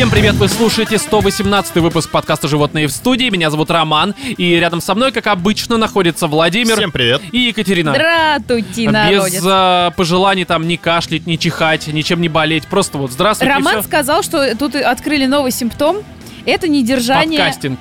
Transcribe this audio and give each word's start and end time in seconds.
Всем 0.00 0.08
привет, 0.08 0.36
вы 0.36 0.48
слушаете 0.48 0.96
118 0.96 1.74
выпуск 1.74 2.08
подкаста 2.08 2.48
«Животные 2.48 2.86
в 2.86 2.90
студии». 2.90 3.28
Меня 3.28 3.50
зовут 3.50 3.70
Роман, 3.70 4.14
и 4.38 4.54
рядом 4.54 4.80
со 4.80 4.94
мной, 4.94 5.12
как 5.12 5.26
обычно, 5.26 5.76
находится 5.76 6.26
Владимир 6.26 6.76
Всем 6.76 6.90
привет. 6.90 7.20
и 7.32 7.40
Екатерина. 7.40 7.92
Здравствуйте, 7.92 8.86
Без 8.86 8.92
народец. 8.92 9.42
а, 9.44 9.90
пожеланий 9.90 10.46
там 10.46 10.66
не 10.66 10.78
кашлять, 10.78 11.26
не 11.26 11.38
чихать, 11.38 11.86
ничем 11.88 12.22
не 12.22 12.30
болеть. 12.30 12.66
Просто 12.66 12.96
вот 12.96 13.12
здравствуйте. 13.12 13.52
Роман 13.52 13.82
сказал, 13.82 14.22
что 14.22 14.56
тут 14.56 14.74
открыли 14.74 15.26
новый 15.26 15.50
симптом. 15.50 15.98
Это 16.46 16.68
недержание... 16.68 17.38
Подкастинг. 17.40 17.78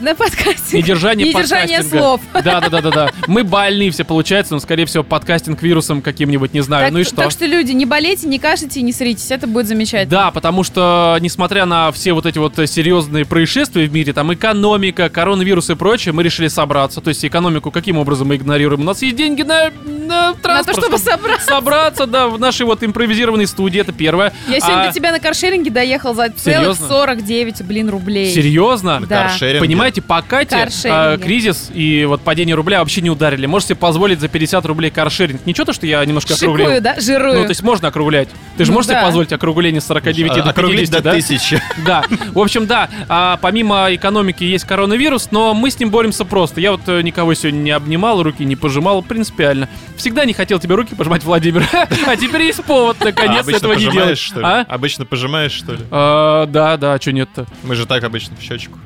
На 0.00 0.14
подкасте. 0.14 0.78
Недержание 0.78 1.28
Недержание 1.28 1.82
слов. 1.82 2.20
Да, 2.32 2.60
да, 2.60 2.68
да, 2.68 2.80
да, 2.80 2.90
да. 2.90 3.10
Мы 3.26 3.44
больны 3.44 3.90
все 3.90 4.04
получается, 4.04 4.54
но 4.54 4.60
скорее 4.60 4.86
всего 4.86 5.04
подкастинг 5.04 5.62
вирусом 5.62 6.02
каким-нибудь, 6.02 6.54
не 6.54 6.60
знаю. 6.60 6.86
Так, 6.86 6.92
ну 6.92 6.98
и 7.00 7.04
что? 7.04 7.16
так 7.16 7.30
что, 7.30 7.46
люди, 7.46 7.72
не 7.72 7.86
болейте, 7.86 8.26
не 8.28 8.38
кашляйте, 8.38 8.82
не 8.82 8.92
сритесь. 8.92 9.30
Это 9.30 9.46
будет 9.46 9.66
замечательно. 9.66 10.10
Да, 10.10 10.30
потому 10.30 10.62
что, 10.62 11.16
несмотря 11.20 11.66
на 11.66 11.92
все 11.92 12.12
вот 12.12 12.26
эти 12.26 12.38
вот 12.38 12.58
э, 12.58 12.66
серьезные 12.66 13.24
происшествия 13.24 13.86
в 13.86 13.92
мире, 13.92 14.12
там 14.12 14.32
экономика, 14.32 15.08
коронавирус 15.08 15.70
и 15.70 15.74
прочее, 15.74 16.12
мы 16.12 16.22
решили 16.22 16.48
собраться. 16.48 17.00
То 17.00 17.08
есть 17.08 17.24
экономику 17.24 17.70
каким 17.70 17.98
образом 17.98 18.28
мы 18.28 18.36
игнорируем? 18.36 18.82
У 18.82 18.84
нас 18.84 19.02
есть 19.02 19.16
деньги 19.16 19.42
на, 19.42 19.70
на 19.84 20.28
На 20.28 20.32
то, 20.34 20.38
транспорт. 20.42 20.78
чтобы 20.78 20.98
собраться. 20.98 21.46
собраться, 21.46 22.06
да, 22.06 22.28
в 22.28 22.38
нашей 22.38 22.66
вот 22.66 22.82
импровизированной 22.82 23.46
студии, 23.46 23.80
это 23.80 23.92
первое. 23.92 24.32
Я 24.48 24.60
сегодня 24.60 24.82
А, 24.82 24.86
до 24.88 24.92
тебя 24.92 25.12
на 25.12 25.20
каршеринге 25.20 25.70
доехал 25.70 26.14
за 26.14 26.30
целых 26.30 26.76
Серьезно? 26.76 26.88
49, 26.88 27.62
блин, 27.62 27.90
рублей. 27.90 27.97
Серьезно? 28.32 29.00
Да. 29.08 29.30
Понимаете, 29.60 30.02
по 30.02 30.22
Кате 30.22 30.68
э, 30.84 31.18
кризис 31.18 31.70
и 31.72 32.04
вот 32.04 32.20
падение 32.22 32.54
рубля 32.54 32.80
вообще 32.80 33.00
не 33.00 33.10
ударили. 33.10 33.46
Можете 33.46 33.74
позволить 33.74 34.20
за 34.20 34.28
50 34.28 34.64
рублей 34.66 34.90
каршеринг. 34.90 35.44
Ничего 35.46 35.64
то, 35.64 35.72
что 35.72 35.86
я 35.86 36.04
немножко 36.04 36.34
округлил. 36.34 36.66
Шикую, 36.66 36.82
да? 36.82 37.00
Жирую. 37.00 37.34
Ну, 37.40 37.42
то 37.44 37.50
есть 37.50 37.62
можно 37.62 37.88
округлять. 37.88 38.28
Ты 38.56 38.64
же 38.64 38.70
Ну 38.70 38.76
можешь 38.76 38.88
себе 38.88 38.98
да. 39.00 39.06
позволить 39.06 39.32
округление 39.32 39.80
с 39.80 39.86
49 39.86 40.32
А- 40.32 40.42
до 40.42 40.50
округлить 40.50 40.90
50, 40.90 40.96
до 40.96 41.02
да? 41.02 41.12
тысячи. 41.14 41.62
Да, 41.84 42.04
в 42.32 42.38
общем, 42.38 42.66
да, 42.66 42.88
а, 43.08 43.38
помимо 43.40 43.86
экономики 43.94 44.44
есть 44.44 44.64
коронавирус, 44.64 45.28
но 45.30 45.54
мы 45.54 45.70
с 45.70 45.78
ним 45.78 45.90
боремся 45.90 46.24
просто. 46.24 46.60
Я 46.60 46.72
вот 46.72 46.80
э, 46.86 47.02
никого 47.02 47.34
сегодня 47.34 47.58
не 47.58 47.70
обнимал, 47.70 48.22
руки 48.22 48.44
не 48.44 48.56
пожимал, 48.56 49.02
принципиально. 49.02 49.68
Всегда 49.96 50.24
не 50.24 50.32
хотел 50.32 50.58
тебе 50.58 50.74
руки 50.74 50.94
пожимать, 50.94 51.24
Владимир, 51.24 51.64
а 52.06 52.16
теперь 52.16 52.42
есть 52.42 52.62
повод, 52.64 52.96
А 53.00 53.04
наконец, 53.06 53.46
этого 53.48 53.72
не 53.72 53.86
пожимаешь, 53.86 53.92
делать. 54.06 54.18
что 54.18 54.40
ли? 54.40 54.46
А? 54.46 54.66
Обычно 54.68 55.04
пожимаешь, 55.06 55.52
что 55.52 55.72
ли? 55.72 55.78
А, 55.90 56.46
Да, 56.46 56.76
да, 56.76 56.98
что 57.00 57.12
нет-то? 57.12 57.46
Мы 57.62 57.74
же 57.74 57.86
так 57.88 58.04
обычно 58.04 58.36
в 58.38 58.42
щечку. 58.42 58.78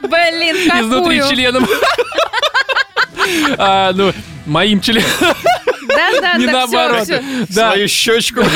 Блин, 0.00 0.56
Изнутри 0.56 1.18
какую? 1.20 1.36
членом. 1.36 1.66
А, 3.58 3.92
Ну, 3.92 4.12
моим 4.46 4.80
членом, 4.80 5.08
Да, 5.96 6.20
да, 6.20 6.34
не 6.38 6.46
всё, 6.46 6.52
наоборот. 6.52 7.02
всё. 7.04 7.20
Да, 7.50 7.70
Свою 7.72 7.88
щечку. 7.88 8.40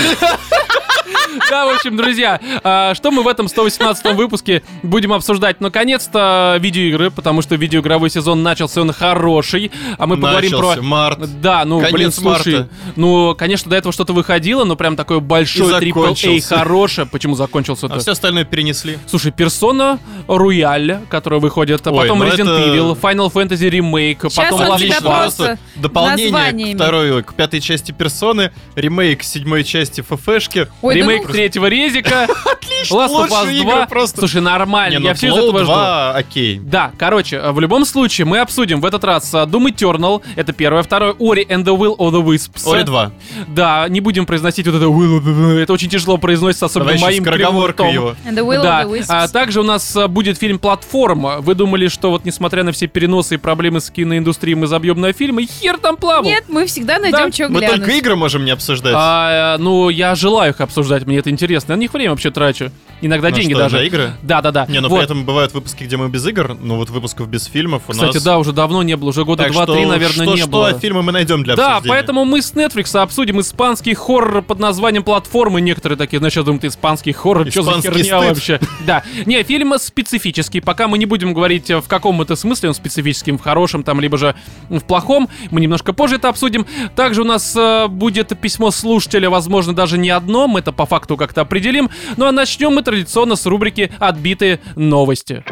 Да, 1.51 1.67
в 1.67 1.75
общем, 1.75 1.97
друзья, 1.97 2.41
а, 2.63 2.95
что 2.95 3.11
мы 3.11 3.23
в 3.23 3.29
этом 3.29 3.49
118 3.49 4.15
выпуске 4.15 4.63
будем 4.83 5.13
обсуждать? 5.13 5.61
Наконец-то 5.61 6.57
видеоигры, 6.61 7.11
потому 7.11 7.43
что 7.43 7.57
видеоигровой 7.57 8.09
сезон 8.09 8.43
начался, 8.43 8.81
он 8.81 8.93
хороший, 8.93 9.71
а 9.99 10.07
мы 10.07 10.17
поговорим 10.17 10.53
Начался 10.53 10.75
про... 10.77 10.83
март. 10.83 11.41
Да, 11.41 11.65
ну, 11.65 11.79
Конец 11.81 11.93
блин, 11.95 12.13
слушай, 12.13 12.55
марта. 12.55 12.69
ну, 12.97 13.35
конечно, 13.35 13.69
до 13.69 13.77
этого 13.77 13.93
что-то 13.93 14.13
выходило, 14.13 14.65
но 14.65 14.77
прям 14.77 14.97
такое 14.97 15.19
большое 15.19 15.71
И 15.71 15.73
AAA 15.73 15.89
закончился. 15.89 16.57
хорошее. 16.59 17.07
Почему 17.09 17.35
закончился-то? 17.35 17.95
А 17.95 17.99
все 17.99 18.13
остальное 18.13 18.45
перенесли. 18.45 18.99
Слушай, 19.07 19.33
Persona 19.33 19.99
Royale, 20.29 21.07
которая 21.09 21.41
выходит, 21.41 21.85
а 21.87 21.91
Ой, 21.91 22.03
потом 22.03 22.21
ну 22.21 22.27
Resident 22.27 22.59
это- 22.59 22.69
Evil, 22.77 23.01
Final 23.01 23.33
Fantasy 23.33 23.71
Remake, 23.71 24.31
Сейчас 24.31 24.35
потом 24.51 24.61
он 24.61 24.67
Last 24.73 24.79
тебя 24.79 24.97
Отлично. 24.97 25.11
Просто 25.11 25.59
дополнение 25.77 26.31
названиями. 26.33 26.73
к 26.73 26.77
второй, 26.77 27.24
к 27.25 27.35
пятой 27.35 27.61
части 27.61 27.93
персоны, 27.93 28.53
ремейк 28.75 29.23
седьмой 29.23 29.65
части 29.65 30.01
ФФшки. 30.01 30.69
Ой, 30.83 30.95
да 30.95 31.01
ремейк 31.01 31.27
ну- 31.27 31.33
третьего 31.33 31.67
резика, 31.67 32.25
Отлично, 32.45 32.95
Last 32.95 33.15
of 33.15 33.31
Us 33.31 33.53
игры 33.53 33.77
2. 33.77 33.87
просто. 33.87 34.19
Слушай, 34.21 34.41
нормально, 34.41 34.95
Не, 34.95 34.99
ну 35.01 35.09
я 35.09 35.15
все 35.15 35.29
из 35.29 35.37
этого 35.37 35.61
жду. 35.61 35.73
2, 35.73 36.13
окей. 36.15 36.59
Да, 36.59 36.93
короче, 36.99 37.41
в 37.41 37.61
любом 37.61 37.85
случае 37.85 38.27
мы 38.27 38.39
обсудим 38.39 38.81
в 38.81 38.87
этот 38.87 39.05
раз 39.05 39.35
а, 39.35 39.45
Doom 39.45 39.75
Eternal, 39.75 40.23
это 40.37 40.53
первое, 40.53 40.83
второе 40.83 41.13
Ori 41.15 41.47
and 41.47 41.65
the 41.65 41.77
Will 41.77 41.97
of 41.97 42.13
the 42.13 42.25
Wisps. 42.25 42.73
Ори 42.73 42.85
2. 42.85 43.13
Да, 43.49 43.87
не 43.89 44.01
будем 44.01 44.27
произносить 44.27 44.67
вот 44.67 44.77
это 44.77 44.87
Will 44.87 45.19
of 45.19 45.25
the 45.25 45.35
Will, 45.35 45.59
это 45.59 45.73
очень 45.73 45.89
тяжело 45.89 46.17
произносится, 46.19 46.67
особенно 46.67 46.93
Давай 46.93 47.03
моим 47.03 47.25
кривым 47.25 47.57
его. 47.93 48.15
And 48.27 48.35
the 48.35 48.47
will 48.47 48.63
да, 48.63 48.83
of 48.83 48.87
the 48.89 48.99
wisps. 48.99 49.07
а 49.09 49.29
также 49.29 49.61
у 49.61 49.65
нас 49.65 49.97
а, 49.97 50.09
будет 50.09 50.39
фильм 50.39 50.59
«Платформа». 50.59 51.41
Вы 51.41 51.55
думали, 51.55 51.89
что 51.89 52.11
вот 52.11 52.25
несмотря 52.25 52.63
на 52.65 52.73
все 52.73 52.87
переносы 52.87 53.35
и 53.35 53.39
проблемы 53.39 53.81
с 53.81 53.91
киноиндустрией 53.91 54.57
мы 54.57 54.67
забьем 54.67 55.01
на 55.01 55.13
фильм, 55.13 55.39
и 55.41 55.47
хер 55.47 55.79
там 55.79 55.97
плавал. 55.97 56.25
Нет, 56.25 56.45
мы 56.49 56.67
всегда 56.67 56.99
найдем, 56.99 57.14
Да, 57.17 57.33
что 57.33 57.49
Мы 57.49 57.61
глянуть. 57.61 57.77
только 57.79 57.93
игры 57.93 58.17
можем 58.17 58.45
не 58.45 58.51
обсуждать. 58.51 58.95
А, 58.97 59.55
э, 59.57 59.59
ну, 59.63 59.89
я 59.89 60.15
желаю 60.15 60.53
их 60.53 60.61
обсуждать, 60.61 61.07
мне 61.07 61.19
это 61.19 61.31
интересно. 61.31 61.73
Я 61.73 61.77
на 61.77 61.81
них 61.81 61.93
время 61.95 62.11
вообще 62.11 62.31
трачу. 62.31 62.71
Иногда 63.01 63.29
На 63.31 63.37
деньги 63.37 63.53
что, 63.53 63.63
даже. 63.63 63.77
на 63.77 63.83
игры? 63.83 64.13
Да, 64.23 64.41
да, 64.41 64.51
да. 64.51 64.67
Не, 64.67 64.81
ну 64.81 64.89
Вот. 64.89 64.97
при 64.97 65.05
этом 65.05 65.25
бывают 65.25 65.53
выпуски, 65.53 65.85
где 65.85 65.97
мы 65.97 66.09
без 66.09 66.27
игр, 66.27 66.57
ну 66.61 66.77
вот 66.77 66.91
выпусков 66.91 67.29
без 67.29 67.45
фильмов 67.45 67.83
у 67.89 67.93
Кстати, 67.93 68.15
нас. 68.15 68.23
да, 68.23 68.39
уже 68.39 68.53
давно 68.53 68.83
не 68.83 68.97
было, 68.97 69.11
уже 69.11 69.25
года 69.25 69.43
Так 69.45 69.53
два-три, 69.53 69.81
что, 69.81 69.89
наверное, 69.89 70.25
что, 70.27 70.35
не 70.35 70.41
что, 70.43 70.49
было. 70.49 70.69
а 70.69 70.79
фильмы 70.79 71.03
мы 71.03 71.13
найдем 71.13 71.43
для 71.43 71.55
Да, 71.57 71.77
обсуждения. 71.77 71.95
поэтому 71.95 72.25
мы 72.25 72.41
с 72.41 72.53
Netflix 72.55 72.97
обсудим 72.99 73.41
испанский 73.41 73.95
хоррор 73.95 74.43
под 74.43 74.59
названием 74.59 75.03
«Платформы». 75.03 75.61
Некоторые 75.61 75.99
такие, 75.99 76.19
значит, 76.19 76.45
думают, 76.45 76.65
испанский 76.65 77.13
хоррор, 77.13 77.51
что 77.51 77.63
за 77.63 77.71
Испанский 77.73 77.89
херня 77.91 78.05
стыд. 78.19 78.29
вообще? 78.31 78.61
Да, 78.87 79.03
не, 79.27 79.43
фильм 79.43 79.75
специфический, 79.79 80.61
пока 80.61 80.89
мы 80.89 80.97
не 80.99 81.07
будем 81.07 81.35
говорить, 81.35 81.69
э, 81.71 81.81
в 81.81 81.89
каком 81.89 82.21
это 82.23 82.37
смысле 82.37 82.71
он 82.71 82.75
специфический, 82.75 83.33
в 83.33 83.39
хорошем 83.41 83.83
там, 83.83 84.01
либо 84.01 84.17
же 84.17 84.35
в 84.71 84.81
плохом, 84.81 85.29
мы 85.51 85.61
немножко 85.61 85.93
позже 85.93 86.17
это 86.17 86.29
обсудим. 86.29 86.67
Также 87.05 87.21
у 87.21 87.27
нас 87.27 87.55
э, 87.55 87.87
будет 87.87 88.29
письмо 88.41 88.71
слушателя, 88.71 89.29
возможно, 89.29 89.75
даже 89.75 89.99
не 89.99 90.09
одно, 90.09 90.49
мы 90.49 90.61
это 90.61 90.73
по 90.73 90.87
факту 90.87 91.19
как-то 91.19 91.43
определим. 91.43 91.91
Ну 92.17 92.25
а 92.25 92.33
начнем 92.33 92.73
мы 92.73 92.81
традиционно 92.81 93.37
с 93.37 93.45
рубрики 93.45 93.93
«Отбитые 93.99 94.59
новости». 94.75 95.45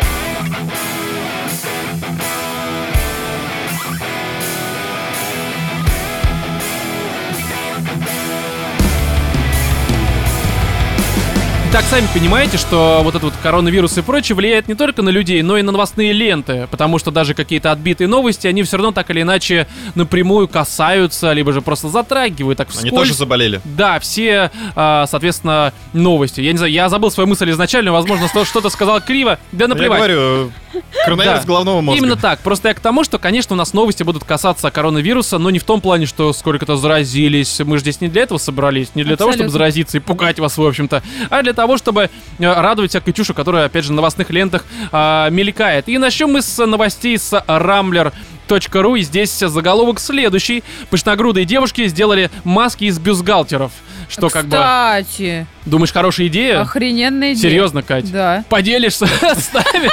Так, 11.72 11.84
сами 11.86 12.06
понимаете, 12.12 12.58
что 12.58 13.00
вот 13.02 13.14
этот 13.14 13.22
вот 13.22 13.32
коронавирус 13.42 13.96
и 13.96 14.02
прочее 14.02 14.36
влияет 14.36 14.68
не 14.68 14.74
только 14.74 15.00
на 15.00 15.08
людей, 15.08 15.40
но 15.40 15.56
и 15.56 15.62
на 15.62 15.72
новостные 15.72 16.12
ленты, 16.12 16.68
потому 16.70 16.98
что 16.98 17.10
даже 17.10 17.32
какие-то 17.32 17.72
отбитые 17.72 18.08
новости, 18.08 18.46
они 18.46 18.62
все 18.62 18.76
равно 18.76 18.92
так 18.92 19.08
или 19.08 19.22
иначе 19.22 19.66
напрямую 19.94 20.48
касаются, 20.48 21.32
либо 21.32 21.50
же 21.54 21.62
просто 21.62 21.88
затрагивают 21.88 22.58
так 22.58 22.68
Они 22.68 22.76
вскользь. 22.90 22.92
тоже 23.08 23.14
заболели. 23.14 23.62
Да, 23.64 23.98
все, 24.00 24.50
а, 24.76 25.06
соответственно, 25.06 25.72
новости. 25.94 26.42
Я 26.42 26.52
не 26.52 26.58
знаю, 26.58 26.70
я 26.74 26.90
забыл 26.90 27.10
свою 27.10 27.26
мысль 27.26 27.50
изначально, 27.50 27.90
возможно, 27.90 28.28
что- 28.28 28.44
что-то 28.44 28.68
сказал 28.68 29.00
криво, 29.00 29.38
да 29.52 29.64
Я 29.64 29.68
наплевать. 29.68 29.98
говорю, 29.98 30.52
коронавирус 31.06 31.40
Да. 31.40 31.46
головного 31.46 31.80
мозга. 31.80 31.98
Именно 31.98 32.16
так. 32.16 32.40
Просто 32.40 32.68
я 32.68 32.74
к 32.74 32.80
тому, 32.80 33.02
что, 33.02 33.18
конечно, 33.18 33.54
у 33.54 33.56
нас 33.56 33.72
новости 33.72 34.02
будут 34.02 34.24
касаться 34.24 34.70
коронавируса, 34.70 35.38
но 35.38 35.48
не 35.48 35.58
в 35.58 35.64
том 35.64 35.80
плане, 35.80 36.04
что 36.04 36.34
сколько-то 36.34 36.76
заразились. 36.76 37.60
Мы 37.60 37.76
же 37.78 37.80
здесь 37.80 38.02
не 38.02 38.08
для 38.08 38.22
этого 38.24 38.36
собрались, 38.36 38.90
не 38.94 39.04
для 39.04 39.16
того, 39.16 39.30
чтобы 39.32 39.44
Абсолютно. 39.44 39.52
заразиться 39.58 39.96
и 39.96 40.00
пугать 40.00 40.38
вас, 40.38 40.58
в 40.58 40.62
общем-то, 40.62 41.02
а 41.30 41.42
для 41.42 41.54
того, 41.54 41.61
чтобы 41.78 42.10
э, 42.38 42.52
радовать 42.60 42.90
всякой 42.90 43.12
чушью, 43.12 43.34
которая, 43.34 43.66
опять 43.66 43.84
же, 43.84 43.92
на 43.92 43.96
новостных 43.96 44.30
лентах 44.30 44.64
а, 44.90 45.28
мелькает. 45.30 45.88
И 45.88 45.98
начнем 45.98 46.30
мы 46.30 46.42
с 46.42 46.64
новостей 46.66 47.18
с 47.18 47.32
Rambler.ru, 47.46 48.98
и 48.98 49.02
здесь 49.02 49.38
заголовок 49.38 50.00
следующий. 50.00 50.62
Пышногрудые 50.90 51.44
девушки 51.44 51.86
сделали 51.86 52.30
маски 52.44 52.84
из 52.84 52.98
бюстгальтеров. 52.98 53.72
Что 54.08 54.28
как 54.28 54.44
бы... 54.46 54.56
Кстати, 54.56 55.46
Думаешь, 55.64 55.92
хорошая 55.92 56.26
идея? 56.26 56.60
охрененная 56.60 57.32
идея. 57.32 57.50
Серьезно, 57.50 57.82
Кать? 57.82 58.10
Да. 58.12 58.44
Поделишься 58.48 59.06
с 59.22 59.52
нами? 59.54 59.88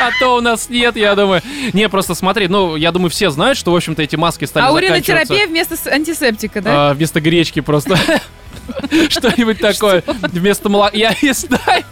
А 0.00 0.10
то 0.20 0.36
у 0.36 0.40
нас 0.40 0.68
нет, 0.68 0.96
я 0.96 1.14
думаю. 1.14 1.42
Не, 1.72 1.88
просто 1.88 2.14
смотри, 2.14 2.46
ну, 2.48 2.76
я 2.76 2.92
думаю, 2.92 3.10
все 3.10 3.30
знают, 3.30 3.58
что, 3.58 3.72
в 3.72 3.76
общем-то, 3.76 4.02
эти 4.02 4.16
маски 4.16 4.44
стали 4.44 4.64
А 4.64 4.72
уринотерапия 4.72 5.46
вместо 5.46 5.76
антисептика, 5.90 6.60
да? 6.60 6.90
а, 6.90 6.94
вместо 6.94 7.20
гречки 7.20 7.60
просто. 7.60 7.98
Что-нибудь 9.08 9.58
такое. 9.58 10.02
Вместо 10.06 10.68
молока. 10.68 10.96
Я 10.96 11.14
не 11.22 11.32
знаю. 11.32 11.84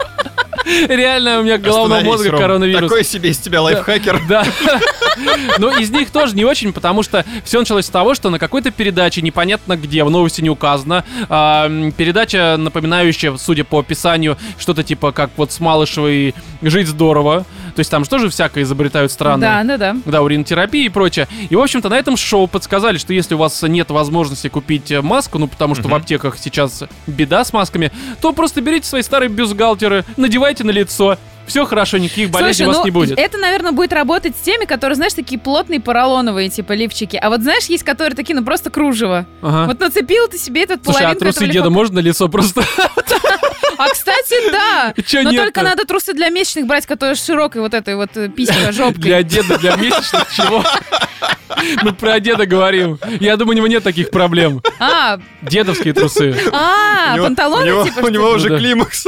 Реально, 0.89 1.41
у 1.41 1.43
меня 1.43 1.59
головного 1.59 1.97
Остановись, 1.97 2.07
мозга 2.07 2.31
Ром. 2.33 2.41
коронавирус. 2.41 2.91
Такой 2.91 3.05
себе 3.05 3.31
из 3.31 3.39
тебя 3.39 3.63
лайфхакер. 3.63 4.21
Да. 4.29 4.45
Но 5.59 5.77
из 5.77 5.91
них 5.91 6.11
тоже 6.11 6.37
не 6.37 6.45
очень, 6.45 6.73
потому 6.73 7.03
что 7.03 7.25
все 7.45 7.59
началось 7.59 7.87
с 7.87 7.91
того, 7.91 8.15
что 8.15 8.31
на 8.31 8.39
какой-то 8.39 8.71
передаче, 8.71 9.23
непонятно 9.23 9.77
где, 9.77 10.05
в 10.05 10.11
новости 10.11 10.41
не 10.41 10.51
указано, 10.51 11.05
а, 11.29 11.69
передача, 11.97 12.57
напоминающая, 12.59 13.37
судя 13.37 13.65
по 13.65 13.81
описанию, 13.81 14.39
что-то 14.59 14.85
типа 14.85 15.13
как 15.13 15.31
вот 15.37 15.53
с 15.53 15.61
Малышевой 15.61 16.35
«Жить 16.63 16.87
здорово». 16.89 17.45
То 17.81 17.83
есть 17.83 17.91
там 17.91 18.05
же 18.05 18.11
тоже 18.11 18.29
всякое 18.29 18.65
изобретают 18.65 19.11
страны. 19.11 19.41
Да, 19.41 19.65
да, 19.65 19.79
да. 19.79 19.97
Да, 20.05 20.21
уринотерапия 20.21 20.85
и 20.85 20.91
прочее. 20.91 21.27
И, 21.49 21.57
в 21.57 21.61
общем-то, 21.63 21.89
на 21.89 21.95
этом 21.95 22.19
шоу 22.19 22.47
подсказали, 22.47 22.99
что 22.99 23.15
если 23.15 23.35
у 23.35 23.39
вас 23.39 23.63
нет 23.63 23.91
возможности 23.91 24.49
купить 24.49 24.91
э, 24.91 25.01
маску, 25.01 25.39
ну, 25.39 25.49
потому 25.49 25.75
что 25.75 25.89
в 25.89 25.95
аптеках 25.95 26.37
сейчас 26.37 26.85
беда 27.07 27.43
с 27.43 27.55
масками, 27.55 27.91
то 28.21 28.35
просто 28.35 28.61
берите 28.61 28.87
свои 28.87 29.01
старые 29.01 29.31
бюстгальтеры, 29.31 30.05
надевайте 30.19 30.63
на 30.63 30.73
лицо. 30.73 31.17
Все 31.51 31.67
хорошо, 31.67 31.99
никаких 31.99 32.31
болезней 32.31 32.65
Слушай, 32.65 32.67
у 32.67 32.69
вас 32.69 32.79
ну, 32.79 32.85
не 32.85 32.91
будет. 32.93 33.19
это, 33.19 33.37
наверное, 33.37 33.73
будет 33.73 33.93
работать 33.93 34.37
с 34.37 34.41
теми, 34.41 34.67
которые, 34.67 34.95
знаешь, 34.95 35.15
такие 35.15 35.41
плотные 35.41 35.81
поролоновые, 35.81 36.49
типа, 36.49 36.73
лифчики. 36.75 37.17
А 37.21 37.29
вот, 37.29 37.43
знаешь, 37.43 37.65
есть 37.65 37.83
которые 37.83 38.15
такие, 38.15 38.37
ну, 38.37 38.45
просто 38.45 38.71
кружево. 38.71 39.27
Ага. 39.43 39.67
Вот 39.67 39.81
нацепил 39.81 40.29
ты 40.29 40.39
себе 40.39 40.63
этот 40.63 40.85
Слушай, 40.85 40.99
а 40.99 41.01
половинку 41.01 41.25
трусы 41.25 41.37
этого 41.39 41.53
деда 41.53 41.65
лифа- 41.67 41.71
можно 41.71 41.95
на 41.97 41.99
лицо 42.01 42.29
просто? 42.29 42.63
А, 43.79 43.89
кстати, 43.89 44.53
да. 44.53 44.95
Чё 45.07 45.23
Но 45.23 45.31
нет-то? 45.31 45.47
только 45.47 45.63
надо 45.63 45.85
трусы 45.87 46.13
для 46.13 46.29
месячных 46.29 46.67
брать, 46.67 46.87
которые 46.87 47.17
с 47.17 47.25
широкой 47.25 47.63
вот 47.63 47.73
этой 47.75 47.97
вот 47.97 48.11
э, 48.15 48.29
писькой, 48.29 48.71
жопкой. 48.73 49.03
Для 49.03 49.23
деда, 49.23 49.59
для 49.59 49.75
месячных 49.77 50.31
чего? 50.33 50.63
Мы 51.83 51.93
про 51.95 52.21
деда 52.21 52.47
говорим. 52.47 52.99
Я 53.19 53.37
думаю, 53.37 53.55
у 53.55 53.57
него 53.57 53.67
нет 53.67 53.83
таких 53.83 54.11
проблем. 54.11 54.63
А, 54.79 55.19
Дедовские 55.43 55.95
трусы. 55.95 56.37
а, 56.53 57.17
панталоны, 57.17 57.63
у 57.63 57.67
него, 57.67 57.85
типа, 57.85 58.01
у 58.05 58.09
него 58.09 58.31
уже 58.31 58.51
Ну 58.51 58.59
климакс. 58.59 59.07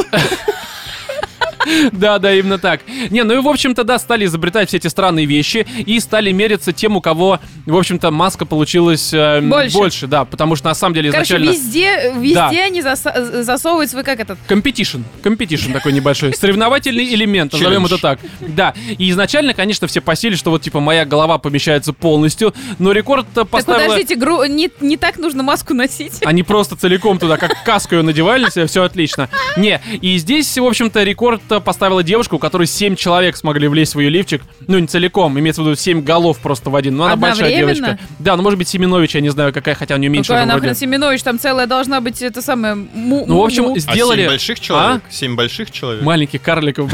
Да, 1.92 2.18
да, 2.18 2.34
именно 2.34 2.58
так. 2.58 2.80
Не, 3.10 3.22
ну 3.24 3.34
и, 3.34 3.38
в 3.38 3.48
общем-то, 3.48 3.84
да, 3.84 3.98
стали 3.98 4.24
изобретать 4.24 4.68
все 4.68 4.78
эти 4.78 4.86
странные 4.88 5.26
вещи 5.26 5.66
и 5.86 6.00
стали 6.00 6.32
мериться 6.32 6.72
тем, 6.72 6.96
у 6.96 7.00
кого, 7.00 7.40
в 7.66 7.76
общем-то, 7.76 8.10
маска 8.10 8.44
получилась 8.46 9.12
э, 9.12 9.40
Больше. 9.40 10.06
да, 10.06 10.24
потому 10.24 10.56
что 10.56 10.68
на 10.68 10.74
самом 10.74 10.94
деле 10.94 11.10
Короче, 11.10 11.36
изначально... 11.36 11.50
везде, 11.52 12.12
везде 12.18 12.34
Да. 12.34 12.48
они 12.48 12.80
заса- 12.82 13.42
засовывают 13.42 13.90
свой, 13.90 14.04
как 14.04 14.20
этот, 14.20 14.38
Competition, 14.46 15.00
competition 15.22 15.72
такой 15.72 15.92
небольшой, 15.92 16.34
соревновательный 16.38 17.12
элемент, 17.14 17.52
назовем 17.52 17.86
это 17.86 17.98
так. 17.98 18.18
Да, 18.40 18.74
и 18.98 19.10
изначально, 19.10 19.54
конечно, 19.54 19.86
все 19.86 20.00
посели, 20.00 20.34
что 20.34 20.50
вот, 20.50 20.62
типа, 20.62 20.80
моя 20.80 21.04
голова 21.04 21.38
помещается 21.38 21.92
полностью, 21.92 22.54
но 22.78 22.92
рекорд 22.92 23.26
Так 23.34 23.48
поставила... 23.48 23.82
подождите, 23.84 24.16
гру- 24.16 24.44
не, 24.46 24.70
не 24.80 24.96
так 24.96 25.18
нужно 25.18 25.42
маску 25.42 25.74
носить. 25.74 26.20
Они 26.24 26.42
просто 26.42 26.76
целиком 26.76 27.18
туда, 27.18 27.36
как 27.36 27.62
каску 27.64 27.94
ее 27.96 28.02
надевали, 28.02 28.48
все 28.66 28.82
отлично. 28.82 29.28
Не, 29.56 29.80
и 30.00 30.16
здесь, 30.18 30.56
в 30.56 30.64
общем-то, 30.64 31.02
рекорд 31.02 31.42
э, 31.52 31.60
поставила 31.60 32.02
девушка, 32.02 32.34
у 32.34 32.38
которой 32.38 32.66
7 32.66 32.96
человек 32.96 33.36
смогли 33.36 33.68
влезть 33.68 33.94
в 33.94 34.00
ее 34.00 34.10
лифчик. 34.10 34.42
Ну, 34.66 34.78
не 34.78 34.86
целиком, 34.86 35.38
имеется 35.38 35.62
в 35.62 35.66
виду 35.66 35.76
7 35.76 36.02
голов 36.02 36.38
просто 36.38 36.70
в 36.70 36.76
один. 36.76 36.96
Ну, 36.96 37.04
она 37.04 37.16
большая 37.16 37.54
девочка. 37.56 37.98
Да, 38.18 38.36
ну, 38.36 38.42
может 38.42 38.58
быть, 38.58 38.68
Семенович, 38.68 39.14
я 39.14 39.20
не 39.20 39.30
знаю, 39.30 39.52
какая, 39.52 39.74
хотя 39.74 39.94
у 39.94 39.98
нее 39.98 40.08
меньше 40.08 40.28
Какая 40.28 40.46
уже 40.46 40.54
нахрен. 40.54 40.74
Семенович, 40.74 41.22
там 41.22 41.38
целая 41.38 41.66
должна 41.66 42.00
быть 42.00 42.22
это 42.22 42.42
самое... 42.42 42.74
му- 42.74 43.24
Ну, 43.26 43.40
в 43.40 43.44
общем, 43.44 43.72
А 43.72 43.78
сделали... 43.78 44.22
семь 44.22 44.28
больших 44.30 44.60
человек? 44.60 45.02
Семь 45.10 45.36
больших 45.36 45.70
человек? 45.70 46.02
Маленьких 46.02 46.42
карликов 46.42 46.92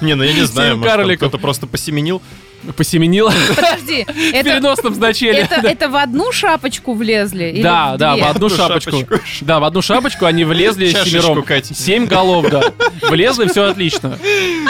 Не, 0.00 0.14
ну 0.14 0.24
я 0.24 0.32
не 0.32 0.44
знаю, 0.44 0.76
может, 0.76 1.16
кто-то 1.18 1.38
просто 1.38 1.66
посеменил. 1.66 2.22
Посеменила 2.72 3.32
Подожди, 3.54 4.04
в 4.08 4.34
это, 4.34 4.44
переносном 4.44 4.94
значении. 4.94 5.40
это, 5.40 5.66
это 5.66 5.88
в 5.88 5.96
одну 5.96 6.32
шапочку 6.32 6.94
влезли? 6.94 7.44
или 7.46 7.62
Да, 7.62 7.94
в 7.94 7.98
да, 7.98 8.16
в 8.16 8.24
одну 8.24 8.48
шапочку. 8.48 8.90
шапочку. 9.00 9.20
Да, 9.44 9.60
в 9.60 9.64
одну 9.64 9.82
шапочку 9.82 10.24
они 10.26 10.44
влезли 10.44 10.88
семером. 10.88 11.44
Семь 11.74 12.06
голов, 12.06 12.48
да. 12.50 12.62
Влезли, 13.08 13.48
все 13.48 13.64
отлично. 13.64 14.18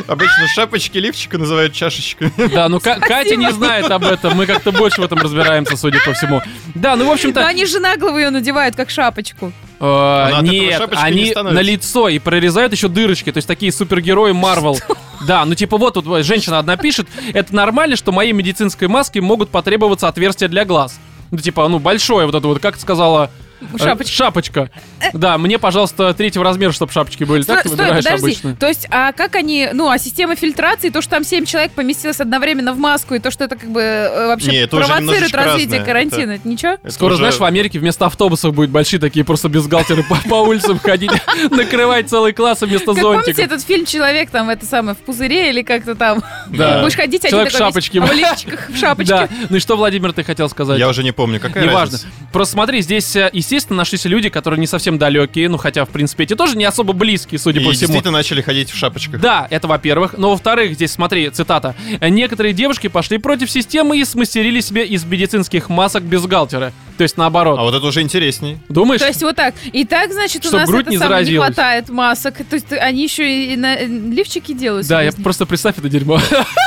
Обычно 0.07 0.49
шапочки 0.55 0.99
лифчика 0.99 1.39
называют 1.39 1.73
чашечками. 1.73 2.33
Да, 2.53 2.69
ну 2.69 2.81
Ка- 2.81 2.99
Катя 3.01 3.37
не 3.37 3.51
знает 3.53 3.91
об 3.91 4.05
этом, 4.05 4.37
мы 4.37 4.47
как-то 4.47 4.73
больше 4.73 5.01
в 5.01 5.05
этом 5.05 5.19
разбираемся, 5.19 5.77
судя 5.77 5.99
по 6.05 6.13
всему. 6.13 6.41
Да, 6.75 6.97
ну 6.97 7.05
в 7.05 7.07
Но 7.09 7.13
общем-то, 7.15 7.47
они 7.47 7.67
же 7.67 7.81
нагло 7.81 8.17
ее 8.17 8.31
надевают, 8.31 8.77
как 8.77 8.91
шапочку. 8.91 9.53
э, 9.81 10.31
нет, 10.43 10.81
не 10.91 10.97
они 10.97 11.33
на 11.35 11.61
лицо 11.61 12.09
и 12.09 12.19
прорезают 12.19 12.73
еще 12.73 12.89
дырочки, 12.89 13.31
то 13.33 13.39
есть 13.39 13.49
такие 13.49 13.73
супергерои 13.73 14.33
Марвел. 14.33 14.79
Да, 15.27 15.45
ну 15.45 15.55
типа 15.55 15.77
вот 15.77 15.95
тут 15.95 16.25
женщина 16.25 16.59
одна 16.59 16.77
пишет, 16.77 17.07
это 17.33 17.55
нормально, 17.55 17.97
что 17.97 18.13
моей 18.13 18.33
медицинской 18.33 18.89
маске 18.89 19.21
могут 19.21 19.51
потребоваться 19.51 20.09
отверстия 20.09 20.49
для 20.49 20.65
глаз. 20.65 20.99
Ну 21.31 21.39
типа, 21.39 21.69
ну 21.69 21.79
большое 21.79 22.27
вот 22.27 22.35
это 22.35 22.47
вот, 22.47 22.59
как 22.61 22.77
сказала... 22.77 23.31
э, 23.61 23.79
Шапочка. 23.79 24.13
Шапочка. 24.13 24.71
Да, 25.13 25.39
мне, 25.39 25.59
пожалуйста, 25.59 26.13
третьего 26.15 26.45
размера, 26.45 26.73
чтобы 26.73 26.93
шапочки 26.93 27.25
были. 27.25 27.43
Стой, 27.43 27.57
Так 27.57 27.63
ты 27.65 27.69
стой, 27.71 27.79
выбираешь 27.85 28.05
подожди. 28.05 28.25
обычно. 28.27 28.57
То 28.57 28.69
есть, 28.69 28.87
а 28.91 29.13
как 29.13 29.35
они, 29.37 29.69
ну, 29.73 29.89
а 29.91 29.99
система 29.99 30.37
фильтрации, 30.37 30.91
то, 30.91 31.01
что 31.03 31.11
там 31.13 31.25
7 31.25 31.45
человек 31.45 31.73
поместилось 31.73 32.21
одновременно 32.21 32.73
в 32.73 32.79
маску, 32.79 33.15
и 33.15 33.19
то, 33.19 33.31
что 33.31 33.45
это 33.45 33.57
как 33.57 33.71
бы 33.71 33.81
э, 33.81 34.27
вообще 34.29 34.51
Не, 34.51 34.57
это 34.59 34.77
провоцирует 34.77 35.35
развитие 35.35 35.79
разное. 35.79 35.85
карантина, 35.85 36.31
это 36.33 36.49
ничего? 36.49 36.73
Это 36.73 36.91
Скоро, 36.91 37.11
уже- 37.15 37.19
знаешь, 37.19 37.37
в 37.37 37.45
Америке 37.45 37.79
вместо 37.79 38.07
автобусов 38.07 38.55
будет 38.55 38.71
большие 38.71 39.01
такие 39.01 39.25
просто 39.25 39.49
бюстгальтеры 39.49 40.03
по, 40.03 40.17
по 40.29 40.35
улицам 40.43 40.79
ходить, 40.79 41.11
накрывать 41.51 42.09
целый 42.09 42.33
класс 42.33 42.61
вместо 42.63 42.95
Как 42.95 43.03
помните 43.03 43.25
зонтиков. 43.33 43.39
этот 43.45 43.63
фильм 43.63 43.87
«Человек» 43.87 44.31
там, 44.31 44.51
это 44.51 44.67
самое, 44.67 44.95
в 44.97 44.99
пузыре 44.99 45.51
или 45.51 45.63
как-то 45.63 45.95
там? 45.95 46.23
Да. 46.49 46.81
Будешь 46.83 46.97
ходить, 46.97 47.21
один 47.25 47.31
Человек 47.31 47.53
в 47.53 47.57
шапочке. 47.57 48.01
в 48.01 48.13
лифчиках, 48.13 48.69
в 48.71 48.77
шапочке. 48.79 49.13
Да, 49.15 49.29
ну 49.49 49.57
и 49.57 49.61
что, 49.61 49.77
Владимир, 49.77 50.13
ты 50.13 50.25
хотел 50.25 50.49
сказать? 50.49 50.79
Я 50.79 50.89
уже 50.89 51.03
не 51.03 51.13
помню, 51.13 51.41
какая 51.41 51.65
Неважно. 51.65 51.99
Просто 52.33 52.53
смотри, 52.53 52.81
здесь, 52.83 53.15
э, 53.17 53.31
естественно, 53.47 53.79
нашлись 53.79 54.05
люди, 54.05 54.29
которые 54.29 54.59
не 54.61 54.67
совсем 54.67 54.99
далекие, 54.99 55.49
ну 55.49 55.57
хотя, 55.57 55.85
в 55.85 55.89
принципе, 55.91 56.25
эти 56.25 56.35
тоже 56.35 56.57
не 56.57 56.65
особо 56.65 56.93
близкие, 56.93 57.39
судя 57.39 57.61
И 57.61 57.65
по 57.65 57.71
всему. 57.71 57.89
действительно 57.89 58.13
начали 58.19 58.43
ходить 58.43 58.71
в 58.71 58.77
шапочках. 58.77 59.21
Да, 59.21 59.47
это 59.51 59.69
во-первых. 59.69 60.15
Но 60.19 60.31
во-вторых, 60.31 60.75
здесь 60.75 60.93
смотри, 60.93 61.31
цитата. 61.31 61.75
Некоторые 62.01 62.53
девушки 62.53 62.89
пошли 62.89 63.19
против 63.19 63.51
системы 63.51 63.99
и 63.99 64.05
смастерили 64.05 64.61
себе 64.61 64.85
из 64.87 65.05
медицинских 65.05 65.69
масок 65.69 66.03
бюстгальтеры. 66.03 66.73
То 66.99 67.03
есть 67.03 67.17
наоборот. 67.19 67.59
А 67.59 67.63
вот 67.63 67.75
это 67.75 67.87
уже 67.87 68.01
интересней. 68.01 68.59
Думаешь? 68.69 69.01
То 69.01 69.07
есть 69.07 69.23
вот 69.23 69.37
так. 69.37 69.55
И 69.73 69.85
так, 69.85 70.13
значит, 70.13 70.45
у 70.45 70.49
Чтоб 70.49 70.61
нас 70.61 70.69
грудь 70.69 70.83
это 70.83 70.91
не 70.91 70.97
самое, 70.99 71.21
не 71.21 71.25
заразилась. 71.27 71.47
хватает 71.55 71.89
масок. 71.91 72.35
То 72.49 72.55
есть 72.57 72.73
они 72.73 73.03
еще 73.03 73.53
и 73.53 73.57
на 73.57 73.77
лифчики 73.83 74.53
делают. 74.53 74.87
Да, 74.89 75.03
я 75.03 75.13
просто 75.13 75.45
представь 75.47 75.79
это 75.79 75.89
дерьмо. 75.89 76.21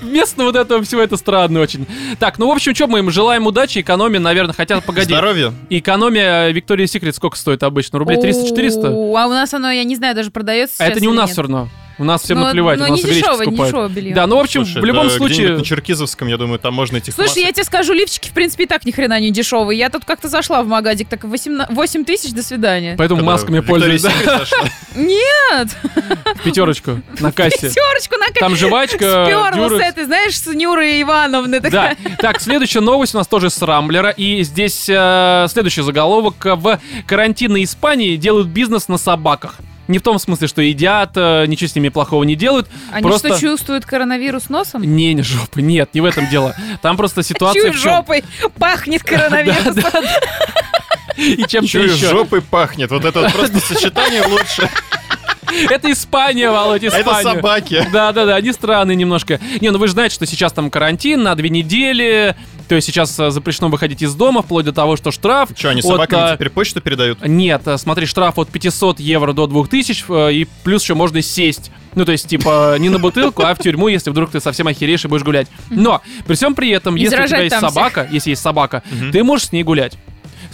Вместо 0.00 0.44
вот 0.44 0.56
этого 0.56 0.82
всего 0.82 1.00
это 1.02 1.16
странно 1.16 1.60
очень. 1.60 1.86
Так, 2.18 2.38
ну 2.38 2.48
в 2.48 2.52
общем, 2.52 2.74
что 2.74 2.86
мы 2.86 3.00
им 3.00 3.10
желаем 3.10 3.46
удачи, 3.46 3.80
экономия, 3.80 4.20
наверное, 4.20 4.54
хотя, 4.54 4.80
погоди. 4.80 5.06
Здоровья. 5.06 5.52
Экономия 5.70 6.50
Виктория 6.50 6.86
Секрет 6.86 7.14
сколько 7.14 7.36
стоит 7.36 7.62
обычно? 7.62 7.98
Рублей 7.98 8.18
300-400? 8.18 8.88
О, 8.92 9.16
А 9.16 9.26
у 9.26 9.30
нас 9.30 9.52
оно, 9.54 9.70
я 9.70 9.84
не 9.84 9.96
знаю, 9.96 10.14
даже 10.14 10.30
продается 10.30 10.82
А 10.82 10.86
это 10.86 11.00
не 11.00 11.08
у 11.08 11.12
нас 11.14 11.30
все 11.30 11.42
равно. 11.42 11.68
У 11.98 12.04
нас 12.04 12.22
всем 12.22 12.38
Но- 12.38 12.46
наплевать, 12.46 12.78
но 12.78 12.86
у 12.86 12.88
нас 12.88 12.98
не 12.98 13.04
гречку 13.04 13.20
дешевое, 13.20 13.46
не 13.46 13.52
скупают. 13.52 13.72
дешевое 13.72 13.88
белье. 13.88 14.14
Да, 14.14 14.26
ну 14.26 14.36
в 14.36 14.40
общем, 14.40 14.64
Слушай, 14.64 14.82
в 14.82 14.84
любом 14.84 15.08
да 15.08 15.14
случае... 15.14 15.56
на 15.56 15.64
Черкизовском, 15.64 16.28
я 16.28 16.36
думаю, 16.36 16.58
там 16.58 16.74
можно 16.74 16.96
этих 16.96 17.14
Слушай, 17.14 17.42
я 17.42 17.52
тебе 17.52 17.64
скажу, 17.64 17.92
лифчики, 17.92 18.28
в 18.28 18.32
принципе, 18.32 18.64
и 18.64 18.66
так 18.66 18.84
ни 18.84 18.90
хрена 18.90 19.20
не 19.20 19.30
дешевые. 19.30 19.78
Я 19.78 19.90
тут 19.90 20.04
как-то 20.04 20.28
зашла 20.28 20.62
в 20.62 20.66
магазик, 20.66 21.08
так 21.08 21.24
8, 21.24 21.66
8 21.70 22.04
тысяч, 22.04 22.32
до 22.32 22.42
свидания. 22.42 22.96
Поэтому 22.98 23.20
Когда 23.20 23.32
масками 23.32 23.60
пользуюсь. 23.60 24.04
Нет, 24.94 25.68
пятерочку 26.44 27.00
на 27.20 27.32
кассе. 27.32 27.68
пятерочку 27.68 28.16
на 28.16 28.26
Там 28.38 28.56
жвачка, 28.56 29.24
Сперла 29.26 29.68
с 29.68 29.82
этой, 29.82 30.04
знаешь, 30.04 30.38
с 30.38 30.46
Нюрой 30.46 31.02
Ивановны. 31.02 31.60
Да. 31.60 31.94
Так, 32.18 32.40
следующая 32.40 32.80
новость 32.80 33.14
у 33.14 33.18
нас 33.18 33.26
тоже 33.26 33.50
с 33.50 33.60
Рамблера. 33.62 34.10
И 34.10 34.42
здесь 34.42 34.86
э, 34.88 35.46
следующий 35.50 35.82
заголовок. 35.82 36.34
В 36.44 36.80
карантинной 37.06 37.64
Испании 37.64 38.16
делают 38.16 38.48
бизнес 38.48 38.88
на 38.88 38.98
собаках. 38.98 39.56
Не 39.88 39.98
в 39.98 40.02
том 40.02 40.18
смысле, 40.18 40.48
что 40.48 40.62
едят, 40.62 41.12
э, 41.16 41.44
ничего 41.46 41.68
с 41.68 41.74
ними 41.74 41.88
плохого 41.90 42.24
не 42.24 42.36
делают. 42.36 42.68
Они 42.90 43.02
просто... 43.06 43.28
что, 43.28 43.40
чувствуют 43.40 43.84
коронавирус 43.84 44.48
носом? 44.48 44.82
Не, 44.82 45.12
не 45.14 45.22
жопы, 45.22 45.60
нет, 45.62 45.90
не 45.92 46.00
в 46.00 46.04
этом 46.06 46.28
дело. 46.28 46.54
Там 46.80 46.96
просто 46.96 47.22
ситуация 47.22 47.60
Чую 47.62 47.72
в 47.74 47.80
чем? 47.82 47.96
жопой, 47.96 48.24
пахнет 48.58 49.02
коронавирусом. 49.02 50.02
И 51.16 51.44
чем-то 51.46 51.68
Чую, 51.68 51.92
еще. 51.92 52.08
жопой 52.08 52.42
пахнет. 52.42 52.90
Вот 52.90 53.04
это 53.04 53.20
вот 53.20 53.32
просто 53.32 53.60
сочетание 53.60 54.22
лучше. 54.26 54.68
Это 55.70 55.92
Испания, 55.92 56.50
Володь, 56.50 56.82
Это 56.82 57.00
Испания. 57.00 57.22
собаки. 57.34 57.86
Да, 57.92 58.12
да, 58.12 58.26
да, 58.26 58.36
они 58.36 58.52
странные 58.52 58.96
немножко. 58.96 59.38
Не, 59.60 59.70
ну 59.70 59.78
вы 59.78 59.86
же 59.86 59.92
знаете, 59.92 60.14
что 60.14 60.26
сейчас 60.26 60.52
там 60.52 60.70
карантин 60.70 61.22
на 61.22 61.34
две 61.34 61.50
недели. 61.50 62.34
То 62.74 62.76
есть 62.78 62.88
сейчас 62.88 63.16
э, 63.20 63.30
запрещено 63.30 63.68
выходить 63.68 64.02
из 64.02 64.16
дома, 64.16 64.42
вплоть 64.42 64.64
до 64.64 64.72
того, 64.72 64.96
что 64.96 65.12
штраф. 65.12 65.50
Что, 65.56 65.68
они 65.68 65.78
от, 65.78 65.86
собаками 65.86 66.22
а, 66.22 66.34
теперь 66.34 66.50
почту 66.50 66.80
передают? 66.80 67.24
Нет, 67.24 67.62
э, 67.66 67.78
смотри, 67.78 68.04
штраф 68.04 68.36
от 68.36 68.48
500 68.48 68.98
евро 68.98 69.32
до 69.32 69.46
2000, 69.46 70.04
э, 70.08 70.32
и 70.32 70.48
плюс 70.64 70.82
еще 70.82 70.94
можно 70.94 71.22
сесть. 71.22 71.70
Ну, 71.94 72.04
то 72.04 72.10
есть, 72.10 72.26
типа, 72.26 72.74
не 72.80 72.88
на 72.88 72.98
бутылку, 72.98 73.44
а 73.44 73.54
в 73.54 73.60
тюрьму, 73.60 73.86
если 73.86 74.10
вдруг 74.10 74.32
ты 74.32 74.40
совсем 74.40 74.66
охереешь 74.66 75.04
и 75.04 75.08
будешь 75.08 75.22
гулять. 75.22 75.46
Но, 75.70 76.02
при 76.26 76.34
всем 76.34 76.56
при 76.56 76.70
этом, 76.70 76.96
если 76.96 77.22
у 77.22 77.26
тебя 77.28 77.42
есть 77.42 77.60
собака, 77.60 78.08
если 78.10 78.30
есть 78.30 78.42
собака, 78.42 78.82
ты 79.12 79.22
можешь 79.22 79.46
с 79.46 79.52
ней 79.52 79.62
гулять. 79.62 79.96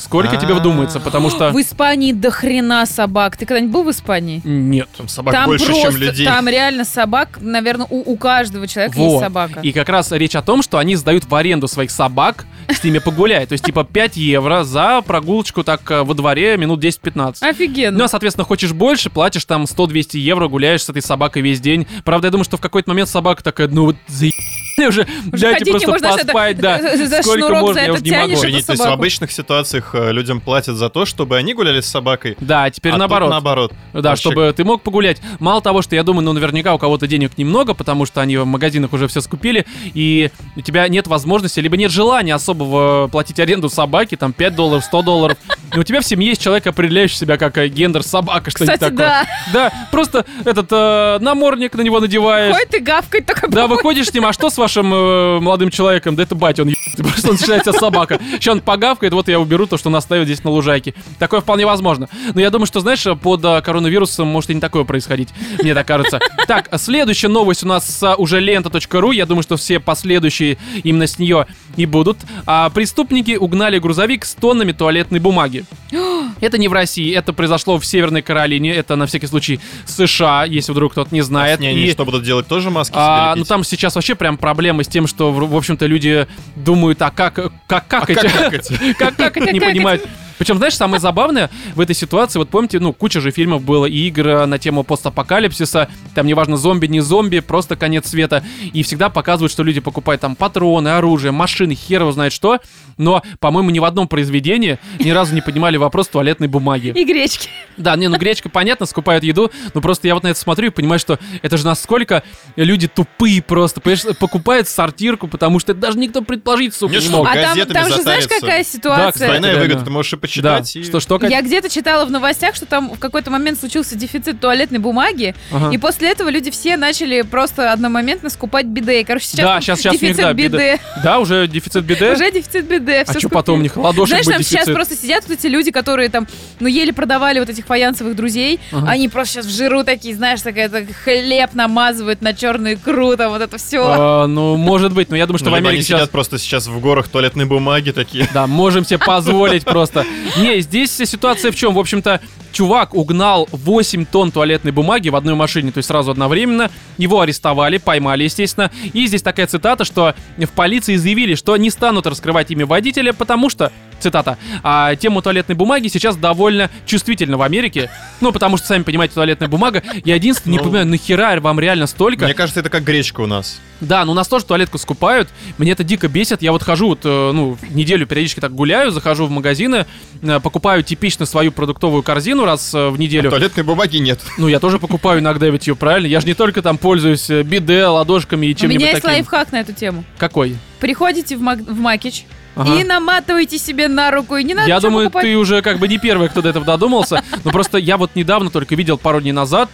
Сколько 0.01 0.37
тебе 0.37 0.55
А. 0.55 0.59
вдумается, 0.59 0.99
потому 0.99 1.31
что... 1.31 1.51
В 1.51 1.61
Испании 1.61 2.13
до 2.13 2.31
хрена 2.31 2.87
собак. 2.87 3.37
Ты 3.37 3.45
когда-нибудь 3.45 3.73
был 3.73 3.85
в 3.85 3.91
Испании? 3.91 4.41
Нет. 4.45 4.89
Там 4.97 5.09
собак 5.09 5.35
там 5.35 5.47
больше, 5.47 5.67
просто, 5.67 5.83
чем 5.83 5.97
людей. 5.97 6.27
там 6.27 6.49
реально 6.49 6.85
собак, 6.85 7.39
наверное, 7.41 7.87
у, 7.91 8.13
у 8.13 8.17
каждого 8.17 8.67
человека 8.67 8.99
есть 8.99 9.13
Вот. 9.13 9.21
собака. 9.21 9.61
И 9.61 9.73
как 9.73 9.89
раз 9.89 10.11
речь 10.13 10.35
о 10.35 10.43
том, 10.43 10.63
что 10.63 10.79
они 10.79 10.97
сдают 10.97 11.25
в 11.25 11.35
аренду 11.35 11.69
своих 11.69 11.91
собак, 11.91 12.47
с 12.69 12.85
ними 12.85 12.99
погулять. 12.99 13.49
То 13.49 13.53
есть, 13.55 13.65
типа, 13.65 13.85
5 13.85 14.17
евро 14.17 14.65
за 14.65 15.03
прогулочку 15.03 15.65
так 15.65 15.89
э, 15.91 16.03
во 16.03 16.15
дворе 16.15 16.57
минут 16.57 16.83
10-15. 16.83 17.37
Офигенно. 17.41 17.99
Ну, 17.99 18.05
а, 18.05 18.09
соответственно, 18.09 18.45
хочешь 18.45 18.73
больше, 18.73 19.11
платишь 19.11 19.45
там 19.45 19.65
100-200 19.65 20.19
евро, 20.19 20.49
гуляешь 20.49 20.83
с 20.83 20.89
этой 20.89 21.03
собакой 21.03 21.43
весь 21.43 21.61
день. 21.61 21.87
Правда, 22.05 22.29
я 22.29 22.33
думаю, 22.33 22.45
что 22.45 22.57
в 22.57 22.61
какой-то 22.61 22.91
момент 22.91 23.09
собака 23.09 23.43
такая, 23.43 23.69
ну 23.69 23.87
вот 23.87 23.97
заеб... 24.07 24.35
уже, 24.79 25.07
дайте 25.27 25.59
ходить 25.59 25.67
не 25.67 25.73
просто 25.73 25.91
можно, 25.91 26.07
это- 26.07 26.25
поспать, 26.25 26.59
да. 26.59 26.97
за 26.97 27.23
Сколько 27.23 27.41
шнурок 27.41 27.61
можно, 27.61 27.75
за 27.75 27.81
я 27.81 27.87
это 27.87 27.93
уже 27.95 28.03
не 28.05 28.11
могу. 28.11 28.33
Извините, 28.35 28.67
то 28.67 28.73
есть 28.73 28.85
в 28.85 28.89
обычных 28.89 29.33
ситуациях 29.33 29.91
э, 29.95 30.13
людям 30.13 30.41
платят 30.41 30.77
за 30.77 30.89
то, 30.89 31.05
чтобы 31.05 31.37
они 31.37 31.55
гуляли 31.55 31.81
с 31.81 31.87
собакой. 31.87 32.37
Да, 32.41 32.65
а 32.65 32.71
теперь 32.71 32.93
а 32.93 32.97
наоборот. 32.97 33.31
наоборот. 33.31 33.73
Да, 33.93 34.11
Вообще, 34.11 34.23
чтобы 34.31 34.53
ты 34.57 34.65
мог 34.65 34.83
погулять. 34.83 35.21
Мало 35.39 35.61
того, 35.61 35.83
что 35.83 35.95
я 35.95 36.03
думаю, 36.03 36.25
ну 36.25 36.33
наверняка 36.33 36.75
у 36.75 36.79
кого-то 36.79 37.07
денег 37.07 37.37
немного, 37.37 37.75
потому 37.75 38.07
что 38.07 38.21
они 38.21 38.37
в 38.37 38.45
магазинах 38.47 38.93
уже 38.93 39.09
все 39.09 39.21
скупили, 39.21 39.67
и 39.95 40.31
у 40.57 40.61
тебя 40.61 40.89
нет 40.89 41.07
возможности, 41.07 41.61
либо 41.61 41.77
нет 41.77 41.91
желания 41.91 42.35
особого 42.51 43.09
платить 43.09 43.39
аренду 43.41 43.69
собаки, 43.69 44.17
там 44.17 44.33
5 44.33 44.55
долларов, 44.55 44.85
100 44.85 45.03
долларов. 45.03 45.39
у 45.77 45.83
тебя 45.83 46.01
в 46.01 46.05
семье 46.05 46.31
есть 46.31 46.43
человек, 46.43 46.67
определяющий 46.67 47.17
себя 47.17 47.37
как 47.37 47.57
э, 47.59 47.69
гендер 47.69 48.03
собака, 48.03 48.51
что-нибудь 48.51 48.81
такое. 48.81 48.97
да. 48.97 49.27
Да, 49.53 49.73
просто 49.91 50.25
этот 50.45 50.69
э, 50.71 51.19
намордник 51.21 51.75
на 51.75 51.83
него 51.83 52.01
надеваешь. 52.01 52.55
Ходит 52.55 52.75
и 52.75 52.79
гавкает 52.81 53.27
только 53.27 53.49
Да, 53.49 53.67
выходишь 53.67 54.09
с 54.09 54.15
ним, 54.15 54.27
а 54.27 54.33
что 54.33 54.51
с 54.51 54.59
вашим 54.59 54.93
э, 54.93 55.41
молодым 55.41 55.71
человеком? 55.71 56.17
Да 56.17 56.23
это 56.25 56.35
батя, 56.35 56.63
он 56.63 56.69
еб- 56.69 56.77
просто 56.97 57.31
он 57.31 57.39
считается 57.39 57.73
собака. 57.73 58.19
Сейчас 58.33 58.55
он 58.55 58.61
погавкает, 58.61 59.13
вот 59.13 59.29
я 59.29 59.39
уберу 59.39 59.67
то, 59.67 59.77
что 59.79 59.89
он 59.89 59.97
оставил 59.97 60.25
здесь 60.25 60.43
на 60.45 60.51
лужайке. 60.51 60.95
Такое 61.19 61.41
вполне 61.41 61.67
возможно. 61.67 62.09
Но 62.35 62.41
я 62.41 62.51
думаю, 62.51 62.67
что, 62.67 62.81
знаешь, 62.81 63.05
под 63.23 63.45
э, 63.45 63.61
коронавирусом 63.63 64.27
может 64.27 64.51
и 64.51 64.55
не 64.55 64.61
такое 64.61 64.85
происходить. 64.85 65.29
Мне 65.63 65.75
так 65.75 65.87
кажется. 65.87 66.19
Так, 66.47 66.69
следующая 66.79 67.29
новость 67.29 67.63
у 67.63 67.69
нас 67.69 68.03
уже 68.19 68.41
лента.ру. 68.41 69.13
Я 69.13 69.27
думаю, 69.27 69.43
что 69.43 69.57
все 69.57 69.79
последующие 69.81 70.59
именно 70.83 71.07
с 71.07 71.19
нее 71.19 71.47
и 71.77 71.87
будут. 71.87 72.19
А, 72.47 72.71
преступники 72.71 73.37
угнали 73.37 73.79
грузовик 73.79 74.25
с 74.25 74.35
тоннами 74.35 74.73
туалетной 74.73 75.19
бумаги. 75.21 75.65
Это 76.41 76.59
не 76.59 76.69
в 76.69 76.73
России, 76.73 77.13
это 77.15 77.33
произошло 77.35 77.79
в 77.79 77.85
Северной 77.85 78.23
Каролине, 78.23 78.73
это 78.75 78.97
на 78.97 79.07
всякий 79.07 79.27
случай 79.27 79.61
США, 79.87 80.45
если 80.45 80.73
вдруг 80.73 80.93
кто-то 80.93 81.15
не 81.15 81.21
знает. 81.23 81.61
Не, 81.61 81.69
они 81.69 81.83
И- 81.83 81.93
что 81.93 82.05
будут 82.07 82.23
делать? 82.25 82.47
Тоже 82.47 82.71
маски 82.71 82.95
а, 82.97 83.33
себе 83.33 83.41
ну 83.41 83.45
там 83.45 83.63
сейчас 83.65 83.95
вообще 83.95 84.15
прям 84.15 84.39
проблемы 84.39 84.85
с 84.85 84.89
тем, 84.89 85.07
что, 85.07 85.33
в 85.33 85.41
в 85.51 85.57
общем-то, 85.57 85.85
люди 85.87 86.27
думают, 86.57 87.03
а 87.03 87.11
как, 87.11 87.35
как, 87.67 87.87
как, 87.87 88.09
А 88.09 88.13
эти- 88.13 88.21
как 88.27 88.33
какать? 88.33 88.69
как, 88.97 89.17
как 89.17 89.37
это 89.37 89.53
не 89.53 89.61
понимают. 89.61 90.07
Причем, 90.41 90.57
знаешь, 90.57 90.75
самое 90.75 91.01
забавное 91.01 91.51
в 91.75 91.81
этой 91.81 91.95
ситуации, 91.95 92.39
вот 92.39 92.49
помните, 92.49 92.81
ну, 92.81 92.95
куча 92.95 93.21
же 93.21 93.31
фильмов 93.31 93.63
было, 93.63 93.85
и 93.85 94.09
игр 94.09 94.47
на 94.47 94.59
тему 94.59 94.85
постапокалипсиса, 94.85 95.91
там, 96.15 96.27
неважно, 96.27 96.57
зомби, 96.57 96.87
не 96.87 97.01
зомби, 97.01 97.41
просто 97.41 97.77
конец 97.77 98.09
света, 98.09 98.43
и 98.73 98.83
всегда 98.83 99.11
показывают, 99.11 99.53
что 99.53 99.63
люди 99.63 99.81
покупают 99.81 100.23
там 100.23 100.37
патроны, 100.37 100.89
оружие, 100.89 101.31
машины, 101.31 101.75
хер 101.75 102.01
его 102.01 102.13
знает 102.13 102.33
что, 102.33 102.59
но, 102.97 103.23
по-моему, 103.39 103.69
ни 103.69 103.81
в 103.81 103.85
одном 103.85 104.09
произведении 104.09 104.79
ни 104.99 105.11
разу 105.11 105.35
не 105.35 105.43
поднимали 105.43 105.77
вопрос 105.77 106.09
туалетной 106.09 106.49
бумаги. 106.49 106.95
И 106.97 107.05
гречки. 107.05 107.51
Да, 107.77 107.95
не, 107.97 108.09
ну 108.09 108.17
гречка, 108.17 108.49
понятно, 108.49 108.87
скупают 108.87 109.25
еду, 109.25 109.51
но 109.75 109.83
просто 109.83 110.09
я 110.09 110.15
вот 110.15 110.23
на 110.23 110.29
это 110.29 110.41
смотрю 110.41 110.69
и 110.69 110.71
понимаю, 110.71 110.99
что 110.99 111.19
это 111.43 111.59
же 111.59 111.67
насколько 111.67 112.23
люди 112.57 112.89
тупые 112.89 113.43
просто, 113.43 113.83
понимаешь, 113.83 114.17
покупают 114.19 114.69
сортирку, 114.69 115.29
потому 115.29 115.59
что 115.59 115.73
это 115.73 115.83
даже 115.83 115.99
никто 115.99 116.23
предположить, 116.23 116.75
сука, 116.75 116.95
не 116.95 117.01
что, 117.01 117.19
мог. 117.19 117.29
А 117.31 117.35
там, 117.35 117.59
там 117.67 117.89
же 117.89 118.01
знаешь, 118.01 118.27
какая 118.27 118.65
Да, 118.65 118.65
ситуация? 118.65 119.13
кстати. 119.13 119.41
Двойная 119.41 119.61
выгода, 119.61 119.85
ты 119.85 119.91
можешь 119.91 120.15
и 120.15 120.17
Да, 120.39 120.59
почитать. 120.59 120.77
и- 120.77 120.83
что, 120.85 121.01
что, 121.01 121.19
Кать? 121.19 121.31
Я 121.31 121.43
где-то 121.43 121.69
читала 121.69 122.05
в 122.05 122.11
новостях, 122.11 122.55
что 122.55 122.67
там 122.67 122.91
в 122.91 122.99
какой-то 122.99 123.31
момент 123.31 123.59
случился 123.59 123.97
дефицит 123.97 124.41
туалетной 124.41 124.79
бумаги, 124.79 125.35
Ага. 125.53 125.71
и 125.75 125.79
после 125.79 126.11
этого 126.11 126.29
люди 126.29 126.51
все 126.51 126.77
начали 126.77 127.23
просто 127.23 127.73
одномоментно 127.73 128.31
скупать 128.31 128.67
биде. 128.67 129.05
Короче, 129.05 129.27
сейчас, 129.27 129.47
Да, 129.47 129.61
сейчас, 129.61 129.79
сейчас 129.81 129.91
у 129.93 129.95
них, 129.95 130.01
дефицит 130.01 130.23
да, 130.25 130.33
биде. 130.33 130.49
биде. 130.49 130.81
Да, 131.03 131.19
уже 131.19 131.47
дефицит 131.49 131.85
биде? 131.85 132.13
Уже 132.13 132.31
дефицит 132.31 132.67
биде. 132.69 133.05
а 133.07 133.19
что 133.19 133.29
потом 133.29 133.59
у 133.61 133.63
них 133.63 133.77
ладошек 133.77 134.09
Знаешь, 134.11 134.25
будет 134.27 134.35
там 134.37 134.43
сейчас 134.45 134.67
дефицит? 134.67 134.75
просто 134.75 134.97
сидят 134.97 135.25
вот 135.29 135.39
эти 135.39 135.47
люди, 135.47 135.71
которые 135.71 136.09
там, 136.09 136.27
ну, 136.61 136.69
еле 136.69 136.93
продавали 136.93 137.39
вот 137.41 137.49
этих 137.49 137.67
фаянсовых 137.67 138.15
друзей. 138.17 138.61
Ага. 138.73 138.91
Они 138.91 139.09
просто 139.09 139.35
сейчас 139.35 139.47
в 139.47 139.57
жиру 139.57 139.85
такие, 139.85 140.15
знаешь, 140.15 140.41
такая 140.43 140.69
так, 140.69 140.85
хлеб 141.05 141.55
намазывают 141.55 142.23
на 142.23 142.35
черную 142.35 142.75
икру, 142.75 143.17
там 143.17 143.31
вот 143.33 143.43
это 143.43 143.59
все. 143.59 143.83
А, 143.87 144.27
ну, 144.27 144.57
может 144.57 144.93
быть, 144.93 145.11
но 145.11 145.17
я 145.17 145.27
думаю, 145.27 145.39
что 145.39 145.47
Ну, 145.47 145.53
в 145.53 145.55
Америке 145.55 145.75
они 145.77 145.83
сейчас... 145.83 146.01
сидят 146.01 146.11
просто 146.11 146.39
сейчас 146.39 146.67
в 146.67 146.81
горах 146.81 147.09
туалетной 147.09 147.45
бумаги 147.47 147.91
такие. 147.91 148.29
Да, 148.35 148.47
можем 148.47 148.85
себе 148.85 148.99
позволить 148.99 149.65
просто. 149.65 150.05
Не, 150.39 150.61
здесь 150.61 150.93
ситуация 150.93 151.53
в 151.53 151.57
чем? 151.57 151.75
В 151.75 151.79
общем-то, 151.79 152.21
чувак 152.53 152.95
угнал 152.95 153.49
8 153.53 154.05
тонн 154.07 154.31
туалетной 154.31 154.73
бумаги 154.73 155.09
в 155.09 155.17
одной 155.17 155.35
машине, 155.35 155.73
то 155.73 155.79
есть 155.79 155.89
сразу 155.89 156.11
одновременно. 156.11 156.71
Его 156.99 157.21
арестовали, 157.21 157.79
поймали, 157.79 158.25
естественно. 158.25 158.71
И 158.93 159.07
здесь 159.07 159.23
такая 159.23 159.47
цитата, 159.47 159.85
что 159.85 160.15
в 160.37 160.49
полиции 160.49 160.97
заявили, 160.97 161.35
что 161.35 161.57
не 161.57 161.71
станут 161.71 162.07
раскрывать 162.07 162.51
имя 162.51 162.67
водителя, 162.67 163.13
потому 163.13 163.51
что, 163.51 163.73
цитата, 164.01 164.39
«А, 164.63 164.95
тему 164.97 165.23
туалетной 165.23 165.55
бумаги 165.55 165.89
сейчас 165.89 166.17
довольно 166.17 166.71
чувствительна 166.87 167.37
в 167.37 167.43
Америке. 167.43 167.91
Ну, 168.21 168.33
потому 168.33 168.57
что, 168.57 168.67
сами 168.67 168.83
понимаете, 168.83 169.15
туалетная 169.15 169.49
бумага. 169.49 169.83
Я 170.05 170.15
единственное 170.17 170.53
не 170.53 170.59
Ну, 170.59 170.65
понимаю, 170.65 170.87
нахера 170.87 171.41
вам 171.41 171.61
реально 171.61 171.87
столько? 171.87 172.25
Мне 172.25 172.35
кажется, 172.35 172.61
это 172.61 172.71
как 172.71 172.83
гречка 172.85 173.21
у 173.21 173.27
нас. 173.27 173.61
Да, 173.81 174.05
ну 174.05 174.13
у 174.13 174.15
нас 174.15 174.29
тоже 174.29 174.45
туалетку 174.45 174.77
скупают. 174.79 175.29
Мне 175.57 175.73
это 175.73 175.85
дико 175.85 176.07
бесит. 176.09 176.43
Я 176.43 176.53
вот 176.53 176.63
хожу, 176.63 176.89
вот, 176.89 177.01
э, 177.05 177.31
ну, 177.33 177.57
неделю 177.71 178.07
периодически 178.07 178.41
так 178.41 178.55
гуляю, 178.55 178.91
захожу 178.91 179.25
в 179.27 179.31
магазины, 179.31 179.87
э, 180.21 180.41
покупаю 180.41 180.83
типично 180.83 181.25
свою 181.25 181.51
продуктовую 181.51 182.03
корзину 182.03 182.40
раз 182.45 182.73
э, 182.75 182.89
в 182.89 182.99
неделю. 182.99 183.31
Туалетной 183.31 183.63
бумаги 183.65 183.99
нет. 183.99 184.21
Ну, 184.39 184.49
я 184.49 184.61
тоже 184.61 184.79
покупаю 184.79 185.21
иногда 185.21 185.49
ведь 185.49 185.67
ее, 185.67 185.77
правильно? 185.77 186.07
Я 186.07 186.21
же 186.21 186.27
не 186.27 186.35
только 186.35 186.63
там 186.63 186.79
пользуюсь 186.79 187.29
э, 187.31 187.43
биде, 187.43 187.85
ладошками 187.87 188.47
и 188.47 188.51
У 188.51 188.55
чем-нибудь 188.55 188.81
меня 188.81 188.91
есть 188.91 189.03
таким. 189.03 189.15
лайфхак 189.17 189.53
на 189.53 189.61
эту 189.61 189.73
тему. 189.73 190.05
Какой? 190.19 190.57
Приходите 190.81 191.37
в, 191.37 191.41
Мак- 191.41 191.61
в 191.67 191.79
Макич 191.79 192.25
Ага. 192.57 192.75
и 192.81 192.85
наматывайте 192.85 193.59
себе 193.59 193.87
на 193.87 194.11
руку, 194.11 194.37
и 194.37 194.43
не 194.43 194.55
надо 194.55 194.69
Я 194.69 194.81
думаю, 194.81 195.05
покупать. 195.07 195.25
ты 195.25 195.37
уже 195.37 195.63
как 195.63 195.79
бы 195.79 195.87
не 195.87 195.99
первый, 195.99 196.29
кто 196.29 196.43
до 196.43 196.49
этого 196.49 196.67
додумался. 196.67 197.23
Но 197.45 197.53
просто 197.53 197.79
я 197.79 197.97
вот 197.97 198.17
недавно 198.17 198.51
только 198.51 198.75
видел 198.75 198.99
пару 198.99 199.21
дней 199.21 199.31
назад 199.33 199.71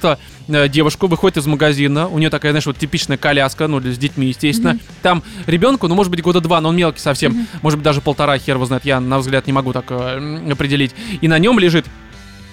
э, 0.49 0.69
девушку 0.69 1.07
выходит 1.07 1.39
из 1.39 1.47
магазина. 1.47 2.07
У 2.07 2.19
нее 2.19 2.29
такая, 2.29 2.53
знаешь, 2.53 2.67
вот 2.67 2.77
типичная 2.77 3.17
коляска, 3.17 3.67
ну, 3.67 3.81
с 3.81 3.97
детьми, 3.97 4.27
естественно. 4.29 4.79
Там 5.03 5.23
ребенку, 5.47 5.89
ну, 5.89 5.95
может 5.95 6.11
быть, 6.11 6.21
года 6.21 6.41
два, 6.43 6.61
но 6.61 6.69
он 6.69 6.77
мелкий 6.77 7.01
совсем. 7.01 7.47
Может 7.63 7.79
быть, 7.79 7.85
даже 7.85 8.03
полтора, 8.03 8.37
хер 8.39 8.57
его 8.57 8.67
знает. 8.67 8.85
Я, 8.85 9.01
на 9.01 9.19
взгляд, 9.21 9.47
не 9.47 9.55
могу 9.55 9.73
так 9.73 9.87
э, 9.89 10.43
определить. 10.53 10.95
И 11.23 11.29
на 11.29 11.39
нем 11.39 11.59
лежит 11.59 11.87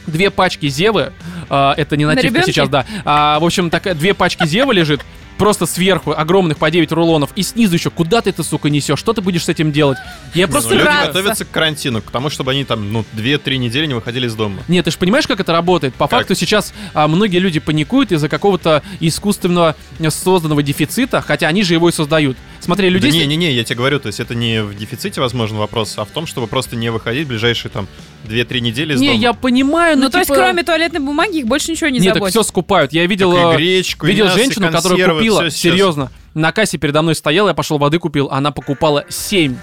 две 0.07 0.29
пачки 0.29 0.67
Зевы. 0.69 1.13
А, 1.49 1.73
это 1.77 1.97
не 1.97 2.05
На 2.05 2.15
нативка 2.15 2.29
ребенке? 2.37 2.51
сейчас, 2.51 2.69
да. 2.69 2.85
А, 3.05 3.39
в 3.39 3.45
общем, 3.45 3.69
такая, 3.69 3.93
две 3.95 4.13
пачки 4.13 4.45
Зевы 4.45 4.73
лежит. 4.73 5.01
Просто 5.37 5.65
сверху, 5.65 6.11
огромных 6.15 6.59
по 6.59 6.69
9 6.69 6.91
рулонов, 6.91 7.31
и 7.35 7.41
снизу 7.41 7.73
еще, 7.73 7.89
куда 7.89 8.21
ты 8.21 8.29
это, 8.29 8.43
сука, 8.43 8.69
несешь? 8.69 8.99
Что 8.99 9.13
ты 9.13 9.21
будешь 9.21 9.43
с 9.43 9.49
этим 9.49 9.71
делать? 9.71 9.97
Я 10.35 10.47
просто 10.47 10.69
Ну, 10.75 10.81
люди 10.81 10.87
готовятся 11.07 11.43
к 11.43 11.49
карантину, 11.49 12.03
к 12.03 12.11
тому, 12.11 12.29
чтобы 12.29 12.51
они 12.51 12.63
там, 12.63 12.93
ну, 12.93 13.03
2-3 13.15 13.57
недели 13.57 13.87
не 13.87 13.95
выходили 13.95 14.27
из 14.27 14.35
дома. 14.35 14.61
Нет, 14.67 14.85
ты 14.85 14.91
же 14.91 14.97
понимаешь, 14.99 15.25
как 15.25 15.39
это 15.39 15.51
работает? 15.51 15.95
По 15.95 16.07
Как? 16.07 16.19
факту 16.19 16.35
сейчас 16.35 16.71
а, 16.93 17.07
многие 17.07 17.39
люди 17.39 17.59
паникуют 17.59 18.11
из-за 18.11 18.29
какого-то 18.29 18.83
искусственного 18.99 19.75
созданного 20.09 20.61
дефицита, 20.61 21.21
хотя 21.21 21.47
они 21.47 21.63
же 21.63 21.73
его 21.73 21.89
и 21.89 21.91
создают. 21.91 22.37
Смотри, 22.63 22.89
людей... 22.89 23.11
Да 23.11 23.17
не-не-не, 23.17 23.51
я 23.51 23.63
тебе 23.63 23.77
говорю, 23.77 23.99
то 23.99 24.07
есть 24.07 24.19
это 24.19 24.35
не 24.35 24.63
в 24.63 24.73
дефиците, 24.75 25.19
возможно, 25.19 25.59
вопрос, 25.59 25.95
а 25.97 26.05
в 26.05 26.09
том, 26.09 26.25
чтобы 26.25 26.47
просто 26.47 26.75
не 26.75 26.89
выходить 26.91 27.25
в 27.25 27.29
ближайшие 27.29 27.71
там 27.71 27.87
2-3 28.25 28.59
недели 28.61 28.93
из 28.93 29.01
Не, 29.01 29.09
дома. 29.09 29.19
я 29.19 29.33
понимаю, 29.33 29.97
но 29.97 30.05
Ну, 30.05 30.09
то 30.09 30.19
есть, 30.19 30.29
типа- 30.29 30.39
кроме 30.39 30.63
туалетной 30.63 31.01
бумаги, 31.01 31.39
их 31.39 31.47
больше 31.47 31.71
ничего 31.71 31.89
не 31.89 31.99
Нет, 31.99 32.13
так 32.13 32.27
все 32.27 32.41
скупают. 32.43 32.93
Я 32.93 33.05
видел, 33.05 33.33
Так 33.33 33.51
и 33.51 33.53
э, 33.53 33.57
гречку, 33.57 34.07
и 34.07 34.11
видел 34.11 34.25
мясо, 34.25 34.39
и 34.39 34.43
женщину, 34.43 34.71
которая 34.71 35.13
купила, 35.13 35.49
серьезно, 35.49 36.11
на 36.33 36.51
кассе 36.51 36.77
передо 36.77 37.01
мной 37.01 37.15
стояла, 37.15 37.49
я 37.49 37.53
пошел 37.53 37.77
воды 37.77 37.99
купил, 37.99 38.29
она 38.31 38.51
покупала 38.51 39.05
7 39.09 39.55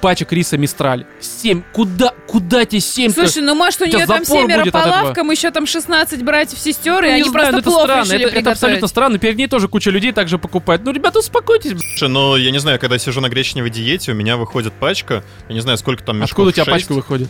пачек 0.00 0.32
риса 0.32 0.56
Мистраль. 0.58 1.06
7. 1.20 1.62
Куда, 1.72 2.12
куда 2.26 2.64
те 2.64 2.80
7 2.80 3.12
Слушай, 3.12 3.42
ну 3.42 3.54
может 3.54 3.80
у 3.80 3.84
нее 3.86 4.06
там 4.06 4.24
семеро 4.24 4.70
по 4.70 4.78
лавкам, 4.78 5.30
еще 5.30 5.50
там 5.50 5.66
16 5.66 6.22
братьев, 6.22 6.58
сестер, 6.58 7.02
и 7.04 7.06
Ну, 7.06 7.06
не 7.06 7.12
они 7.14 7.22
знаю, 7.24 7.32
просто 7.32 7.52
но 7.52 7.58
это 7.58 7.70
плов 7.70 7.82
странно, 7.82 8.12
это, 8.12 8.36
это 8.36 8.50
абсолютно 8.52 8.86
странно. 8.88 9.18
Перед 9.18 9.36
ней 9.36 9.46
тоже 9.48 9.68
куча 9.68 9.90
людей 9.90 10.12
также 10.12 10.38
покупает. 10.38 10.82
Ну, 10.84 10.92
ребята, 10.92 11.18
успокойтесь. 11.18 11.72
Слушай, 11.72 12.08
ну, 12.08 12.36
я 12.36 12.50
не 12.50 12.58
знаю, 12.58 12.78
когда 12.78 12.94
я 12.96 12.98
сижу 12.98 13.20
на 13.20 13.28
гречневой 13.28 13.70
диете, 13.70 14.12
у 14.12 14.14
меня 14.14 14.36
выходит 14.36 14.72
пачка, 14.72 15.24
я 15.48 15.54
не 15.54 15.60
знаю, 15.60 15.78
сколько 15.78 16.02
там 16.02 16.16
мешков, 16.18 16.32
Откуда 16.32 16.48
у 16.48 16.52
тебя 16.52 16.64
шесть. 16.64 16.74
пачка 16.88 16.92
выходит? 16.94 17.28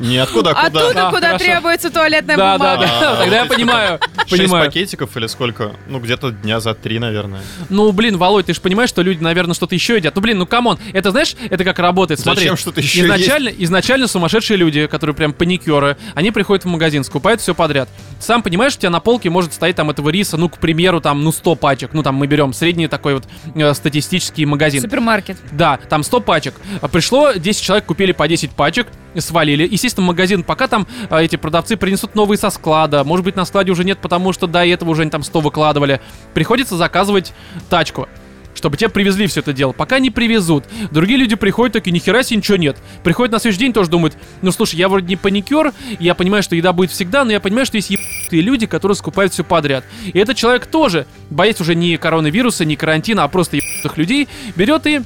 Не 0.00 0.16
откуда, 0.18 0.50
а 0.50 0.66
куда? 0.66 0.80
Оттуда, 0.86 1.08
А, 1.08 1.10
куда 1.10 1.26
хорошо. 1.28 1.44
требуется 1.44 1.90
туалетная 1.90 2.36
Да, 2.36 2.58
да, 2.58 2.76
бумага. 2.76 2.86
да. 3.00 3.12
А, 3.12 3.16
Тогда 3.18 3.36
я 3.36 3.44
эти 3.44 3.48
понимаю. 3.54 4.00
Шесть 4.26 4.30
Понимаю. 4.42 4.66
пакетиков 4.66 5.16
или 5.16 5.26
сколько? 5.26 5.72
Ну, 5.88 6.00
где-то 6.00 6.30
дня 6.32 6.60
за 6.60 6.74
три, 6.74 6.98
наверное. 6.98 7.40
Ну, 7.68 7.92
блин, 7.92 8.16
Володь, 8.16 8.46
ты 8.46 8.54
же 8.54 8.60
понимаешь, 8.60 8.88
что 8.88 9.02
люди, 9.02 9.22
наверное, 9.22 9.54
что-то 9.54 9.74
еще 9.74 9.96
едят. 9.96 10.14
Ну, 10.16 10.22
блин, 10.22 10.38
ну, 10.38 10.46
come 10.46 10.64
on. 10.64 10.78
Это, 10.92 11.10
знаешь, 11.10 11.34
это 11.50 11.64
как 11.64 11.78
работает. 11.78 12.18
Смотри, 12.20 12.42
Зачем 12.44 12.56
что-то 12.56 12.80
еще 12.80 13.00
изначально, 13.02 13.48
изначально 13.48 14.06
сумасшедшие 14.08 14.56
люди, 14.56 14.86
которые 14.86 15.14
прям 15.14 15.32
паникеры, 15.32 15.96
они 16.14 16.30
приходят 16.30 16.64
в 16.64 16.68
магазин, 16.68 17.04
скупают 17.04 17.40
все 17.40 17.54
подряд. 17.54 17.88
Сам 18.20 18.42
понимаешь, 18.42 18.74
у 18.76 18.78
тебя 18.78 18.90
на 18.90 19.00
полке 19.00 19.28
может 19.30 19.52
стоять 19.52 19.76
там 19.76 19.90
этого 19.90 20.08
риса, 20.10 20.36
ну, 20.36 20.48
к 20.48 20.58
примеру, 20.58 21.00
там, 21.00 21.22
ну, 21.22 21.32
100 21.32 21.54
пачек. 21.56 21.90
Ну, 21.92 22.02
там 22.02 22.14
мы 22.14 22.26
берем 22.26 22.52
средний 22.52 22.86
такой 22.88 23.14
вот 23.14 23.24
э, 23.54 23.74
статистический 23.74 24.44
магазин. 24.46 24.80
Супермаркет. 24.82 25.36
Да, 25.52 25.78
там 25.88 26.02
100 26.02 26.20
пачек. 26.20 26.54
А 26.80 26.88
Пришло 26.88 27.32
10 27.32 27.62
человек, 27.62 27.84
купили 27.86 28.12
по 28.12 28.26
10 28.28 28.50
пачек, 28.52 28.86
свалили. 29.18 29.66
Естественно, 29.70 30.06
магазин, 30.06 30.42
пока 30.42 30.68
там 30.68 30.86
а, 31.08 31.22
эти 31.22 31.36
продавцы 31.36 31.76
принесут 31.76 32.14
новые 32.14 32.38
со 32.38 32.50
склада, 32.50 33.04
может 33.04 33.24
быть, 33.24 33.36
на 33.36 33.44
складе 33.44 33.72
уже 33.72 33.84
нет, 33.84 33.98
потому 33.98 34.32
что 34.32 34.46
до 34.46 34.64
этого 34.64 34.90
уже 34.90 35.02
они 35.02 35.10
там 35.10 35.22
100 35.22 35.40
выкладывали, 35.40 36.00
приходится 36.34 36.76
заказывать 36.76 37.32
тачку 37.68 38.08
чтобы 38.54 38.76
тебе 38.76 38.90
привезли 38.90 39.26
все 39.26 39.40
это 39.40 39.52
дело. 39.52 39.72
Пока 39.72 39.98
не 39.98 40.10
привезут. 40.10 40.64
Другие 40.90 41.18
люди 41.18 41.34
приходят, 41.34 41.72
такие, 41.72 41.92
нихера 41.92 42.22
себе 42.22 42.38
ничего 42.38 42.56
нет. 42.56 42.76
Приходят 43.02 43.32
на 43.32 43.38
следующий 43.38 43.60
день, 43.60 43.72
тоже 43.72 43.90
думают, 43.90 44.16
ну 44.42 44.50
слушай, 44.50 44.76
я 44.76 44.88
вроде 44.88 45.06
не 45.06 45.16
паникер, 45.16 45.72
я 45.98 46.14
понимаю, 46.14 46.42
что 46.42 46.56
еда 46.56 46.72
будет 46.72 46.90
всегда, 46.90 47.24
но 47.24 47.32
я 47.32 47.40
понимаю, 47.40 47.64
что 47.64 47.76
есть 47.76 47.90
ебаные 47.90 48.42
люди, 48.42 48.66
которые 48.66 48.96
скупают 48.96 49.32
все 49.32 49.44
подряд. 49.44 49.84
И 50.04 50.18
этот 50.18 50.36
человек 50.36 50.66
тоже, 50.66 51.06
боясь 51.30 51.60
уже 51.60 51.74
не 51.74 51.96
коронавируса, 51.96 52.64
не 52.64 52.76
карантина, 52.76 53.24
а 53.24 53.28
просто 53.28 53.56
ебаных 53.56 53.96
людей, 53.96 54.28
берет 54.56 54.86
и 54.86 55.00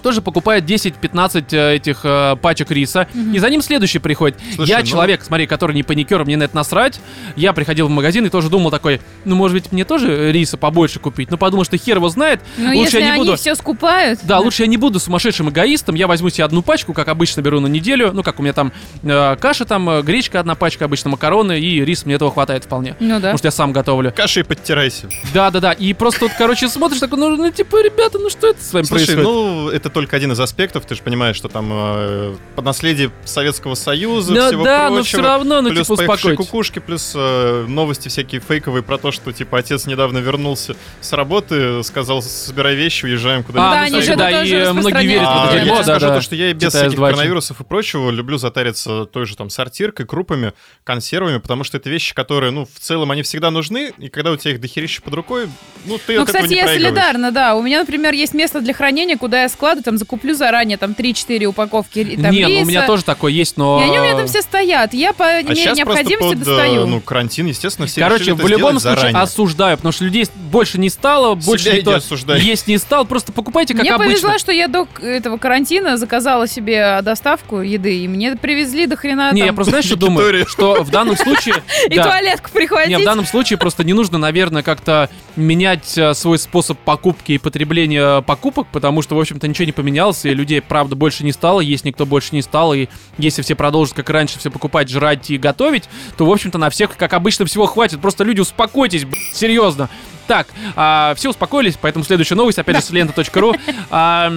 тоже 0.00 0.22
покупает 0.22 0.64
10-15 0.64 1.44
э, 1.52 1.74
этих 1.76 2.00
э, 2.04 2.36
пачек 2.40 2.70
риса, 2.70 3.06
и 3.32 3.38
за 3.38 3.50
ним 3.50 3.62
следующий 3.62 3.98
приходит. 3.98 4.38
Слушай, 4.54 4.70
я 4.70 4.78
ну- 4.80 4.86
человек, 4.86 5.22
смотри, 5.22 5.46
который 5.46 5.74
не 5.74 5.82
паникер, 5.82 6.24
мне 6.24 6.36
на 6.36 6.44
это 6.44 6.56
насрать. 6.56 7.00
Я 7.36 7.52
приходил 7.52 7.86
в 7.86 7.90
магазин 7.90 8.26
и 8.26 8.28
тоже 8.28 8.48
думал 8.48 8.70
такой, 8.70 9.00
ну, 9.24 9.36
может 9.36 9.54
быть, 9.54 9.72
мне 9.72 9.84
тоже 9.84 10.32
риса 10.32 10.56
побольше 10.56 10.98
купить? 10.98 11.30
Но 11.30 11.36
подумал, 11.36 11.64
что 11.64 11.76
хер 11.76 11.96
его 11.96 12.08
знает, 12.08 12.40
Ну, 12.56 12.66
лучше 12.68 12.78
если 12.80 12.98
я 13.00 13.04
не 13.04 13.10
они 13.12 13.24
буду... 13.24 13.36
все 13.36 13.54
скупают. 13.54 14.20
Да, 14.22 14.38
лучше 14.38 14.62
я 14.62 14.68
не 14.68 14.76
буду 14.76 14.98
сумасшедшим 15.00 15.50
эгоистом, 15.50 15.94
я 15.94 16.06
возьму 16.06 16.30
себе 16.30 16.44
одну 16.44 16.62
пачку, 16.62 16.92
как 16.92 17.08
обычно 17.08 17.40
беру 17.40 17.60
на 17.60 17.66
неделю, 17.66 18.12
ну, 18.12 18.22
как 18.22 18.38
у 18.38 18.42
меня 18.42 18.52
там 18.52 18.72
э, 19.02 19.36
каша, 19.36 19.64
там 19.64 19.88
э, 19.90 20.02
гречка 20.02 20.40
одна 20.40 20.54
пачка, 20.54 20.84
обычно 20.86 21.10
макароны, 21.10 21.60
и 21.60 21.84
рис 21.84 22.04
мне 22.06 22.14
этого 22.14 22.30
хватает 22.30 22.64
вполне. 22.64 22.96
Ну 23.00 23.08
да. 23.08 23.16
Потому 23.16 23.38
что 23.38 23.46
я 23.48 23.52
сам 23.52 23.72
готовлю. 23.72 24.12
Кашей 24.16 24.44
подтирайся. 24.44 25.08
Да-да-да, 25.34 25.72
и 25.72 25.92
просто 25.92 26.24
вот, 26.26 26.32
короче, 26.36 26.68
смотришь 26.68 27.00
такой, 27.00 27.18
ну, 27.18 27.36
ну, 27.36 27.50
типа, 27.50 27.82
ребята, 27.82 28.18
ну 28.18 28.30
что 28.30 28.48
это 28.48 28.62
с 28.62 28.72
вами 28.72 28.84
Слушай, 28.84 29.06
происходит? 29.14 29.24
ну, 29.24 29.68
это 29.68 29.89
только 29.90 30.16
один 30.16 30.32
из 30.32 30.40
аспектов, 30.40 30.86
ты 30.86 30.94
же 30.94 31.02
понимаешь, 31.02 31.36
что 31.36 31.48
там 31.48 31.68
э, 31.72 32.36
под 32.56 32.64
наследие 32.64 33.10
Советского 33.24 33.74
Союза, 33.74 34.32
Ну 34.34 34.46
всего 34.48 34.64
да, 34.64 34.88
но 34.88 34.96
прочего. 34.96 35.04
все 35.04 35.22
равно, 35.22 35.60
ну, 35.62 35.70
плюс 35.70 35.86
типа, 35.86 35.96
поехавшие 35.96 36.36
кукушки, 36.36 36.78
плюс 36.78 37.12
э, 37.14 37.64
новости 37.68 38.08
всякие 38.08 38.40
фейковые 38.40 38.82
про 38.82 38.98
то, 38.98 39.10
что, 39.12 39.32
типа, 39.32 39.58
отец 39.58 39.86
недавно 39.86 40.18
вернулся 40.18 40.76
с 41.00 41.12
работы, 41.12 41.82
сказал, 41.84 42.22
собирай 42.22 42.74
вещи, 42.74 43.04
уезжаем 43.04 43.40
А, 43.40 43.42
куда-нибудь. 43.44 43.70
Да, 43.72 43.76
ну, 43.76 43.82
они 43.82 44.00
кстати, 44.00 44.06
же 44.06 44.16
да, 44.16 44.30
это 44.30 44.44
и 44.44 44.52
э, 44.52 44.72
многие 44.72 45.06
верят 45.06 45.22
в 45.22 45.30
А, 45.30 45.46
это 45.46 45.56
я 45.56 45.64
дерьмо, 45.64 45.76
тебе 45.76 45.84
да, 45.86 45.92
скажу 45.94 46.06
да. 46.06 46.14
то, 46.14 46.20
что 46.20 46.34
я 46.34 46.50
и 46.50 46.52
без 46.52 46.68
всяких 46.72 46.98
коронавирусов 46.98 47.60
и 47.60 47.64
прочего 47.64 48.10
люблю 48.10 48.38
затариться 48.38 49.04
той 49.06 49.26
же 49.26 49.36
там 49.36 49.50
сортиркой, 49.50 50.06
крупами, 50.06 50.52
консервами, 50.84 51.38
потому 51.38 51.64
что 51.64 51.76
это 51.76 51.90
вещи, 51.90 52.14
которые, 52.14 52.50
ну, 52.50 52.66
в 52.66 52.80
целом, 52.80 53.10
они 53.10 53.22
всегда 53.22 53.50
нужны, 53.50 53.92
и 53.98 54.08
когда 54.08 54.30
у 54.32 54.36
тебя 54.36 54.52
их 54.52 54.60
дохерища 54.60 55.02
под 55.02 55.14
рукой, 55.14 55.48
ну, 55.84 55.98
ты 55.98 56.16
Ну, 56.16 56.22
от 56.22 56.28
этого 56.28 56.42
кстати, 56.44 56.50
не 56.50 56.56
я 56.56 56.66
солидарна, 56.66 57.32
да. 57.32 57.54
У 57.54 57.62
меня, 57.62 57.80
например, 57.80 58.12
есть 58.12 58.34
место 58.34 58.60
для 58.60 58.74
хранения, 58.74 59.16
куда 59.16 59.42
я 59.42 59.48
складываю, 59.48 59.79
там, 59.82 59.98
закуплю 59.98 60.34
заранее, 60.34 60.76
там, 60.78 60.92
3-4 60.92 61.44
упаковки 61.46 62.04
там, 62.20 62.30
Не, 62.32 62.46
ну, 62.46 62.60
у 62.62 62.64
меня 62.64 62.80
риса. 62.80 62.86
тоже 62.86 63.04
такое 63.04 63.32
есть, 63.32 63.56
но... 63.56 63.80
И 63.80 63.84
они 63.88 63.98
у 63.98 64.02
меня 64.02 64.16
там 64.16 64.26
все 64.26 64.42
стоят. 64.42 64.94
Я 64.94 65.12
по 65.12 65.24
А 65.26 65.42
мере 65.42 65.72
необходимости 65.72 66.28
под, 66.34 66.38
достаю. 66.38 66.82
э, 66.82 66.86
ну, 66.86 67.00
карантин, 67.00 67.46
естественно, 67.46 67.86
все 67.86 68.00
Короче, 68.00 68.24
решили 68.24 68.34
в 68.36 68.40
это 68.40 68.48
любом 68.48 68.78
случае 68.80 68.96
заранее. 68.96 69.22
осуждаю, 69.22 69.76
потому 69.76 69.92
что 69.92 70.04
людей 70.04 70.26
больше 70.50 70.78
не 70.78 70.90
стало, 70.90 71.34
больше 71.34 71.64
Себя 71.64 71.76
никто 71.76 71.90
иди 71.92 71.98
осуждай. 71.98 72.40
есть 72.40 72.66
не 72.68 72.78
стал, 72.78 73.04
просто 73.04 73.32
покупайте 73.32 73.74
как 73.74 73.82
мне 73.82 73.92
обычно. 73.92 74.12
повезло, 74.12 74.38
что 74.38 74.52
я 74.52 74.68
до 74.68 74.86
этого 75.02 75.36
карантина 75.38 75.96
заказала 75.96 76.46
себе 76.46 77.00
доставку 77.02 77.60
еды, 77.60 78.04
и 78.04 78.08
мне 78.08 78.36
привезли 78.36 78.86
до 78.86 78.96
хрена 78.96 79.32
Не, 79.32 79.40
там. 79.40 79.46
я 79.48 79.52
просто 79.52 79.70
знаешь, 79.70 79.84
что 79.86 79.96
думаю? 79.96 80.46
Что 80.48 80.82
в 80.82 80.90
данном 80.90 81.16
случае... 81.16 81.54
И 81.90 81.94
туалетку 81.96 82.48
Не, 82.52 82.58
прихватить. 82.60 82.98
в 83.00 83.04
данном 83.04 83.26
случае 83.26 83.58
просто 83.58 83.84
не 83.84 83.92
нужно, 83.92 84.18
наверное, 84.18 84.62
как-то 84.62 85.08
менять 85.36 85.96
э, 85.96 86.14
свой 86.14 86.38
способ 86.38 86.78
покупки 86.78 87.32
и 87.32 87.38
потребления 87.38 88.20
покупок, 88.22 88.66
потому 88.72 89.02
что, 89.02 89.14
в 89.14 89.20
общем-то, 89.20 89.46
ничего 89.48 89.64
не 89.70 89.72
поменялось, 89.72 90.24
и 90.24 90.34
людей, 90.34 90.60
правда, 90.60 90.96
больше 90.96 91.24
не 91.24 91.32
стало, 91.32 91.60
есть 91.60 91.84
никто 91.84 92.04
больше 92.04 92.34
не 92.34 92.42
стал, 92.42 92.74
и 92.74 92.88
если 93.18 93.42
все 93.42 93.54
продолжат, 93.54 93.94
как 93.94 94.10
и 94.10 94.12
раньше, 94.12 94.38
все 94.38 94.50
покупать, 94.50 94.88
жрать 94.88 95.30
и 95.30 95.38
готовить, 95.38 95.88
то, 96.16 96.26
в 96.26 96.30
общем-то, 96.30 96.58
на 96.58 96.70
всех, 96.70 96.96
как 96.96 97.12
обычно, 97.14 97.46
всего 97.46 97.66
хватит. 97.66 98.00
Просто 98.00 98.24
люди, 98.24 98.40
успокойтесь, 98.40 99.04
б***ь, 99.04 99.34
серьезно. 99.34 99.88
Так, 100.26 100.48
а, 100.76 101.14
все 101.16 101.30
успокоились, 101.30 101.78
поэтому 101.80 102.04
следующая 102.04 102.34
новость, 102.34 102.58
опять 102.58 102.76
же, 102.76 102.82
с 102.82 102.90
лента.ру. 102.90 103.54
А, 103.90 104.32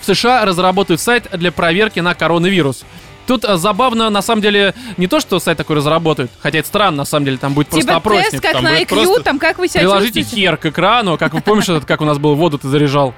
в 0.00 0.04
США 0.04 0.44
разработают 0.44 1.00
сайт 1.00 1.28
для 1.32 1.52
проверки 1.52 2.00
на 2.00 2.14
коронавирус. 2.14 2.84
Тут 3.26 3.44
а, 3.44 3.56
забавно, 3.56 4.10
на 4.10 4.22
самом 4.22 4.42
деле, 4.42 4.74
не 4.96 5.06
то, 5.06 5.20
что 5.20 5.38
сайт 5.40 5.58
такой 5.58 5.76
разработают, 5.76 6.30
хотя 6.40 6.58
это 6.58 6.68
странно, 6.68 6.98
на 6.98 7.04
самом 7.04 7.26
деле, 7.26 7.36
там 7.38 7.54
будет 7.54 7.68
просто 7.68 7.86
Типа 7.86 7.96
опросник. 7.96 8.30
тест, 8.30 8.42
как 8.42 8.52
там 8.52 8.64
на 8.64 8.80
IQ, 8.80 8.86
просто 8.88 9.22
там 9.22 9.38
как 9.38 9.58
вы 9.58 9.68
себя 9.68 9.80
Приложите 9.80 10.20
чувствуете? 10.20 10.46
хер 10.48 10.56
к 10.56 10.66
экрану, 10.66 11.18
как 11.18 11.34
вы 11.34 11.40
помнишь, 11.40 11.68
этот, 11.68 11.84
как 11.84 12.00
у 12.00 12.04
нас 12.04 12.18
был, 12.18 12.34
воду 12.34 12.58
ты 12.58 12.68
заряжал. 12.68 13.14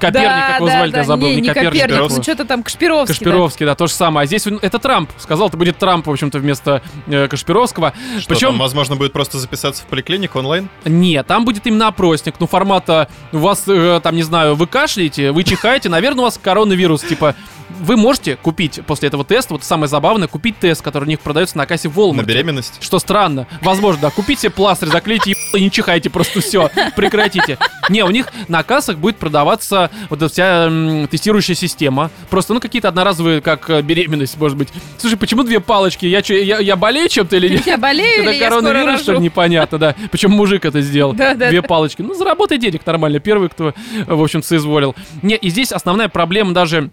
Коперник, 0.00 0.12
да, 0.28 0.46
как 0.48 0.56
его 0.56 0.66
да, 0.66 0.72
звали, 0.72 0.90
да, 0.90 0.98
я 0.98 1.04
забыл, 1.04 1.28
не, 1.28 1.42
Коперник. 1.48 1.82
Коперник, 1.82 2.10
ну 2.10 2.22
что-то 2.22 2.44
там 2.44 2.62
Кашпировский. 2.62 3.14
да. 3.14 3.24
Кашпировский, 3.24 3.66
да, 3.66 3.74
то 3.74 3.86
же 3.86 3.92
самое. 3.92 4.24
А 4.24 4.26
здесь 4.26 4.46
это 4.46 4.78
Трамп. 4.78 5.10
Сказал, 5.18 5.48
это 5.48 5.56
будет 5.56 5.78
Трамп, 5.78 6.06
в 6.06 6.10
общем-то, 6.10 6.38
вместо 6.38 6.82
э, 7.06 7.28
Кашпировского. 7.28 7.92
Что 8.18 8.28
Причем, 8.28 8.48
там, 8.48 8.58
возможно, 8.58 8.96
будет 8.96 9.12
просто 9.12 9.38
записаться 9.38 9.82
в 9.82 9.86
поликлинику 9.86 10.38
онлайн? 10.38 10.68
нет, 10.84 11.26
там 11.26 11.44
будет 11.44 11.66
именно 11.66 11.88
опросник. 11.88 12.34
Ну, 12.38 12.46
формата, 12.46 13.08
у 13.32 13.38
вас, 13.38 13.64
э, 13.66 14.00
там, 14.02 14.16
не 14.16 14.22
знаю, 14.22 14.54
вы 14.54 14.66
кашляете, 14.66 15.32
вы 15.32 15.44
чихаете, 15.44 15.88
наверное, 15.88 16.20
у 16.20 16.24
вас 16.24 16.38
коронавирус. 16.42 17.02
Типа, 17.02 17.34
вы 17.80 17.96
можете 17.96 18.36
купить 18.36 18.80
после 18.86 19.08
этого 19.08 19.24
теста, 19.24 19.54
вот 19.54 19.64
самое 19.64 19.88
забавное, 19.88 20.28
купить 20.28 20.58
тест, 20.58 20.82
который 20.82 21.04
у 21.04 21.08
них 21.08 21.20
продается 21.20 21.56
на 21.58 21.66
кассе 21.66 21.88
в 21.88 21.96
На 21.96 22.00
Walmart. 22.00 22.24
беременность? 22.24 22.78
Что 22.80 22.98
странно. 22.98 23.46
Возможно, 23.60 24.02
да. 24.02 24.10
Купите 24.10 24.50
пластырь, 24.50 24.88
заклейте 24.88 25.34
и 25.54 25.60
не 25.60 25.70
чихайте 25.70 26.10
просто 26.10 26.40
все. 26.40 26.70
Прекратите. 26.96 27.58
Не, 27.88 28.04
у 28.04 28.10
них 28.10 28.28
на 28.48 28.62
кассах 28.62 28.98
будет 28.98 29.16
продаваться 29.16 29.90
вот 30.10 30.22
эта 30.22 30.32
вся 30.32 30.66
м, 30.66 31.08
тестирующая 31.08 31.54
система. 31.54 32.10
Просто, 32.30 32.54
ну, 32.54 32.60
какие-то 32.60 32.88
одноразовые, 32.88 33.40
как 33.40 33.68
э, 33.70 33.82
беременность, 33.82 34.38
может 34.38 34.56
быть. 34.56 34.68
Слушай, 34.98 35.16
почему 35.16 35.42
две 35.42 35.60
палочки? 35.60 36.06
Я, 36.06 36.22
чё, 36.22 36.34
я, 36.34 36.58
я 36.58 36.76
болею 36.76 37.08
чем-то 37.08 37.36
или 37.36 37.48
нет? 37.48 37.66
Я 37.66 37.76
болею 37.78 38.22
Это 38.22 38.30
или 38.30 38.38
я 38.38 38.46
скоро 38.50 38.62
коронавирус, 38.62 39.00
что 39.00 39.12
ли, 39.12 39.16
рожу? 39.16 39.24
непонятно, 39.24 39.78
да. 39.78 39.94
Причем 40.10 40.30
мужик 40.32 40.64
это 40.64 40.80
сделал. 40.80 41.12
Да, 41.12 41.34
да, 41.34 41.48
Две 41.50 41.60
да. 41.62 41.68
палочки. 41.68 42.02
Ну, 42.02 42.14
заработай 42.14 42.58
денег 42.58 42.84
нормально. 42.86 43.18
Первый, 43.20 43.48
кто, 43.48 43.68
э, 43.68 43.74
в 44.06 44.22
общем, 44.22 44.42
соизволил. 44.42 44.94
Не, 45.22 45.36
и 45.36 45.48
здесь 45.50 45.72
основная 45.72 46.08
проблема 46.08 46.52
даже 46.54 46.90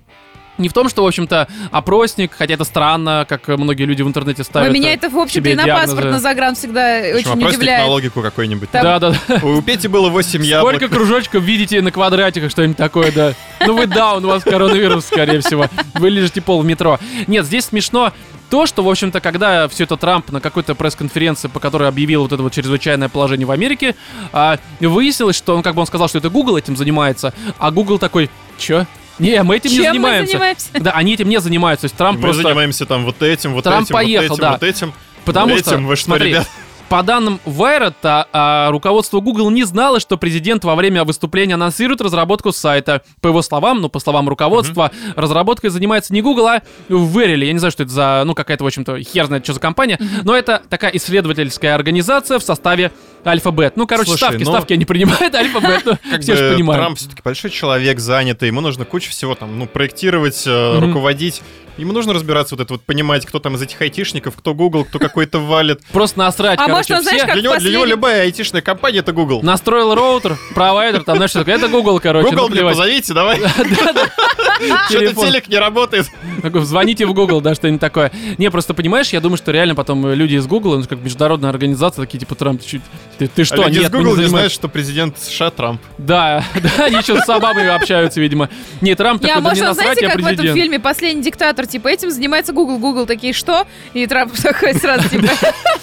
не 0.59 0.69
в 0.69 0.73
том, 0.73 0.89
что, 0.89 1.03
в 1.03 1.07
общем-то, 1.07 1.47
опросник, 1.71 2.33
хотя 2.37 2.53
это 2.53 2.63
странно, 2.63 3.25
как 3.27 3.47
э, 3.49 3.57
многие 3.57 3.83
люди 3.83 4.01
в 4.01 4.07
интернете 4.07 4.43
ставят. 4.43 4.67
Ой, 4.69 4.73
меня 4.73 4.91
э, 4.91 4.95
это, 4.95 5.09
в 5.09 5.17
общем-то, 5.17 5.31
себе 5.49 5.53
и 5.53 5.55
на 5.55 5.63
диагнозы. 5.63 5.95
паспорт, 5.95 6.11
на 6.13 6.19
загран 6.19 6.55
всегда 6.55 6.97
общем, 6.99 7.15
очень 7.15 7.31
опросник 7.31 7.59
удивляет. 7.59 7.85
на 7.85 7.91
логику 7.91 8.21
какой-нибудь. 8.21 8.69
Там- 8.69 8.83
Да, 8.83 8.99
да, 8.99 9.15
да. 9.27 9.35
У 9.45 9.61
Пети 9.61 9.87
было 9.87 10.09
8 10.09 10.43
яблок. 10.45 10.75
Сколько 10.75 10.93
кружочков 10.95 11.43
видите 11.43 11.81
на 11.81 11.91
квадратиках, 11.91 12.51
что-нибудь 12.51 12.77
такое, 12.77 13.11
да? 13.11 13.33
Ну 13.65 13.75
вы 13.77 13.87
даун, 13.87 14.23
у 14.25 14.27
вас 14.27 14.43
коронавирус, 14.43 15.05
скорее 15.05 15.39
всего. 15.41 15.67
Вы 15.95 16.09
лежите 16.09 16.41
пол 16.41 16.61
в 16.61 16.65
метро. 16.65 16.99
Нет, 17.27 17.45
здесь 17.45 17.65
смешно 17.65 18.13
то, 18.49 18.65
что, 18.65 18.83
в 18.83 18.89
общем-то, 18.89 19.21
когда 19.21 19.67
все 19.67 19.83
это 19.83 19.95
Трамп 19.95 20.31
на 20.31 20.41
какой-то 20.41 20.73
пресс-конференции, 20.73 21.47
по 21.47 21.59
которой 21.59 21.87
объявил 21.87 22.23
вот 22.23 22.31
это 22.31 22.41
вот 22.41 22.51
чрезвычайное 22.51 23.07
положение 23.07 23.45
в 23.45 23.51
Америке, 23.51 23.95
а, 24.33 24.57
выяснилось, 24.79 25.35
что 25.35 25.55
он, 25.55 25.61
как 25.61 25.75
бы 25.75 25.81
он 25.81 25.87
сказал, 25.87 26.07
что 26.07 26.17
это 26.17 26.29
Google 26.29 26.57
этим 26.57 26.75
занимается, 26.75 27.33
а 27.59 27.69
Google 27.71 27.99
такой, 27.99 28.29
чё? 28.57 28.85
Не, 29.19 29.43
мы 29.43 29.57
этим 29.57 29.69
не 29.69 29.77
Чем 29.77 29.85
мы 29.85 29.91
занимаемся. 29.91 30.31
занимаемся? 30.31 30.67
Да, 30.79 30.91
они 30.91 31.13
этим 31.13 31.29
не 31.29 31.39
занимаются. 31.39 31.81
То 31.81 31.85
есть 31.85 31.95
Трамп 31.95 32.17
Мы 32.17 32.23
просто... 32.23 32.43
занимаемся 32.43 32.85
там 32.85 33.05
вот 33.05 33.21
этим, 33.21 33.53
вот 33.53 33.63
Трамп 33.63 33.85
этим, 33.85 33.93
поехал, 33.93 34.27
вот 34.29 34.39
этим, 34.39 34.41
да. 34.41 34.51
вот 34.51 34.63
этим. 34.63 34.93
Потому 35.25 35.53
этим, 35.53 35.63
что, 35.63 35.77
вы 35.79 35.95
что, 35.95 36.05
смотри, 36.05 36.29
ребят? 36.29 36.47
По 36.89 37.03
данным 37.03 37.39
Wired, 37.45 37.93
а, 38.01 38.27
а, 38.33 38.71
руководство 38.71 39.19
Google 39.19 39.51
не 39.51 39.63
знало, 39.63 39.99
что 39.99 40.17
президент 40.17 40.63
во 40.63 40.73
время 40.73 41.03
выступления 41.03 41.53
анонсирует 41.53 42.01
разработку 42.01 42.51
сайта. 42.51 43.03
По 43.21 43.27
его 43.27 43.43
словам, 43.43 43.79
ну, 43.79 43.89
по 43.89 43.99
словам 43.99 44.27
руководства, 44.27 44.91
разработкой 45.15 45.69
занимается 45.69 46.13
не 46.13 46.23
Google, 46.23 46.47
а 46.47 46.61
Verily. 46.89 47.45
Я 47.45 47.53
не 47.53 47.59
знаю, 47.59 47.71
что 47.71 47.83
это 47.83 47.91
за, 47.91 48.23
ну, 48.25 48.33
какая-то, 48.33 48.63
в 48.63 48.67
общем-то, 48.67 49.03
хер 49.03 49.27
знает, 49.27 49.43
что 49.43 49.53
за 49.53 49.59
компания. 49.59 49.99
Но 50.23 50.35
это 50.35 50.63
такая 50.67 50.91
исследовательская 50.93 51.75
организация 51.75 52.39
в 52.39 52.43
составе 52.43 52.91
Alphabet. 53.23 53.73
Ну, 53.75 53.85
короче, 53.87 54.09
Слушай, 54.11 54.19
ставки, 54.29 54.43
ну- 54.43 54.51
ставки 54.51 54.73
они 54.73 54.85
принимают, 54.85 55.33
Alphabet, 55.33 55.81
ну, 55.85 55.97
Как 56.11 56.21
все 56.21 56.35
же 56.35 56.53
понимают. 56.53 56.81
Трамп 56.83 56.97
все-таки 56.97 57.21
большой 57.23 57.49
человек, 57.51 57.99
занятый, 57.99 58.47
ему 58.47 58.61
нужно 58.61 58.85
кучу 58.85 59.11
всего 59.11 59.35
там, 59.35 59.57
ну, 59.59 59.65
проектировать, 59.67 60.43
э, 60.45 60.79
руководить. 60.79 61.41
Ему 61.77 61.93
нужно 61.93 62.11
разбираться 62.13 62.55
вот 62.55 62.61
это 62.61 62.73
вот, 62.73 62.81
понимать, 62.83 63.25
кто 63.25 63.39
там 63.39 63.55
из 63.55 63.61
этих 63.61 63.79
айтишников, 63.79 64.35
кто 64.35 64.53
Google, 64.53 64.83
кто 64.83 64.99
какой-то 64.99 65.39
валит. 65.39 65.79
Просто 65.93 66.19
насрать, 66.19 66.59
А 66.59 66.65
короче, 66.65 66.73
может, 66.73 66.91
он, 66.91 67.03
знаешь, 67.03 67.17
все. 67.19 67.25
как 67.25 67.35
Для 67.35 67.43
него, 67.43 67.53
для 67.55 67.69
него 67.69 67.71
последний- 67.83 67.89
любая 67.91 68.21
айтишная 68.23 68.61
компания— 68.61 68.97
это 68.99 69.13
Google. 69.13 69.41
Настроил 69.43 69.95
роутер, 69.95 70.37
провайдер, 70.55 71.03
там, 71.03 71.15
знаешь, 71.15 71.33
это 71.35 71.67
Google, 71.69 72.01
короче, 72.01 72.25
ну, 72.25 72.31
Google, 72.31 72.47
мне 72.49 72.55
плевать. 72.57 72.75
позовите, 72.75 73.13
давай. 73.13 73.39
Что-то 74.89 75.13
телек 75.15 75.47
не 75.47 75.57
работает. 75.57 76.07
Звоните 76.53 77.05
в 77.05 77.13
Google, 77.13 77.39
да, 77.41 77.55
что-нибудь 77.55 77.79
такое. 77.79 78.11
Не, 78.37 78.51
просто 78.51 78.73
понимаешь, 78.73 79.09
я 79.09 79.21
думаю, 79.21 79.37
что 79.37 79.51
реально 79.51 79.75
потом 79.75 80.05
люди 80.11 80.35
из 80.35 80.47
Google, 80.47 80.77
ну, 80.79 80.83
как 80.83 80.99
международная 80.99 81.49
организация, 81.49 82.03
такие 82.03 82.19
типа 82.19 82.35
Трамп, 82.35 82.61
чё- 82.61 82.81
ты, 83.19 83.27
ты 83.27 83.43
что, 83.43 83.63
А 83.63 83.67
люди 83.67 83.79
нет, 83.79 83.91
Google 83.91 84.11
не 84.11 84.11
занимаемся». 84.11 84.29
знают, 84.29 84.51
что 84.53 84.67
президент 84.69 85.19
США 85.19 85.51
Трамп. 85.51 85.81
Да, 85.97 86.43
да, 86.55 86.85
они 86.85 87.01
что, 87.01 87.19
с 87.19 87.27
обамой 87.29 87.69
общаются, 87.69 88.21
видимо. 88.21 88.49
Не, 88.79 88.95
Трамп 88.95 89.21
Не, 89.21 89.27
такой, 89.27 89.43
да 89.43 89.49
может, 89.49 89.61
не 89.61 89.67
насрать, 89.67 90.01
я 90.01 90.07
как 90.09 90.17
в 90.17 90.19
этом 90.21 90.35
президент. 90.37 90.57
фильме 90.57 90.79
«Последний 90.79 91.21
диктатор», 91.21 91.67
типа, 91.67 91.89
этим 91.89 92.11
занимается 92.11 92.53
Google, 92.53 92.77
Google 92.79 93.05
такие, 93.05 93.33
что? 93.33 93.67
И 93.93 94.07
Трамп 94.07 94.33
такой 94.41 94.73
сразу, 94.75 95.09
типа, 95.09 95.27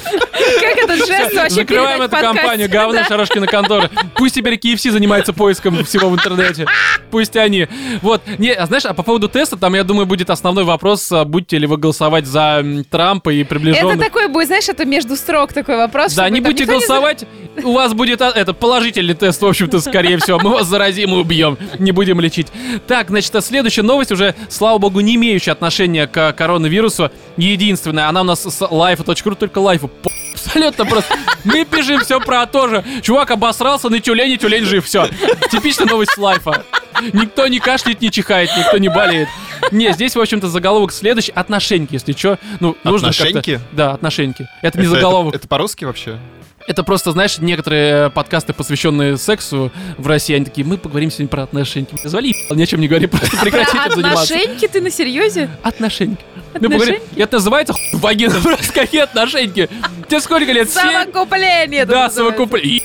как 0.01 0.79
этот 0.79 1.07
жест 1.07 1.35
вообще 1.35 1.51
Закрываем 1.51 2.03
эту 2.03 2.16
компанию, 2.16 2.70
говно. 2.70 3.05
Шарашкина 3.05 3.46
контора. 3.46 3.90
Пусть 4.14 4.35
теперь 4.35 4.55
KFC 4.55 4.90
занимается 4.90 5.33
поиском 5.33 5.85
всего 5.85 6.09
в 6.09 6.14
интернете. 6.14 6.66
Пусть 7.11 7.37
они. 7.37 7.68
Вот. 8.03 8.22
Не, 8.38 8.53
а 8.53 8.66
знаешь, 8.66 8.85
а 8.85 8.94
по 8.94 9.03
поводу 9.03 9.29
теста, 9.29 9.57
там, 9.57 9.75
я 9.75 9.85
думаю, 9.85 10.07
будет 10.07 10.31
основной 10.31 10.64
вопрос, 10.64 11.11
а, 11.12 11.25
будете 11.25 11.59
ли 11.59 11.66
вы 11.66 11.77
голосовать 11.77 12.27
за 12.27 12.64
Трампа 12.90 13.31
и 13.31 13.40
Это 13.40 13.49
приближенных. 13.51 13.99
такой 14.03 14.29
будет, 14.29 14.46
знаешь, 14.46 14.68
это 14.68 14.85
между 14.85 15.16
строк 15.16 15.53
такой 15.53 15.77
вопрос. 15.77 16.14
Да, 16.14 16.29
не 16.31 16.40
будете 16.40 16.64
не 16.64 16.70
голосовать, 16.70 17.25
у 17.64 17.72
вас 17.72 17.94
будет 17.94 18.20
а, 18.22 18.30
это 18.30 18.52
положительный 18.52 19.14
тест, 19.14 19.40
в 19.40 19.46
общем-то, 19.46 19.80
скорее 19.80 20.18
всего. 20.18 20.38
Мы 20.38 20.50
вас 20.50 20.66
заразим 20.66 21.14
и 21.14 21.18
убьем, 21.18 21.58
не 21.78 21.92
будем 21.92 22.20
лечить. 22.20 22.48
Так, 22.86 23.08
значит, 23.08 23.34
а 23.34 23.40
следующая 23.40 23.82
новость 23.82 24.12
уже, 24.12 24.34
слава 24.48 24.78
богу, 24.78 25.00
не 25.00 25.14
имеющая 25.16 25.52
отношения 25.52 26.06
к 26.06 26.32
коронавирусу. 26.32 27.10
Единственная, 27.36 28.08
она 28.08 28.20
у 28.22 28.24
нас 28.24 28.42
с 28.42 28.62
life.ru, 28.62 29.34
только 29.34 29.58
лайфу. 29.58 29.90
Абсолютно 30.34 30.84
просто. 30.84 31.16
Мы 31.44 31.64
пишем 31.64 32.00
все 32.00 32.20
про 32.20 32.46
то 32.46 32.68
же. 32.68 32.84
Чувак 33.02 33.30
обосрался 33.30 33.88
на 33.88 34.00
тюлень, 34.00 34.36
тюлень 34.38 34.64
жив. 34.64 34.84
Все. 34.84 35.08
Типичная 35.50 35.86
новость 35.86 36.16
лайфа. 36.18 36.64
Никто 37.12 37.46
не 37.46 37.58
кашляет, 37.58 38.00
не 38.00 38.10
чихает, 38.10 38.50
никто 38.56 38.78
не 38.78 38.88
болеет. 38.88 39.28
Не, 39.70 39.92
здесь, 39.92 40.14
в 40.14 40.20
общем-то, 40.20 40.48
заголовок 40.48 40.92
следующий. 40.92 41.32
Отношеньки, 41.32 41.94
если 41.94 42.12
что. 42.12 42.38
Ну, 42.60 42.76
нужно. 42.84 43.08
Отношеньки? 43.08 43.60
Да, 43.72 43.92
отношеньки. 43.92 44.46
Это 44.62 44.78
не 44.78 44.84
Это- 44.84 44.94
заголовок. 44.94 45.34
Это, 45.34 45.38
это 45.42 45.48
по-русски 45.48 45.84
вообще? 45.84 46.18
Это 46.66 46.83
просто, 46.83 47.12
знаешь, 47.12 47.38
некоторые 47.38 48.11
подкасты, 48.11 48.52
посвященные 48.52 49.16
сексу 49.18 49.70
в 49.98 50.07
России, 50.07 50.35
они 50.35 50.44
такие, 50.44 50.66
мы 50.66 50.79
поговорим 50.79 51.11
сегодня 51.12 51.29
про 51.29 51.44
отношения. 51.44 51.87
Звали, 52.02 52.35
ни 52.50 52.62
о 52.62 52.66
чем 52.66 52.81
не 52.81 52.88
говори, 52.88 53.07
просто 53.09 53.37
прекрати 53.37 53.76
этим 53.79 53.94
заниматься. 53.94 54.35
отношеньки 54.35 54.66
ты 54.66 54.81
на 54.81 54.90
серьезе? 54.90 55.48
Отношеньки. 55.62 56.24
Ну, 56.55 56.61
поговори. 56.61 56.92
Отношеньки? 56.96 57.20
Это 57.20 57.37
называется 57.37 57.72
хуй 57.72 58.00
вагина, 58.00 58.40
просто 58.42 58.72
какие 58.72 59.02
отношеньки? 59.02 59.68
Тебе 60.09 60.20
сколько 60.20 60.50
лет? 60.52 60.68
Совокупление. 60.70 61.85
Да, 61.87 62.11
совокупление. 62.11 62.83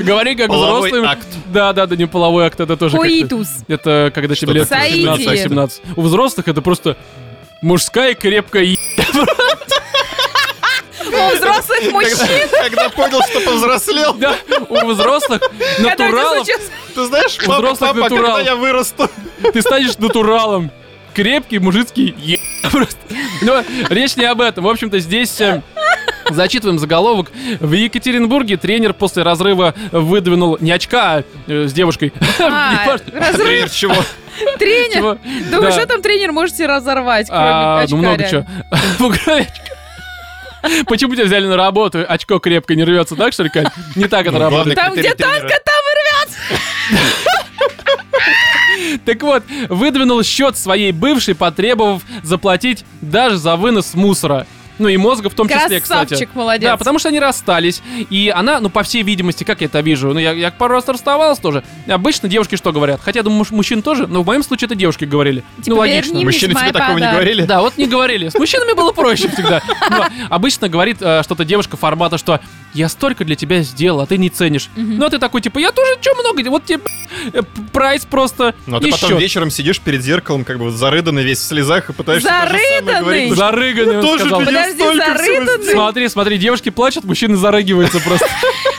Говори 0.00 0.34
как 0.34 0.48
Половой 0.48 0.90
взрослый. 0.90 1.10
акт. 1.10 1.26
Да, 1.46 1.72
да, 1.72 1.86
да, 1.86 1.96
не 1.96 2.06
половой 2.06 2.46
акт, 2.46 2.58
это 2.60 2.76
тоже 2.76 2.96
как-то- 2.96 3.08
Коитус. 3.08 3.48
Это 3.68 4.10
когда 4.14 4.34
тебе 4.34 4.52
лет 4.54 4.68
такое? 4.68 4.88
17-18. 4.90 5.80
У 5.96 6.02
взрослых 6.02 6.48
это 6.48 6.60
просто 6.60 6.96
мужская 7.62 8.14
крепкая 8.14 8.64
У 11.32 11.36
взрослых 11.36 11.92
мужчин. 11.92 12.48
Когда, 12.62 12.88
понял, 12.90 13.20
что 13.22 13.40
повзрослел. 13.40 14.14
Да, 14.14 14.34
у 14.68 14.86
взрослых 14.88 15.40
натуралов 15.78 16.46
Ты 16.94 17.04
знаешь, 17.06 17.36
У 17.42 17.46
папа, 17.46 17.58
взрослых 17.62 17.90
папа, 17.90 18.00
натурал. 18.00 18.36
когда 18.36 18.50
я 18.50 18.56
вырасту. 18.56 19.10
ты 19.52 19.60
станешь 19.62 19.96
натуралом. 19.98 20.70
Крепкий 21.14 21.58
мужицкий 21.58 22.14
е-. 22.18 22.38
Но 23.42 23.62
речь 23.90 24.16
не 24.16 24.24
об 24.24 24.40
этом. 24.40 24.64
В 24.64 24.68
общем-то, 24.68 24.98
здесь 24.98 25.38
э, 25.42 25.60
зачитываем 26.30 26.78
заголовок. 26.78 27.30
В 27.60 27.70
Екатеринбурге 27.72 28.56
тренер 28.56 28.94
после 28.94 29.22
разрыва 29.22 29.74
выдвинул 29.90 30.56
не 30.60 30.70
очка, 30.72 31.16
а 31.18 31.24
э, 31.48 31.66
с 31.66 31.72
девушкой. 31.74 32.12
А, 32.38 32.72
Не 32.72 32.86
важно. 32.86 33.06
Тренер 33.10 33.28
Разрыв. 33.28 33.72
чего? 33.74 33.94
Тренер. 34.58 34.94
Чего? 34.96 35.18
Думаю, 35.50 35.62
Да. 35.70 35.72
что 35.72 35.86
там 35.86 36.00
тренер 36.02 36.32
можете 36.32 36.66
разорвать, 36.66 37.26
кроме 37.28 37.44
А, 37.44 37.80
очка, 37.82 37.94
ну 37.96 38.02
много 38.02 38.24
чего. 38.28 38.46
Почему 40.86 41.14
тебя 41.14 41.24
взяли 41.24 41.46
на 41.46 41.56
работу? 41.56 42.04
Очко 42.06 42.38
крепко 42.38 42.74
не 42.74 42.84
рвется, 42.84 43.16
так 43.16 43.32
что 43.32 43.42
ли, 43.42 43.50
Кать? 43.50 43.68
Не 43.96 44.06
так 44.06 44.26
это 44.26 44.32
Ну, 44.32 44.38
работает. 44.38 44.76
Там, 44.76 44.92
где 44.94 45.14
танка, 45.14 45.48
там 45.64 45.74
и 45.88 46.02
Так 49.04 49.22
вот, 49.22 49.42
выдвинул 49.68 50.22
счет 50.22 50.56
своей 50.56 50.92
бывшей, 50.92 51.34
потребовав 51.34 52.02
заплатить 52.22 52.84
даже 53.00 53.36
за 53.36 53.56
вынос 53.56 53.94
мусора. 53.94 54.46
Ну 54.78 54.88
и 54.88 54.96
мозга 54.96 55.28
в 55.30 55.34
том 55.34 55.48
числе, 55.48 55.80
кстати. 55.80 56.08
Красавчик, 56.10 56.34
молодец. 56.34 56.70
Да, 56.70 56.76
потому 56.76 56.98
что 56.98 57.08
они 57.08 57.20
расстались. 57.20 57.82
И 58.10 58.32
она, 58.34 58.60
ну, 58.60 58.70
по 58.70 58.82
всей 58.82 59.02
видимости, 59.02 59.44
как 59.44 59.60
я 59.60 59.66
это 59.66 59.80
вижу, 59.80 60.12
ну, 60.12 60.18
я, 60.18 60.32
я 60.32 60.50
пару 60.50 60.74
раз 60.74 60.88
расставалась 60.88 61.38
тоже. 61.38 61.62
Обычно 61.86 62.28
девушки 62.28 62.56
что 62.56 62.72
говорят? 62.72 63.00
Хотя, 63.02 63.20
я 63.20 63.22
думаю, 63.22 63.38
муж- 63.38 63.50
мужчин 63.50 63.82
тоже, 63.82 64.06
но 64.06 64.22
в 64.22 64.26
моем 64.26 64.42
случае 64.42 64.66
это 64.66 64.74
девушки 64.74 65.04
говорили. 65.04 65.44
Типа, 65.58 65.70
ну, 65.70 65.76
логично. 65.76 66.20
Мужчины 66.20 66.54
тебе 66.54 66.72
такого 66.72 66.98
не 66.98 67.10
говорили? 67.10 67.42
Да, 67.44 67.60
вот 67.60 67.76
не 67.76 67.86
говорили. 67.86 68.28
С 68.28 68.34
мужчинами 68.34 68.74
было 68.74 68.92
проще 68.92 69.28
всегда. 69.28 69.62
Но 69.90 70.06
обычно 70.30 70.68
говорит 70.68 70.98
э, 71.00 71.22
что-то 71.22 71.44
девушка 71.44 71.76
формата, 71.76 72.18
что 72.18 72.40
я 72.74 72.88
столько 72.88 73.24
для 73.24 73.36
тебя 73.36 73.60
сделал, 73.62 74.00
а 74.00 74.06
ты 74.06 74.16
не 74.16 74.30
ценишь. 74.30 74.70
Ну, 74.76 75.04
а 75.04 75.10
ты 75.10 75.18
такой, 75.18 75.40
типа, 75.42 75.58
я 75.58 75.72
тоже 75.72 75.92
что 76.00 76.14
много, 76.14 76.48
вот 76.50 76.64
тебе 76.64 76.80
э, 77.32 77.42
прайс 77.72 78.04
просто 78.06 78.54
Ну, 78.66 78.78
а 78.78 78.80
ты 78.80 78.90
потом 78.90 79.10
счет. 79.10 79.20
вечером 79.20 79.50
сидишь 79.50 79.80
перед 79.80 80.02
зеркалом, 80.02 80.44
как 80.44 80.58
бы 80.58 80.70
зарыданный 80.70 81.22
весь 81.22 81.38
в 81.38 81.42
слезах, 81.42 81.90
и 81.90 81.92
пытаешься 81.92 82.28
Зарыданный? 82.28 83.00
говорить. 83.00 83.34
Зарыганный, 83.34 83.96
он 83.98 84.02
Тоже 84.02 84.20
сказал. 84.24 84.40
Подожди, 84.62 84.82
всего 84.82 84.94
зарыданный? 84.94 85.72
Смотри, 85.72 86.08
смотри, 86.08 86.38
девушки 86.38 86.70
плачут, 86.70 87.04
мужчины 87.04 87.36
зарыгиваются 87.36 88.00
просто. 88.00 88.26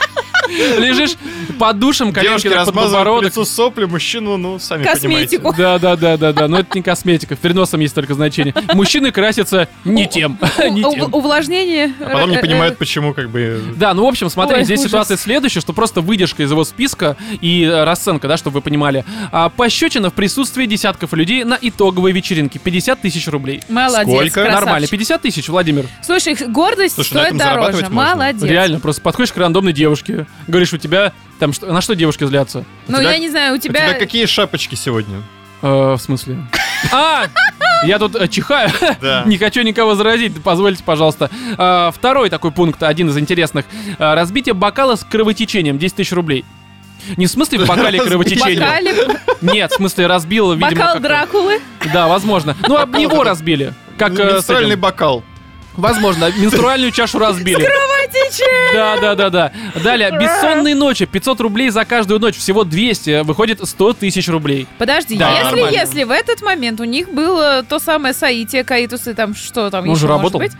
Лежишь 0.78 1.16
под 1.58 1.78
душем, 1.78 2.12
коленки 2.12 2.42
Девушки 2.42 2.48
так 2.48 2.66
под 2.66 2.74
подбородок. 2.74 3.30
лицу 3.30 3.44
сопли, 3.44 3.84
мужчину, 3.84 4.36
ну, 4.36 4.58
сами 4.58 4.84
понимаете. 4.84 5.38
Косметику. 5.38 5.54
Да, 5.56 5.78
да, 5.78 5.96
да, 5.96 6.16
да, 6.16 6.32
да. 6.32 6.48
Но 6.48 6.60
это 6.60 6.68
не 6.74 6.82
косметика. 6.82 7.36
В 7.36 7.38
переносном 7.38 7.80
есть 7.80 7.94
только 7.94 8.14
значение. 8.14 8.54
Мужчины 8.74 9.10
красятся 9.12 9.68
не 9.84 10.06
тем. 10.06 10.38
Не 10.70 10.82
тем. 10.82 11.12
Увлажнение. 11.12 11.92
А 12.00 12.10
потом 12.10 12.30
не 12.30 12.36
э, 12.36 12.38
э, 12.38 12.42
понимают, 12.42 12.78
почему, 12.78 13.14
как 13.14 13.30
бы... 13.30 13.62
Да, 13.76 13.94
ну, 13.94 14.04
в 14.04 14.08
общем, 14.08 14.30
смотри, 14.30 14.58
Ой, 14.58 14.64
здесь 14.64 14.80
ужас. 14.80 14.90
ситуация 14.90 15.16
следующая, 15.16 15.60
что 15.60 15.72
просто 15.72 16.00
выдержка 16.00 16.42
из 16.42 16.50
его 16.50 16.64
списка 16.64 17.16
и 17.40 17.62
э, 17.62 17.84
расценка, 17.84 18.28
да, 18.28 18.36
чтобы 18.36 18.54
вы 18.54 18.60
понимали. 18.62 19.04
А, 19.30 19.48
пощечина 19.48 20.10
в 20.10 20.14
присутствии 20.14 20.66
десятков 20.66 21.12
людей 21.12 21.44
на 21.44 21.58
итоговой 21.60 22.12
вечеринке. 22.12 22.58
50 22.58 23.00
тысяч 23.00 23.28
рублей. 23.28 23.62
Молодец, 23.68 24.14
Сколько? 24.14 24.32
красавчик. 24.32 24.54
Нормально, 24.54 24.86
50 24.88 25.22
тысяч, 25.22 25.48
Владимир. 25.48 25.86
Слушай, 26.02 26.36
гордость 26.48 26.94
Слушай, 26.94 27.08
стоит 27.08 27.36
дороже. 27.36 27.72
можно. 27.72 27.90
Молодец. 27.90 28.42
Реально, 28.42 28.80
просто 28.80 29.02
подходишь 29.02 29.32
к 29.32 29.36
рандомной 29.36 29.72
девушке, 29.72 30.26
говоришь, 30.46 30.72
у 30.72 30.78
тебя 30.78 31.12
там 31.38 31.52
что, 31.52 31.66
на 31.72 31.80
что 31.80 31.94
девушки 31.94 32.24
злятся? 32.24 32.64
Ну, 32.88 32.98
тебя- 32.98 33.12
я 33.12 33.18
не 33.18 33.30
знаю, 33.30 33.52
у 33.54 33.56
У 33.56 33.58
тебя 33.58 33.88
тебя... 33.88 33.98
какие 33.98 34.26
шапочки 34.26 34.74
сегодня? 34.74 35.22
Э, 35.62 35.94
в 35.94 35.98
смысле? 35.98 36.38
А, 36.92 37.26
я 37.86 37.98
тут 37.98 38.14
э, 38.16 38.28
чихаю. 38.28 38.70
Да. 39.00 39.22
Не 39.26 39.38
хочу 39.38 39.62
никого 39.62 39.94
заразить, 39.94 40.34
позвольте, 40.42 40.82
пожалуйста. 40.84 41.30
А, 41.56 41.90
Второй 41.90 42.28
такой 42.28 42.52
пункт, 42.52 42.82
один 42.82 43.08
из 43.08 43.16
интересных. 43.16 43.64
А, 43.98 44.14
Разбитие 44.14 44.52
бокала 44.54 44.96
с 44.96 45.04
кровотечением, 45.04 45.78
10 45.78 45.96
тысяч 45.96 46.12
рублей. 46.12 46.44
Не 47.16 47.26
в 47.26 47.30
смысле 47.30 47.58
в 47.60 47.66
бокале 47.66 48.00
кровотечение. 48.00 48.60
Бокале, 48.60 48.94
Нет, 49.40 49.72
в 49.72 49.74
смысле 49.76 50.06
разбил, 50.06 50.52
видимо, 50.52 50.70
бокал 50.70 50.86
как-то- 50.94 51.00
Дракулы. 51.08 51.60
Да, 51.92 52.08
возможно. 52.08 52.56
Ну, 52.68 52.76
об 52.76 52.94
него 52.96 53.24
разбили. 53.24 53.72
Как 53.98 54.12
э, 54.12 54.16
с 54.16 54.34
Менструальный 54.34 54.72
этим. 54.72 54.80
бокал. 54.80 55.24
Возможно, 55.76 56.30
менструальную 56.36 56.92
чашу 56.92 57.18
разбили. 57.18 57.66
Да, 58.72 58.96
да, 59.00 59.14
да, 59.14 59.30
да. 59.30 59.52
Далее, 59.82 60.10
бессонные 60.12 60.74
ночи, 60.74 61.04
500 61.06 61.40
рублей 61.40 61.70
за 61.70 61.84
каждую 61.84 62.20
ночь, 62.20 62.36
всего 62.36 62.64
200, 62.64 63.22
выходит 63.22 63.66
100 63.66 63.92
тысяч 63.94 64.28
рублей. 64.28 64.66
Подожди, 64.78 65.16
Да, 65.16 65.30
если, 65.30 65.44
нормально. 65.44 65.76
если 65.76 66.04
в 66.04 66.10
этот 66.10 66.42
момент 66.42 66.80
у 66.80 66.84
них 66.84 67.08
было 67.12 67.64
то 67.68 67.78
самое 67.78 68.14
соитие, 68.14 68.62
каитусы, 68.64 69.14
там 69.14 69.34
что 69.34 69.70
там 69.70 69.84
он 69.88 69.90
еще 69.94 70.00
же 70.00 70.06
может 70.06 70.18
работал. 70.18 70.40
быть? 70.40 70.52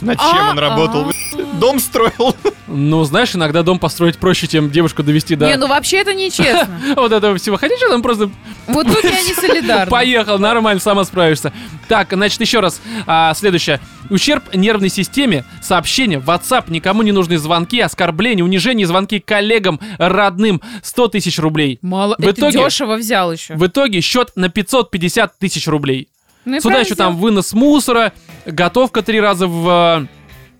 Над 0.00 0.18
чем 0.20 0.48
он 0.50 0.58
А, 0.58 0.60
работал? 0.60 1.12
Дом 1.60 1.78
строил. 1.78 2.34
Ну, 2.66 3.02
знаешь, 3.04 3.34
иногда 3.34 3.62
дом 3.62 3.78
построить 3.78 4.18
проще, 4.18 4.46
чем 4.46 4.70
девушку 4.70 5.02
довести 5.02 5.36
до 5.36 5.46
Не, 5.46 5.56
ну 5.56 5.66
вообще 5.68 5.98
это 5.98 6.12
нечестно. 6.14 6.68
вот 6.96 7.12
этого 7.12 7.36
всего. 7.38 7.56
Хотя 7.56 7.76
что 7.76 7.88
там 7.88 8.02
просто 8.02 8.30
Вот 8.66 8.86
тут 8.86 9.02
я 9.04 9.22
не 9.22 9.32
солидарна. 9.34 9.90
поехал, 9.90 10.38
нормально, 10.38 10.80
сама 10.80 11.04
справишься. 11.04 11.52
Так, 11.88 12.08
значит, 12.12 12.40
еще 12.40 12.60
раз. 12.60 12.80
А, 13.06 13.32
следующее. 13.34 13.80
Ущерб 14.10 14.54
нервной 14.54 14.88
системе, 14.90 15.44
сообщения, 15.62 16.18
WhatsApp, 16.18 16.64
никому 16.68 17.02
не 17.02 17.12
нужны 17.12 17.38
звонки, 17.38 17.80
оскорбления, 17.80 18.44
унижение, 18.44 18.86
звонки 18.86 19.18
коллегам, 19.20 19.80
родным, 19.98 20.60
100 20.82 21.08
тысяч 21.08 21.38
рублей. 21.38 21.78
Мало, 21.82 22.16
В 22.18 22.22
это 22.22 22.40
итоге- 22.40 22.58
дешево 22.64 22.96
взял 22.96 23.32
еще. 23.32 23.54
В 23.54 23.66
итоге 23.66 24.00
счет 24.00 24.32
на 24.34 24.48
550 24.50 25.38
тысяч 25.38 25.66
рублей. 25.66 26.08
Ну 26.44 26.60
Сюда 26.60 26.78
еще 26.80 26.94
там 26.94 27.12
сделал. 27.14 27.22
вынос 27.22 27.52
мусора, 27.52 28.12
готовка 28.46 29.02
три 29.02 29.20
раза 29.20 29.46
в 29.46 30.00
э, 30.02 30.06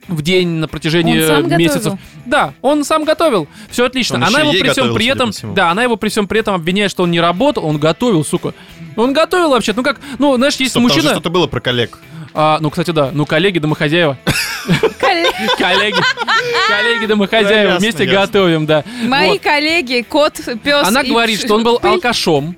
в 0.09 0.23
день 0.23 0.49
на 0.49 0.69
протяжении 0.69 1.21
Он 1.23 1.27
сам 1.49 1.59
месяцев. 1.59 1.83
готовил? 1.85 1.99
Да, 2.27 2.55
он 2.63 2.85
сам 2.85 3.05
готовил. 3.05 3.47
Все 3.71 3.85
отлично. 3.87 4.17
Он 4.17 4.25
она 4.25 4.41
его 4.41 4.53
при 4.53 4.69
всем 4.71 4.95
при 4.95 5.07
этом, 5.07 5.31
да, 5.55 5.71
она 5.71 5.83
его 5.83 5.97
при 5.97 6.09
всем 6.09 6.27
при 6.27 6.41
этом 6.41 6.55
обвиняет, 6.55 6.91
что 6.91 7.03
он 7.05 7.11
не 7.11 7.21
работал, 7.21 7.65
он 7.65 7.79
готовил, 7.79 8.25
сука. 8.25 8.55
Он 8.97 9.13
готовил 9.13 9.51
вообще. 9.51 9.73
Ну 9.77 9.83
как, 9.83 10.01
ну 10.19 10.35
знаешь, 10.37 10.57
есть 10.57 10.73
Стоп, 10.73 10.83
мужчина. 10.83 11.11
что-то 11.11 11.31
было 11.31 11.47
про 11.47 11.61
коллег. 11.61 11.99
А, 12.35 12.59
ну 12.61 12.71
кстати, 12.71 12.91
да, 12.91 13.11
ну 13.13 13.27
коллеги 13.27 13.59
домохозяева, 13.59 14.19
Коллеги- 15.59 16.03
коллеги, 16.69 17.07
домохозяева 17.07 17.71
ясно, 17.73 17.79
вместе 17.79 18.05
готовим, 18.05 18.67
да. 18.67 18.85
Мои 19.05 19.39
коллеги, 19.39 20.05
кот, 20.09 20.35
пес 20.63 20.87
Она 20.87 21.03
говорит, 21.03 21.41
что 21.41 21.55
он 21.55 21.65
был 21.65 21.79
алкашом. 21.83 22.57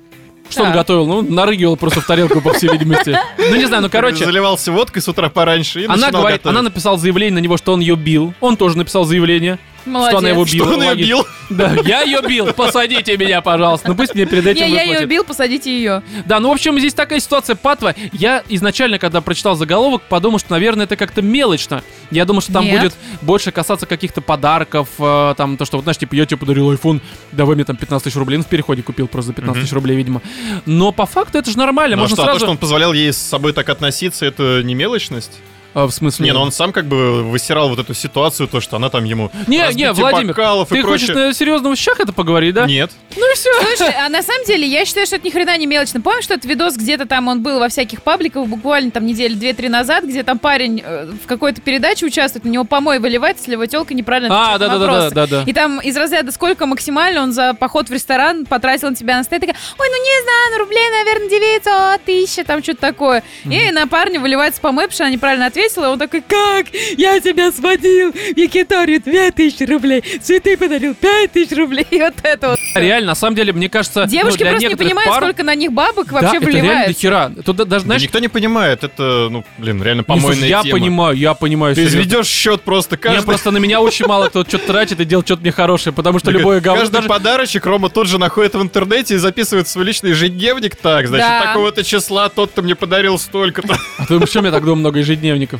Что 0.51 0.63
он 0.63 0.71
готовил? 0.71 1.07
Ну, 1.07 1.21
нарыгивал 1.21 1.77
просто 1.77 2.01
в 2.01 2.05
тарелку, 2.05 2.41
по 2.41 2.53
всей 2.53 2.69
видимости. 2.71 3.17
Ну, 3.37 3.55
не 3.55 3.65
знаю, 3.65 3.83
ну, 3.83 3.89
короче, 3.89 4.25
Заливался 4.25 4.71
водкой 4.71 5.01
с 5.01 5.07
утра 5.07 5.29
пораньше 5.29 5.81
и 5.81 5.85
она 5.85 6.11
говорит, 6.11 6.45
она 6.45 6.61
написала 6.61 6.97
заявление 6.97 7.35
на 7.35 7.39
него, 7.39 7.57
что 7.57 7.73
он 7.73 7.79
ее 7.79 7.95
бил. 7.95 8.33
Он 8.39 8.57
тоже 8.57 8.77
написал 8.77 9.05
заявление, 9.05 9.59
Молодец. 9.85 10.09
что 10.11 10.17
она 10.19 10.29
его 10.29 10.45
Что 10.45 10.55
била. 10.55 10.73
он 10.73 10.81
ее 10.81 10.95
бил? 10.95 11.27
Да, 11.51 11.75
я 11.83 12.03
ее 12.03 12.21
бил, 12.21 12.53
посадите 12.53 13.17
меня, 13.17 13.41
пожалуйста. 13.41 13.89
Ну, 13.89 13.95
пусть 13.95 14.15
мне 14.15 14.25
перед 14.25 14.47
этим 14.47 14.65
Не, 14.65 14.71
я 14.71 14.83
ее 14.83 15.05
бил, 15.05 15.25
посадите 15.25 15.69
ее. 15.69 16.01
Да, 16.25 16.39
ну, 16.39 16.47
в 16.47 16.53
общем, 16.53 16.79
здесь 16.79 16.93
такая 16.93 17.19
ситуация 17.19 17.57
патва. 17.57 17.93
Я 18.13 18.41
изначально, 18.47 18.99
когда 18.99 19.19
прочитал 19.19 19.55
заголовок, 19.55 20.01
подумал, 20.03 20.39
что, 20.39 20.51
наверное, 20.51 20.85
это 20.85 20.95
как-то 20.95 21.21
мелочно. 21.21 21.83
Я 22.09 22.23
думал, 22.23 22.39
что 22.41 22.53
там 22.53 22.63
Нет. 22.63 22.79
будет 22.79 22.93
больше 23.21 23.51
касаться 23.51 23.85
каких-то 23.85 24.21
подарков, 24.21 24.87
э, 24.97 25.33
там, 25.35 25.57
то, 25.57 25.65
что, 25.65 25.75
вот, 25.75 25.83
знаешь, 25.83 25.97
типа, 25.97 26.15
я 26.15 26.25
тебе 26.25 26.37
подарил 26.37 26.71
iPhone, 26.71 27.01
давай 27.33 27.55
мне 27.55 27.65
там 27.65 27.75
15 27.75 28.05
тысяч 28.05 28.15
рублей. 28.15 28.37
Ну, 28.37 28.43
в 28.43 28.47
переходе 28.47 28.81
купил 28.81 29.09
просто 29.09 29.27
за 29.31 29.33
15 29.33 29.63
тысяч 29.63 29.73
рублей, 29.73 29.97
видимо. 29.97 30.21
Но 30.65 30.93
по 30.93 31.05
факту 31.05 31.37
это 31.37 31.51
же 31.51 31.57
нормально, 31.57 31.97
Ну 31.97 32.03
а 32.03 32.03
можно 32.03 32.15
что, 32.15 32.23
а 32.23 32.25
то, 32.27 32.31
сразу... 32.31 32.45
что 32.45 32.51
он 32.51 32.57
позволял 32.57 32.93
ей 32.93 33.11
с 33.11 33.17
собой 33.17 33.51
так 33.51 33.67
относиться, 33.67 34.25
это 34.25 34.61
не 34.63 34.73
мелочность? 34.73 35.39
А, 35.73 35.87
в 35.87 35.91
смысле? 35.91 36.25
Не, 36.25 36.33
ну 36.33 36.41
он 36.41 36.51
сам 36.51 36.73
как 36.73 36.85
бы 36.85 37.23
высирал 37.23 37.69
вот 37.69 37.79
эту 37.79 37.93
ситуацию, 37.93 38.47
то, 38.47 38.59
что 38.59 38.75
она 38.75 38.89
там 38.89 39.05
ему... 39.05 39.31
Не, 39.47 39.73
не, 39.73 39.91
Владимир, 39.93 40.29
бокалов 40.29 40.71
и 40.71 40.75
ты 40.75 40.83
хочешь 40.83 41.09
на 41.09 41.33
серьезном 41.33 41.75
щах 41.75 41.99
это 41.99 42.11
поговорить, 42.13 42.53
да? 42.53 42.65
Нет. 42.65 42.91
Ну 43.15 43.31
и 43.31 43.35
все. 43.35 43.49
Слушай, 43.61 43.93
а 43.93 44.09
на 44.09 44.21
самом 44.21 44.45
деле, 44.45 44.67
я 44.67 44.85
считаю, 44.85 45.05
что 45.05 45.15
это 45.15 45.25
ни 45.25 45.31
хрена 45.31 45.57
не 45.57 45.65
мелочно. 45.65 46.01
Помнишь, 46.01 46.25
что 46.25 46.33
этот 46.33 46.45
видос 46.45 46.75
где-то 46.75 47.05
там 47.05 47.27
он 47.27 47.41
был 47.41 47.59
во 47.59 47.69
всяких 47.69 48.03
пабликах 48.03 48.47
буквально 48.47 48.91
там 48.91 49.05
недели 49.05 49.33
две-три 49.33 49.69
назад, 49.69 50.03
где 50.03 50.23
там 50.23 50.39
парень 50.39 50.81
э, 50.83 51.05
в 51.23 51.27
какой-то 51.27 51.61
передаче 51.61 52.05
участвует, 52.05 52.45
на 52.45 52.49
него 52.49 52.65
помой 52.65 52.99
выливается, 52.99 53.43
если 53.43 53.53
его 53.53 53.65
телка 53.65 53.93
неправильно 53.93 54.53
А, 54.53 54.57
да, 54.57 54.67
да, 54.67 54.77
да, 54.77 54.87
да, 54.87 55.09
да, 55.09 55.27
да. 55.27 55.43
И 55.45 55.53
там 55.53 55.79
из 55.79 55.95
разряда 55.95 56.31
сколько 56.31 56.65
максимально 56.65 57.21
он 57.21 57.31
за 57.31 57.53
поход 57.53 57.89
в 57.89 57.93
ресторан 57.93 58.45
потратил 58.45 58.89
на 58.89 58.95
тебя 58.95 59.17
на 59.17 59.23
стоит, 59.23 59.41
такая, 59.41 59.55
ой, 59.77 59.87
ну 59.89 59.95
не 59.95 60.23
знаю, 60.23 60.51
ну 60.51 60.57
рублей, 60.59 60.89
наверное, 60.89 61.29
900, 61.29 62.01
тысяча, 62.05 62.43
там 62.43 62.61
что-то 62.61 62.81
такое. 62.81 63.23
И 63.45 63.71
на 63.71 63.87
парня 63.87 64.19
выливается 64.19 64.59
помой, 64.59 64.85
потому 64.85 64.95
что 64.95 65.03
она 65.05 65.13
неправильно 65.13 65.45
ответила, 65.45 65.60
и 65.67 65.79
он 65.87 65.99
такой, 65.99 66.21
как? 66.21 66.67
Я 66.97 67.19
тебя 67.19 67.51
сводил 67.51 68.11
в 68.11 68.37
Якиторию 68.37 69.01
2000 69.01 69.63
рублей, 69.63 70.03
цветы 70.21 70.57
подарил 70.57 70.95
5000 70.95 71.57
рублей, 71.57 71.85
и 71.89 71.99
вот 71.99 72.13
это 72.23 72.49
вот. 72.49 72.59
Реально, 72.75 73.07
на 73.07 73.15
самом 73.15 73.35
деле, 73.35 73.53
мне 73.53 73.69
кажется, 73.69 74.01
ну, 74.01 74.07
Девушки 74.07 74.39
для 74.39 74.51
просто 74.51 74.69
не 74.69 74.75
понимают, 74.75 75.09
пар- 75.11 75.23
сколько 75.23 75.43
на 75.43 75.55
них 75.55 75.71
бабок 75.71 76.07
Да, 76.07 76.13
вообще 76.21 76.37
это 76.37 76.49
реально 76.49 76.87
до 76.87 76.93
хера. 76.93 77.31
Тут 77.45 77.55
да- 77.57 77.65
даже, 77.65 77.83
Да 77.83 77.87
знаешь, 77.87 78.01
никто 78.03 78.19
не 78.19 78.27
понимает, 78.27 78.83
это, 78.83 79.27
ну, 79.29 79.43
блин, 79.57 79.81
реально 79.83 80.03
помойная 80.03 80.47
я 80.47 80.61
тема. 80.63 80.79
понимаю, 80.79 81.17
я 81.17 81.33
понимаю. 81.33 81.75
Ты 81.75 81.81
серьезно. 81.81 81.99
изведешь 81.99 82.27
счет 82.27 82.61
просто 82.61 82.95
Мне 82.95 83.03
каждый... 83.03 83.25
просто 83.25 83.51
на 83.51 83.57
меня 83.57 83.81
очень 83.81 84.05
мало 84.07 84.29
кто 84.29 84.43
что-то 84.45 84.67
тратит 84.67 84.99
и 84.99 85.05
делает 85.05 85.27
что-то 85.27 85.41
мне 85.41 85.51
хорошее, 85.51 85.93
потому 85.93 86.19
что 86.19 86.31
любое 86.31 86.61
говно... 86.61 86.81
Каждый 86.81 86.93
даже- 86.93 87.07
подарочек 87.09 87.65
Рома 87.65 87.89
тут 87.89 88.07
же 88.07 88.17
находит 88.17 88.55
в 88.55 88.61
интернете 88.61 89.15
и 89.15 89.17
записывает 89.17 89.67
в 89.67 89.69
свой 89.69 89.83
личный 89.85 90.11
ежедневник. 90.11 90.75
Так, 90.75 91.07
значит, 91.07 91.27
Да. 91.27 91.47
такого-то 91.47 91.83
числа 91.83 92.29
тот-то 92.29 92.61
мне 92.61 92.75
подарил 92.75 93.19
столько-то. 93.19 93.77
А 93.97 94.03
ты 94.05 94.13
думаешь, 94.13 94.29
что 94.29 94.39
у 94.39 94.41
меня 94.43 94.51
так 94.51 94.63
дома 94.63 94.77
много 94.79 94.99
ежедневников? 94.99 95.50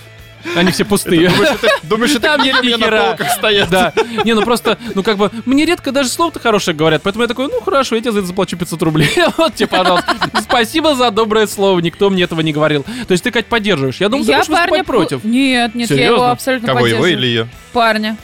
Они 0.55 0.71
все 0.71 0.85
пустые. 0.85 1.29
Думаешь, 1.29 1.49
это- 1.61 1.67
Думаешь, 1.83 2.11
это 2.11 2.19
Там 2.21 2.41
нет 2.43 2.63
ни 2.63 2.69
на 2.73 2.77
хера. 2.87 3.03
полках 3.09 3.29
стоят? 3.29 3.69
Да. 3.69 3.93
Не, 4.25 4.33
ну 4.33 4.41
просто, 4.41 4.79
ну 4.95 5.03
как 5.03 5.17
бы, 5.17 5.29
мне 5.45 5.65
редко 5.65 5.91
даже 5.91 6.09
слово-то 6.09 6.39
хорошее 6.39 6.75
говорят, 6.75 7.03
поэтому 7.03 7.21
я 7.23 7.27
такой, 7.27 7.47
ну 7.47 7.61
хорошо, 7.61 7.95
я 7.95 8.01
тебе 8.01 8.11
за 8.11 8.19
это 8.19 8.27
заплачу 8.27 8.57
500 8.57 8.81
рублей. 8.81 9.09
Вот 9.37 9.53
тебе, 9.53 9.67
пожалуйста. 9.67 10.15
Спасибо 10.41 10.95
за 10.95 11.11
доброе 11.11 11.45
слово, 11.45 11.79
никто 11.79 12.09
мне 12.09 12.23
этого 12.23 12.41
не 12.41 12.53
говорил. 12.53 12.83
То 13.07 13.11
есть 13.11 13.23
ты, 13.23 13.29
Кать, 13.29 13.45
поддерживаешь. 13.45 13.97
Я 13.97 14.09
думал, 14.09 14.25
ты 14.25 14.31
Я 14.31 14.37
будешь 14.39 14.47
парня 14.49 14.61
выступать 14.79 14.85
против. 14.87 15.23
Нет, 15.23 15.75
нет, 15.75 15.89
я 15.91 15.95
его 15.95 16.05
Серьезно? 16.15 16.31
абсолютно 16.31 16.67
Кого, 16.73 16.87
его 16.87 17.05
или 17.05 17.25
ее? 17.27 17.47
Парня. 17.71 18.17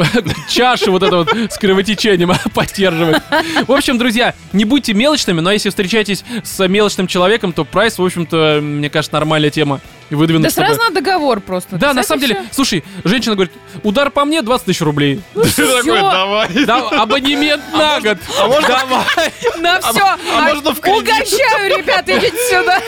Чаши 0.49 0.91
вот 0.91 1.03
это 1.03 1.17
вот 1.17 1.33
с 1.51 1.57
кровотечением 1.59 2.33
поддерживать. 2.55 3.23
В 3.67 3.73
общем, 3.73 3.97
друзья, 3.99 4.35
не 4.53 4.65
будьте 4.65 4.93
мелочными, 4.93 5.41
но 5.41 5.51
если 5.51 5.71
встречаетесь 5.71 6.23
с 6.45 6.69
мелочным 6.69 7.07
человеком, 7.07 7.53
то 7.55 7.65
прайс, 7.65 7.99
в 7.99 8.05
общем-то, 8.05 8.61
мне 8.63 8.91
кажется, 8.91 9.15
нормальная 9.15 9.51
тема. 9.51 9.81
И 10.11 10.15
выдвинуть, 10.17 10.43
Да 10.43 10.51
чтобы- 10.51 10.67
сразу 10.67 10.81
надо 10.81 10.95
договор 10.97 11.41
просто. 11.41 11.77
Да, 11.77 11.93
на 11.95 12.03
самом 12.03 12.21
деле, 12.21 12.43
слушай, 12.51 12.85
женщина 13.05 13.35
говорит, 13.37 13.53
удар 13.85 14.11
по 14.11 14.25
мне 14.25 14.43
20 14.43 14.67
тысяч 14.67 14.81
рублей. 14.81 15.21
Ты 15.35 15.41
такой, 15.43 15.83
всё. 15.83 16.11
давай. 16.11 16.49
Да, 16.67 16.89
абонемент 16.89 17.63
на 17.73 18.01
год. 18.01 18.19
А 18.41 18.47
можно, 18.49 18.69
Давай. 18.69 19.33
На 19.61 19.81
все. 19.81 20.01
а 20.35 20.41
можно 20.43 20.75
в 20.75 20.81
кредит? 20.81 21.03
Угощаю, 21.03 21.79
ребята, 21.79 22.19
идите 22.19 22.37
сюда. 22.51 22.81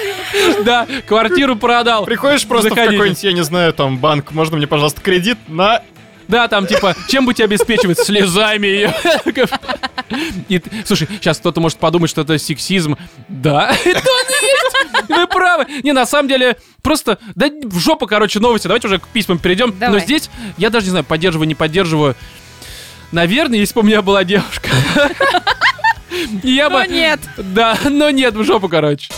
Да, 0.64 0.86
квартиру 1.06 1.56
продал. 1.56 2.04
приходишь 2.04 2.46
просто 2.46 2.68
в 2.68 2.70
Заходите. 2.70 2.92
какой-нибудь, 2.96 3.22
я 3.24 3.32
не 3.32 3.42
знаю, 3.44 3.72
там, 3.72 3.98
банк, 3.98 4.32
можно 4.32 4.56
мне, 4.56 4.66
пожалуйста, 4.66 5.00
кредит 5.00 5.38
на... 5.48 5.82
Да, 6.32 6.48
там 6.48 6.66
типа, 6.66 6.96
чем 7.08 7.26
бы 7.26 7.34
тебя 7.34 7.44
обеспечивать? 7.44 7.98
Слезами 7.98 8.66
ее. 8.66 8.94
И 10.48 10.62
Слушай, 10.86 11.06
сейчас 11.20 11.36
кто-то 11.36 11.60
может 11.60 11.76
подумать, 11.76 12.08
что 12.08 12.22
это 12.22 12.38
сексизм. 12.38 12.96
Да, 13.28 13.70
это 13.84 13.98
он 13.98 14.26
и 14.40 14.46
есть. 14.46 15.08
Вы 15.10 15.26
правы. 15.26 15.66
Не, 15.82 15.92
на 15.92 16.06
самом 16.06 16.30
деле, 16.30 16.56
просто, 16.80 17.18
да 17.34 17.50
в 17.64 17.78
жопу, 17.78 18.06
короче, 18.06 18.40
новости. 18.40 18.66
Давайте 18.66 18.88
уже 18.88 18.98
к 18.98 19.08
письмам 19.08 19.38
перейдем. 19.38 19.74
Давай. 19.78 19.98
Но 19.98 19.98
здесь, 19.98 20.30
я 20.56 20.70
даже 20.70 20.86
не 20.86 20.90
знаю, 20.90 21.04
поддерживаю, 21.04 21.46
не 21.46 21.54
поддерживаю. 21.54 22.16
Наверное, 23.10 23.58
если 23.58 23.74
бы 23.74 23.82
у 23.82 23.84
меня 23.84 24.00
была 24.00 24.24
девушка. 24.24 24.70
Я 26.42 26.70
Но 26.70 26.80
бы... 26.80 26.86
нет. 26.88 27.20
Да, 27.36 27.76
но 27.84 28.08
нет, 28.08 28.34
в 28.34 28.44
жопу, 28.44 28.68
короче. 28.70 29.10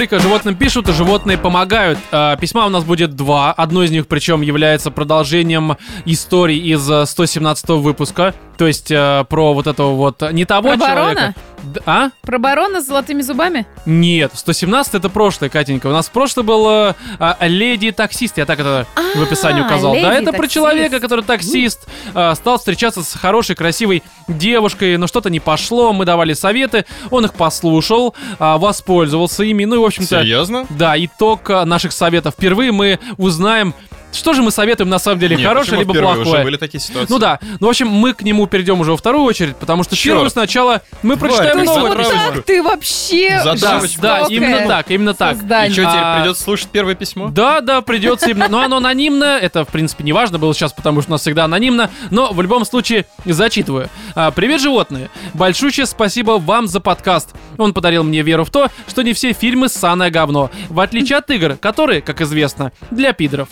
Рубрика 0.00 0.18
«Животным 0.18 0.54
пишут, 0.54 0.88
и 0.88 0.92
животные 0.94 1.36
помогают». 1.36 1.98
А, 2.10 2.34
Письма 2.36 2.64
у 2.64 2.70
нас 2.70 2.84
будет 2.84 3.16
два. 3.16 3.52
Одно 3.52 3.82
из 3.82 3.90
них, 3.90 4.06
причем, 4.06 4.40
является 4.40 4.90
продолжением 4.90 5.76
истории 6.06 6.56
из 6.56 6.90
э, 6.90 7.04
117 7.04 7.68
выпуска. 7.68 8.34
То 8.60 8.66
есть 8.66 8.90
э, 8.90 9.24
про 9.30 9.54
вот 9.54 9.66
этого 9.66 9.94
вот... 9.94 10.20
Не 10.32 10.44
того 10.44 10.68
Про 10.68 10.76
барона? 10.76 11.14
человека. 11.14 11.34
Д- 11.62 11.80
А? 11.86 12.10
Про 12.20 12.38
барона 12.38 12.82
с 12.82 12.86
золотыми 12.86 13.22
зубами? 13.22 13.64
Нет, 13.86 14.32
117 14.34 14.96
это 14.96 15.08
прошлое, 15.08 15.48
Катенька. 15.48 15.86
У 15.86 15.92
нас 15.92 16.08
в 16.08 16.10
прошлое 16.10 16.44
был 16.44 16.68
э, 16.68 16.94
а, 17.18 17.38
леди-таксист, 17.40 18.36
я 18.36 18.44
так 18.44 18.60
это 18.60 18.86
в 19.14 19.22
описании 19.22 19.62
указал. 19.62 19.94
Да, 19.94 20.12
это 20.12 20.34
про 20.34 20.46
человека, 20.46 21.00
который 21.00 21.24
таксист, 21.24 21.88
э, 22.14 22.34
стал 22.34 22.58
встречаться 22.58 23.02
с 23.02 23.14
хорошей, 23.14 23.56
красивой 23.56 24.02
девушкой, 24.28 24.98
но 24.98 25.06
что-то 25.06 25.30
не 25.30 25.40
пошло, 25.40 25.94
мы 25.94 26.04
давали 26.04 26.34
советы, 26.34 26.84
он 27.08 27.24
их 27.24 27.32
послушал, 27.32 28.14
а, 28.38 28.58
воспользовался 28.58 29.42
ими, 29.42 29.64
ну 29.64 29.76
и, 29.76 29.78
в 29.78 29.84
общем-то... 29.84 30.20
Серьезно? 30.20 30.66
Да, 30.68 31.02
итог 31.02 31.48
э, 31.48 31.64
наших 31.64 31.92
советов. 31.92 32.34
Впервые 32.36 32.72
мы 32.72 32.98
узнаем, 33.16 33.72
что 34.12 34.32
же 34.32 34.42
мы 34.42 34.50
советуем 34.50 34.90
на 34.90 34.98
самом 34.98 35.18
деле, 35.20 35.36
Нет, 35.36 35.46
хорошее 35.46 35.78
либо 35.80 35.94
плохое. 35.94 36.20
Уже 36.22 36.42
были 36.42 36.56
такие 36.56 36.80
ситуации? 36.80 37.12
Ну 37.12 37.18
да, 37.18 37.38
ну 37.60 37.66
в 37.66 37.70
общем, 37.70 37.88
мы 37.88 38.12
к 38.14 38.22
нему 38.22 38.46
перейдем 38.46 38.80
уже 38.80 38.90
во 38.92 38.96
вторую 38.96 39.24
очередь, 39.24 39.56
потому 39.56 39.82
что 39.84 39.94
Чёрт. 39.96 40.14
первую 40.14 40.30
сначала 40.30 40.82
мы 41.02 41.16
прочитаем 41.16 41.58
задрал 41.64 41.76
письмо. 41.76 41.88
его. 41.88 42.34
Так 42.34 42.44
ты 42.44 42.62
вообще 42.62 43.40
Да, 43.44 43.54
да, 44.00 44.26
именно 44.28 44.66
так, 44.66 44.90
именно 44.90 45.14
так. 45.14 45.36
создание. 45.36 45.70
И 45.70 45.72
что, 45.72 45.82
теперь 45.84 46.14
придется 46.20 46.42
слушать 46.42 46.68
первое 46.68 46.94
письмо? 46.94 47.28
Да, 47.28 47.60
да, 47.60 47.80
придется 47.82 48.30
именно. 48.30 48.48
Но 48.48 48.60
оно 48.62 48.76
анонимно. 48.78 49.38
Это, 49.40 49.64
в 49.64 49.68
принципе, 49.68 50.04
не 50.04 50.12
важно 50.12 50.38
было 50.38 50.52
сейчас, 50.54 50.72
потому 50.72 51.00
что 51.02 51.10
у 51.10 51.12
нас 51.14 51.20
всегда 51.20 51.44
анонимно. 51.44 51.90
Но 52.10 52.32
в 52.32 52.40
любом 52.42 52.64
случае 52.64 53.06
зачитываю. 53.24 53.88
А, 54.14 54.30
Привет, 54.30 54.60
животные. 54.60 55.10
Большущее 55.34 55.86
спасибо 55.86 56.32
вам 56.32 56.66
за 56.66 56.80
подкаст. 56.80 57.30
Он 57.58 57.72
подарил 57.72 58.02
мне 58.04 58.22
веру 58.22 58.44
в 58.44 58.50
то, 58.50 58.68
что 58.88 59.02
не 59.02 59.12
все 59.12 59.32
фильмы 59.32 59.68
ссаное 59.68 60.10
говно. 60.10 60.50
В 60.68 60.80
отличие 60.80 61.18
от 61.18 61.30
игр, 61.30 61.56
которые, 61.56 62.00
как 62.00 62.20
известно, 62.20 62.72
для 62.90 63.12
пидоров. 63.12 63.48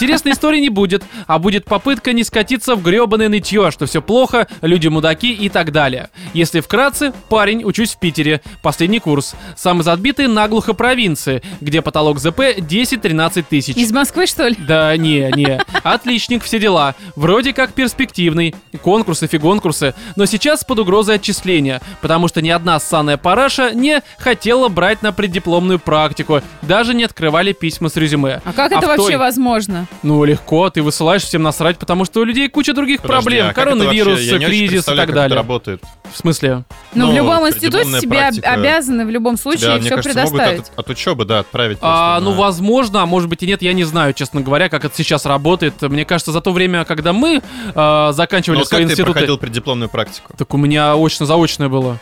Интересной 0.00 0.32
истории 0.32 0.60
не 0.60 0.70
будет, 0.70 1.02
а 1.26 1.38
будет 1.38 1.66
попытка 1.66 2.12
не 2.14 2.24
скатиться 2.24 2.74
в 2.74 2.82
гребаное 2.82 3.28
нытье, 3.28 3.70
что 3.70 3.84
все 3.86 4.00
плохо, 4.00 4.46
люди 4.62 4.88
мудаки 4.88 5.30
и 5.32 5.48
так 5.50 5.72
далее. 5.72 6.08
Если 6.32 6.60
вкратце, 6.60 7.12
парень, 7.28 7.64
учусь 7.64 7.94
в 7.94 7.98
Питере, 7.98 8.40
последний 8.62 8.98
курс. 8.98 9.34
Самый 9.56 9.82
задбитый 9.82 10.26
наглухо 10.26 10.72
провинции, 10.72 11.42
где 11.60 11.82
потолок 11.82 12.18
ЗП 12.18 12.40
10-13 12.40 13.44
тысяч. 13.48 13.76
Из 13.76 13.92
Москвы, 13.92 14.26
что 14.26 14.48
ли? 14.48 14.56
Да, 14.58 14.96
не, 14.96 15.30
не. 15.36 15.60
Отличник, 15.82 16.42
все 16.44 16.58
дела. 16.58 16.94
Вроде 17.16 17.52
как 17.52 17.72
перспективный. 17.74 18.54
Конкурсы, 18.82 19.26
фигонкурсы. 19.26 19.94
Но 20.16 20.24
сейчас 20.26 20.64
под 20.64 20.78
угрозой 20.78 21.16
отчисления. 21.16 21.80
Потому 22.00 22.28
что 22.28 22.40
ни 22.40 22.48
одна 22.48 22.80
ссаная 22.80 23.16
параша 23.18 23.72
не 23.74 24.02
хотела 24.18 24.68
брать 24.68 25.02
на 25.02 25.12
преддипломную 25.12 25.78
практику. 25.78 26.40
Даже 26.62 26.94
не 26.94 27.04
открывали 27.04 27.52
письма 27.52 27.88
с 27.90 27.96
резюме. 27.96 28.40
А 28.44 28.52
как 28.52 28.72
А 28.72 28.76
это 28.76 28.86
в 28.86 28.88
вообще 28.88 29.06
той- 29.08 29.16
возможно? 29.16 29.86
Ну, 30.02 30.24
легко, 30.24 30.70
ты 30.70 30.82
высылаешь 30.82 31.22
всем 31.22 31.42
насрать, 31.42 31.76
потому 31.78 32.06
что 32.06 32.20
у 32.20 32.24
людей 32.24 32.48
куча 32.48 32.72
других 32.72 33.02
Подожди, 33.02 33.22
проблем. 33.22 33.46
а 33.46 33.48
как 33.52 33.66
это 33.66 33.76
Коронавирус, 33.76 34.18
вообще? 34.30 34.38
Кризис 34.46 34.82
и 34.84 34.86
так 34.86 34.96
как 34.96 35.04
это 35.10 35.14
далее. 35.14 35.36
работает. 35.36 35.82
В 36.10 36.16
смысле? 36.16 36.64
Ну, 36.94 37.06
в 37.06 37.10
Ну, 37.10 37.16
любом 37.16 37.46
институте 37.48 38.00
тебе 38.00 38.20
обязаны 38.42 39.04
в 39.04 39.10
любом 39.10 39.36
случае 39.36 39.60
Тебя, 39.60 39.72
мне 39.74 39.80
все 39.82 39.96
кажется, 39.96 40.18
могут 40.20 40.30
предоставить. 40.32 40.68
от, 40.70 40.78
от 40.78 40.88
учебы, 40.90 41.24
да, 41.26 41.40
отправить 41.40 41.78
А, 41.82 42.18
ну, 42.20 42.32
возможно, 42.32 43.02
а 43.02 43.06
может 43.06 43.28
быть 43.28 43.42
и 43.42 43.46
нет, 43.46 43.60
я 43.62 43.72
не 43.74 43.84
знаю, 43.84 44.14
честно 44.14 44.40
говоря, 44.40 44.68
как 44.70 44.84
это 44.86 44.94
сейчас 44.96 45.26
работает. 45.26 45.80
Мне 45.82 46.04
кажется, 46.06 46.32
за 46.32 46.40
то 46.40 46.52
время, 46.52 46.84
когда 46.86 47.12
мы 47.12 47.42
э, 47.74 48.08
заканчивали 48.12 48.56
Ну, 48.56 48.60
вот 48.62 48.68
свои 48.68 48.80
как 48.82 48.88
ты 48.88 48.92
институты... 48.94 49.12
проходил 49.12 49.38
преддипломную 49.38 49.88
практику? 49.90 50.32
Так 50.36 50.52
у 50.54 50.56
меня 50.56 50.94
очно-заочное 50.96 51.68
было. 51.68 51.98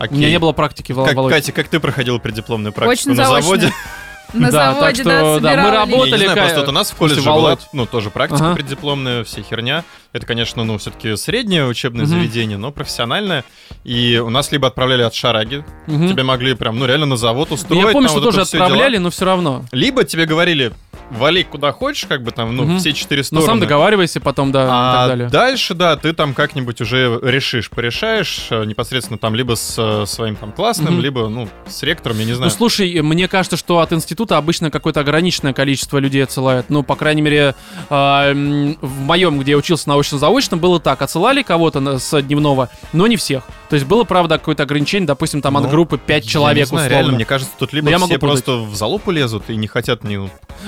У 0.00 0.02
Окей. 0.02 0.16
меня 0.16 0.30
не 0.30 0.38
было 0.38 0.52
практики, 0.52 0.92
Вла- 0.92 1.04
Как, 1.06 1.14
Володь. 1.14 1.32
Катя, 1.32 1.52
как 1.52 1.68
ты 1.68 1.78
проходил 1.78 2.18
преддипломную 2.18 2.72
практику? 2.72 3.10
Очень 3.10 3.18
на 3.20 3.26
заочно. 3.26 3.42
заводе? 3.42 3.72
На 4.38 4.50
Да, 4.50 4.74
так 4.74 4.96
заводе, 4.96 5.02
что, 5.02 5.40
да, 5.40 5.54
да, 5.56 5.62
мы 5.62 5.70
работали. 5.70 6.10
Я 6.10 6.16
не 6.18 6.22
знаю, 6.24 6.36
просто 6.38 6.60
вот 6.60 6.68
у 6.68 6.72
нас 6.72 6.90
в 6.90 6.96
колледже 6.96 7.22
была, 7.22 7.56
ну, 7.72 7.86
тоже 7.86 8.10
практика 8.10 8.44
Ага. 8.46 8.54
преддипломная, 8.56 9.22
вся 9.24 9.42
херня. 9.42 9.84
Это, 10.12 10.26
конечно, 10.26 10.64
ну, 10.64 10.76
все-таки 10.78 11.16
среднее 11.16 11.66
учебное 11.66 12.04
Мгм. 12.04 12.10
заведение, 12.10 12.58
но 12.58 12.72
профессиональное. 12.72 13.44
И 13.84 14.18
у 14.18 14.30
нас 14.30 14.50
либо 14.52 14.68
отправляли 14.68 15.02
от 15.02 15.14
шараги, 15.14 15.64
Мгм. 15.86 16.08
тебя 16.08 16.24
могли 16.24 16.54
прям, 16.54 16.78
ну, 16.78 16.86
реально 16.86 17.06
на 17.06 17.16
завод 17.16 17.52
устроить. 17.52 17.80
Я 17.80 17.92
помню, 17.92 18.08
там 18.08 18.16
что 18.16 18.20
вот 18.24 18.32
тоже 18.34 18.44
все 18.44 18.56
дела. 18.56 18.66
отправляли, 18.66 18.98
но 18.98 19.10
все 19.10 19.24
равно. 19.24 19.64
Либо 19.72 20.04
тебе 20.04 20.26
говорили, 20.26 20.72
вали 21.10 21.42
куда 21.44 21.72
хочешь, 21.72 22.06
как 22.06 22.22
бы 22.22 22.30
там, 22.30 22.54
ну, 22.56 22.64
Мгм. 22.64 22.78
все 22.78 22.92
четыре 22.92 23.20
Ну, 23.20 23.24
стороны. 23.24 23.46
сам 23.46 23.60
договаривайся 23.60 24.20
потом, 24.20 24.52
да, 24.52 24.64
и 24.64 24.68
А 24.70 24.92
так 24.94 25.08
далее. 25.08 25.28
дальше, 25.28 25.74
да, 25.74 25.96
ты 25.96 26.12
там 26.12 26.34
как-нибудь 26.34 26.80
уже 26.80 27.18
решишь, 27.22 27.70
порешаешь 27.70 28.46
э, 28.50 28.64
непосредственно 28.64 29.18
там 29.18 29.34
либо 29.34 29.54
с 29.54 29.74
э, 29.78 30.06
своим 30.06 30.36
там 30.36 30.52
классным, 30.52 30.94
Мгм. 30.94 31.02
либо, 31.02 31.28
ну, 31.28 31.48
с 31.68 31.82
ректором, 31.82 32.18
я 32.18 32.24
не 32.24 32.30
Ну, 32.32 32.36
знаю. 32.38 32.50
слушай, 32.50 33.00
мне 33.02 33.28
кажется, 33.28 33.56
что 33.56 33.80
от 33.80 33.92
института 33.92 34.36
обычно 34.38 34.70
какое-то 34.70 35.00
ограниченное 35.00 35.52
количество 35.52 35.98
людей 35.98 36.22
отсылают. 36.24 36.66
Ну, 36.70 36.82
по 36.82 36.96
крайней 36.96 37.22
мере, 37.22 37.54
м, 37.90 38.76
в 38.80 39.00
моем, 39.00 39.38
где 39.38 39.52
я 39.52 39.56
учился 39.58 39.88
научно-заочно, 39.88 40.56
было 40.56 40.80
так. 40.80 41.02
Отсылали 41.02 41.42
кого-то 41.42 41.98
с 41.98 42.22
дневного, 42.22 42.70
но 42.92 43.06
не 43.06 43.16
всех. 43.16 43.44
То 43.68 43.76
есть 43.76 43.86
было, 43.86 44.04
правда, 44.04 44.38
какое-то 44.38 44.62
ограничение, 44.62 45.06
допустим, 45.06 45.42
там 45.42 45.56
от 45.56 45.64
Ну, 45.64 45.68
группы 45.70 45.98
5 45.98 46.24
Я 46.24 46.30
человек, 46.30 46.58
не 46.64 46.64
знаю, 46.66 46.86
условно. 46.86 46.94
реально, 47.02 47.12
мне 47.16 47.24
кажется, 47.24 47.52
тут 47.58 47.72
либо 47.72 47.86
Но 47.86 47.90
я 47.90 47.96
все 47.98 48.06
могу 48.06 48.18
просто 48.20 48.52
в 48.58 48.74
залупу 48.74 49.10
лезут 49.10 49.50
и 49.50 49.56
не 49.56 49.66
хотят 49.66 50.04
ни, 50.04 50.16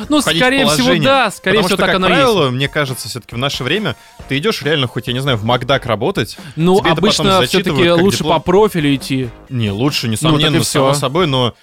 ну, 0.09 0.21
входить 0.27 0.43
скорее 0.43 0.65
в 0.67 0.69
всего, 0.69 0.87
положение. 0.87 1.09
да, 1.09 1.31
скорее 1.31 1.57
Потому 1.59 1.67
всего, 1.69 1.77
что, 1.77 1.77
так 1.77 1.87
как 1.87 1.95
оно 1.97 2.07
и 2.07 2.11
есть. 2.11 2.21
правило, 2.23 2.51
мне 2.51 2.69
кажется, 2.69 3.09
все-таки 3.09 3.35
в 3.35 3.39
наше 3.39 3.65
время 3.65 3.97
ты 4.29 4.39
идешь 4.39 4.63
реально 4.63 4.87
хоть, 4.87 5.07
я 5.07 5.13
не 5.13 5.21
знаю, 5.21 5.37
в 5.39 5.45
Макдак 5.45 5.87
работать. 5.87 6.37
Ну, 6.57 6.79
Тебе 6.81 6.91
это 6.93 7.01
потом 7.01 7.27
обычно 7.27 7.47
все-таки 7.47 7.91
лучше 7.93 8.19
диплом. 8.19 8.35
по 8.35 8.41
профилю 8.53 8.95
идти. 8.95 9.29
Не, 9.49 9.71
лучше, 9.71 10.07
Ну, 10.07 10.13
несомненно, 10.13 10.57
и 10.57 10.63
само 10.63 10.95
собой, 10.95 11.27
но 11.27 11.55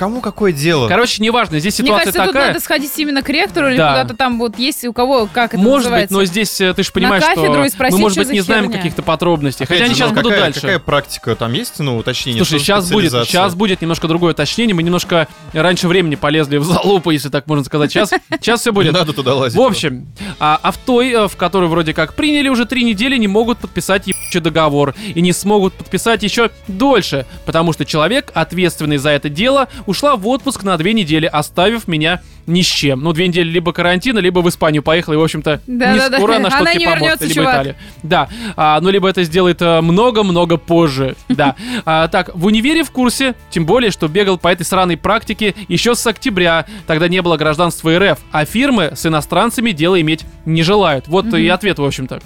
кому 0.00 0.22
какое 0.22 0.50
дело? 0.50 0.88
Короче, 0.88 1.22
неважно, 1.22 1.60
здесь 1.60 1.78
Мне 1.78 1.88
ситуация 1.88 2.06
кажется, 2.06 2.24
тут 2.24 2.32
такая. 2.32 2.48
надо 2.48 2.60
сходить 2.60 2.90
именно 2.96 3.20
к 3.22 3.28
ректору 3.28 3.68
или 3.68 3.76
Да. 3.76 3.90
куда-то 3.90 4.16
там 4.16 4.38
вот 4.38 4.58
есть 4.58 4.82
у 4.86 4.94
кого, 4.94 5.28
как 5.30 5.52
это 5.52 5.62
Может 5.62 5.90
быть, 5.90 6.10
называется. 6.10 6.14
но 6.14 6.24
здесь 6.24 6.60
э, 6.62 6.72
ты 6.72 6.82
же 6.82 6.90
понимаешь, 6.90 7.22
что 7.22 7.34
кафедру 7.34 7.64
и 7.64 7.68
спросить, 7.68 7.94
мы, 7.94 8.00
может 8.00 8.16
что 8.16 8.24
быть, 8.24 8.32
не 8.32 8.40
знаем 8.40 8.72
каких-то 8.72 9.02
подробностей. 9.02 9.66
Опять 9.66 9.76
Хотя 9.76 9.84
они 9.84 9.94
сейчас 9.94 10.08
ну, 10.08 10.14
будут 10.16 10.30
какая, 10.30 10.40
дальше. 10.40 10.60
Какая 10.62 10.78
практика 10.78 11.36
там 11.36 11.52
есть, 11.52 11.78
ну, 11.80 11.98
уточнение? 11.98 12.42
Слушай, 12.42 12.58
что 12.60 12.64
сейчас 12.64 12.90
будет, 12.90 13.12
сейчас 13.12 13.54
будет 13.54 13.82
немножко 13.82 14.08
другое 14.08 14.32
уточнение. 14.32 14.74
Мы 14.74 14.82
немножко 14.82 15.28
раньше 15.52 15.86
времени 15.86 16.14
полезли 16.14 16.56
в 16.56 16.64
залупу, 16.64 17.10
если 17.10 17.28
так 17.28 17.46
можно 17.46 17.64
сказать. 17.66 17.92
Сейчас, 17.92 18.10
сейчас 18.40 18.60
все 18.60 18.70
Не 18.70 18.74
будет. 18.74 18.92
надо 18.94 19.12
туда 19.12 19.34
лазить. 19.34 19.58
В 19.58 19.60
общем, 19.60 20.08
а, 20.38 20.58
а 20.62 20.72
в 20.72 20.78
той, 20.78 21.10
э, 21.12 21.28
в 21.28 21.36
которой 21.36 21.68
вроде 21.68 21.92
как 21.92 22.14
приняли 22.14 22.48
уже 22.48 22.64
три 22.64 22.84
недели, 22.84 23.18
не 23.18 23.28
могут 23.28 23.58
подписать 23.58 24.06
ебучий 24.06 24.40
договор. 24.40 24.94
И 25.14 25.20
не 25.20 25.34
смогут 25.34 25.74
подписать 25.74 26.22
еще 26.22 26.48
дольше, 26.68 27.26
потому 27.44 27.74
что 27.74 27.84
человек, 27.84 28.30
ответственный 28.32 28.96
за 28.96 29.10
это 29.10 29.28
дело, 29.28 29.68
ушла 29.90 30.16
в 30.16 30.26
отпуск 30.26 30.62
на 30.62 30.76
две 30.78 30.92
недели, 30.92 31.26
оставив 31.26 31.88
меня 31.88 32.22
ни 32.46 32.62
с 32.62 32.66
чем. 32.66 33.00
Ну, 33.02 33.12
две 33.12 33.28
недели 33.28 33.48
либо 33.48 33.72
карантина, 33.72 34.18
либо 34.18 34.40
в 34.40 34.48
Испанию 34.48 34.82
поехала, 34.82 35.14
и, 35.14 35.16
в 35.16 35.22
общем-то, 35.22 35.60
Да, 35.66 35.92
не 35.92 35.98
да, 35.98 36.08
да. 36.08 36.16
скоро 36.16 36.36
она 36.36 36.50
что-то 36.50 36.78
не 36.78 36.84
поможет, 36.86 37.20
либо 37.20 37.34
чувак. 37.34 37.54
Италия. 37.54 37.76
Да, 38.02 38.28
а, 38.56 38.80
ну, 38.80 38.90
либо 38.90 39.08
это 39.08 39.22
сделает 39.24 39.60
э, 39.62 39.80
много-много 39.80 40.56
позже, 40.56 41.16
да. 41.28 41.54
А, 41.84 42.08
так, 42.08 42.30
в 42.34 42.46
универе 42.46 42.82
в 42.82 42.90
курсе, 42.90 43.34
тем 43.50 43.66
более, 43.66 43.90
что 43.90 44.08
бегал 44.08 44.38
по 44.38 44.48
этой 44.48 44.64
сраной 44.64 44.96
практике 44.96 45.54
еще 45.68 45.94
с 45.94 46.06
октября, 46.06 46.66
тогда 46.86 47.08
не 47.08 47.22
было 47.22 47.36
гражданства 47.36 47.96
РФ, 47.98 48.18
а 48.32 48.44
фирмы 48.44 48.92
с 48.94 49.06
иностранцами 49.06 49.72
дело 49.72 50.00
иметь 50.00 50.24
не 50.44 50.62
желают. 50.62 51.08
Вот 51.08 51.32
и 51.34 51.46
ответ, 51.48 51.78
в 51.78 51.84
общем-то. 51.84 52.20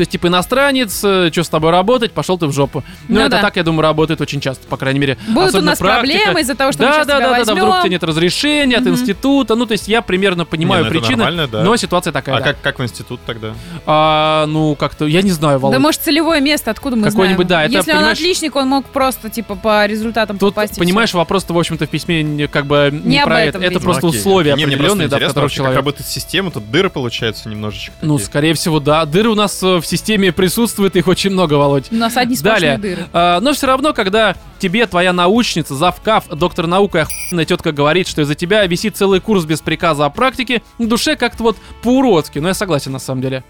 То 0.00 0.02
есть, 0.02 0.12
типа, 0.12 0.28
иностранец, 0.28 0.96
что 0.96 1.30
с 1.44 1.48
тобой 1.50 1.72
работать, 1.72 2.12
пошел 2.12 2.38
ты 2.38 2.46
в 2.46 2.52
жопу. 2.54 2.82
Ну, 3.06 3.16
Ну 3.16 3.20
это 3.20 3.32
да. 3.32 3.42
так, 3.42 3.56
я 3.56 3.62
думаю, 3.64 3.82
работает 3.82 4.18
очень 4.22 4.40
часто, 4.40 4.66
по 4.66 4.78
крайней 4.78 4.98
мере. 4.98 5.18
Будут 5.28 5.54
у 5.56 5.60
нас 5.60 5.78
практика. 5.78 6.16
проблемы 6.22 6.40
из-за 6.40 6.54
того, 6.54 6.72
что 6.72 6.82
мы 6.84 6.88
Да, 6.88 6.94
сейчас 6.94 7.06
да, 7.06 7.16
тебя 7.18 7.26
да, 7.28 7.36
да, 7.36 7.44
да, 7.44 7.54
вдруг 7.54 7.74
у 7.74 7.78
тебя 7.80 7.88
нет 7.90 8.02
разрешения 8.02 8.76
от 8.78 8.84
Мгм. 8.84 8.92
института. 8.94 9.56
Ну, 9.56 9.66
то 9.66 9.72
есть 9.72 9.88
я 9.88 10.00
примерно 10.00 10.46
понимаю 10.46 10.84
Не, 10.84 10.88
ну 10.90 10.96
это 10.96 11.00
причины, 11.00 11.18
нормально, 11.22 11.48
да. 11.48 11.62
но 11.64 11.76
ситуация 11.76 12.14
такая. 12.14 12.36
А 12.36 12.38
да. 12.38 12.44
как, 12.46 12.62
как 12.62 12.78
в 12.78 12.82
институт 12.82 13.20
тогда? 13.26 13.52
А, 13.84 14.46
ну, 14.46 14.74
как-то, 14.74 15.04
я 15.06 15.20
не 15.20 15.32
знаю, 15.32 15.58
Володь. 15.58 15.74
Да 15.76 15.80
может 15.80 16.00
целевое 16.00 16.40
место, 16.40 16.70
откуда 16.70 16.96
мы 16.96 17.10
Какое-нибудь, 17.10 17.46
знаем? 17.46 17.70
да, 17.70 17.78
это, 17.78 17.86
Если 17.90 18.02
он 18.02 18.10
отличник, 18.10 18.56
он 18.56 18.68
мог 18.68 18.86
просто, 18.86 19.28
типа, 19.28 19.54
по 19.54 19.84
результатам 19.84 20.38
Тут, 20.38 20.54
попасть. 20.54 20.78
понимаешь, 20.78 21.12
вопрос-то, 21.12 21.52
в 21.52 21.58
общем-то, 21.58 21.86
в 21.86 21.90
письме 21.90 22.48
как 22.48 22.64
бы 22.64 22.88
не, 22.90 23.10
Не 23.16 23.18
об 23.20 23.26
про 23.28 23.42
этом, 23.42 23.60
это. 23.60 23.66
Это 23.66 23.74
видимо. 23.74 23.84
просто 23.84 24.02
Ну, 24.04 24.08
окей. 24.08 24.20
условия 24.20 24.54
Не, 24.56 24.64
мне 24.64 24.76
просто 24.78 24.92
определенные, 24.94 25.08
да, 25.08 25.16
в 25.16 25.20
которых 25.20 25.36
вообще, 25.42 25.56
как 25.56 25.64
человек... 25.64 25.76
работает 25.76 26.08
система, 26.08 26.50
тут 26.50 26.70
дыры 26.70 26.88
получаются 26.88 27.50
немножечко. 27.50 27.92
Ну, 28.00 28.18
скорее 28.18 28.54
всего, 28.54 28.80
да. 28.80 29.04
Дыры 29.04 29.28
у 29.28 29.34
нас 29.34 29.62
э, 29.62 29.76
в 29.80 29.84
системе 29.90 30.32
присутствуют, 30.32 30.96
их 30.96 31.06
очень 31.06 31.30
много, 31.30 31.54
Володь. 31.54 31.88
У 31.90 31.96
нас 31.96 32.16
одни 32.16 32.36
Далее. 32.36 32.78
дыры. 32.78 33.06
А, 33.12 33.40
но 33.40 33.52
все 33.52 33.66
равно, 33.66 33.92
когда 33.92 34.36
тебе 34.58 34.86
твоя 34.86 35.12
научница, 35.12 35.74
завкав, 35.74 36.28
доктор 36.28 36.66
наук 36.66 36.94
и 36.94 36.98
охуенная 36.98 37.44
тетка 37.44 37.72
говорит, 37.72 38.06
что 38.06 38.22
из-за 38.22 38.34
тебя 38.34 38.64
висит 38.66 38.96
целый 38.96 39.20
курс 39.20 39.44
без 39.44 39.60
приказа 39.60 40.04
о 40.04 40.10
практике, 40.10 40.62
на 40.78 40.86
душе 40.86 41.16
как-то 41.16 41.42
вот 41.42 41.56
по-уродски. 41.82 42.38
Но 42.38 42.48
я 42.48 42.54
согласен, 42.54 42.92
на 42.92 42.98
самом 42.98 43.22
деле. 43.22 43.44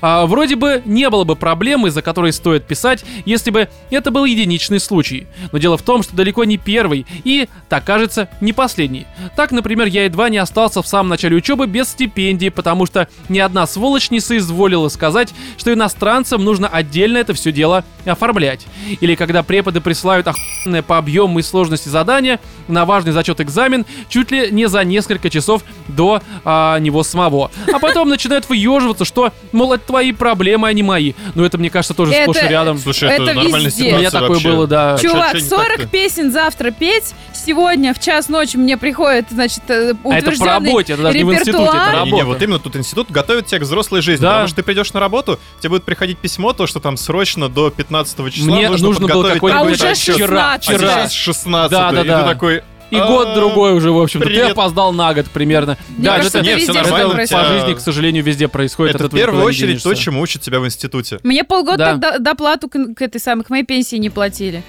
А, 0.00 0.26
вроде 0.26 0.56
бы 0.56 0.82
не 0.84 1.08
было 1.08 1.24
бы 1.24 1.36
проблемы, 1.36 1.88
из-за 1.88 2.02
которой 2.02 2.32
стоит 2.32 2.66
писать, 2.66 3.04
если 3.24 3.50
бы 3.50 3.68
это 3.90 4.10
был 4.10 4.24
единичный 4.24 4.80
случай. 4.80 5.26
Но 5.52 5.58
дело 5.58 5.76
в 5.78 5.82
том, 5.82 6.02
что 6.02 6.14
далеко 6.16 6.44
не 6.44 6.58
первый 6.58 7.06
и, 7.24 7.48
так 7.68 7.84
кажется, 7.84 8.28
не 8.40 8.52
последний. 8.52 9.06
Так, 9.36 9.52
например, 9.52 9.86
я 9.86 10.04
едва 10.04 10.28
не 10.28 10.38
остался 10.38 10.82
в 10.82 10.86
самом 10.86 11.08
начале 11.08 11.36
учебы 11.36 11.66
без 11.66 11.88
стипендии, 11.88 12.48
потому 12.48 12.86
что 12.86 13.08
ни 13.28 13.38
одна 13.38 13.66
сволочь 13.66 14.10
не 14.10 14.20
соизволила 14.20 14.88
сказать, 14.88 15.32
что 15.56 15.70
иностранцам 15.76 16.44
нужно 16.44 16.66
отдельно 16.68 17.18
это 17.18 17.34
все 17.34 17.52
дело 17.52 17.84
оформлять. 18.04 18.66
Или 19.00 19.14
когда 19.14 19.42
преподы 19.42 19.80
присылают 19.80 20.26
охуенное 20.26 20.82
по 20.82 20.98
объему 20.98 21.38
и 21.38 21.42
сложности 21.42 21.88
задания 21.88 22.40
на 22.68 22.84
важный 22.84 23.12
зачет 23.12 23.40
экзамен 23.40 23.86
чуть 24.08 24.30
ли 24.30 24.50
не 24.50 24.66
за 24.68 24.82
несколько 24.84 25.30
часов 25.30 25.62
до 25.88 26.20
а, 26.44 26.78
него 26.78 27.02
самого. 27.04 27.50
А 27.72 27.78
потом 27.78 28.08
начинают 28.08 28.48
выеживаться, 28.48 29.04
что, 29.04 29.32
мол, 29.52 29.72
это 29.74 29.86
твои 29.86 30.12
проблемы, 30.12 30.68
а 30.68 30.72
не 30.72 30.82
мои. 30.82 31.12
Ну 31.34 31.44
это, 31.44 31.58
мне 31.58 31.70
кажется, 31.70 31.94
тоже 31.94 32.12
сплошь 32.12 32.36
и 32.36 32.40
Это- 32.40 32.48
рядом. 32.48 32.78
Слушай, 32.78 33.10
это, 33.10 33.22
Это 33.24 33.34
нормальная 33.34 33.60
везде. 33.60 33.82
У 33.84 33.86
ситуация 33.86 33.98
меня 33.98 34.10
такое 34.10 34.28
вообще. 34.30 34.48
было, 34.48 34.66
да. 34.66 34.98
Чувак, 34.98 35.32
чё 35.32 35.38
не 35.38 35.44
40 35.44 35.68
так-то? 35.68 35.86
песен 35.88 36.32
завтра 36.32 36.70
петь. 36.70 37.14
Сегодня 37.46 37.94
в 37.94 38.00
час 38.00 38.28
ночи 38.28 38.56
мне 38.56 38.76
приходит, 38.76 39.26
значит, 39.30 39.62
э, 39.68 39.72
А 39.72 39.88
это 39.90 39.94
по 40.02 40.08
утвержденный 40.08 40.50
работе, 40.52 40.92
это 40.94 41.02
даже 41.04 41.18
не 41.18 41.22
в 41.24 41.32
институте, 41.32 41.54
это 41.54 41.62
репертуар. 41.72 41.92
работа. 41.94 42.10
Не-не, 42.10 42.24
вот 42.24 42.42
именно 42.42 42.58
тут 42.58 42.76
институт 42.76 43.10
готовит 43.12 43.46
тебя 43.46 43.60
к 43.60 43.62
взрослой 43.62 44.00
жизни. 44.02 44.22
Да. 44.22 44.30
Потому 44.32 44.48
что 44.48 44.56
ты 44.56 44.62
придешь 44.64 44.92
на 44.92 44.98
работу, 45.00 45.38
тебе 45.60 45.70
будет 45.70 45.84
приходить 45.84 46.18
письмо, 46.18 46.52
то, 46.52 46.66
что 46.66 46.80
там 46.80 46.96
срочно 46.96 47.48
до 47.48 47.70
15 47.70 48.32
числа 48.32 48.56
Мне 48.56 48.68
нужно, 48.68 48.88
нужно 48.88 49.06
было 49.06 49.22
подготовить 49.22 49.34
какой-нибудь 49.34 49.80
А 49.80 49.84
уже 49.84 49.88
отчет. 49.92 50.14
вчера, 50.16 50.58
шестнадцать. 50.58 50.68
А 50.70 50.76
вчера. 50.76 50.92
сейчас 51.08 51.12
16 51.12 51.70
Да, 51.70 51.92
да, 51.92 52.00
и 52.02 52.06
да. 52.08 52.22
ты 52.22 52.28
такой... 52.28 52.62
И 52.90 52.96
«А, 52.96 53.06
год 53.08 53.34
другой 53.34 53.72
уже, 53.74 53.90
в 53.90 53.98
общем-то. 54.00 54.26
Ты 54.26 54.32
привет». 54.32 54.52
опоздал 54.52 54.92
на 54.92 55.12
год 55.12 55.26
примерно. 55.26 55.76
Мне 55.88 56.04
Да, 56.06 56.16
кажется, 56.18 56.38
это, 56.38 56.46
не, 56.46 56.56
всё 56.56 56.66
везде 56.72 56.82
нормально, 56.82 57.20
это 57.20 57.32
по 57.36 57.44
жизни, 57.46 57.74
к 57.74 57.80
сожалению, 57.80 58.22
везде 58.22 58.46
происходит. 58.46 58.94
Это 58.94 59.06
от 59.06 59.12
в 59.12 59.16
первую 59.16 59.40
не 59.42 59.46
очередь 59.48 59.82
то, 59.82 59.92
чему 59.94 60.20
учат 60.20 60.42
тебя 60.42 60.60
в 60.60 60.66
институте. 60.66 61.18
Мне 61.24 61.42
полгода 61.42 61.96
Да. 62.00 62.18
доплату 62.18 62.68
к, 62.68 62.94
к 62.94 63.02
этой 63.02 63.20
самой, 63.20 63.44
к 63.44 63.50
моей 63.50 63.64
пенсии 63.64 63.96
не 63.96 64.08
платили. 64.08 64.62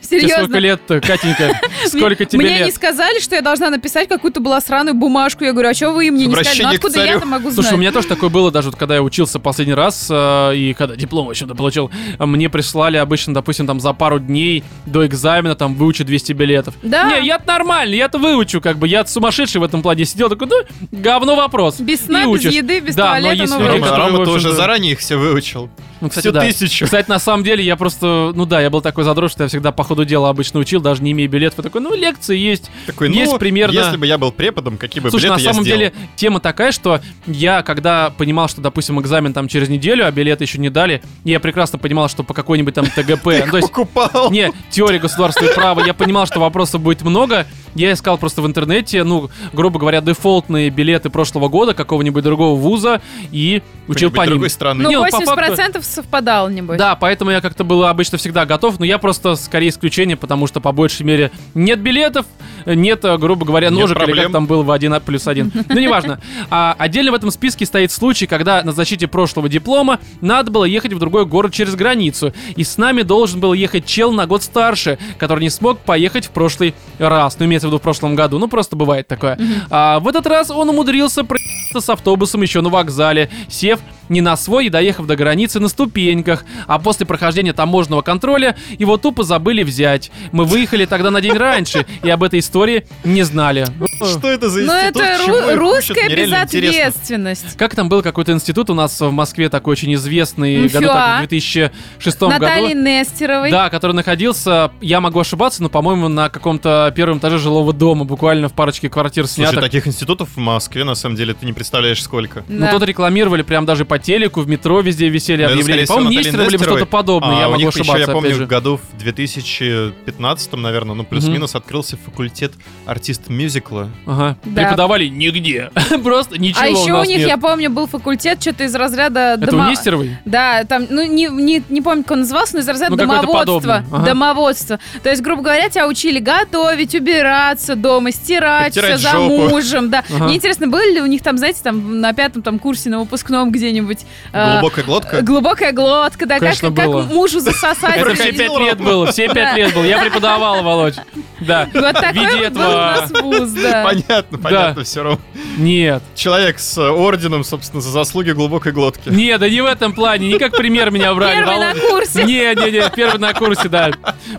Тебе 0.00 0.20
Серьезно. 0.20 0.36
сколько 0.44 0.58
лет-то, 0.58 1.00
Катенька? 1.00 1.60
Сколько 1.86 2.06
Мне- 2.22 2.26
тебе 2.26 2.44
Мне 2.44 2.58
не 2.58 2.64
лет? 2.66 2.74
сказали, 2.74 3.18
что 3.20 3.34
я 3.34 3.42
должна 3.42 3.70
написать 3.70 4.08
какую-то 4.08 4.40
была 4.40 4.60
сраную 4.60 4.94
бумажку. 4.94 5.42
Я 5.44 5.52
говорю, 5.52 5.70
а 5.70 5.74
что 5.74 5.90
вы 5.90 6.10
мне 6.12 6.26
не 6.26 6.34
сказали? 6.34 6.62
Ну 6.62 6.68
откуда 6.70 7.04
я 7.04 7.12
это 7.14 7.26
могу 7.26 7.50
Слушай, 7.50 7.62
знать? 7.68 7.72
у 7.74 7.76
меня 7.78 7.90
тоже 7.92 8.06
такое 8.06 8.30
было, 8.30 8.52
даже 8.52 8.68
вот 8.70 8.78
когда 8.78 8.94
я 8.94 9.02
учился 9.02 9.40
последний 9.40 9.74
раз, 9.74 10.06
э, 10.08 10.52
и 10.56 10.74
когда 10.74 10.94
диплом, 10.94 11.26
в 11.26 11.30
общем-то, 11.30 11.54
получил, 11.56 11.90
мне 12.20 12.48
прислали 12.48 12.96
обычно, 12.98 13.34
допустим, 13.34 13.66
там 13.66 13.80
за 13.80 13.92
пару 13.94 14.18
дней 14.20 14.62
до 14.86 15.04
экзамена, 15.06 15.56
там, 15.56 15.74
выучи 15.74 16.04
200 16.04 16.32
билетов. 16.34 16.74
Да. 16.82 17.18
Не, 17.18 17.26
я-то 17.26 17.46
нормальный, 17.48 17.96
я-то 17.96 18.18
выучу, 18.18 18.60
как 18.60 18.78
бы, 18.78 18.86
я 18.86 19.04
сумасшедший 19.06 19.60
в 19.60 19.64
этом 19.64 19.82
плане 19.82 20.04
сидел, 20.04 20.28
такой, 20.28 20.46
ну, 20.48 20.56
говно 20.92 21.34
вопрос. 21.34 21.80
Без 21.80 22.02
сна, 22.04 22.26
без 22.26 22.44
еды, 22.44 22.78
без 22.80 22.94
Да, 22.94 23.06
но 23.16 23.20
туалета, 23.22 23.34
есть 23.42 23.52
но 23.52 23.58
люди, 23.72 23.82
которые, 23.82 24.22
общем-то- 24.22 24.52
заранее 24.54 24.92
их 24.92 25.00
все 25.00 25.16
выучил. 25.16 25.68
Ну, 26.00 26.08
кстати, 26.08 26.24
Всю 26.26 26.32
да. 26.32 26.40
тысячу. 26.40 26.84
Кстати, 26.84 27.08
на 27.08 27.18
самом 27.18 27.42
деле, 27.44 27.64
я 27.64 27.76
просто, 27.76 28.32
ну 28.34 28.44
да, 28.46 28.60
я 28.60 28.68
был 28.70 28.80
такой 28.82 29.04
задрот, 29.04 29.30
что 29.30 29.44
я 29.44 29.48
всегда 29.48 29.72
по 29.72 29.82
ходу 29.84 30.04
дела 30.04 30.28
обычно 30.28 30.60
учил, 30.60 30.80
даже 30.80 31.02
не 31.02 31.12
имея 31.12 31.28
билетов. 31.28 31.58
Я 31.58 31.62
такой, 31.62 31.80
ну, 31.80 31.94
лекции 31.94 32.36
есть. 32.36 32.70
Такой, 32.86 33.10
Есть 33.12 33.32
ну, 33.32 33.38
примерно- 33.38 33.72
если 33.78 33.96
бы 33.96 34.06
я 34.06 34.18
был 34.18 34.30
преподом, 34.32 34.76
какие 34.76 35.02
бы 35.02 35.10
Слушай, 35.10 35.24
билеты 35.26 35.40
на 35.40 35.44
я 35.44 35.50
самом 35.52 35.64
сделал? 35.64 35.78
деле 35.78 35.92
тема 36.16 36.40
такая, 36.40 36.72
что 36.72 37.00
я, 37.26 37.62
когда 37.62 38.10
понимал, 38.10 38.48
что, 38.48 38.60
допустим, 38.60 39.00
экзамен 39.00 39.32
там 39.32 39.48
через 39.48 39.68
неделю, 39.68 40.06
а 40.06 40.10
билеты 40.10 40.44
еще 40.44 40.58
не 40.58 40.68
дали, 40.70 41.02
я 41.24 41.40
прекрасно 41.40 41.78
понимал, 41.78 42.08
что 42.08 42.22
по 42.24 42.34
какой-нибудь 42.34 42.74
там 42.74 42.86
ТГП, 42.86 43.24
ну, 43.46 43.50
то 43.52 43.56
есть 43.56 43.68
покупал. 43.72 44.30
не, 44.30 44.52
теория 44.70 44.98
государства 44.98 45.44
и 45.46 45.54
права. 45.54 45.82
Я 45.86 45.94
понимал, 45.94 46.26
что 46.26 46.40
вопросов 46.40 46.80
будет 46.82 47.02
много. 47.02 47.46
Я 47.74 47.92
искал 47.92 48.16
просто 48.18 48.40
в 48.42 48.46
интернете, 48.46 49.04
ну, 49.04 49.30
грубо 49.52 49.78
говоря, 49.78 50.00
дефолтные 50.00 50.70
билеты 50.70 51.10
прошлого 51.10 51.48
года 51.48 51.74
какого-нибудь 51.74 52.24
другого 52.24 52.58
вуза 52.58 53.00
и 53.32 53.62
учил 53.86 54.10
по 54.10 54.22
ним. 54.22 54.30
другой 54.30 54.50
страны. 54.50 54.82
Ну, 54.84 54.88
Не, 54.90 54.96
ну, 54.96 55.04
по 55.10 55.16
80% 55.18 55.85
совпадало, 55.86 56.48
небось. 56.48 56.78
Да, 56.78 56.96
поэтому 56.96 57.30
я 57.30 57.40
как-то 57.40 57.64
был 57.64 57.84
обычно 57.84 58.18
всегда 58.18 58.46
готов, 58.46 58.78
но 58.78 58.84
я 58.84 58.98
просто 58.98 59.36
скорее 59.36 59.68
исключение, 59.68 60.16
потому 60.16 60.46
что 60.46 60.60
по 60.60 60.72
большей 60.72 61.04
мере 61.04 61.30
нет 61.54 61.80
билетов, 61.80 62.26
нет, 62.66 63.04
э, 63.04 63.16
грубо 63.18 63.46
говоря, 63.46 63.70
Нет 63.70 63.78
ножек, 63.78 63.96
или 63.96 64.04
проблем. 64.04 64.24
как 64.24 64.32
там 64.32 64.46
был 64.46 64.62
в 64.62 64.70
1 64.70 65.00
плюс 65.00 65.26
1. 65.26 65.52
Ну, 65.68 65.80
неважно. 65.80 66.20
А 66.50 66.74
отдельно 66.78 67.12
в 67.12 67.14
этом 67.14 67.30
списке 67.30 67.66
стоит 67.66 67.92
случай, 67.92 68.26
когда 68.26 68.62
на 68.62 68.72
защите 68.72 69.06
прошлого 69.06 69.48
диплома 69.48 70.00
надо 70.20 70.50
было 70.50 70.64
ехать 70.64 70.92
в 70.92 70.98
другой 70.98 71.26
город 71.26 71.52
через 71.52 71.74
границу, 71.74 72.32
и 72.56 72.64
с 72.64 72.76
нами 72.78 73.02
должен 73.02 73.40
был 73.40 73.52
ехать 73.52 73.86
чел 73.86 74.12
на 74.12 74.26
год 74.26 74.42
старше, 74.42 74.98
который 75.18 75.40
не 75.40 75.50
смог 75.50 75.78
поехать 75.80 76.26
в 76.26 76.30
прошлый 76.30 76.74
раз, 76.98 77.38
ну, 77.38 77.46
имеется 77.46 77.68
в 77.68 77.70
виду 77.70 77.78
в 77.78 77.82
прошлом 77.82 78.14
году, 78.14 78.38
ну, 78.38 78.48
просто 78.48 78.74
бывает 78.76 79.06
такое. 79.06 79.38
А 79.70 80.00
в 80.00 80.08
этот 80.08 80.26
раз 80.26 80.50
он 80.50 80.68
умудрился 80.70 81.24
проехаться 81.24 81.80
с 81.80 81.88
автобусом 81.90 82.42
еще 82.42 82.60
на 82.60 82.68
вокзале, 82.68 83.30
сев 83.48 83.80
не 84.08 84.20
на 84.20 84.36
свой 84.36 84.66
и 84.66 84.68
доехав 84.70 85.06
до 85.06 85.16
границы 85.16 85.60
на 85.60 85.68
ступеньках, 85.68 86.44
а 86.66 86.78
после 86.78 87.06
прохождения 87.06 87.52
таможенного 87.52 88.02
контроля 88.02 88.56
его 88.78 88.96
тупо 88.96 89.22
забыли 89.22 89.62
взять. 89.62 90.10
Мы 90.32 90.44
выехали 90.44 90.84
тогда 90.86 91.10
на 91.10 91.20
день 91.20 91.34
раньше 91.36 91.86
и 92.02 92.10
об 92.10 92.22
этой 92.22 92.40
истории 92.40 92.86
не 93.04 93.22
знали. 93.22 93.66
Что 94.02 94.28
это 94.30 94.48
за 94.48 94.60
Ну 94.60 94.72
институт? 94.74 95.02
это 95.02 95.24
Чему 95.24 95.36
ру- 95.36 95.54
русская 95.56 96.08
реально 96.08 96.42
интересно. 96.44 96.60
безответственность. 96.60 97.56
Как 97.56 97.74
там 97.74 97.88
был 97.88 98.02
какой-то 98.02 98.32
институт 98.32 98.70
у 98.70 98.74
нас 98.74 99.00
в 99.00 99.10
Москве 99.10 99.48
такой 99.48 99.72
очень 99.72 99.94
известный, 99.94 100.68
году 100.68 100.86
так, 100.88 101.16
в 101.16 101.28
2006 101.28 102.20
Натальи 102.22 102.68
году. 102.74 102.80
Нестеровой. 102.86 103.50
Да, 103.50 103.70
который 103.70 103.92
находился, 103.92 104.70
я 104.80 105.00
могу 105.00 105.20
ошибаться, 105.20 105.62
но, 105.62 105.68
по-моему, 105.68 106.08
на 106.08 106.28
каком-то 106.28 106.92
первом 106.94 107.18
этаже 107.18 107.38
жилого 107.38 107.72
дома, 107.72 108.04
буквально 108.04 108.48
в 108.48 108.52
парочке 108.52 108.88
квартир 108.88 109.26
Слушай, 109.26 109.48
снятых. 109.50 109.60
таких 109.60 109.86
институтов 109.86 110.28
в 110.34 110.38
Москве, 110.38 110.84
на 110.84 110.94
самом 110.94 111.16
деле, 111.16 111.34
ты 111.34 111.46
не 111.46 111.52
представляешь, 111.52 112.02
сколько. 112.02 112.44
Ну, 112.48 112.60
Да. 112.60 112.72
тут 112.72 112.82
рекламировали 112.84 113.42
прям 113.42 113.66
даже 113.66 113.84
по 113.84 113.95
телеку, 113.98 114.40
в 114.40 114.48
метро 114.48 114.80
везде 114.80 115.08
висели 115.08 115.42
Ну, 115.42 115.44
это, 115.48 115.52
объявления. 115.54 115.86
По-моему, 115.86 116.10
либо 116.10 116.22
Нестеровой. 116.24 116.58
что-то 116.58 116.86
подобное, 116.86 117.36
А 117.36 117.40
я 117.40 117.48
у 117.48 117.50
могу 117.52 117.60
них 117.60 117.68
ошибаться, 117.70 117.92
еще, 117.96 118.06
я 118.06 118.12
помню, 118.12 118.34
же. 118.34 118.44
в 118.44 118.48
году 118.48 118.76
в 118.92 118.98
2015, 118.98 120.52
наверное, 120.54 120.94
ну 120.94 121.04
плюс-минус, 121.04 121.54
открылся 121.54 121.96
факультет 121.96 122.52
артист 122.86 123.28
мюзикла. 123.28 123.90
Ага. 124.06 124.36
Да. 124.44 124.62
Преподавали 124.62 125.06
нигде. 125.08 125.70
Просто 126.02 126.38
ничего 126.38 126.62
А 126.62 126.66
у 126.68 126.70
еще 126.82 126.92
у 126.92 126.96
нас 126.98 127.08
них, 127.08 127.18
нет. 127.18 127.28
я 127.28 127.38
помню, 127.38 127.70
был 127.70 127.86
факультет 127.86 128.40
что-то 128.40 128.64
из 128.64 128.74
разряда 128.74 129.36
Это 129.40 129.50
дома- 129.50 129.66
у 129.66 129.70
Нестеровой? 129.70 130.16
Да, 130.24 130.64
там, 130.64 130.86
ну, 130.90 131.02
не, 131.04 131.26
не, 131.26 131.62
не 131.68 131.82
помню, 131.82 132.02
как 132.02 132.12
он 132.12 132.20
назывался, 132.20 132.54
но 132.56 132.60
из 132.60 132.68
разряда 132.68 132.90
Ну, 132.92 132.96
домоводства. 132.96 133.84
Ага. 133.92 134.06
Домоводство. 134.06 134.78
То 135.02 135.10
есть, 135.10 135.22
грубо 135.22 135.42
говоря, 135.42 135.68
тебя 135.68 135.86
учили 135.88 136.18
готовить, 136.18 136.94
убираться 136.94 137.76
дома, 137.76 138.10
стирать, 138.12 138.72
все 138.72 138.80
Подтирать 138.82 139.00
за 139.00 139.10
жопу. 139.12 139.48
мужем. 139.48 139.90
Да. 139.90 140.04
Ага. 140.14 140.24
Мне 140.24 140.36
интересно, 140.36 140.66
были 140.68 140.94
ли 140.94 141.00
у 141.00 141.06
них 141.06 141.22
там, 141.22 141.38
знаете, 141.38 141.60
там 141.62 142.00
на 142.00 142.12
пятом 142.12 142.42
там 142.42 142.58
курсе 142.58 142.90
на 142.90 143.00
выпускном 143.00 143.50
где-нибудь 143.50 143.85
э, 144.32 144.52
Глубокая 144.52 144.84
глотка. 144.84 145.22
глубокая 145.22 145.72
глотка, 145.72 146.26
да, 146.26 146.34
как, 146.34 146.42
Конечно, 146.42 146.72
как 146.72 146.86
было. 146.86 147.02
мужу 147.02 147.40
засосать. 147.40 147.96
Это 147.96 148.14
все 148.14 148.32
пять 148.32 148.58
лет 148.58 148.78
было, 148.78 149.10
все 149.12 149.28
пять 149.32 149.56
лет 149.56 149.74
было. 149.74 149.84
Я 149.84 150.00
преподавал, 150.02 150.62
Володь. 150.62 150.96
Да. 151.40 151.68
Вот 151.74 151.94
такой 151.94 152.50
был 152.50 152.60
у 152.60 152.72
нас 152.72 153.10
вуз, 153.10 153.50
да. 153.50 153.84
Понятно, 153.84 154.38
понятно, 154.38 154.84
все 154.84 155.02
равно. 155.02 155.20
Нет. 155.58 156.02
Человек 156.14 156.58
с 156.58 156.76
э, 156.78 156.88
орденом, 156.88 157.44
собственно, 157.44 157.80
за 157.80 157.90
заслуги 157.90 158.30
глубокой 158.30 158.72
глотки. 158.72 159.08
Не, 159.08 159.36
да 159.38 159.48
не 159.48 159.60
в 159.60 159.66
этом 159.66 159.92
плане, 159.92 160.28
не 160.28 160.38
как 160.38 160.52
пример 160.56 160.90
меня 160.90 161.14
брали. 161.14 161.36
Первый 161.36 161.58
на 161.58 161.74
курсе. 161.74 162.24
Не, 162.24 162.54
не, 162.54 162.70
не, 162.70 162.90
первый 162.90 163.18
на 163.18 163.32
курсе, 163.34 163.68
да. 163.68 163.90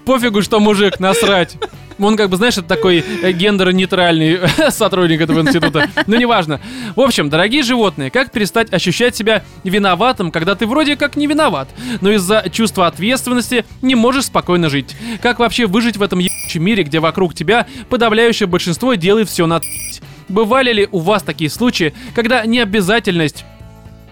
Пофигу, 0.06 0.42
что 0.42 0.60
мужик, 0.60 1.00
насрать. 1.00 1.56
Он 2.00 2.16
как 2.16 2.30
бы, 2.30 2.38
знаешь, 2.38 2.58
это 2.58 2.68
такой 2.68 3.04
э, 3.22 3.32
гендерно-нейтральный 3.32 4.40
сотрудник 4.70 5.22
этого 5.22 5.42
института. 5.42 5.90
Ну, 6.06 6.16
неважно. 6.16 6.60
В 6.96 7.02
общем, 7.02 7.30
дорогие 7.30 7.64
животные, 7.64 8.12
как 8.12 8.32
перестать 8.32 8.72
ощущать 8.74 9.16
себя 9.16 9.44
виноватым, 9.64 10.32
когда 10.32 10.56
ты 10.56 10.66
вроде 10.66 10.96
как 10.96 11.16
не 11.16 11.28
виноват, 11.28 11.68
но 12.02 12.12
из-за 12.12 12.46
чувства 12.52 12.88
ответственности 12.88 13.66
не 13.82 13.96
можешь 13.96 14.26
спокойно 14.26 14.70
жить? 14.70 14.96
Как 15.22 15.40
вообще 15.40 15.66
выжить 15.66 15.98
в 15.98 16.02
этом 16.02 16.20
ебучем 16.20 16.64
мире, 16.64 16.84
где 16.84 17.00
вокруг 17.00 17.34
тебя 17.34 17.68
подавляющее 17.90 18.48
большинство 18.48 18.94
делает 18.94 19.30
все 19.30 19.46
на 19.46 19.62
Бывали 20.30 20.74
ли 20.74 20.90
у 20.92 21.00
вас 21.00 21.24
такие 21.24 21.50
случаи, 21.50 21.94
когда 22.14 22.46
необязательность 22.46 23.46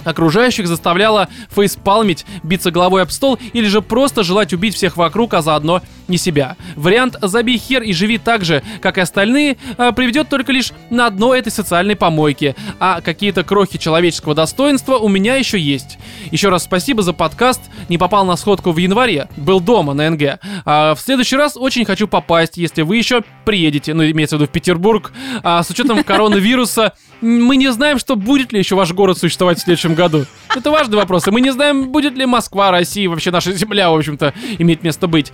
окружающих 0.06 0.68
заставляла 0.68 1.28
фейспалмить, 1.49 2.26
биться 2.43 2.72
головой 2.72 3.01
об 3.01 3.10
стол 3.10 3.38
или 3.53 3.68
же 3.68 3.82
просто 3.82 4.24
желать 4.24 4.53
убить 4.53 4.76
всех 4.76 4.97
вокруг, 4.97 5.34
а 5.34 5.41
заодно 5.41 5.82
не 6.08 6.18
себя. 6.18 6.56
Вариант 6.76 7.18
«забей 7.22 7.58
хер 7.58 7.82
и 7.82 7.91
живи 7.93 8.18
так 8.18 8.45
же, 8.45 8.64
как 8.82 8.97
и 8.97 9.01
остальные» 9.01 9.58
а, 9.78 9.91
приведет 9.91 10.30
только 10.30 10.51
лишь 10.51 10.72
на 10.89 11.10
дно 11.10 11.34
этой 11.34 11.51
социальной 11.51 11.95
помойки, 11.95 12.56
а 12.80 13.01
какие-то 13.01 13.43
крохи 13.43 13.78
человеческого 13.78 14.36
достоинства 14.36 14.97
у 14.97 15.08
меня 15.08 15.36
еще 15.36 15.60
есть. 15.60 15.97
Еще 16.32 16.49
раз 16.49 16.64
спасибо 16.64 17.01
за 17.01 17.14
подкаст, 17.14 17.62
не 17.89 17.97
попал 17.97 18.26
на 18.26 18.36
сходку 18.36 18.72
в 18.72 18.78
январе, 18.78 19.28
был 19.38 19.60
дома 19.60 19.93
на 19.93 20.10
НГ. 20.12 20.39
А 20.66 20.95
в 20.95 20.99
следующий 20.99 21.38
раз 21.38 21.58
очень 21.58 21.86
хочу 21.86 22.08
попасть, 22.08 22.58
если 22.58 22.82
вы 22.84 22.97
еще 22.97 23.24
приедете, 23.45 23.93
ну 23.93 24.03
имеется 24.03 24.38
в 24.38 24.39
виду 24.39 24.49
в 24.49 24.53
Петербург, 24.53 25.12
а 25.43 25.64
с 25.64 25.70
учетом 25.70 26.03
коронавируса, 26.06 26.93
мы 27.26 27.57
не 27.57 27.71
знаем, 27.71 27.97
что 27.97 28.15
будет 28.15 28.53
ли 28.53 28.59
еще 28.59 28.76
ваш 28.76 28.93
город 28.93 29.17
существовать 29.17 29.59
в 29.59 29.63
следующем 29.63 29.95
году. 29.95 30.26
Это 30.55 30.71
важный 30.71 30.97
вопрос. 30.97 31.28
И 31.28 31.32
мы 31.32 31.41
не 31.41 31.51
знаем, 31.51 31.89
будет 31.89 32.13
ли 32.15 32.26
Москва, 32.26 32.71
Россия, 32.71 33.09
вообще 33.09 33.32
наша 33.32 33.51
земля, 33.53 33.89
в 33.89 33.95
общем-то, 33.95 34.34
иметь 34.59 34.84
место 34.84 35.07
быть. 35.07 35.34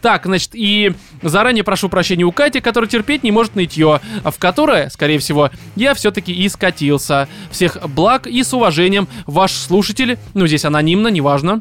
Так, 0.00 0.24
значит, 0.26 0.50
и 0.54 0.94
заранее 1.20 1.64
прошу 1.64 1.88
прощения 1.88 2.24
у 2.24 2.32
Кати, 2.32 2.60
которая 2.60 2.88
терпеть 2.88 3.22
не 3.22 3.32
может 3.32 3.56
нытье, 3.56 4.00
в 4.24 4.38
которое, 4.38 4.88
скорее 4.88 5.18
всего, 5.18 5.50
я 5.76 5.94
все-таки 5.94 6.32
и 6.32 6.48
скатился. 6.48 7.28
Всех 7.50 7.78
благ 7.88 8.26
и 8.26 8.42
с 8.42 8.54
уважением, 8.54 9.08
ваш 9.26 9.52
слушатель, 9.52 10.18
ну 10.34 10.46
здесь 10.46 10.64
анонимно, 10.64 11.08
неважно, 11.08 11.60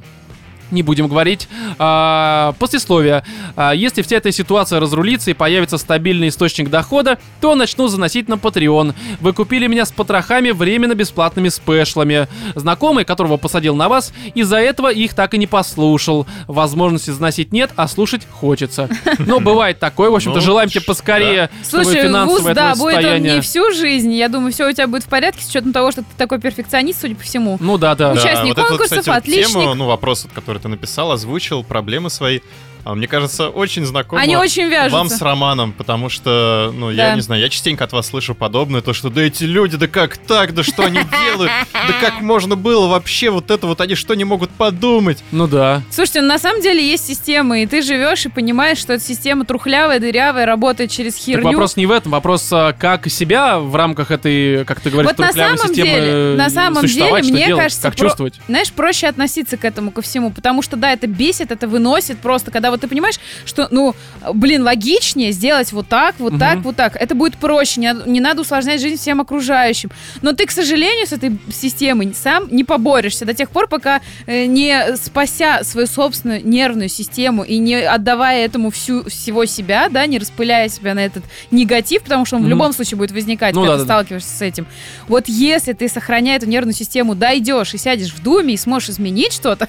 не 0.71 0.83
будем 0.83 1.07
говорить. 1.07 1.47
А, 1.77 2.53
послесловие. 2.59 3.23
А, 3.55 3.71
если 3.71 4.01
вся 4.01 4.17
эта 4.17 4.31
ситуация 4.31 4.79
разрулится 4.79 5.31
и 5.31 5.33
появится 5.33 5.77
стабильный 5.77 6.29
источник 6.29 6.69
дохода, 6.69 7.19
то 7.39 7.55
начну 7.55 7.87
заносить 7.87 8.27
на 8.27 8.35
Patreon. 8.35 8.93
Вы 9.19 9.33
купили 9.33 9.67
меня 9.67 9.85
с 9.85 9.91
потрохами 9.91 10.51
временно 10.51 10.95
бесплатными 10.95 11.49
спешлами. 11.49 12.27
Знакомый, 12.55 13.05
которого 13.05 13.37
посадил 13.37 13.75
на 13.75 13.89
вас, 13.89 14.13
из-за 14.35 14.57
этого 14.57 14.91
их 14.91 15.13
так 15.13 15.33
и 15.33 15.37
не 15.37 15.47
послушал. 15.47 16.27
Возможности 16.47 17.11
заносить 17.11 17.51
нет, 17.51 17.71
а 17.75 17.87
слушать 17.87 18.27
хочется. 18.29 18.89
Но 19.19 19.39
бывает 19.39 19.79
такое. 19.79 20.09
В 20.09 20.15
общем-то, 20.15 20.39
Ну, 20.39 20.45
желаем 20.45 20.69
тебе 20.69 20.81
поскорее, 20.81 21.49
чтобы 21.67 21.83
Слушай, 21.85 22.25
вуз, 22.25 22.43
да, 22.43 22.75
будет 22.75 23.03
он 23.05 23.21
не 23.21 23.41
всю 23.41 23.71
жизнь. 23.71 24.13
Я 24.13 24.29
думаю, 24.29 24.51
все 24.51 24.67
у 24.67 24.71
тебя 24.71 24.87
будет 24.87 25.03
в 25.03 25.07
порядке, 25.07 25.43
с 25.43 25.49
учетом 25.49 25.73
того, 25.73 25.91
что 25.91 26.01
ты 26.01 26.07
такой 26.17 26.39
перфекционист, 26.39 27.01
судя 27.01 27.15
по 27.15 27.23
всему. 27.23 27.57
Ну 27.59 27.77
да, 27.77 27.95
да. 27.95 28.11
Участник 28.11 28.55
Да, 28.55 28.61
вот 28.63 28.67
это, 28.67 28.67
конкурсов, 28.67 28.99
кстати, 28.99 29.17
отличник. 29.17 29.75
Ну, 29.75 29.85
вопрос, 29.85 30.27
который 30.33 30.60
ты 30.61 30.67
написал, 30.67 31.11
озвучил, 31.11 31.63
проблемы 31.63 32.09
свои. 32.09 32.39
А, 32.83 32.95
Мне 32.95 33.07
кажется, 33.07 33.49
очень 33.49 33.85
знакомо 33.85 34.21
Они 34.21 34.35
очень 34.35 34.67
вяжутся. 34.67 34.97
вам 34.97 35.09
с 35.09 35.21
Романом, 35.21 35.71
потому 35.73 36.09
что, 36.09 36.73
ну, 36.75 36.87
Да. 36.91 37.09
я 37.09 37.15
не 37.15 37.21
знаю, 37.21 37.41
я 37.41 37.49
частенько 37.49 37.83
от 37.83 37.91
вас 37.93 38.07
слышу 38.07 38.33
подобное, 38.33 38.81
то, 38.81 38.93
что 38.93 39.09
да 39.09 39.21
эти 39.21 39.43
люди, 39.43 39.77
да 39.77 39.87
как 39.87 40.17
так, 40.17 40.53
да 40.53 40.63
что 40.63 40.83
они 40.85 40.99
делают, 41.03 41.51
да 41.73 41.93
как 42.01 42.21
можно 42.21 42.55
было 42.55 42.87
вообще 42.87 43.29
вот 43.29 43.51
это 43.51 43.67
вот, 43.67 43.81
они 43.81 43.95
что 43.95 44.15
не 44.15 44.23
могут 44.23 44.49
подумать? 44.51 45.23
Ну 45.31 45.47
да. 45.47 45.83
Слушайте, 45.91 46.21
ну, 46.21 46.27
на 46.27 46.39
самом 46.39 46.61
деле 46.61 46.83
есть 46.85 47.05
система, 47.05 47.59
и 47.61 47.65
ты 47.67 47.81
живешь 47.83 48.25
и 48.25 48.29
понимаешь, 48.29 48.79
что 48.79 48.93
эта 48.93 49.03
система 49.03 49.45
трухлявая, 49.45 49.99
дырявая, 49.99 50.45
работает 50.45 50.89
через 50.91 51.13
Так 51.13 51.23
херню. 51.23 51.43
вопрос 51.51 51.75
не 51.77 51.85
в 51.85 51.91
этом, 51.91 52.11
вопрос 52.11 52.47
а, 52.51 52.73
как 52.73 53.07
себя 53.11 53.59
в 53.59 53.75
рамках 53.75 54.09
этой, 54.11 54.65
как 54.65 54.79
ты 54.79 54.89
говоришь, 54.89 55.11
Вот 55.11 55.19
на 55.19 55.27
трухлявой 55.27 55.57
самом 55.57 55.69
системы 55.75 55.87
деле- 55.99 56.11
э, 56.11 56.35
на 56.35 56.49
самом 56.49 56.85
деле, 56.85 57.07
что 57.21 57.31
мне 57.31 57.45
делать, 57.45 57.63
кажется, 57.63 57.81
как 57.83 57.95
про- 57.95 58.05
чувствовать. 58.07 58.39
Знаешь, 58.47 58.71
проще 58.71 59.07
относиться 59.07 59.57
к 59.57 59.65
этому 59.65 59.91
ко 59.91 60.01
всему, 60.01 60.31
потому 60.31 60.61
что, 60.63 60.77
да, 60.77 60.91
это 60.93 61.05
бесит, 61.07 61.51
это 61.51 61.67
выносит 61.67 62.17
просто, 62.19 62.49
когда 62.49 62.70
вот 62.71 62.81
ты 62.81 62.87
понимаешь, 62.87 63.19
что, 63.45 63.67
ну, 63.71 63.95
блин, 64.33 64.63
логичнее 64.63 65.31
сделать 65.31 65.71
вот 65.71 65.87
так, 65.87 66.15
вот 66.19 66.31
Мгм. 66.33 66.39
так, 66.39 66.59
вот 66.59 66.75
так. 66.75 66.95
Это 66.95 67.13
будет 67.15 67.35
проще, 67.37 67.79
не, 67.81 67.93
надо- 67.93 68.09
не 68.09 68.19
надо 68.19 68.41
усложнять 68.41 68.81
жизнь 68.81 68.97
всем 68.99 69.21
окружающим. 69.21 69.91
Но 70.21 70.33
ты, 70.33 70.45
к 70.45 70.51
сожалению, 70.51 71.05
с 71.07 71.13
этой 71.13 71.37
системой 71.53 72.13
сам 72.15 72.47
не 72.51 72.63
поборешься 72.63 73.25
до 73.25 73.33
тех 73.33 73.49
пор, 73.51 73.67
пока 73.67 74.01
э, 74.25 74.45
не 74.45 74.95
спася 74.97 75.59
свою 75.63 75.87
собственную 75.87 76.45
нервную 76.47 76.89
систему 76.89 77.43
и 77.43 77.57
не 77.59 77.75
отдавая 77.75 78.45
этому 78.45 78.71
всю, 78.71 79.07
всего 79.09 79.45
себя, 79.45 79.89
да, 79.89 80.05
не 80.05 80.17
распыляя 80.19 80.69
себя 80.69 80.93
на 80.93 81.05
этот 81.05 81.23
негатив, 81.51 82.03
потому 82.03 82.25
что 82.25 82.37
он 82.37 82.41
в 82.41 82.45
Мгм. 82.45 82.51
любом 82.51 82.73
случае 82.73 82.97
будет 82.97 83.11
возникать, 83.11 83.53
Ну 83.53 83.61
когда 83.61 83.77
да, 83.77 83.81
ты 83.83 83.87
да, 83.87 83.93
да. 83.93 83.93
сталкиваешься 84.03 84.37
с 84.37 84.41
этим. 84.41 84.65
Вот 85.07 85.27
если 85.27 85.73
ты, 85.73 85.87
сохраняя 85.87 86.37
эту 86.37 86.47
нервную 86.47 86.73
систему, 86.75 87.15
дойдешь 87.15 87.73
и 87.73 87.77
сядешь 87.77 88.13
в 88.13 88.21
думе 88.23 88.53
и 88.53 88.57
сможешь 88.57 88.89
изменить 88.91 89.33
что-то, 89.33 89.67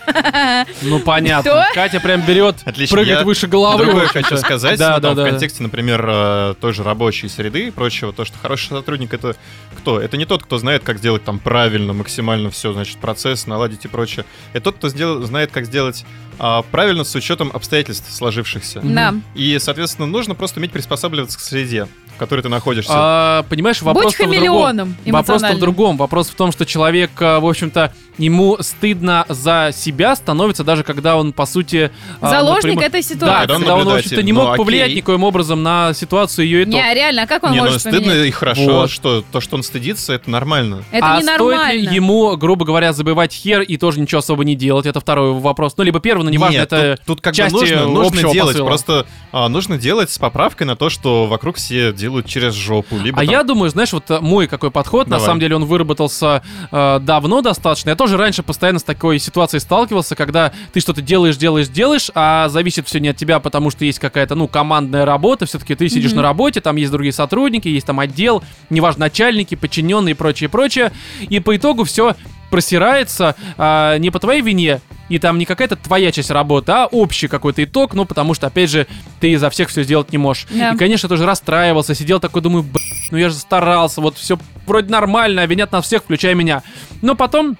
Ну 0.82 0.98
понятно. 1.00 1.66
Катя 1.74 2.00
прям 2.00 2.22
берет, 2.22 2.57
Отлично, 2.64 2.91
прыгает 2.93 3.18
я 3.20 3.24
выше 3.24 3.47
головы. 3.47 3.84
Другое 3.84 4.07
хочу 4.07 4.36
сказать, 4.36 4.78
Да, 4.78 4.95
ну, 4.97 5.01
да, 5.01 5.14
да. 5.14 5.22
в 5.24 5.30
контексте, 5.30 5.62
например, 5.62 6.05
э, 6.09 6.55
той 6.61 6.72
же 6.72 6.82
рабочей 6.82 7.28
среды 7.28 7.68
и 7.68 7.70
прочего, 7.70 8.12
то, 8.12 8.24
что 8.24 8.38
хороший 8.38 8.68
сотрудник 8.68 9.12
это 9.14 9.36
кто? 9.78 10.01
Это 10.01 10.16
не 10.16 10.24
тот, 10.24 10.43
кто 10.45 10.59
знает, 10.59 10.82
как 10.84 10.99
сделать 10.99 11.24
там 11.24 11.38
правильно, 11.38 11.93
максимально 11.93 12.51
все, 12.51 12.72
значит, 12.72 12.99
процесс, 12.99 13.47
наладить 13.47 13.84
и 13.84 13.88
прочее. 13.88 14.24
Это 14.53 14.64
тот, 14.66 14.76
кто 14.76 14.88
сдел- 14.88 15.22
знает, 15.24 15.51
как 15.51 15.66
сделать 15.66 16.05
а, 16.38 16.62
правильно 16.62 17.05
с 17.05 17.14
учетом 17.14 17.51
обстоятельств 17.53 18.12
сложившихся. 18.12 18.80
Да. 18.82 19.14
И, 19.34 19.59
соответственно, 19.61 20.07
нужно 20.07 20.34
просто 20.34 20.61
уметь 20.61 20.72
приспосабливаться 20.72 21.38
к 21.38 21.40
среде, 21.40 21.86
которой 22.22 22.40
ты 22.40 22.48
находишься. 22.48 22.92
А, 22.94 23.42
понимаешь, 23.48 23.82
вопрос 23.82 24.16
Будь 24.16 24.26
в 24.28 24.40
другом. 24.40 24.96
Вопрос 25.06 25.42
в 25.42 25.58
другом. 25.58 25.96
Вопрос 25.96 26.28
в 26.28 26.34
том, 26.34 26.52
что 26.52 26.64
человек, 26.64 27.10
а, 27.20 27.40
в 27.40 27.46
общем-то, 27.46 27.92
ему 28.18 28.58
стыдно 28.60 29.24
за 29.28 29.70
себя 29.74 30.14
становится, 30.14 30.64
даже 30.64 30.84
когда 30.84 31.16
он, 31.16 31.32
по 31.32 31.46
сути... 31.46 31.90
а, 32.20 32.28
Заложник 32.30 32.74
напрямую- 32.76 32.86
этой 32.86 33.00
Да, 33.02 33.08
ситуации. 33.08 33.40
Когда 33.40 33.54
он 33.54 33.60
когда 33.60 33.74
он, 33.76 33.84
в 33.84 33.94
общем-то, 33.94 34.22
не 34.22 34.32
Ну, 34.32 34.40
мог 34.40 34.48
окей. 34.50 34.58
повлиять 34.58 34.94
никоим 34.94 35.24
образом 35.24 35.62
на 35.62 35.94
ситуацию 35.94 36.44
ее 36.44 36.62
и 36.62 36.64
то. 36.66 36.70
Не, 36.70 36.94
реально, 36.94 37.22
а 37.22 37.26
как 37.26 37.42
он 37.42 37.52
не, 37.52 37.58
ну 37.58 37.64
может 37.64 37.80
стыдно 37.80 38.00
поменять? 38.00 38.26
и 38.26 38.30
хорошо, 38.30 38.64
Вот. 38.80 38.90
что 38.90 39.24
то, 39.32 39.40
что 39.40 39.56
он 39.56 39.62
стыдится, 39.62 40.12
это 40.12 40.30
нормально. 40.30 40.84
Это 40.92 41.06
а 41.14 41.20
стоит 41.22 41.26
ли 41.26 41.32
ненормально. 41.34 41.90
ему, 41.90 42.36
грубо 42.36 42.64
говоря, 42.66 42.92
забывать 42.92 43.32
хер 43.32 43.62
и 43.62 43.76
тоже 43.78 43.98
ничего 44.00 44.18
особо 44.18 44.44
не 44.44 44.54
делать? 44.54 44.84
Это 44.86 45.00
второй 45.00 45.32
вопрос. 45.32 45.74
Ну, 45.78 45.84
либо 45.84 45.98
первый, 45.98 46.22
но 46.24 46.30
неважно, 46.30 46.58
Нет, 46.58 46.72
это 46.72 46.96
тут, 46.98 47.06
тут 47.06 47.20
как 47.22 47.32
бы 47.32 47.36
части 47.38 47.54
нужно, 47.54 47.86
нужно 47.86 48.30
делать, 48.32 48.52
посыла. 48.52 48.66
просто 48.66 49.06
а, 49.32 49.48
нужно 49.48 49.78
делать 49.78 50.10
с 50.10 50.18
поправкой 50.18 50.66
на 50.66 50.76
то, 50.76 50.90
что 50.90 51.26
вокруг 51.26 51.56
все 51.56 51.92
делают 51.94 52.11
делают 52.12 52.26
через 52.26 52.54
жопу. 52.54 52.96
Либо 52.98 53.18
А 53.20 53.24
там- 53.24 53.30
я 53.32 53.42
думаю, 53.42 53.70
знаешь, 53.70 53.92
вот 53.92 54.10
э, 54.10 54.20
мой 54.20 54.46
какой 54.46 54.70
подход, 54.70 55.06
на 55.06 55.12
Давай. 55.16 55.26
самом 55.26 55.40
деле 55.40 55.56
он 55.56 55.64
выработался 55.64 56.42
э, 56.70 57.00
давно 57.00 57.40
достаточно. 57.40 57.90
Я 57.90 57.96
тоже 57.96 58.16
раньше 58.16 58.42
постоянно 58.42 58.78
с 58.78 58.82
такой 58.82 59.18
ситуацией 59.18 59.60
сталкивался, 59.60 60.14
когда 60.14 60.52
ты 60.72 60.80
что-то 60.80 61.00
делаешь, 61.00 61.36
делаешь, 61.36 61.68
делаешь, 61.68 62.10
а 62.14 62.48
зависит 62.48 62.86
все 62.86 63.00
не 63.00 63.08
от 63.08 63.16
тебя, 63.16 63.40
потому 63.40 63.70
что 63.70 63.84
есть 63.84 63.98
какая-то, 63.98 64.34
ну, 64.34 64.46
командная 64.48 65.04
работа, 65.04 65.46
все-таки 65.46 65.74
ты 65.74 65.88
сидишь 65.88 66.10
Мгм. 66.12 66.16
на 66.18 66.22
работе, 66.22 66.60
там 66.60 66.76
есть 66.76 66.92
другие 66.92 67.12
сотрудники, 67.12 67.68
есть 67.68 67.86
там 67.86 67.98
отдел, 67.98 68.42
неважно, 68.70 69.00
начальники, 69.06 69.54
подчиненные 69.54 70.12
и 70.12 70.14
прочее, 70.14 70.48
прочее. 70.48 70.92
И 71.20 71.40
по 71.40 71.56
итогу 71.56 71.84
все 71.84 72.14
просирается 72.53 73.34
а, 73.57 73.96
не 73.96 74.11
по 74.11 74.20
твоей 74.20 74.42
вине, 74.42 74.82
и 75.09 75.18
там 75.18 75.38
не 75.38 75.46
какая-то 75.46 75.74
твоя 75.74 76.12
часть 76.12 76.30
работы, 76.30 76.70
а 76.70 76.86
общий 76.86 77.26
какой-то 77.26 77.64
итог, 77.64 77.94
ну, 77.94 78.05
потому 78.05 78.34
что, 78.34 78.46
опять 78.46 78.68
же, 78.68 78.86
ты 79.20 79.38
за 79.38 79.48
всех 79.48 79.70
все 79.70 79.82
сделать 79.82 80.12
не 80.12 80.18
можешь. 80.18 80.46
Да. 80.50 80.72
И, 80.72 80.76
конечно, 80.76 81.09
тоже 81.09 81.24
расстраивался, 81.24 81.94
сидел 81.94 82.20
такой, 82.20 82.42
думаю, 82.42 82.62
«Б***ь, 82.62 83.09
ну 83.11 83.16
я 83.16 83.30
же 83.30 83.36
старался, 83.36 84.03
вот 84.03 84.18
все 84.18 84.38
вроде 84.66 84.90
нормально, 84.90 85.42
а 85.42 85.46
винят 85.46 85.72
нас 85.72 85.86
всех, 85.86 86.03
включая 86.03 86.34
меня. 86.34 86.62
Но 87.00 87.14
потом 87.14 87.57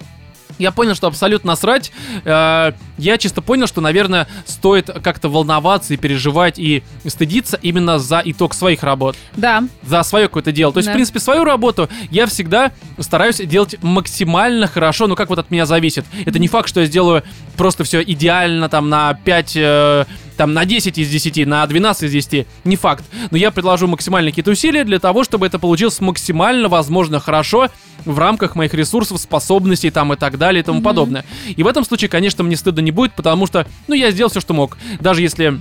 я 0.59 0.71
понял, 0.71 0.95
что 0.95 1.07
абсолютно 1.07 1.51
насрать. 1.51 1.91
Э, 2.25 2.71
Я 2.99 3.17
чисто 3.17 3.41
понял, 3.41 3.65
что, 3.65 3.81
наверное, 3.81 4.27
стоит 4.45 4.87
как-то 5.03 5.27
волноваться 5.27 5.93
и 5.95 5.97
переживать 5.97 6.59
и 6.59 6.83
стыдиться 7.07 7.57
именно 7.61 7.97
за 7.97 8.21
итог 8.23 8.53
своих 8.53 8.83
работ 8.83 9.15
Да. 9.35 9.63
за 9.83 10.03
свое 10.03 10.27
какое-то 10.27 10.51
дело. 10.51 10.71
То 10.71 10.77
есть, 10.77 10.87
Да. 10.87 10.91
в 10.93 10.95
принципе, 10.95 11.19
свою 11.19 11.43
работу 11.43 11.89
я 12.11 12.27
всегда 12.27 12.71
стараюсь 12.99 13.37
делать 13.37 13.75
максимально 13.81 14.67
хорошо, 14.67 15.07
ну 15.07 15.15
как 15.15 15.29
вот 15.29 15.39
от 15.39 15.49
меня 15.49 15.65
зависит. 15.65 16.05
Это 16.25 16.37
не 16.39 16.47
факт, 16.47 16.69
что 16.69 16.81
я 16.81 16.85
сделаю 16.85 17.23
просто 17.57 17.83
все 17.83 18.01
идеально 18.03 18.69
там 18.69 18.89
на 18.89 19.13
5, 19.15 19.53
э, 19.55 20.05
там 20.35 20.53
на 20.53 20.65
10 20.65 20.97
из 20.97 21.09
10, 21.09 21.45
на 21.47 21.65
12 21.65 22.03
из 22.03 22.11
10. 22.11 22.47
Не 22.63 22.75
факт. 22.75 23.03
Но 23.31 23.37
я 23.37 23.51
предложу 23.51 23.87
максимально 23.87 24.31
какие-то 24.31 24.51
усилия 24.51 24.83
для 24.83 24.99
того, 24.99 25.23
чтобы 25.23 25.45
это 25.45 25.59
получилось 25.59 25.99
максимально 26.01 26.69
возможно 26.69 27.19
хорошо 27.19 27.69
в 28.05 28.19
рамках 28.19 28.55
моих 28.55 28.73
ресурсов, 28.73 29.19
способностей 29.19 29.89
там 29.89 30.13
и 30.13 30.15
так 30.15 30.37
далее 30.37 30.61
и 30.61 30.63
тому 30.63 30.81
подобное. 30.81 31.25
И 31.47 31.63
в 31.63 31.67
этом 31.67 31.85
случае, 31.85 32.09
конечно, 32.09 32.43
мне 32.43 32.57
стыдно 32.57 32.81
не 32.81 32.91
будет, 32.91 33.13
потому 33.13 33.47
что, 33.47 33.67
ну, 33.87 33.95
я 33.95 34.11
сделал 34.11 34.29
все, 34.29 34.41
что 34.41 34.53
мог. 34.53 34.77
Даже 34.99 35.21
если 35.21 35.59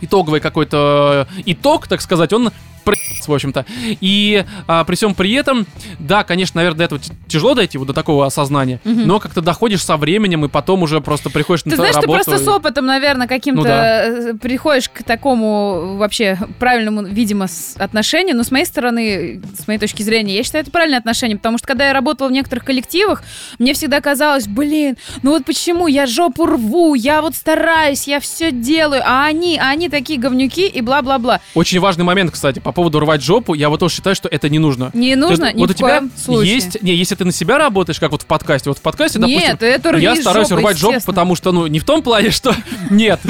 итоговый 0.00 0.40
какой-то 0.40 1.26
э, 1.36 1.42
итог, 1.46 1.86
так 1.88 2.00
сказать, 2.00 2.32
он 2.32 2.50
в 2.84 3.32
общем-то. 3.32 3.64
И 4.00 4.44
а, 4.66 4.84
при 4.84 4.94
всем 4.96 5.14
при 5.14 5.32
этом, 5.32 5.66
да, 5.98 6.24
конечно, 6.24 6.58
наверное, 6.58 6.78
до 6.78 6.84
этого 6.84 7.00
тяжело 7.28 7.54
дойти, 7.54 7.78
вот 7.78 7.86
до 7.86 7.92
такого 7.92 8.26
осознания, 8.26 8.80
Мгм. 8.84 9.06
но 9.06 9.20
как-то 9.20 9.40
доходишь 9.40 9.82
со 9.84 9.96
временем, 9.96 10.44
и 10.44 10.48
потом 10.48 10.82
уже 10.82 11.00
просто 11.00 11.30
приходишь 11.30 11.64
на 11.64 11.70
Ты 11.72 11.76
свою 11.76 11.92
знаешь, 11.92 12.04
ты 12.04 12.10
работу. 12.10 12.24
просто 12.30 12.44
с 12.44 12.48
опытом, 12.48 12.86
наверное, 12.86 13.26
каким-то 13.26 13.60
Ну 13.62 13.66
да. 13.66 14.04
э, 14.04 14.34
приходишь 14.34 14.88
к 14.88 15.02
такому 15.02 15.96
вообще 15.96 16.38
правильному, 16.58 17.02
видимо, 17.04 17.46
отношению. 17.76 18.36
Но 18.36 18.42
с 18.42 18.50
моей 18.50 18.64
стороны, 18.66 19.40
с 19.58 19.66
моей 19.66 19.78
точки 19.78 20.02
зрения, 20.02 20.36
я 20.36 20.42
считаю, 20.42 20.62
это 20.62 20.70
правильное 20.70 20.98
отношение. 20.98 21.36
Потому 21.36 21.58
что 21.58 21.66
когда 21.66 21.86
я 21.88 21.92
работала 21.92 22.28
в 22.28 22.32
некоторых 22.32 22.64
коллективах, 22.64 23.22
мне 23.58 23.74
всегда 23.74 24.00
казалось, 24.00 24.46
блин, 24.46 24.96
ну 25.22 25.30
вот 25.32 25.44
почему 25.44 25.86
я 25.86 26.06
жопу 26.06 26.46
рву, 26.46 26.94
я 26.94 27.22
вот 27.22 27.34
стараюсь, 27.34 28.06
я 28.08 28.20
все 28.20 28.50
делаю, 28.50 29.02
а 29.04 29.24
они, 29.26 29.58
а 29.58 29.70
они 29.70 29.88
такие 29.88 30.18
говнюки 30.18 30.66
и 30.66 30.80
бла-бла-бла. 30.80 31.40
Очень 31.54 31.80
важный 31.80 32.04
момент, 32.04 32.30
кстати, 32.32 32.58
по 32.58 32.69
поводу 32.72 33.00
рвать 33.00 33.22
жопу, 33.22 33.54
я 33.54 33.68
вот 33.68 33.80
тоже 33.80 33.94
считаю, 33.94 34.16
что 34.16 34.28
это 34.28 34.48
не 34.48 34.58
нужно. 34.58 34.90
Не 34.94 35.14
То 35.14 35.20
нужно 35.20 35.44
есть, 35.46 35.56
ни 35.56 35.60
вот 35.60 35.70
в 35.70 35.74
у 35.74 35.74
тебя 35.74 36.02
случае. 36.16 36.54
есть, 36.54 36.82
не, 36.82 36.94
если 36.94 37.14
ты 37.14 37.24
на 37.24 37.32
себя 37.32 37.58
работаешь, 37.58 37.98
как 38.00 38.10
вот 38.12 38.22
в 38.22 38.26
подкасте, 38.26 38.70
вот 38.70 38.78
в 38.78 38.82
подкасте, 38.82 39.18
допустим, 39.18 39.40
Нет, 39.40 39.62
это 39.62 39.92
рви 39.92 40.02
я 40.02 40.16
стараюсь 40.16 40.48
жопу, 40.48 40.60
рвать 40.60 40.78
жопу, 40.78 41.00
потому 41.04 41.34
что, 41.34 41.52
ну, 41.52 41.66
не 41.66 41.78
в 41.78 41.84
том 41.84 42.02
плане, 42.02 42.30
что 42.30 42.54
нет, 42.90 43.20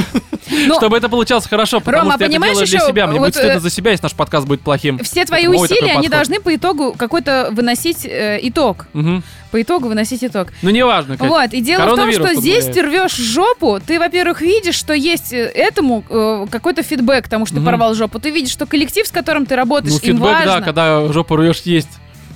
Но 0.66 0.74
чтобы 0.76 0.96
это 0.96 1.08
получалось 1.08 1.46
хорошо, 1.46 1.80
потому 1.80 2.04
Рома, 2.04 2.14
что 2.14 2.24
я 2.24 2.30
это 2.30 2.40
делаю 2.40 2.66
для 2.66 2.80
себя, 2.80 3.06
мне 3.06 3.18
вот, 3.18 3.26
будет 3.26 3.34
стыдно 3.36 3.58
э, 3.58 3.60
за 3.60 3.70
себя, 3.70 3.90
если 3.90 4.04
наш 4.04 4.14
подкаст 4.14 4.46
будет 4.46 4.60
плохим. 4.62 4.98
все 5.00 5.24
твои 5.24 5.46
мой 5.46 5.64
усилия, 5.64 5.92
они 5.92 6.08
должны 6.08 6.40
по 6.40 6.54
итогу 6.54 6.94
какой-то 6.96 7.50
выносить 7.52 8.04
э, 8.04 8.38
итог. 8.42 8.86
Мгм. 8.92 9.22
По 9.50 9.60
итогу 9.60 9.88
выносить 9.88 10.22
итог. 10.22 10.48
Ну, 10.62 10.70
неважно, 10.70 11.16
Кать. 11.16 11.28
Вот, 11.28 11.52
и 11.52 11.60
дело 11.60 11.92
в 11.92 11.96
том, 11.96 12.12
что 12.12 12.34
здесь 12.34 12.64
ты 12.66 12.82
рвешь 12.82 13.16
жопу, 13.16 13.80
ты, 13.84 13.98
во-первых, 13.98 14.40
видишь, 14.42 14.76
что 14.76 14.92
есть 14.94 15.32
э, 15.32 15.38
этому 15.46 16.04
э, 16.08 16.46
какой-то 16.50 16.82
фидбэк, 16.82 17.24
потому 17.24 17.46
что 17.46 17.56
ты 17.56 17.60
Мгм. 17.60 17.66
порвал 17.70 17.94
жопу. 17.94 18.20
Ты 18.20 18.30
видишь, 18.30 18.52
что 18.52 18.66
коллектив, 18.66 19.06
с 19.06 19.10
которым 19.10 19.46
ты 19.46 19.56
работаешь, 19.56 19.92
Ну, 19.94 19.98
им 19.98 20.14
фидбэк, 20.16 20.32
важно. 20.32 20.54
да, 20.54 20.60
когда 20.60 21.12
жопу 21.12 21.34
рвешь, 21.36 21.62
есть. 21.64 21.88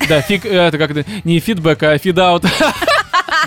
Да, 0.09 0.21
фиг, 0.23 0.45
э, 0.45 0.49
это 0.55 0.77
как-то 0.77 1.05
не 1.23 1.39
фидбэк, 1.39 1.83
а 1.85 1.99
фидаут. 1.99 2.45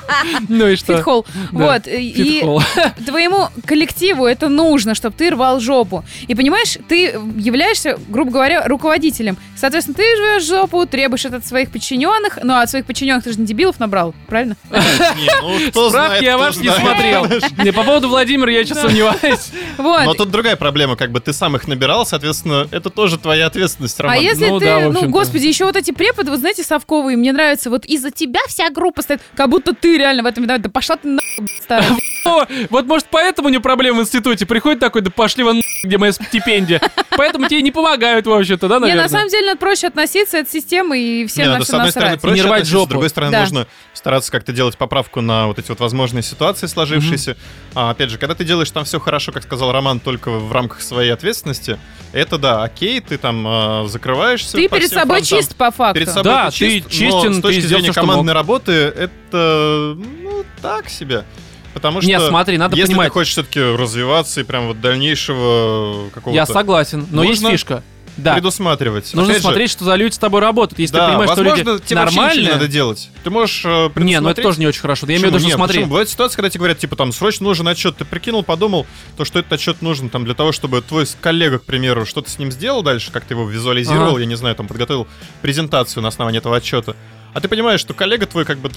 Ну 0.49 0.67
и 0.67 0.75
что? 0.75 0.95
Фитхол. 0.95 1.25
Вот, 1.51 1.87
и- 1.87 2.43
твоему 3.05 3.49
коллективу 3.65 4.25
это 4.25 4.49
нужно, 4.49 4.95
чтобы 4.95 5.15
ты 5.17 5.29
рвал 5.31 5.59
жопу. 5.59 6.03
И 6.27 6.35
понимаешь, 6.35 6.77
ты 6.87 7.19
являешься, 7.37 7.97
грубо 8.07 8.31
говоря, 8.31 8.67
руководителем. 8.67 9.37
Соответственно, 9.55 9.95
ты 9.95 10.03
рвешь 10.03 10.43
жопу, 10.43 10.85
требуешь 10.85 11.25
это 11.25 11.37
от 11.37 11.45
своих 11.45 11.71
подчиненных, 11.71 12.39
ну 12.43 12.53
а 12.53 12.61
от 12.61 12.69
своих 12.69 12.85
подчиненных 12.85 13.23
ты 13.23 13.33
же 13.33 13.39
не 13.39 13.45
дебилов 13.45 13.79
набрал, 13.79 14.13
правильно? 14.27 14.55
Не, 14.71 15.71
ну, 15.73 15.89
Справки 15.89 16.23
я 16.23 16.37
ваш 16.37 16.57
не 16.57 16.69
смотрел. 16.69 17.25
Не, 17.63 17.71
по 17.71 17.83
поводу 17.83 18.09
Владимира 18.09 18.51
я 18.51 18.63
сейчас 18.63 18.81
сомневаюсь. 18.81 19.51
Вот. 19.77 20.05
Но 20.05 20.13
тут 20.13 20.31
другая 20.31 20.55
проблема, 20.55 20.95
как 20.95 21.11
бы 21.11 21.19
ты 21.19 21.33
сам 21.33 21.55
их 21.55 21.67
набирал, 21.67 22.05
соответственно, 22.05 22.67
это 22.71 22.89
тоже 22.89 23.17
твоя 23.17 23.47
ответственность, 23.47 23.99
А 23.99 24.03
Роман. 24.03 24.19
если 24.19 24.47
ну 24.47 24.59
ты, 24.59 24.89
ну, 24.89 25.09
господи, 25.09 25.47
еще 25.47 25.65
вот 25.65 25.75
эти 25.75 25.91
преподы, 25.91 26.31
вот 26.31 26.39
знаете, 26.39 26.63
совковые, 26.63 27.17
мне 27.17 27.31
нравится, 27.31 27.69
вот 27.69 27.85
из-за 27.85 28.11
тебя 28.11 28.39
вся 28.47 28.69
группа 28.69 29.01
стоит, 29.01 29.21
как 29.35 29.49
будто 29.49 29.73
ты 29.73 29.96
реально 29.97 30.23
в 30.23 30.25
этом 30.25 30.43
виноват. 30.43 30.61
Да 30.61 30.69
пошла 30.69 30.97
ты 30.97 31.07
нахуй, 31.07 31.47
старая. 31.61 31.89
О, 32.25 32.45
вот 32.69 32.85
может 32.85 33.07
поэтому 33.09 33.47
у 33.47 33.51
него 33.51 33.61
проблемы 33.61 33.99
в 33.99 34.01
институте. 34.03 34.45
Приходит 34.45 34.79
такой, 34.79 35.01
да 35.01 35.09
пошли 35.09 35.43
вон, 35.43 35.61
где 35.83 35.97
моя 35.97 36.11
стипендия. 36.11 36.81
Поэтому 37.11 37.47
тебе 37.47 37.61
не 37.61 37.71
помогают, 37.71 38.27
в 38.27 38.31
общем-то, 38.33 38.67
да, 38.67 38.75
Не, 38.75 38.81
наверное? 38.81 39.03
на 39.03 39.09
самом 39.09 39.29
деле 39.29 39.47
надо 39.47 39.59
проще 39.59 39.87
относиться 39.87 40.39
от 40.39 40.49
системы 40.49 40.99
и 40.99 41.25
всем 41.25 41.45
Не, 41.45 41.51
на 41.51 41.57
ну, 41.59 41.63
все 41.63 41.71
с 41.71 41.75
одной 41.75 41.91
стороны, 41.91 42.11
насрать. 42.11 42.21
проще 42.21 42.35
не 42.35 42.47
рвать 42.47 42.67
жопу. 42.67 42.85
с 42.85 42.89
другой 42.89 43.09
стороны, 43.09 43.31
Да. 43.31 43.39
нужно 43.41 43.67
стараться 43.93 44.29
как-то 44.31 44.51
делать 44.51 44.77
поправку 44.77 45.21
на 45.21 45.47
вот 45.47 45.57
эти 45.57 45.69
вот 45.69 45.79
возможные 45.79 46.21
ситуации 46.21 46.67
сложившиеся. 46.67 47.37
А, 47.73 47.91
опять 47.91 48.09
же, 48.09 48.17
когда 48.17 48.35
ты 48.35 48.43
делаешь 48.43 48.69
там 48.71 48.83
все 48.83 48.99
хорошо, 48.99 49.31
как 49.31 49.43
сказал 49.43 49.71
Роман, 49.71 50.01
только 50.01 50.29
в 50.29 50.51
рамках 50.51 50.81
своей 50.81 51.11
ответственности, 51.11 51.79
это 52.11 52.37
да, 52.37 52.61
окей, 52.63 52.99
ты 52.99 53.17
там 53.17 53.45
а, 53.47 53.85
закрываешься. 53.87 54.51
Ты 54.57 54.67
перед 54.67 54.89
собой 54.89 55.19
фронтам. 55.21 55.37
чист 55.37 55.55
по 55.55 55.71
факту. 55.71 55.93
Перед 55.93 56.09
собой 56.09 56.23
Да, 56.23 56.51
ты, 56.51 56.57
ты 56.57 56.81
чист, 56.81 56.89
честен, 56.89 57.27
но 57.27 57.33
с 57.33 57.35
ты 57.37 57.41
точки 57.41 57.59
сделал 57.61 57.81
зрения 57.81 57.93
командной 57.93 58.33
работы, 58.33 58.71
это, 58.71 59.11
ну, 59.33 60.45
так 60.61 60.89
себе. 60.89 61.25
Потому 61.73 62.01
что 62.01 62.09
Не, 62.09 62.19
смотри, 62.19 62.57
надо 62.57 62.75
если 62.75 62.93
понимать. 62.93 63.07
ты 63.07 63.13
хочешь 63.13 63.33
все-таки 63.33 63.59
развиваться 63.61 64.41
и 64.41 64.43
прям 64.43 64.67
вот 64.67 64.81
дальнейшего 64.81 66.09
какого-то 66.09 66.35
Я 66.35 66.45
согласен, 66.45 67.05
но 67.11 67.23
есть 67.23 67.45
фишка. 67.47 67.83
Да, 68.17 68.33
предусматривать. 68.33 69.13
нужно 69.13 69.33
Опять 69.33 69.43
же, 69.43 69.47
смотреть, 69.47 69.69
что 69.71 69.85
за 69.85 69.93
люди 69.95 70.15
с 70.15 70.17
тобой 70.17 70.41
работают. 70.41 70.79
Если 70.79 70.95
да, 70.95 71.05
ты 71.05 71.11
понимаешь, 71.11 71.31
что 71.31 71.43
возможно, 71.43 71.71
люди 71.71 71.83
тебе 71.83 71.95
нормальные... 71.97 72.51
надо 72.51 72.67
делать. 72.67 73.09
Ты 73.23 73.29
можешь 73.29 73.61
э, 73.63 73.89
Не, 73.95 74.19
ну 74.19 74.29
это 74.29 74.41
тоже 74.41 74.59
не 74.59 74.65
очень 74.65 74.81
хорошо. 74.81 75.05
Я 75.05 75.17
имею 75.17 75.29
в 75.29 75.35
виду, 75.35 75.39
что 75.39 75.55
смотри. 75.55 75.83
Бывают 75.83 76.09
ситуации, 76.09 76.35
когда 76.35 76.49
тебе 76.49 76.59
говорят, 76.59 76.79
типа, 76.79 76.95
там, 76.95 77.11
срочно 77.11 77.45
нужен 77.45 77.67
отчет. 77.67 77.95
Ты 77.95 78.05
прикинул, 78.05 78.41
подумал, 78.43 78.87
то, 79.17 79.23
что 79.23 79.37
этот 79.37 79.53
отчет 79.53 79.83
нужен 79.83 80.09
там 80.09 80.25
для 80.25 80.33
того, 80.33 80.51
чтобы 80.51 80.81
твой 80.81 81.05
коллега, 81.21 81.59
к 81.59 81.65
примеру, 81.65 82.07
что-то 82.07 82.31
с 82.31 82.39
ним 82.39 82.51
сделал 82.51 82.81
дальше, 82.81 83.11
как 83.11 83.23
ты 83.23 83.35
его 83.35 83.47
визуализировал, 83.47 84.13
Ага. 84.13 84.21
я 84.21 84.25
не 84.25 84.35
знаю, 84.35 84.55
там, 84.55 84.67
подготовил 84.67 85.07
презентацию 85.43 86.01
на 86.01 86.09
основании 86.09 86.39
этого 86.39 86.57
отчета. 86.57 86.95
А 87.37 87.39
ты 87.39 87.47
понимаешь, 87.49 87.79
что 87.79 87.93
коллега 87.93 88.25
твой 88.25 88.45
как 88.45 88.57
бы 88.57 88.71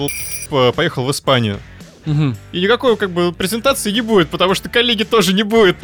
поехал 0.72 1.06
в 1.06 1.10
Испанию. 1.10 1.60
Мгм. 2.04 2.36
И 2.52 2.60
никакой, 2.60 2.98
как 2.98 3.10
бы, 3.10 3.32
презентации 3.32 3.90
не 3.90 4.02
будет, 4.02 4.28
потому 4.28 4.54
что 4.54 4.68
коллеги 4.68 5.02
тоже 5.04 5.32
не 5.32 5.44
будет. 5.44 5.76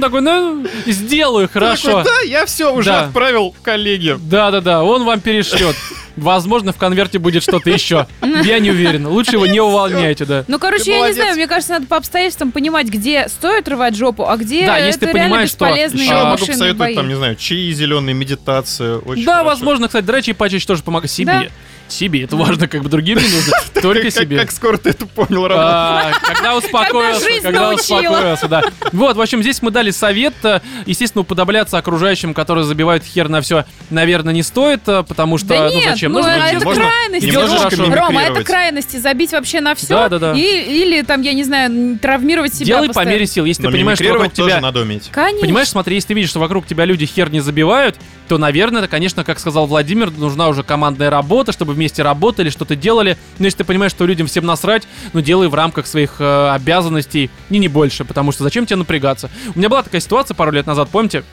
Такой, 0.00 0.20
ну, 0.20 0.64
сделаю, 0.86 1.48
хорошо. 1.52 1.88
такой, 1.88 2.04
да, 2.04 2.20
я 2.28 2.46
все 2.46 2.72
уже 2.72 2.90
Да. 2.90 3.00
отправил 3.06 3.52
коллеге. 3.64 4.16
Да-да-да, 4.20 4.84
он 4.84 5.04
вам 5.04 5.20
перешлет. 5.20 5.74
Возможно, 6.16 6.72
в 6.72 6.76
конверте 6.76 7.18
будет 7.18 7.42
что-то 7.42 7.68
еще. 7.68 8.06
Я 8.44 8.60
не 8.60 8.70
уверен. 8.70 9.08
Лучше 9.08 9.32
его 9.32 9.46
не 9.46 9.60
увольняйте, 9.60 10.24
да. 10.24 10.44
Ну, 10.46 10.60
короче, 10.60 10.84
Ты 10.84 10.90
я 10.92 11.08
не 11.08 11.14
знаю, 11.14 11.34
мне 11.34 11.48
кажется, 11.48 11.72
надо 11.74 11.86
по 11.86 11.96
обстоятельствам 11.96 12.52
понимать, 12.52 12.86
где 12.86 13.28
стоит 13.28 13.68
рвать 13.68 13.96
жопу, 13.96 14.28
а 14.28 14.36
где 14.36 14.66
Да, 14.66 14.78
это 14.78 14.86
если 14.86 15.06
ты 15.06 15.12
понимаешь, 15.12 15.50
что 15.50 15.66
Еще 15.66 16.14
могу 16.14 16.46
посоветовать, 16.46 16.94
там, 16.94 17.08
не 17.08 17.16
знаю, 17.16 17.34
чаи 17.34 17.72
зеленые, 17.72 18.14
медитация. 18.14 18.98
Очень 18.98 19.24
Да, 19.24 19.38
хорошо. 19.38 19.48
возможно, 19.48 19.86
кстати, 19.88 20.04
драчи 20.04 20.32
почаще 20.32 20.66
тоже 20.66 20.84
помогает 20.84 21.10
себе. 21.10 21.50
Да. 21.90 21.94
Себе, 21.94 22.22
это 22.24 22.36
важно, 22.36 22.68
как 22.68 22.82
бы 22.82 22.88
другим 22.88 23.18
не 23.18 23.24
нужно, 23.24 23.52
только 23.82 24.10
себе. 24.10 24.38
Как 24.38 24.50
скоро 24.50 24.76
ты 24.76 24.90
это 24.90 25.06
понял, 25.06 25.46
Роман? 25.46 25.64
А, 25.66 26.12
Когда 26.22 26.56
успокоился, 26.56 27.26
Когда 27.42 27.70
успокоился, 27.74 28.48
да. 28.48 28.64
Вот, 28.92 29.16
в 29.16 29.20
общем, 29.20 29.42
здесь 29.42 29.60
мы 29.62 29.70
дали 29.70 29.90
совет. 29.90 30.34
э, 30.44 30.60
Естественно, 30.86 31.22
уподобляться 31.22 31.78
окружающим, 31.78 32.34
которые 32.34 32.64
забивают 32.64 33.04
хер 33.04 33.28
на 33.28 33.40
все, 33.40 33.64
наверное, 33.90 34.32
не 34.32 34.42
стоит, 34.42 34.82
э, 34.86 35.02
потому 35.02 35.38
что, 35.38 35.48
Да 35.48 35.70
ну 35.72 35.80
зачем? 35.82 36.12
ну 36.12 36.20
это 36.20 36.60
крайности. 36.60 37.76
Рома. 37.80 38.22
это 38.22 38.44
крайности. 38.44 38.96
Забить 38.96 39.32
вообще 39.32 39.60
на 39.60 39.74
все. 39.74 39.88
Да-да-да. 39.94 40.32
или 40.34 41.02
там, 41.02 41.22
я 41.22 41.32
не 41.32 41.44
знаю, 41.44 41.98
травмировать 41.98 42.54
себя 42.54 42.66
Делай 42.66 42.88
по 42.90 43.04
мере 43.04 43.26
сил. 43.26 43.44
Если 43.44 43.62
ты 43.62 43.70
понимаешь, 43.70 43.98
что 43.98 44.12
вокруг 44.12 44.32
тебя... 44.32 44.60
надо 44.60 44.80
уметь. 44.80 45.08
Конечно. 45.10 45.40
Понимаешь, 45.40 45.68
смотри, 45.68 45.96
если 45.96 46.08
ты 46.08 46.14
видишь, 46.14 46.30
что 46.30 46.40
вокруг 46.40 46.66
тебя 46.66 46.84
люди 46.84 47.06
хер 47.06 47.30
не 47.30 47.40
забивают, 47.40 47.96
то, 48.28 48.38
наверное, 48.38 48.80
это, 48.80 48.88
конечно, 48.88 49.24
как 49.24 49.40
сказал 49.40 49.66
Владимир, 49.66 50.10
нужна 50.10 50.48
уже 50.48 50.62
командная 50.62 51.10
работа, 51.10 51.52
чтобы 51.52 51.74
вместе 51.80 52.02
работали, 52.02 52.50
что-то 52.50 52.76
делали. 52.76 53.16
Но 53.38 53.46
если 53.46 53.58
ты 53.58 53.64
понимаешь, 53.64 53.92
что 53.92 54.04
людям 54.04 54.26
всем 54.26 54.44
насрать, 54.44 54.86
ну, 55.14 55.22
делай 55.22 55.48
в 55.48 55.54
рамках 55.54 55.86
своих 55.86 56.16
э, 56.18 56.50
обязанностей, 56.50 57.30
и 57.48 57.58
не 57.58 57.68
больше, 57.68 58.04
потому 58.04 58.32
что 58.32 58.44
зачем 58.44 58.66
тебе 58.66 58.76
напрягаться? 58.76 59.30
У 59.54 59.58
меня 59.58 59.70
была 59.70 59.82
такая 59.82 60.02
ситуация 60.02 60.34
пару 60.34 60.52
лет 60.52 60.66
назад, 60.66 60.90
помните? 60.90 61.24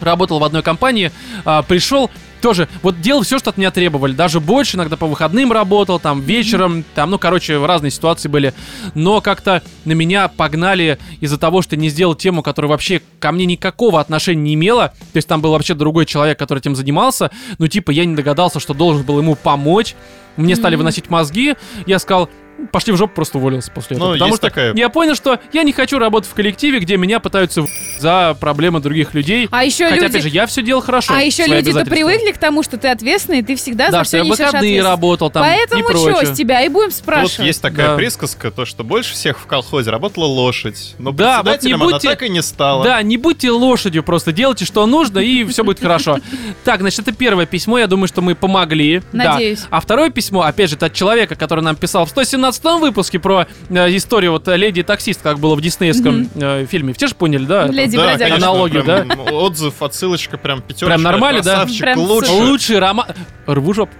работал 0.00 0.38
в 0.38 0.44
одной 0.44 0.62
компании, 0.62 1.10
а, 1.44 1.62
пришел, 1.62 2.08
тоже, 2.40 2.68
вот 2.82 3.00
делал 3.00 3.22
все, 3.22 3.38
что 3.38 3.50
от 3.50 3.56
меня 3.56 3.70
требовали, 3.70 4.12
даже 4.12 4.40
больше, 4.40 4.76
иногда 4.76 4.96
по 4.96 5.06
выходным 5.06 5.52
работал, 5.52 5.98
там, 5.98 6.20
вечером, 6.20 6.84
там, 6.94 7.10
ну, 7.10 7.18
короче, 7.18 7.64
разные 7.64 7.90
ситуации 7.90 8.28
были, 8.28 8.54
но 8.94 9.20
как-то 9.20 9.62
на 9.84 9.92
меня 9.92 10.28
погнали 10.28 10.98
из-за 11.20 11.38
того, 11.38 11.62
что 11.62 11.76
не 11.76 11.88
сделал 11.88 12.14
тему, 12.14 12.42
которая 12.42 12.70
вообще 12.70 13.02
ко 13.20 13.32
мне 13.32 13.46
никакого 13.46 14.00
отношения 14.00 14.42
не 14.42 14.54
имела, 14.54 14.88
то 15.12 15.16
есть 15.16 15.28
там 15.28 15.40
был 15.40 15.52
вообще 15.52 15.74
другой 15.74 16.06
человек, 16.06 16.38
который 16.38 16.58
этим 16.58 16.76
занимался, 16.76 17.30
ну, 17.58 17.68
типа, 17.68 17.90
я 17.90 18.04
не 18.04 18.14
догадался, 18.14 18.60
что 18.60 18.74
должен 18.74 19.04
был 19.04 19.18
ему 19.18 19.34
помочь, 19.34 19.94
мне 20.36 20.54
стали 20.54 20.76
выносить 20.76 21.10
мозги, 21.10 21.56
я 21.86 21.98
сказал, 21.98 22.30
пошли 22.72 22.92
в 22.92 22.96
жопу, 22.96 23.14
просто 23.14 23.38
уволился 23.38 23.70
после 23.70 23.96
этого. 23.96 24.08
Ну, 24.08 24.14
потому 24.14 24.28
есть 24.30 24.38
что 24.40 24.48
такая- 24.48 24.74
я 24.74 24.88
понял, 24.88 25.14
что 25.14 25.38
я 25.52 25.62
не 25.62 25.72
хочу 25.72 25.98
работать 25.98 26.30
в 26.30 26.34
коллективе, 26.34 26.78
где 26.80 26.96
меня 26.96 27.20
пытаются 27.20 27.66
за 27.98 28.36
проблемы 28.40 28.80
других 28.80 29.14
людей. 29.14 29.48
А 29.50 29.64
еще 29.64 29.84
Хотя, 29.84 29.96
люди... 29.96 30.06
опять 30.06 30.22
же, 30.22 30.28
я 30.28 30.46
все 30.46 30.62
делал 30.62 30.80
хорошо. 30.82 31.14
А 31.14 31.20
еще 31.22 31.46
люди-то 31.46 31.84
привыкли 31.84 32.32
к 32.32 32.38
тому, 32.38 32.62
что 32.62 32.76
ты 32.78 32.88
ответственный, 32.88 33.40
и 33.40 33.42
ты 33.42 33.56
всегда 33.56 33.86
Да, 33.90 33.98
за 33.98 34.04
что 34.04 34.04
все 34.04 34.18
несешь 34.22 34.30
выходные 34.38 34.58
ответственность. 34.58 34.86
работал 34.88 35.30
там 35.30 35.42
и 35.44 35.46
Поэтому 35.48 35.82
что, 35.88 36.04
прочее. 36.12 36.26
с 36.34 36.36
тебя 36.36 36.62
и 36.62 36.68
будем 36.68 36.88
Вот 36.88 36.94
спрашивать. 36.94 37.46
есть 37.46 37.62
такая 37.62 37.88
Да. 37.90 37.96
присказка, 37.96 38.50
то, 38.50 38.64
что 38.64 38.84
больше 38.84 39.12
всех 39.14 39.38
в 39.38 39.46
колхозе 39.46 39.90
работала 39.90 40.24
лошадь. 40.26 40.94
Но 40.98 41.12
Да, 41.12 41.38
вот 41.38 41.46
не 41.46 41.50
председателем 41.52 41.82
она 41.82 41.92
будьте- 41.92 42.08
так 42.08 42.22
и 42.22 42.28
не 42.28 42.42
стала. 42.42 42.84
Да, 42.84 43.02
не 43.02 43.16
будьте 43.16 43.50
лошадью, 43.50 44.02
просто 44.02 44.32
делайте, 44.32 44.64
что 44.64 44.84
нужно, 44.86 45.18
и 45.18 45.44
все 45.44 45.64
будет 45.64 45.80
хорошо. 45.80 46.18
Так, 46.64 46.80
значит, 46.80 47.00
это 47.00 47.12
первое 47.12 47.46
письмо, 47.46 47.78
я 47.78 47.86
думаю, 47.86 48.08
что 48.08 48.20
мы 48.20 48.34
помогли. 48.34 49.02
Надеюсь. 49.12 49.60
А 49.70 49.80
второе 49.80 50.10
письмо, 50.10 50.42
опять 50.42 50.70
же, 50.70 50.76
это 50.76 50.86
от 50.86 50.92
человека, 50.94 51.34
который 51.34 51.62
нам 51.64 51.76
писал 51.76 52.04
в 52.04 52.10
117 52.10 52.47
выпуске 52.80 53.18
про 53.18 53.46
э, 53.68 53.96
историю 53.96 54.32
вот 54.32 54.48
э, 54.48 54.56
леди 54.56 54.82
таксист, 54.82 55.22
как 55.22 55.38
было 55.38 55.54
в 55.54 55.60
диснеевском 55.60 56.28
э, 56.34 56.66
фильме. 56.66 56.92
Все 56.92 57.06
же 57.06 57.14
поняли, 57.14 57.44
да? 57.44 57.66
Леди 57.66 57.96
да, 57.96 58.04
Бродяга. 58.04 58.30
конечно, 58.30 58.48
Аналогия, 58.48 58.82
прям 58.82 59.20
Отзыв, 59.32 59.82
отсылочка, 59.82 60.38
прям 60.38 60.62
пятерочка. 60.62 60.86
Прям 60.86 61.02
нормально, 61.02 61.42
да? 61.42 61.54
красавчик, 61.56 61.80
Прям 61.80 61.98
лучше. 61.98 62.30
Лучший 62.30 62.78
роман... 62.78 63.06
Рву 63.46 63.74
жоп. 63.74 63.90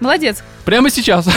Молодец. 0.00 0.42
Прямо 0.64 0.90
сейчас. 0.90 1.28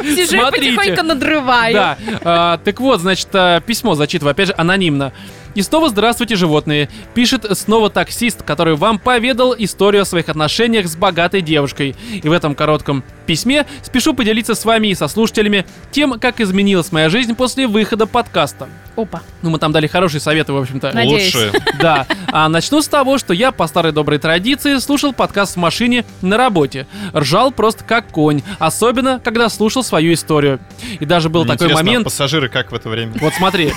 Сижу 0.00 0.36
и 0.36 0.50
потихоньку 0.50 1.02
надрываю. 1.02 1.74
Да. 1.74 1.98
А, 2.22 2.58
так 2.58 2.80
вот, 2.80 3.00
значит, 3.00 3.28
а, 3.32 3.60
письмо 3.60 3.94
зачитываю, 3.94 4.32
опять 4.32 4.48
же, 4.48 4.54
анонимно. 4.56 5.12
И 5.54 5.62
снова 5.62 5.88
здравствуйте, 5.88 6.36
животные. 6.36 6.88
Пишет 7.14 7.46
снова 7.58 7.90
таксист, 7.90 8.42
который 8.42 8.76
вам 8.76 8.98
поведал 8.98 9.54
историю 9.56 10.02
о 10.02 10.04
своих 10.04 10.28
отношениях 10.28 10.86
с 10.86 10.96
богатой 10.96 11.40
девушкой. 11.40 11.96
И 12.22 12.28
в 12.28 12.32
этом 12.32 12.54
коротком 12.54 13.02
письме 13.26 13.66
спешу 13.82 14.14
поделиться 14.14 14.54
с 14.54 14.64
вами 14.64 14.88
и 14.88 14.94
со 14.94 15.08
слушателями 15.08 15.66
тем, 15.90 16.18
как 16.18 16.40
изменилась 16.40 16.92
моя 16.92 17.08
жизнь 17.08 17.34
после 17.34 17.66
выхода 17.66 18.06
подкаста. 18.06 18.68
Опа. 18.96 19.22
Ну, 19.42 19.50
мы 19.50 19.58
там 19.58 19.72
дали 19.72 19.86
хорошие 19.86 20.20
советы, 20.20 20.52
в 20.52 20.56
общем-то. 20.56 20.92
Надеюсь. 20.92 21.34
Лучше. 21.34 21.52
Да, 21.80 22.06
а 22.26 22.48
начну 22.48 22.82
с 22.82 22.88
того, 22.88 23.16
что 23.16 23.32
я 23.32 23.52
по 23.52 23.66
старой 23.66 23.92
доброй 23.92 24.18
традиции 24.18 24.76
слушал 24.78 25.14
подкаст 25.14 25.54
в 25.54 25.56
машине 25.56 26.04
на 26.20 26.36
работе. 26.36 26.86
Ржал 27.14 27.52
просто 27.52 27.84
как 27.84 28.08
конь, 28.08 28.42
особенно 28.58 29.18
когда 29.18 29.48
слушал 29.48 29.82
свою 29.82 30.12
историю. 30.12 30.60
И 30.98 31.06
даже 31.06 31.30
был 31.30 31.44
Мне 31.44 31.52
такой 31.52 31.68
интересно, 31.68 31.80
а 31.80 31.84
момент... 31.84 32.04
пассажиры 32.04 32.48
как 32.50 32.70
в 32.70 32.74
это 32.74 32.90
время? 32.90 33.14
Вот 33.20 33.32
смотри. 33.32 33.72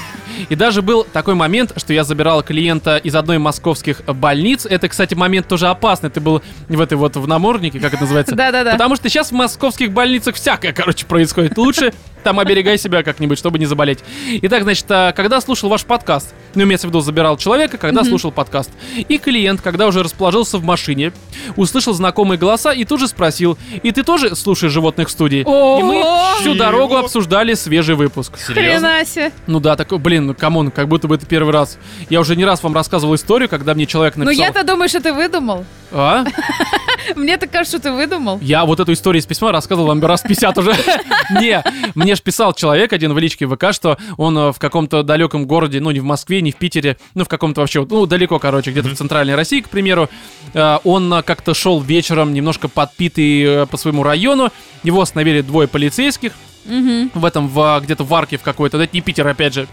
И 0.50 0.56
даже 0.56 0.82
был 0.82 1.06
такой 1.06 1.36
момент, 1.36 1.63
что 1.76 1.94
я 1.94 2.04
забирал 2.04 2.44
клиента 2.44 2.98
из 2.98 3.16
одной 3.16 3.38
московских 3.38 4.02
больниц. 4.06 4.66
Это, 4.66 4.90
кстати, 4.90 5.14
момент 5.14 5.48
тоже 5.48 5.68
опасный. 5.68 6.10
Ты 6.10 6.20
был 6.20 6.42
в 6.68 6.82
этой 6.82 6.98
вот 6.98 7.16
в 7.16 7.28
наморднике, 7.28 7.80
как 7.80 7.94
это 7.94 8.04
называется. 8.04 8.36
Да-да-да. 8.36 8.72
Потому 8.74 8.96
что 8.96 9.10
сейчас 9.10 9.30
в 9.30 9.36
московских 9.36 9.92
больницах 9.92 10.36
всякое, 10.36 10.74
короче, 10.74 11.06
происходит. 11.06 11.58
Лучше 11.58 11.94
там 12.24 12.40
оберегай 12.40 12.78
себя 12.78 13.04
как-нибудь, 13.04 13.38
чтобы 13.38 13.60
не 13.60 13.66
заболеть. 13.66 14.00
Итак, 14.42 14.64
значит, 14.64 14.86
а, 14.90 15.12
когда 15.12 15.42
слушал 15.42 15.70
ваш 15.70 15.84
подкаст, 15.84 16.34
ну, 16.56 16.64
имеется 16.64 16.88
в 16.88 16.90
виду, 16.90 17.02
забирал 17.02 17.38
человека, 17.38 17.78
когда 17.78 18.04
слушал 18.04 18.32
подкаст, 18.32 18.72
и 18.96 19.18
клиент, 19.18 19.62
когда 19.62 19.88
уже 19.88 20.04
расположился 20.04 20.58
в 20.58 20.64
машине, 20.64 21.12
услышал 21.56 21.94
знакомые 21.94 22.38
голоса 22.38 22.72
и 22.72 22.86
тут 22.86 23.00
же 23.00 23.08
спросил, 23.08 23.58
и 23.82 23.92
ты 23.92 24.04
тоже 24.04 24.36
слушаешь 24.36 24.72
животных 24.74 25.10
в 25.10 25.12
студии? 25.12 25.42
И 25.42 25.84
мы 25.84 26.04
всю 26.40 26.56
дорогу 26.56 26.96
обсуждали 26.98 27.54
свежий 27.54 27.96
выпуск. 27.96 28.38
Серьезно? 28.38 28.90
Хрена 28.90 29.06
себе. 29.06 29.32
Ну 29.48 29.60
да, 29.60 29.76
такой, 29.76 30.00
блин, 30.00 30.28
ну 30.28 30.34
come 30.34 30.55
on, 30.55 30.72
как 30.72 30.88
будто 30.88 31.08
бы 31.08 31.16
это 31.16 31.26
первый 31.26 31.54
раз. 31.54 31.78
Я 32.10 32.20
уже 32.20 32.36
не 32.36 32.46
раз 32.46 32.64
вам 32.64 32.74
рассказывал 32.74 33.16
историю, 33.16 33.50
когда 33.50 33.74
мне 33.74 33.86
человек 33.86 34.16
Ну 34.16 34.26
написал... 34.26 34.46
я-то 34.46 34.64
думаю, 34.64 34.90
что 34.90 35.02
ты 35.02 35.14
выдумал. 35.14 35.66
А? 35.92 36.26
Мне 37.16 37.38
так 37.38 37.52
кажется, 37.52 37.78
что 37.78 37.90
ты 37.90 37.92
выдумал. 37.94 38.40
Я 38.42 38.66
вот 38.66 38.80
эту 38.80 38.94
историю 38.94 39.22
из 39.22 39.26
письма 39.26 39.52
рассказывал 39.52 39.88
вам 39.88 40.04
раз 40.04 40.22
50 40.22 40.58
уже. 40.58 40.76
Не, 41.42 41.64
мне 41.96 42.16
ж 42.16 42.22
писал 42.22 42.54
человек 42.54 42.94
один 42.94 43.14
в 43.14 43.20
личке 43.20 43.48
ВК, 43.48 43.72
что 43.72 43.98
он 44.18 44.38
э, 44.38 44.52
в 44.52 44.60
каком-то 44.60 45.04
далеком 45.04 45.46
городе, 45.46 45.80
ну 45.80 45.92
не 45.92 46.00
в 46.00 46.04
Москве, 46.04 46.42
не 46.42 46.52
в 46.52 46.56
Питере, 46.56 46.98
ну 47.14 47.26
в 47.26 47.28
каком-то 47.28 47.62
вообще, 47.62 47.80
вот, 47.82 47.92
ну 47.92 48.06
далеко, 48.06 48.40
короче, 48.40 48.72
где-то 48.72 48.90
в 48.90 48.96
центральной 48.96 49.36
России, 49.36 49.62
к 49.62 49.70
примеру. 49.70 50.10
Э, 50.54 50.78
Он 50.84 51.14
э, 51.14 51.24
как-то 51.24 51.54
шел 51.54 51.82
вечером 51.82 52.34
немножко 52.34 52.68
подпитый 52.68 53.68
по 53.68 53.78
своему 53.78 54.04
району. 54.04 54.52
Его 54.84 55.02
остановили 55.02 55.42
двое 55.42 55.68
полицейских. 55.68 56.34
В 56.66 57.26
этом, 57.26 57.48
в, 57.48 57.82
где-то 57.84 58.04
в 58.04 58.14
арке 58.14 58.38
в 58.38 58.42
какой-то, 58.42 58.78
да, 58.78 58.86
это 58.86 58.96
не 58.96 59.02
Питер, 59.02 59.28
опять 59.28 59.54
же. 59.54 59.68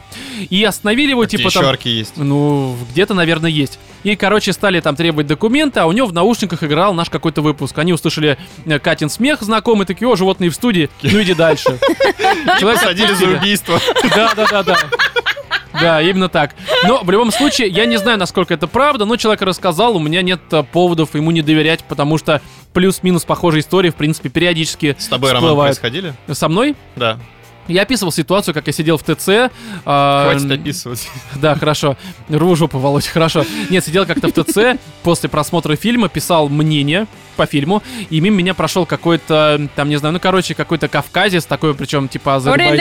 И 0.48 0.62
остановили 0.64 1.10
его, 1.10 1.24
Где 1.24 1.36
типа 1.36 1.48
еще 1.48 1.60
там... 1.60 1.68
арки 1.68 1.88
есть? 1.88 2.16
Ну, 2.16 2.76
где-то, 2.90 3.14
наверное, 3.14 3.50
есть. 3.50 3.78
И, 4.02 4.16
короче, 4.16 4.52
стали 4.52 4.80
там 4.80 4.96
требовать 4.96 5.26
документы, 5.26 5.80
а 5.80 5.86
у 5.86 5.92
него 5.92 6.06
в 6.06 6.12
наушниках 6.12 6.64
играл 6.64 6.94
наш 6.94 7.10
какой-то 7.10 7.42
выпуск. 7.42 7.78
Они 7.78 7.92
услышали 7.92 8.38
э, 8.64 8.78
Катин 8.78 9.10
смех 9.10 9.42
знакомый, 9.42 9.86
такие, 9.86 10.08
о, 10.08 10.16
животные 10.16 10.50
в 10.50 10.54
студии, 10.54 10.88
ну 11.02 11.22
иди 11.22 11.34
дальше. 11.34 11.78
Человек 12.58 12.80
Посадили 12.80 13.12
за 13.12 13.26
убийство. 13.26 13.78
Да, 14.14 14.32
да, 14.34 14.46
да, 14.50 14.62
да. 14.62 14.76
Да, 15.72 16.00
именно 16.02 16.28
так. 16.28 16.54
Но 16.84 17.02
в 17.02 17.10
любом 17.10 17.30
случае, 17.30 17.68
я 17.68 17.86
не 17.86 17.96
знаю, 17.96 18.18
насколько 18.18 18.54
это 18.54 18.66
правда, 18.66 19.04
но 19.04 19.16
человек 19.16 19.42
рассказал, 19.42 19.96
у 19.96 20.00
меня 20.00 20.22
нет 20.22 20.40
э, 20.52 20.62
поводов 20.62 21.14
ему 21.14 21.30
не 21.30 21.42
доверять, 21.42 21.84
потому 21.84 22.18
что 22.18 22.40
плюс-минус 22.72 23.24
похожие 23.24 23.60
истории, 23.60 23.90
в 23.90 23.94
принципе, 23.94 24.28
периодически 24.28 24.96
С 24.98 25.08
тобой, 25.08 25.30
Роман, 25.30 25.42
всплывают. 25.48 25.78
происходили? 25.78 26.14
Со 26.32 26.48
мной? 26.48 26.76
Да. 26.96 27.18
Я 27.70 27.82
описывал 27.82 28.12
ситуацию, 28.12 28.54
как 28.54 28.66
я 28.66 28.72
сидел 28.72 28.96
в 28.98 29.02
ТЦ. 29.02 29.50
а, 29.84 30.30
Хватит 30.30 30.50
описывать. 30.50 31.08
Да, 31.36 31.54
хорошо. 31.54 31.96
Рву 32.28 32.54
жопу, 32.56 32.78
Володь, 32.78 33.06
хорошо. 33.12 33.44
Нет, 33.70 33.84
сидел 33.84 34.06
как-то 34.06 34.28
в 34.28 34.32
ТЦ, 34.32 34.78
после 35.02 35.28
просмотра 35.28 35.76
фильма 35.76 36.08
писал 36.08 36.48
мнение 36.48 37.06
по 37.36 37.46
фильму, 37.46 37.82
и 38.10 38.20
мимо 38.20 38.36
меня 38.36 38.52
прошел 38.52 38.84
какой-то, 38.84 39.68
там, 39.74 39.88
не 39.88 39.96
знаю, 39.96 40.12
ну, 40.12 40.20
короче, 40.20 40.54
какой-то 40.54 40.88
кавказец, 40.88 41.46
такой, 41.46 41.74
причем, 41.74 42.06
типа, 42.08 42.34
Азербайджан. 42.36 42.76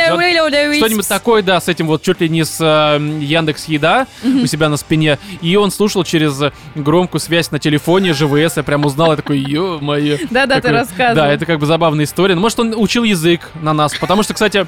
Что-нибудь 0.80 1.08
такое, 1.08 1.42
да, 1.44 1.62
с 1.62 1.70
этим 1.70 1.88
вот 1.88 2.02
чуть 2.04 2.20
ли 2.20 2.28
не 2.28 2.44
с 2.44 2.58
э, 2.60 2.98
Яндекс 3.22 3.66
Еда 3.70 4.08
у 4.24 4.46
себя 4.48 4.68
на 4.68 4.76
спине. 4.76 5.18
И 5.42 5.56
он 5.56 5.72
слушал 5.72 6.04
через 6.04 6.42
э, 6.42 6.52
громкую 6.76 7.22
связь 7.22 7.52
на 7.52 7.60
телефоне 7.60 8.12
ЖВС. 8.14 8.58
Я 8.58 8.64
прям 8.64 8.84
узнал, 8.84 9.12
я 9.12 9.16
такой, 9.16 9.40
ё-моё. 9.40 10.18
Да-да, 10.30 10.60
ты 10.60 10.70
рассказывал. 10.70 11.16
Да, 11.16 11.32
это 11.32 11.46
как 11.46 11.60
бы 11.60 11.66
забавная 11.66 12.04
история. 12.04 12.36
Ну, 12.36 12.42
может, 12.42 12.60
он 12.60 12.74
учил 12.76 13.04
язык 13.06 13.50
на 13.62 13.72
нас. 13.74 13.94
Потому 13.96 14.24
что, 14.24 14.34
кстати, 14.34 14.68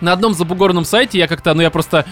на 0.00 0.12
одном 0.12 0.34
забугорном 0.34 0.84
сайте 0.84 1.18
я 1.18 1.26
как-то, 1.26 1.54
ну, 1.54 1.62
я 1.62 1.70
просто 1.70 2.04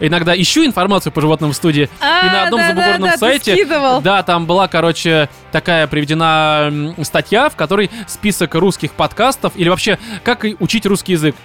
иногда 0.00 0.40
ищу 0.40 0.64
информацию 0.64 1.12
по 1.12 1.20
животным 1.20 1.52
в 1.52 1.56
студии. 1.56 1.88
А, 2.00 2.26
и 2.26 2.30
на 2.30 2.42
одном 2.44 2.60
да-да-да, 2.60 2.80
забугорном 2.80 3.10
ты 3.10 3.18
сайте... 3.18 3.54
скидывал. 3.54 4.00
Да, 4.00 4.22
там 4.22 4.46
была, 4.46 4.68
короче, 4.68 5.28
такая 5.50 5.86
приведена 5.86 6.94
статья, 7.02 7.48
в 7.48 7.56
которой 7.56 7.90
список 8.06 8.54
русских 8.54 8.92
подкастов, 8.92 9.52
или 9.56 9.68
вообще, 9.68 9.98
как 10.24 10.44
учить 10.60 10.86
русский 10.86 11.12
язык. 11.12 11.36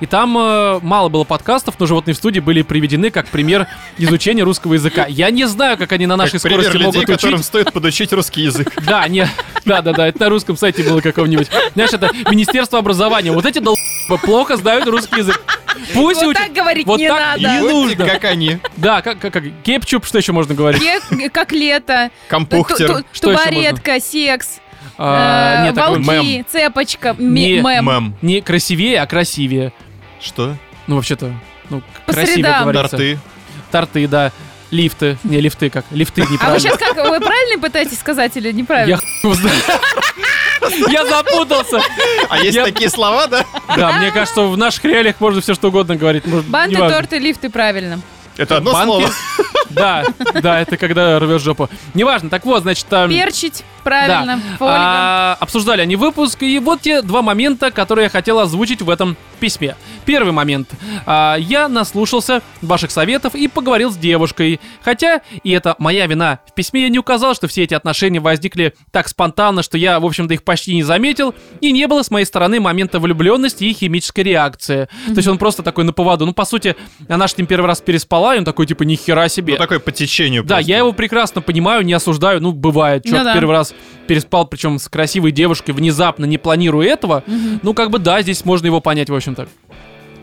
И 0.00 0.06
там 0.06 0.36
э, 0.36 0.80
мало 0.82 1.08
было 1.08 1.24
подкастов, 1.24 1.76
но 1.78 1.86
животные 1.86 2.14
в 2.14 2.16
студии 2.16 2.40
были 2.40 2.62
приведены 2.62 3.10
как 3.10 3.28
пример 3.28 3.66
изучения 3.98 4.42
русского 4.42 4.74
языка. 4.74 5.06
Я 5.06 5.30
не 5.30 5.46
знаю, 5.46 5.76
как 5.76 5.92
они 5.92 6.06
на 6.06 6.16
нашей 6.16 6.40
Как 6.40 6.50
скорости 6.50 6.72
людей, 6.72 6.86
могут 6.86 7.06
которым 7.06 7.34
учить. 7.36 7.46
стоит 7.46 7.72
подучить 7.72 8.12
русский 8.12 8.42
язык. 8.42 8.72
Да, 8.84 9.08
не, 9.08 9.26
да, 9.64 9.80
да, 9.80 9.92
да, 9.92 10.08
это 10.08 10.20
на 10.20 10.28
русском 10.28 10.56
сайте 10.56 10.82
было 10.82 11.00
каком-нибудь. 11.00 11.48
Знаешь, 11.74 11.92
это 11.92 12.10
Министерство 12.30 12.78
образования. 12.78 13.32
Вот 13.32 13.46
эти 13.46 13.60
дол 13.60 13.76
плохо 14.22 14.56
знают 14.56 14.86
русский 14.86 15.16
язык. 15.16 15.23
Пусть 15.94 16.20
Вот 16.22 16.28
учат. 16.30 16.42
так 16.44 16.52
говорить 16.52 16.86
Вот 16.86 16.98
не 17.00 17.08
так 17.08 17.18
надо. 17.40 17.40
не 17.40 17.60
нужно. 17.60 18.06
Как 18.06 18.24
они. 18.24 18.58
Да, 18.76 19.02
как, 19.02 19.18
как, 19.18 19.32
как 19.32 19.44
кепчуп, 19.64 20.06
что 20.06 20.18
еще 20.18 20.32
можно 20.32 20.54
говорить? 20.54 20.82
Как 21.32 21.52
лето. 21.52 22.10
Компухтер. 22.28 23.04
Тубаретка, 23.20 24.00
секс. 24.00 24.60
А, 24.96 25.62
э, 25.62 25.66
нет, 25.66 25.74
такой 25.74 26.00
волки, 26.00 26.44
цепочка, 26.48 27.16
Не, 27.18 27.54
ме- 27.54 27.62
мем. 27.62 27.84
Мем. 27.86 28.16
Не 28.22 28.40
красивее, 28.40 29.00
а 29.00 29.06
красивее. 29.06 29.72
Что? 30.20 30.56
Ну, 30.86 30.96
вообще-то, 30.96 31.32
ну, 31.70 31.82
По 32.06 32.12
красивее 32.12 32.34
средам. 32.36 32.62
говорится. 32.62 32.90
Торты. 32.90 33.18
Торты, 33.72 34.06
да. 34.08 34.32
Лифты. 34.74 35.16
Не, 35.22 35.40
лифты 35.40 35.70
как? 35.70 35.84
Лифты 35.92 36.22
А 36.22 36.24
вы 36.24 36.32
неправильно. 36.32 36.58
сейчас 36.60 36.78
как, 36.78 36.96
вы 36.96 37.20
правильно 37.20 37.60
пытаетесь 37.62 37.98
сказать 37.98 38.36
или 38.36 38.48
Я 38.48 38.52
неправильно? 38.52 38.96
хуй 38.96 39.06
его 39.22 39.34
знаю. 39.34 39.56
Я 40.90 41.06
запутался. 41.06 41.80
А 42.28 42.38
есть 42.38 42.56
Я- 42.56 42.64
такие 42.64 42.90
слова, 42.90 43.26
да? 43.28 43.44
Да, 43.76 43.92
мне 43.92 44.10
кажется, 44.10 44.42
в 44.42 44.56
наших 44.56 44.84
реалиях 44.84 45.20
можно 45.20 45.40
все 45.40 45.54
что 45.54 45.68
угодно 45.68 45.94
говорить. 45.94 46.24
Банты, 46.26 46.76
торты, 46.76 47.18
лифты, 47.18 47.50
правильно. 47.50 48.00
Это 48.36 48.56
одно 48.58 48.72
Банки? 48.72 48.86
слово. 48.86 49.10
Да, 49.70 50.04
да, 50.40 50.60
это 50.60 50.76
когда 50.76 51.18
рвешь 51.18 51.42
жопу. 51.42 51.68
Неважно, 51.94 52.30
так 52.30 52.44
вот, 52.44 52.62
значит... 52.62 52.86
эм, 52.92 53.10
Перчить, 53.10 53.64
правильно, 53.82 54.40
да. 54.60 54.66
А, 54.66 55.36
обсуждали 55.40 55.80
они 55.80 55.96
выпуск, 55.96 56.42
и 56.42 56.58
вот 56.60 56.82
те 56.82 57.02
два 57.02 57.22
момента, 57.22 57.72
которые 57.72 58.04
я 58.04 58.10
хотел 58.10 58.38
озвучить 58.38 58.82
в 58.82 58.90
этом 58.90 59.16
письме. 59.40 59.76
Первый 60.04 60.32
момент. 60.32 60.70
А, 61.06 61.36
я 61.38 61.68
наслушался 61.68 62.42
ваших 62.62 62.90
советов 62.90 63.34
и 63.34 63.48
поговорил 63.48 63.90
с 63.90 63.96
девушкой. 63.96 64.60
Хотя, 64.82 65.22
и 65.42 65.50
это 65.50 65.74
моя 65.78 66.06
вина, 66.06 66.38
в 66.46 66.54
письме 66.54 66.82
я 66.82 66.88
не 66.88 66.98
указал, 66.98 67.34
что 67.34 67.48
все 67.48 67.64
эти 67.64 67.74
отношения 67.74 68.20
возникли 68.20 68.74
так 68.92 69.08
спонтанно, 69.08 69.62
что 69.62 69.76
я, 69.76 69.98
в 69.98 70.06
общем-то, 70.06 70.34
их 70.34 70.44
почти 70.44 70.74
не 70.74 70.82
заметил, 70.82 71.34
и 71.60 71.72
не 71.72 71.86
было 71.88 72.02
с 72.02 72.10
моей 72.10 72.26
стороны 72.26 72.60
момента 72.60 73.00
влюбленности 73.00 73.64
и 73.64 73.72
химической 73.72 74.20
реакции. 74.20 74.88
То 75.06 75.16
есть 75.16 75.28
он 75.28 75.38
просто 75.38 75.62
такой 75.62 75.84
на 75.84 75.92
поводу. 75.92 76.26
Ну, 76.26 76.32
по 76.32 76.44
сути, 76.44 76.76
она 77.08 77.26
ж 77.26 77.32
с 77.32 77.38
ним 77.38 77.46
первый 77.46 77.66
раз 77.66 77.80
переспала, 77.80 78.23
и 78.32 78.38
он 78.38 78.44
такой, 78.44 78.64
типа, 78.66 78.84
нихера 78.84 79.28
себе. 79.28 79.54
Ну, 79.54 79.58
такой 79.58 79.80
по 79.80 79.90
течению 79.92 80.44
Да, 80.44 80.54
просто. 80.56 80.70
я 80.70 80.78
его 80.78 80.92
прекрасно 80.92 81.40
понимаю, 81.42 81.84
не 81.84 81.92
осуждаю, 81.92 82.40
ну, 82.40 82.52
бывает. 82.52 83.04
Чувак 83.04 83.18
Ну 83.20 83.24
да. 83.24 83.34
первый 83.34 83.52
раз 83.52 83.74
переспал, 84.06 84.46
причем 84.46 84.78
с 84.78 84.88
красивой 84.88 85.32
девушкой, 85.32 85.72
внезапно, 85.72 86.24
не 86.24 86.38
планируя 86.38 86.88
этого. 86.88 87.24
Ну, 87.62 87.74
как 87.74 87.90
бы 87.90 87.98
да, 87.98 88.22
здесь 88.22 88.44
можно 88.44 88.66
его 88.66 88.80
понять, 88.80 89.10
в 89.10 89.14
общем-то. 89.14 89.48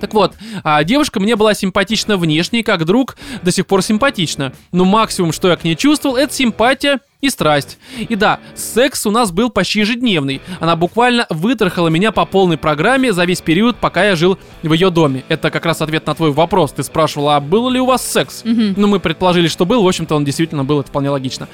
Так 0.02 0.16
вот, 0.16 0.34
а 0.64 0.84
девушка 0.84 1.20
мне 1.20 1.36
была 1.36 1.54
симпатична 1.54 2.18
внешне, 2.18 2.64
как 2.64 2.86
друг 2.86 3.16
до 3.44 3.52
сих 3.52 3.68
пор 3.68 3.84
симпатична. 3.84 4.52
Но 4.72 4.84
максимум, 4.84 5.32
что 5.32 5.48
я 5.48 5.56
к 5.56 5.64
ней 5.64 5.76
чувствовал, 5.76 6.16
это 6.18 6.34
симпатия 6.34 7.00
и 7.22 7.30
страсть. 7.30 7.78
И 8.00 8.16
да, 8.16 8.40
секс 8.56 9.06
у 9.06 9.12
нас 9.12 9.32
был 9.32 9.52
почти 9.52 9.82
ежедневный. 9.82 10.42
Она 10.60 10.76
буквально 10.76 11.28
вытрахала 11.30 11.90
меня 11.90 12.12
по 12.12 12.26
полной 12.26 12.58
программе 12.58 13.14
за 13.14 13.26
весь 13.26 13.42
период, 13.42 13.78
пока 13.78 14.04
я 14.04 14.16
жил 14.16 14.40
в 14.64 14.74
ее 14.74 14.90
доме. 14.90 15.24
Это 15.30 15.52
как 15.52 15.68
раз 15.68 15.82
ответ 15.82 16.08
на 16.08 16.16
твой 16.16 16.32
вопрос. 16.32 16.72
Ты 16.72 16.84
спрашивала, 16.84 17.36
а 17.36 17.40
был 17.40 17.70
ли 17.70 17.80
у 17.80 17.86
вас 17.86 18.06
секс? 18.06 18.42
Ну, 18.44 18.88
мы 18.88 19.00
предположили, 19.00 19.48
что 19.48 19.66
был. 19.66 19.84
В 19.84 19.88
общем-то, 19.88 20.16
он 20.16 20.26
действительно 20.26 20.64
был, 20.64 20.80
это 20.80 20.90
вполне 20.90 21.12
логично. 21.12 21.48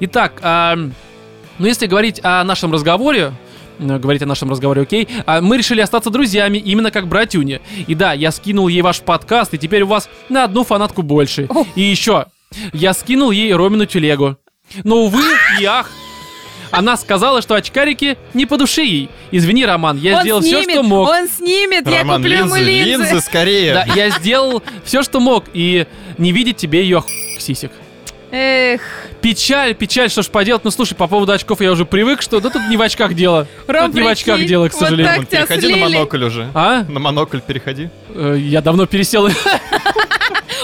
Итак, 0.00 0.40
а, 0.42 0.78
ну 1.58 1.66
если 1.66 1.86
говорить 1.86 2.20
о 2.22 2.42
нашем 2.44 2.72
разговоре, 2.72 3.34
говорить 3.80 4.22
о 4.22 4.26
нашем 4.26 4.50
разговоре, 4.50 4.82
окей. 4.82 5.08
А 5.26 5.40
мы 5.40 5.56
решили 5.56 5.80
остаться 5.80 6.10
друзьями, 6.10 6.58
именно 6.58 6.90
как 6.90 7.08
братюни. 7.08 7.60
И 7.86 7.94
да, 7.94 8.12
я 8.12 8.30
скинул 8.30 8.68
ей 8.68 8.82
ваш 8.82 9.00
подкаст, 9.00 9.54
и 9.54 9.58
теперь 9.58 9.82
у 9.82 9.86
вас 9.86 10.08
на 10.28 10.44
одну 10.44 10.64
фанатку 10.64 11.02
больше. 11.02 11.46
О. 11.48 11.64
И 11.74 11.82
еще, 11.82 12.26
я 12.72 12.92
скинул 12.94 13.30
ей 13.30 13.54
Ромину 13.54 13.86
телегу. 13.86 14.36
Но, 14.84 15.04
увы 15.04 15.22
и 15.60 15.64
ах, 15.64 15.90
она 16.70 16.96
сказала, 16.96 17.42
что 17.42 17.54
очкарики 17.54 18.16
не 18.34 18.46
по 18.46 18.56
душе 18.56 18.84
ей. 18.84 19.08
Извини, 19.32 19.66
Роман, 19.66 19.98
я 19.98 20.16
он 20.18 20.22
сделал 20.22 20.42
снимет, 20.42 20.62
все, 20.62 20.72
что 20.72 20.82
мог. 20.82 21.08
он 21.08 21.28
снимет, 21.28 21.86
Роман, 21.86 22.06
я 22.06 22.14
куплю 22.16 22.38
ему 22.38 22.56
линзы, 22.56 22.70
линзы. 22.70 23.02
линзы 23.04 23.20
скорее. 23.20 23.74
Да, 23.74 23.86
я 23.94 24.10
сделал 24.10 24.62
все, 24.84 25.02
что 25.02 25.20
мог, 25.20 25.44
и 25.52 25.86
не 26.18 26.32
видеть 26.32 26.56
тебе 26.56 26.82
ее 26.82 27.02
сисек. 27.38 27.72
Эх, 28.32 28.80
Печаль, 29.20 29.74
печаль, 29.74 30.08
что 30.08 30.22
ж 30.22 30.28
поделать. 30.28 30.64
Ну 30.64 30.70
слушай, 30.70 30.94
по 30.94 31.06
поводу 31.08 31.32
очков 31.32 31.60
я 31.60 31.72
уже 31.72 31.84
привык, 31.84 32.22
что 32.22 32.40
да 32.40 32.48
тут 32.48 32.62
не 32.68 32.76
в 32.76 32.82
очках 32.82 33.14
дело. 33.14 33.46
Ром, 33.66 33.86
тут 33.86 33.94
не 33.96 34.02
в 34.02 34.06
очках 34.06 34.44
дело, 34.44 34.68
к 34.68 34.72
вот 34.72 34.80
сожалению. 34.80 35.26
тебя 35.26 35.46
переходи 35.46 35.66
на 35.66 35.72
слили. 35.74 35.82
монокль 35.94 36.24
уже. 36.24 36.48
А? 36.54 36.84
На 36.88 37.00
монокль 37.00 37.40
переходи. 37.40 37.90
Э, 38.14 38.36
Я 38.38 38.62
давно 38.62 38.86
пересел. 38.86 39.28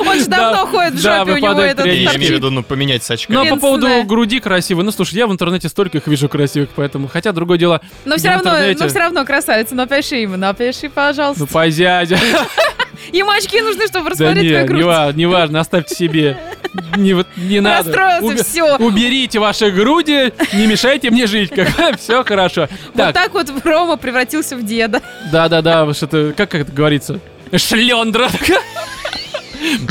он 0.01 0.19
же 0.19 0.27
Да, 0.29 0.53
давно 0.53 0.67
ходит 0.67 0.95
в 0.95 1.03
да, 1.03 1.19
жопе, 1.21 1.33
у 1.33 1.37
него 1.37 1.49
выпадает 1.49 1.73
этот 1.79 1.87
я 1.87 1.93
имею 2.17 2.33
в 2.33 2.37
виду, 2.37 2.51
ну, 2.51 2.63
поменять 2.63 3.03
с 3.03 3.11
очками. 3.11 3.37
Ну, 3.37 3.43
а 3.43 3.47
по 3.55 3.57
поводу 3.61 3.89
груди 4.05 4.41
красивой, 4.41 4.85
ну 4.85 4.91
слушай, 4.91 5.15
я 5.15 5.27
в 5.27 5.33
интернете 5.33 5.69
столько 5.69 5.99
их 5.99 6.07
вижу 6.07 6.29
красивых, 6.29 6.71
поэтому, 6.75 7.09
хотя 7.09 7.33
другое 7.33 7.59
дело, 7.59 7.81
Но 8.05 8.17
все 8.17 8.31
равно, 8.31 8.53
но 8.79 8.89
все 8.89 8.99
равно 8.99 9.25
красавица, 9.25 9.75
напиши 9.75 10.17
ему, 10.17 10.37
напиши, 10.37 10.89
пожалуйста. 10.89 11.43
ну 11.43 11.47
позязя. 11.47 12.19
Ему 13.13 13.31
очки 13.31 13.61
нужны, 13.61 13.87
чтобы 13.87 14.07
Да 14.07 14.11
рассмотреть 14.11 14.43
не, 14.45 14.49
твою 14.51 14.67
грудь. 14.67 14.79
не 14.81 14.85
ва- 14.85 15.13
не 15.13 15.27
важно, 15.27 15.61
оставьте 15.61 15.95
себе. 15.95 16.39
Не, 16.97 17.15
вот- 17.15 17.27
не 17.37 17.61
надо. 17.61 17.85
Расстроился, 17.93 18.27
Убе- 18.27 18.45
всё. 18.45 18.77
Уберите 18.79 19.39
ваши 19.39 19.71
груди, 19.71 20.33
не 20.55 20.67
мешайте 20.67 21.11
мне 21.11 21.27
жить. 21.27 21.53
Все 22.01 22.25
хорошо. 22.25 22.69
Вот 22.87 22.97
Так, 22.97 23.15
так 23.15 23.35
вот 23.35 23.53
Рома 23.65 23.97
превратился 23.97 24.57
в 24.57 24.65
деда. 24.65 25.03
Да-да-да, 25.31 25.93
что-то, 25.95 26.35
как 26.37 26.55
это 26.55 26.73
говорится? 26.73 27.21
Шлендра. 27.55 28.29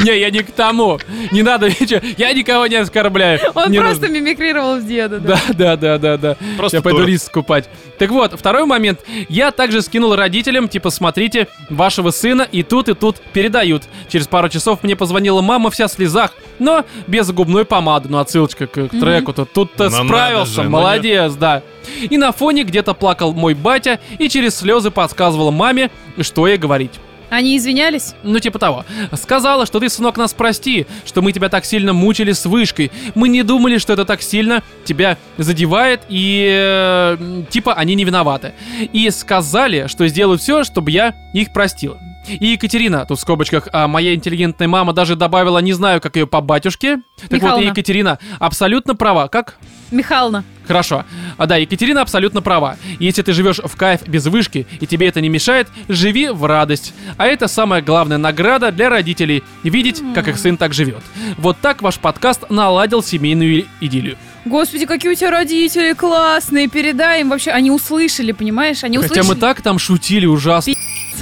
Не, 0.03 0.19
я 0.19 0.29
не 0.29 0.39
к 0.39 0.51
тому. 0.51 0.99
Не 1.31 1.43
надо, 1.43 1.69
ничего. 1.69 2.01
я 2.17 2.33
никого 2.33 2.67
не 2.67 2.75
оскорбляю. 2.75 3.39
Он 3.53 3.71
Не 3.71 3.79
просто 3.79 4.03
нужно. 4.07 4.13
мимикрировал 4.15 4.77
в 4.79 4.87
деда. 4.87 5.19
Да. 5.19 5.39
Да, 5.49 5.75
да, 5.75 5.97
да, 5.97 5.97
да, 5.97 6.17
да. 6.17 6.37
Просто 6.57 6.77
я 6.77 6.81
пойду 6.81 6.99
дура. 6.99 7.07
рис 7.09 7.23
скупать. 7.23 7.69
Так 7.97 8.09
вот, 8.11 8.37
второй 8.37 8.65
момент. 8.65 8.99
Я 9.29 9.51
также 9.51 9.81
скинул 9.81 10.15
родителям, 10.15 10.67
типа, 10.67 10.89
смотрите, 10.89 11.47
вашего 11.69 12.11
сына 12.11 12.47
и 12.51 12.63
тут, 12.63 12.89
и 12.89 12.93
тут 12.93 13.17
передают. 13.33 13.83
Через 14.09 14.27
пару 14.27 14.49
часов 14.49 14.83
мне 14.83 14.95
позвонила 14.95 15.41
мама 15.41 15.69
вся 15.71 15.87
в 15.87 15.91
слезах, 15.91 16.31
но 16.59 16.85
без 17.07 17.31
губной 17.31 17.65
помады. 17.65 18.09
Ну, 18.09 18.19
отсылочка 18.19 18.67
к, 18.67 18.87
к 18.87 18.89
треку-то. 18.89 19.45
Тут-то 19.45 19.89
Ну, 19.89 20.05
справился, 20.05 20.53
же, 20.55 20.63
ну, 20.63 20.69
молодец, 20.69 21.33
да. 21.33 21.61
И 22.01 22.17
на 22.17 22.31
фоне 22.31 22.63
где-то 22.63 22.93
плакал 22.93 23.33
мой 23.33 23.53
батя 23.53 23.99
и 24.17 24.27
через 24.29 24.55
слезы 24.57 24.91
подсказывала 24.91 25.51
маме, 25.51 25.91
что 26.21 26.47
ей 26.47 26.57
говорить. 26.57 26.91
Они 27.29 27.57
извинялись? 27.57 28.15
Ну, 28.23 28.39
типа 28.39 28.59
того. 28.59 28.85
Сказала, 29.13 29.65
что 29.65 29.79
ты, 29.79 29.89
сынок, 29.89 30.17
нас 30.17 30.33
прости, 30.33 30.85
что 31.05 31.21
мы 31.21 31.31
тебя 31.31 31.49
так 31.49 31.65
сильно 31.65 31.93
мучили 31.93 32.31
с 32.31 32.45
вышкой. 32.45 32.91
Мы 33.13 33.29
не 33.29 33.43
думали, 33.43 33.77
что 33.77 33.93
это 33.93 34.05
так 34.05 34.21
сильно 34.21 34.63
тебя 34.83 35.17
задевает, 35.37 36.01
и 36.09 36.47
э, 36.51 37.43
типа 37.49 37.73
они 37.73 37.95
не 37.95 38.03
виноваты. 38.03 38.53
И 38.93 39.09
сказали, 39.09 39.87
что 39.87 40.07
сделают 40.07 40.41
все, 40.41 40.63
чтобы 40.63 40.91
я 40.91 41.13
их 41.33 41.51
простила. 41.51 41.99
И 42.27 42.47
Екатерина, 42.47 43.05
тут 43.05 43.17
в 43.17 43.21
скобочках, 43.21 43.67
а 43.71 43.87
моя 43.87 44.13
интеллигентная 44.15 44.67
мама 44.67 44.93
даже 44.93 45.15
добавила, 45.15 45.59
не 45.59 45.73
знаю, 45.73 46.01
как 46.01 46.15
ее 46.15 46.27
по 46.27 46.41
батюшке. 46.41 46.97
Так 47.17 47.23
вот, 47.23 47.31
и 47.31 47.35
Михайловна. 47.35 47.65
Екатерина 47.69 48.19
абсолютно 48.39 48.95
права. 48.95 49.27
Как? 49.27 49.57
Михална. 49.91 50.43
Хорошо. 50.67 51.05
А 51.37 51.45
да, 51.45 51.57
Екатерина 51.57 52.01
абсолютно 52.01 52.41
права. 52.41 52.77
Если 52.99 53.21
ты 53.21 53.33
живешь 53.33 53.59
в 53.63 53.75
кайф 53.75 54.07
без 54.07 54.25
вышки, 54.25 54.65
и 54.79 54.87
тебе 54.87 55.07
это 55.07 55.21
не 55.21 55.29
мешает, 55.29 55.67
живи 55.87 56.29
в 56.29 56.45
радость. 56.45 56.93
А 57.17 57.27
это 57.27 57.47
самая 57.47 57.81
главная 57.81 58.17
награда 58.17 58.71
для 58.71 58.89
родителей— 58.89 59.43
видеть, 59.63 60.01
как 60.15 60.27
их 60.27 60.37
сын 60.37 60.57
так 60.57 60.73
живет. 60.73 61.03
Вот 61.37 61.57
так 61.61 61.81
ваш 61.81 61.99
подкаст 61.99 62.49
наладил 62.49 63.03
семейную 63.03 63.65
идиллию. 63.79 64.17
Господи, 64.45 64.85
какие 64.85 65.11
у 65.11 65.15
тебя 65.15 65.31
родители 65.31 65.93
классные, 65.93 66.67
передай 66.67 67.21
им 67.21 67.29
вообще. 67.29 67.51
Они 67.51 67.71
услышали, 67.71 68.31
понимаешь? 68.31 68.83
Они 68.83 68.97
Хотя 68.97 69.07
услышали. 69.07 69.35
мы 69.35 69.39
так 69.39 69.61
там 69.61 69.79
шутили 69.79 70.25
ужасно. 70.25 70.73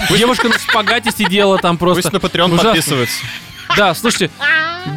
Девушка 0.10 0.50
на 0.50 0.58
шпагате 0.60 1.12
сидела 1.12 1.58
там 1.58 1.78
просто. 1.78 2.10
Пусть 2.10 2.14
на 2.14 2.18
Patreon 2.18 2.48
Ужасно. 2.48 2.70
подписываются. 2.70 3.18
Да, 3.78 3.94
слушайте, 3.96 4.30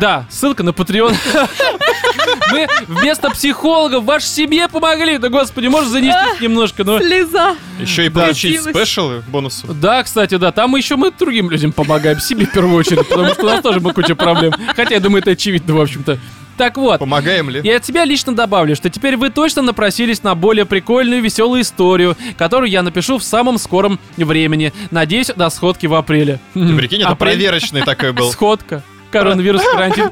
да, 0.01 0.27
ссылка 0.29 0.63
на 0.63 0.71
Patreon. 0.71 1.17
Мы 2.51 2.69
вместо 2.87 3.31
психологов 3.31 4.05
вашей 4.05 4.27
семье 4.27 4.69
помогли. 4.69 5.19
Да, 5.19 5.29
господи, 5.29 5.69
можешь 5.69 5.91
занести 5.91 6.43
немножко, 6.43 6.85
но... 6.85 6.99
Слеза. 7.01 7.57
Еще 7.81 8.07
и 8.07 8.09
получить 8.09 8.61
спешалы, 8.63 9.23
бонусы. 9.29 9.67
Да, 9.69 10.03
кстати, 10.03 10.37
да, 10.37 10.53
там 10.53 10.75
еще 10.77 10.97
мы 10.97 11.11
другим 11.11 11.51
людям 11.51 11.73
помогаем, 11.73 12.21
себе 12.21 12.47
в 12.47 12.53
первую 12.53 12.77
очередь, 12.77 13.07
потому 13.09 13.33
что 13.33 13.43
у 13.43 13.47
нас 13.47 13.63
тоже 13.63 13.81
была 13.81 13.95
куча 13.95 14.15
проблем. 14.15 14.53
Хотя, 14.75 14.95
я 14.95 15.01
думаю, 15.01 15.23
это 15.23 15.31
очевидно, 15.33 15.75
в 15.75 15.81
общем-то. 15.81 16.19
Так 16.57 16.77
вот, 16.79 16.99
Помогаем 17.01 17.51
ли? 17.51 17.61
и 17.61 17.71
от 17.71 17.85
себя 17.85 18.05
лично 18.05 18.35
добавлю, 18.35 18.75
что 18.77 18.89
теперь 18.89 19.17
вы 19.17 19.31
точно 19.31 19.63
напросились 19.63 20.23
на 20.23 20.35
более 20.35 20.65
прикольную 20.65 21.19
и 21.19 21.23
веселую 21.23 21.63
историю, 21.63 22.17
которую 22.39 22.71
я 22.71 22.83
напишу 22.83 23.19
в 23.19 23.23
самом 23.23 23.59
скором 23.59 23.99
времени. 24.17 24.73
Надеюсь, 24.91 25.29
до 25.37 25.51
сходки 25.51 25.87
в 25.87 25.95
апреле. 25.95 26.41
Ты 26.55 26.75
прикинь, 26.77 27.03
это 27.03 27.11
Апрель. 27.11 27.33
проверочный 27.35 27.83
такой 27.83 28.13
был. 28.13 28.31
Сходка. 28.33 28.83
Коронавирус, 29.11 29.63
карантин. 29.73 30.11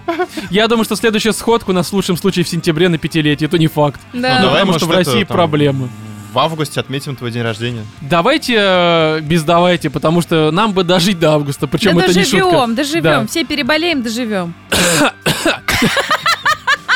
Я 0.51 0.69
думаю, 0.69 0.85
что 0.85 0.97
следующая 0.97 1.33
сходка 1.33 1.71
у 1.71 1.73
нас 1.73 1.89
в 1.89 1.93
лучшем 1.95 2.17
случае 2.17 2.45
в 2.45 2.49
сентябре 2.49 2.89
на 2.89 2.99
пятилетие. 2.99 3.47
Это 3.49 3.59
не 3.59 3.67
факт. 3.67 4.01
Да. 4.13 4.19
Ну, 4.41 4.47
давай, 4.47 4.61
потому 4.61 4.67
может, 4.67 4.81
что 4.83 4.87
в 4.87 4.91
это, 4.91 4.99
России 4.99 5.25
там, 5.25 5.37
проблемы. 5.37 5.89
В 6.33 6.39
августе 6.39 6.81
отметим 6.81 7.17
твой 7.17 7.31
день 7.31 7.43
рождения. 7.43 7.85
Давайте 8.01 8.57
э, 8.59 9.21
без 9.23 9.45
давайте, 9.45 9.89
потому 9.89 10.21
что 10.21 10.51
нам 10.51 10.73
бы 10.73 10.83
дожить 10.85 11.19
до 11.19 11.33
августа. 11.33 11.67
Причем 11.67 11.97
да 11.97 12.05
это 12.05 12.19
не 12.19 12.25
шутка. 12.25 12.45
доживем, 12.45 12.75
доживем. 12.75 13.03
Да. 13.03 13.27
Все 13.27 13.45
переболеем, 13.45 14.03
доживем. 14.03 14.55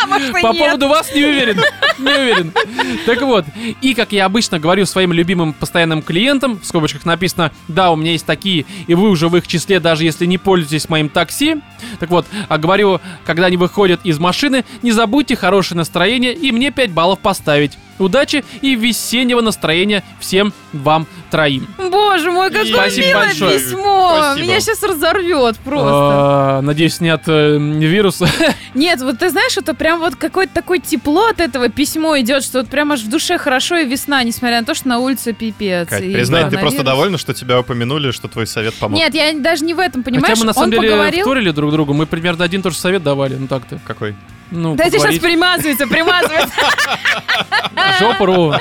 Может 0.08 0.28
и 0.30 0.42
По 0.42 0.52
нет. 0.52 0.58
поводу 0.58 0.88
вас 0.88 1.14
не 1.14 1.24
уверен. 1.24 1.60
Не 1.98 2.12
уверен. 2.12 2.52
Так 3.06 3.22
вот, 3.22 3.44
и 3.80 3.94
как 3.94 4.12
я 4.12 4.24
обычно 4.24 4.58
говорю 4.58 4.86
своим 4.86 5.12
любимым 5.12 5.52
постоянным 5.52 6.02
клиентам, 6.02 6.58
в 6.60 6.64
скобочках 6.64 7.04
написано, 7.04 7.52
да, 7.66 7.90
у 7.90 7.96
меня 7.96 8.12
есть 8.12 8.26
такие, 8.26 8.66
и 8.86 8.94
вы 8.94 9.10
уже 9.10 9.28
в 9.28 9.36
их 9.36 9.46
числе, 9.46 9.80
даже 9.80 10.04
если 10.04 10.26
не 10.26 10.38
пользуетесь 10.38 10.88
моим 10.88 11.08
такси. 11.08 11.56
Так 12.00 12.10
вот, 12.10 12.26
а 12.48 12.58
говорю, 12.58 13.00
когда 13.24 13.46
они 13.46 13.56
выходят 13.56 14.00
из 14.04 14.18
машины, 14.18 14.64
не 14.82 14.92
забудьте 14.92 15.36
хорошее 15.36 15.76
настроение 15.78 16.34
и 16.34 16.52
мне 16.52 16.70
5 16.70 16.92
баллов 16.92 17.18
поставить. 17.20 17.78
Удачи 17.98 18.44
и 18.60 18.74
весеннего 18.74 19.40
настроения 19.40 20.02
всем 20.20 20.52
вам 20.72 21.06
троим. 21.30 21.66
Боже 21.78 22.30
мой, 22.30 22.50
какое 22.50 22.72
Спасибо 22.72 23.06
милое 23.08 23.26
большое. 23.26 23.58
письмо! 23.58 24.16
Спасибо. 24.18 24.46
Меня 24.46 24.60
сейчас 24.60 24.82
разорвет 24.82 25.56
просто. 25.58 25.88
А, 25.90 26.60
Надеюсь, 26.62 27.00
не 27.00 27.08
от 27.10 27.22
э, 27.26 27.58
вируса. 27.58 28.28
Нет, 28.74 29.00
вот 29.00 29.18
ты 29.18 29.30
знаешь, 29.30 29.56
это 29.56 29.74
прям 29.74 30.00
вот 30.00 30.16
какое-то 30.16 30.54
такое 30.54 30.78
тепло 30.78 31.26
от 31.26 31.40
этого 31.40 31.68
письмо 31.68 32.18
идет, 32.20 32.42
что 32.44 32.60
вот 32.60 32.68
прям 32.68 32.92
аж 32.92 33.00
в 33.00 33.08
душе 33.08 33.38
хорошо 33.38 33.76
и 33.76 33.86
весна, 33.86 34.22
несмотря 34.22 34.60
на 34.60 34.66
то, 34.66 34.74
что 34.74 34.88
на 34.88 34.98
улице 34.98 35.32
пипец. 35.32 35.88
Кать, 35.88 36.00
признай, 36.12 36.48
ты 36.50 36.58
просто 36.58 36.82
довольна, 36.82 37.18
что 37.18 37.34
тебя 37.34 37.60
упомянули, 37.60 38.10
что 38.10 38.28
твой 38.28 38.46
совет 38.46 38.74
помог. 38.74 38.98
Нет, 38.98 39.14
я 39.14 39.32
даже 39.34 39.64
не 39.64 39.74
в 39.74 39.78
этом, 39.78 40.02
понимаешь? 40.02 40.28
Хотя 40.28 40.40
мы 40.40 40.46
на 40.46 40.52
самом 40.54 40.66
Он 40.66 40.70
деле 40.70 40.90
поговорил... 40.90 41.24
вторили 41.24 41.50
друг 41.50 41.72
другу, 41.72 41.94
мы 41.94 42.06
примерно 42.06 42.44
один 42.44 42.60
и 42.60 42.62
тот 42.62 42.72
же 42.72 42.78
совет 42.78 43.02
давали, 43.02 43.36
ну 43.36 43.46
так-то. 43.46 43.78
Какой? 43.86 44.14
Ну, 44.50 44.74
Да 44.74 44.84
тебе 44.84 44.98
сейчас 44.98 45.14
поговорить. 45.14 45.22
примазывается, 45.22 45.86
примазывается. 45.86 46.54
Жопу 47.98 48.54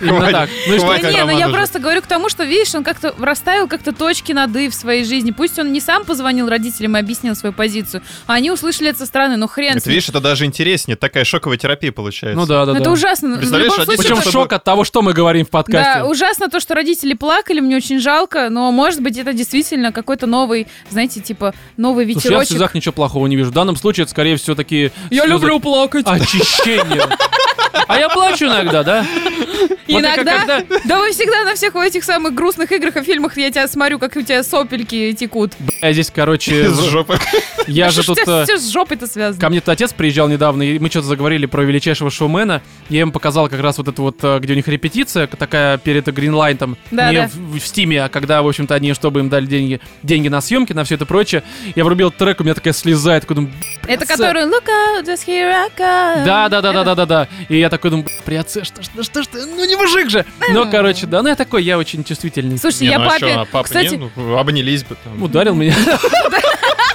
Именно 0.00 0.30
так. 0.30 0.50
Ну 0.66 0.78
что? 0.78 0.98
Да 1.00 1.10
не, 1.10 1.24
ну 1.24 1.38
я 1.38 1.48
просто 1.48 1.78
говорю 1.78 2.02
к 2.02 2.06
тому, 2.06 2.28
что, 2.28 2.44
видишь, 2.44 2.74
он 2.74 2.84
как-то 2.84 3.14
расставил 3.18 3.68
как-то 3.68 3.92
точки 3.92 4.32
над 4.32 4.54
«и» 4.56 4.68
в 4.68 4.74
своей 4.74 5.04
жизни. 5.04 5.30
Пусть 5.30 5.58
он 5.58 5.72
не 5.72 5.80
сам 5.80 6.04
позвонил 6.04 6.48
родителям 6.48 6.96
и 6.96 7.00
объяснил 7.00 7.34
свою 7.34 7.52
позицию, 7.52 8.02
а 8.26 8.34
они 8.34 8.50
услышали 8.50 8.90
это 8.90 9.00
со 9.00 9.06
стороны, 9.06 9.36
ну 9.36 9.48
хрен 9.48 9.76
Это, 9.76 9.88
видишь, 9.88 10.08
это 10.08 10.20
даже 10.20 10.44
интереснее. 10.44 10.96
Такая 10.96 11.24
шоковая 11.24 11.56
терапия 11.56 11.92
получается. 11.92 12.38
Ну 12.38 12.46
да, 12.46 12.66
да, 12.66 12.72
да. 12.72 12.78
Это 12.80 12.90
ужасно. 12.90 13.36
Представляешь, 13.38 13.72
случае, 13.72 13.96
Причем 13.96 14.30
шок 14.30 14.52
от 14.52 14.64
того, 14.64 14.84
что 14.84 15.02
мы 15.02 15.12
говорим 15.12 15.46
в 15.46 15.50
подкасте. 15.50 16.00
Да, 16.00 16.06
ужасно 16.06 16.48
то, 16.48 16.60
что 16.60 16.74
родители 16.74 17.14
плакали, 17.14 17.60
мне 17.60 17.76
очень 17.76 18.00
жалко, 18.00 18.48
но, 18.50 18.70
может 18.70 19.00
быть, 19.00 19.16
это 19.16 19.32
действительно 19.32 19.92
какой-то 19.92 20.26
новый, 20.26 20.66
знаете, 20.90 21.20
типа, 21.20 21.54
новый 21.76 22.04
Слушай, 22.12 22.30
я 22.30 22.38
в 22.38 22.42
ветерочек. 22.42 22.74
ничего 22.74 22.92
плохого 22.92 23.26
не 23.26 23.36
вижу. 23.36 23.50
В 23.50 23.54
данном 23.54 23.76
случае 23.76 24.02
это, 24.02 24.10
скорее 24.10 24.36
всего, 24.36 24.54
такие... 24.54 24.73
Я 25.10 25.24
слезы 25.24 25.26
люблю 25.26 25.60
плакать. 25.60 26.06
Очищение. 26.06 27.02
А 27.88 27.98
я 27.98 28.08
плачу 28.08 28.46
иногда, 28.46 28.82
да? 28.82 29.06
Вот 29.88 30.00
Иногда? 30.00 30.38
когда- 30.38 30.78
Да 30.84 30.98
вы 30.98 31.10
всегда 31.12 31.44
на 31.44 31.54
всех 31.54 31.76
этих 31.76 32.04
самых 32.04 32.34
грустных 32.34 32.72
играх 32.72 32.96
и 32.96 33.02
фильмах 33.02 33.36
я 33.36 33.50
тебя 33.50 33.68
смотрю, 33.68 33.98
как 33.98 34.16
у 34.16 34.22
тебя 34.22 34.42
сопельки 34.42 35.12
текут. 35.12 35.52
Я 35.82 35.92
здесь, 35.92 36.10
короче, 36.14 36.64
Из 36.66 36.78
жопы. 36.84 37.18
я 37.66 37.90
же 37.90 38.04
тут... 38.04 38.18
э, 38.26 38.44
все 38.44 38.58
с 38.58 38.70
жопой-то 38.72 39.06
связано? 39.06 39.40
Ко 39.40 39.48
мне 39.50 39.60
тут 39.60 39.68
отец 39.70 39.92
приезжал 39.92 40.28
недавно, 40.28 40.62
и 40.62 40.78
мы 40.78 40.88
что-то 40.88 41.06
заговорили 41.06 41.46
про 41.46 41.62
величайшего 41.62 42.10
шоумена. 42.10 42.62
Я 42.88 43.00
ему 43.00 43.12
показал 43.12 43.48
как 43.48 43.60
раз 43.60 43.76
вот 43.78 43.88
это 43.88 44.00
вот, 44.00 44.16
э, 44.22 44.38
где 44.40 44.54
у 44.54 44.56
них 44.56 44.66
репетиция, 44.68 45.26
такая 45.26 45.76
перед 45.78 46.06
Гринлайтом. 46.06 46.76
Да, 46.90 47.10
не 47.10 47.16
да. 47.16 47.30
В, 47.32 47.58
в 47.58 47.66
Стиме, 47.66 48.04
а 48.04 48.08
когда, 48.08 48.42
в 48.42 48.48
общем-то, 48.48 48.74
они, 48.74 48.94
чтобы 48.94 49.20
им 49.20 49.28
дали 49.28 49.46
деньги, 49.46 49.80
деньги 50.02 50.28
на 50.28 50.40
съемки, 50.40 50.72
на 50.72 50.84
все 50.84 50.94
это 50.94 51.04
прочее. 51.06 51.42
Я 51.74 51.84
врубил 51.84 52.10
трек, 52.10 52.40
у 52.40 52.44
меня 52.44 52.54
такая 52.54 52.72
слеза, 52.72 53.14
я 53.14 53.20
такой 53.20 53.36
думаю, 53.36 53.52
Это 53.86 54.06
который 54.06 54.44
Look 54.44 54.66
out, 54.68 55.04
just 55.04 55.26
here 55.26 55.50
I 55.50 55.68
come. 55.68 56.24
да, 56.24 56.48
да, 56.48 56.60
да, 56.62 56.72
да, 56.72 56.84
да, 56.84 56.94
да, 56.94 57.06
да. 57.06 57.28
И 57.48 57.58
я 57.64 57.70
такой 57.70 57.90
думаю, 57.90 58.06
при 58.26 58.34
отце, 58.34 58.62
что 58.62 58.82
ж, 58.82 58.86
ну 58.94 59.02
что 59.02 59.22
ж 59.22 59.26
ты, 59.26 59.46
ну 59.46 59.64
не 59.64 59.74
мужик 59.74 60.10
же. 60.10 60.26
Ну, 60.50 60.70
короче, 60.70 61.06
да, 61.06 61.22
ну 61.22 61.28
я 61.30 61.34
такой, 61.34 61.62
я 61.62 61.78
очень 61.78 62.04
чувствительный. 62.04 62.58
Слушай, 62.58 62.82
Не, 62.82 62.88
я 62.88 62.98
ну 62.98 63.06
а 63.06 63.08
папе, 63.08 63.32
а 63.32 63.44
папа 63.46 63.62
кстати, 63.64 63.94
не? 63.94 64.10
Ну, 64.16 64.36
обнялись 64.36 64.84
бы 64.84 64.96
там. 65.02 65.22
Ударил 65.22 65.54
меня. 65.54 65.74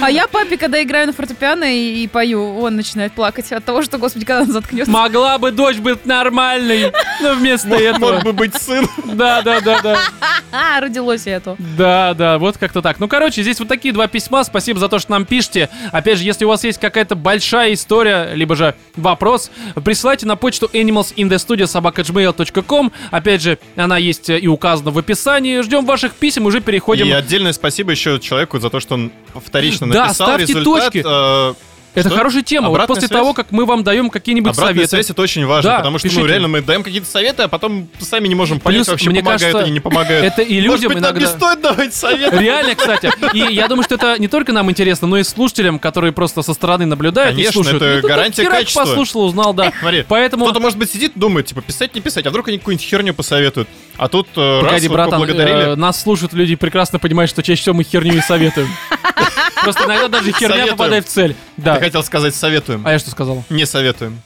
а 0.00 0.10
я 0.10 0.26
папе, 0.26 0.56
когда 0.56 0.82
играю 0.82 1.06
на 1.06 1.12
фортепиано 1.12 1.64
и, 1.64 2.04
и 2.04 2.08
пою, 2.08 2.58
он 2.58 2.76
начинает 2.76 3.12
плакать 3.12 3.52
от 3.52 3.64
того, 3.64 3.82
что, 3.82 3.98
господи, 3.98 4.24
когда 4.24 4.42
он 4.42 4.52
заткнется. 4.52 4.90
Могла 4.90 5.38
бы 5.38 5.50
дочь 5.50 5.76
быть 5.76 6.06
нормальной, 6.06 6.92
но 7.22 7.34
вместо 7.34 7.68
Мог 7.68 7.80
этого... 7.80 8.12
мог 8.14 8.24
бы 8.24 8.32
быть 8.32 8.54
сын. 8.54 8.88
Да, 9.04 9.42
да, 9.42 9.60
да, 9.60 9.80
да. 9.82 9.98
А, 10.52 10.80
родилось 10.80 11.26
это. 11.26 11.56
Да, 11.76 12.14
да, 12.14 12.38
вот 12.38 12.56
как-то 12.56 12.80
так. 12.80 12.98
Ну, 12.98 13.08
короче, 13.08 13.42
здесь 13.42 13.58
вот 13.58 13.68
такие 13.68 13.92
два 13.92 14.06
письма. 14.06 14.42
Спасибо 14.44 14.78
за 14.78 14.88
то, 14.88 14.98
что 14.98 15.10
нам 15.10 15.26
пишете. 15.26 15.68
Опять 15.92 16.16
же, 16.18 16.24
если 16.24 16.46
у 16.46 16.48
вас 16.48 16.64
есть 16.64 16.80
какая-то 16.80 17.14
большая 17.14 17.74
история, 17.74 18.30
либо 18.34 18.56
же 18.56 18.74
вопрос, 18.94 19.50
присылайте 19.84 20.24
на 20.26 20.36
почту 20.36 20.70
animalsinthestudio.gmail.com. 20.72 22.92
Опять 23.10 23.42
же, 23.42 23.58
она 23.76 23.98
есть 23.98 24.30
э, 24.30 24.38
и 24.38 24.46
указана 24.46 24.92
в 24.92 24.98
описании. 24.98 25.60
Ждем 25.60 25.84
ваших 25.84 26.14
писем, 26.14 26.46
уже 26.46 26.60
переходим. 26.60 27.06
И 27.06 27.10
отдельное 27.10 27.52
спасибо 27.52 27.90
еще 27.90 28.18
человеку 28.20 28.58
за 28.58 28.70
то, 28.70 28.80
что 28.80 28.94
он 28.94 29.12
вторично 29.34 29.65
Да, 29.70 29.86
написал 29.86 30.26
ставьте 30.28 30.52
результат. 30.54 30.82
точки. 30.92 31.04
э, 31.06 31.54
Это 31.96 32.08
что? 32.08 32.18
хорошая 32.18 32.42
тема. 32.42 32.68
Вот 32.68 32.74
Обратная 32.76 32.94
после 32.94 33.08
связь? 33.08 33.18
того, 33.20 33.32
как 33.34 33.50
мы 33.52 33.64
вам 33.64 33.82
даем 33.84 34.10
какие-нибудь 34.10 34.52
Обратная 34.52 34.74
советы. 34.74 34.88
связь 34.90 35.10
это 35.10 35.22
очень 35.22 35.46
важно, 35.46 35.70
Да, 35.70 35.76
потому 35.78 35.98
что 35.98 36.08
пишите. 36.08 36.20
ну, 36.22 36.26
реально 36.28 36.48
мы 36.48 36.60
даем 36.60 36.82
какие-то 36.82 37.06
советы, 37.08 37.42
а 37.44 37.48
потом 37.48 37.88
сами 37.98 38.28
не 38.28 38.34
можем 38.34 38.60
понять, 38.60 38.78
Плюс, 38.80 38.88
вообще 38.88 39.10
мне 39.10 39.20
помогают 39.20 39.40
кажется, 39.42 39.62
они, 39.64 39.70
не 39.72 39.80
помогают. 39.80 40.24
Это 40.24 40.42
и 40.42 40.54
Может 40.60 40.64
людям 40.82 40.92
быть, 40.92 41.02
нам 41.02 41.10
иногда... 41.12 41.20
не 41.20 41.26
стоит 41.36 41.60
давать 41.62 41.94
советы? 41.94 42.36
Реально, 42.38 42.74
кстати. 42.74 43.10
И 43.34 43.54
я 43.54 43.66
думаю, 43.68 43.84
что 43.84 43.94
это 43.96 44.18
не 44.18 44.28
только 44.28 44.52
нам 44.52 44.70
интересно, 44.70 45.08
но 45.08 45.18
и 45.18 45.22
слушателям, 45.24 45.78
которые 45.78 46.12
просто 46.12 46.42
со 46.42 46.54
стороны 46.54 46.86
наблюдают 46.86 47.32
и 47.32 47.36
Конечно, 47.36 47.52
слушают. 47.64 47.82
это 47.82 48.00
Ну, 48.02 48.08
гарантия 48.08 48.42
херак 48.42 48.58
качества. 48.58 48.80
послушал, 48.84 49.22
узнал, 49.24 49.54
да. 49.54 49.72
Смотри, 49.80 50.04
Поэтому... 50.08 50.44
кто-то, 50.44 50.60
может 50.60 50.78
быть, 50.78 50.90
сидит, 50.90 51.12
думает, 51.14 51.46
типа, 51.46 51.62
писать, 51.62 51.94
не 51.94 52.00
писать, 52.00 52.26
а 52.26 52.30
вдруг 52.30 52.48
они 52.48 52.58
какую-нибудь 52.58 52.86
херню 52.86 53.14
посоветуют. 53.14 53.68
А 53.96 54.08
тут 54.08 54.28
э, 54.36 54.60
раз, 54.60 54.64
Погоди, 54.64 54.88
вот 54.88 54.94
братан, 54.94 55.20
поблагодарили. 55.20 55.72
э, 55.72 55.74
нас 55.76 56.02
слушают 56.02 56.34
люди 56.34 56.52
и 56.52 56.56
прекрасно 56.56 56.98
понимают, 56.98 57.30
что 57.30 57.42
чаще 57.42 57.62
всего 57.62 57.74
мы 57.76 57.84
херню 57.84 58.16
и 58.16 58.20
советуем. 58.20 58.68
Просто 59.62 59.84
иногда 59.86 60.08
даже 60.08 60.32
херня 60.32 60.66
попадает 60.66 61.06
в 61.06 61.08
цель. 61.08 61.34
Ты 61.56 61.62
Да. 61.62 61.78
хотел 61.80 62.02
сказать 62.02 62.34
советуем. 62.34 62.82
А 62.86 62.92
я 62.92 62.98
что 62.98 63.10
сказал? 63.10 63.44
Не 63.50 63.64
советуем. 63.66 64.20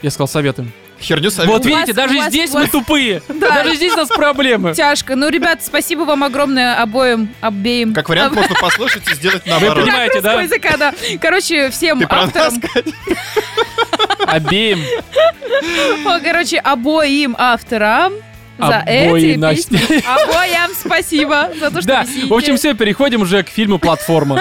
Я 0.00 0.10
сказал 0.10 0.28
советуем. 0.28 0.72
Херню 1.00 1.24
Вот 1.24 1.34
советуем. 1.34 1.62
видите, 1.78 1.92
вас- 1.92 1.96
даже 1.96 2.18
вас- 2.18 2.28
здесь 2.28 2.50
у 2.50 2.54
мы 2.54 2.60
вас- 2.60 2.70
тупые. 2.70 3.22
Да. 3.28 3.48
Даже 3.50 3.74
здесь 3.74 3.92
у 3.92 3.96
нас 3.96 4.08
проблемы. 4.08 4.72
Тяжко. 4.72 5.16
Ну, 5.16 5.28
ребят, 5.28 5.60
спасибо 5.64 6.02
вам 6.02 6.22
огромное 6.22 6.80
обоим, 6.80 7.28
обеим. 7.40 7.92
Как 7.92 8.08
вариант, 8.08 8.34
можно 8.34 8.54
послушать 8.54 9.02
и 9.10 9.14
сделать 9.14 9.42
Вы 9.44 9.50
наоборот. 9.50 9.84
понимаете, 9.84 10.20
да? 10.20 10.40
Языка, 10.40 10.76
да. 10.76 10.94
Короче, 11.20 11.70
всем 11.70 11.98
Ты 11.98 12.06
про 12.06 12.26
нас, 12.26 12.30
авторам? 12.36 12.62
Обеим. 14.26 14.80
о, 16.06 16.20
короче, 16.20 16.58
обоим 16.58 17.34
авторам 17.38 18.12
за 18.58 18.78
Обои, 18.78 19.30
эти 19.32 19.38
Настя. 19.38 19.70
песни. 19.70 20.04
Обоям 20.06 20.70
спасибо 20.78 21.50
за 21.58 21.70
то, 21.70 21.78
что 21.80 21.88
Да, 21.88 22.06
в 22.28 22.32
общем, 22.32 22.56
все, 22.56 22.74
переходим 22.74 23.22
уже 23.22 23.42
к 23.42 23.48
фильму 23.48 23.78
«Платформа». 23.80 24.40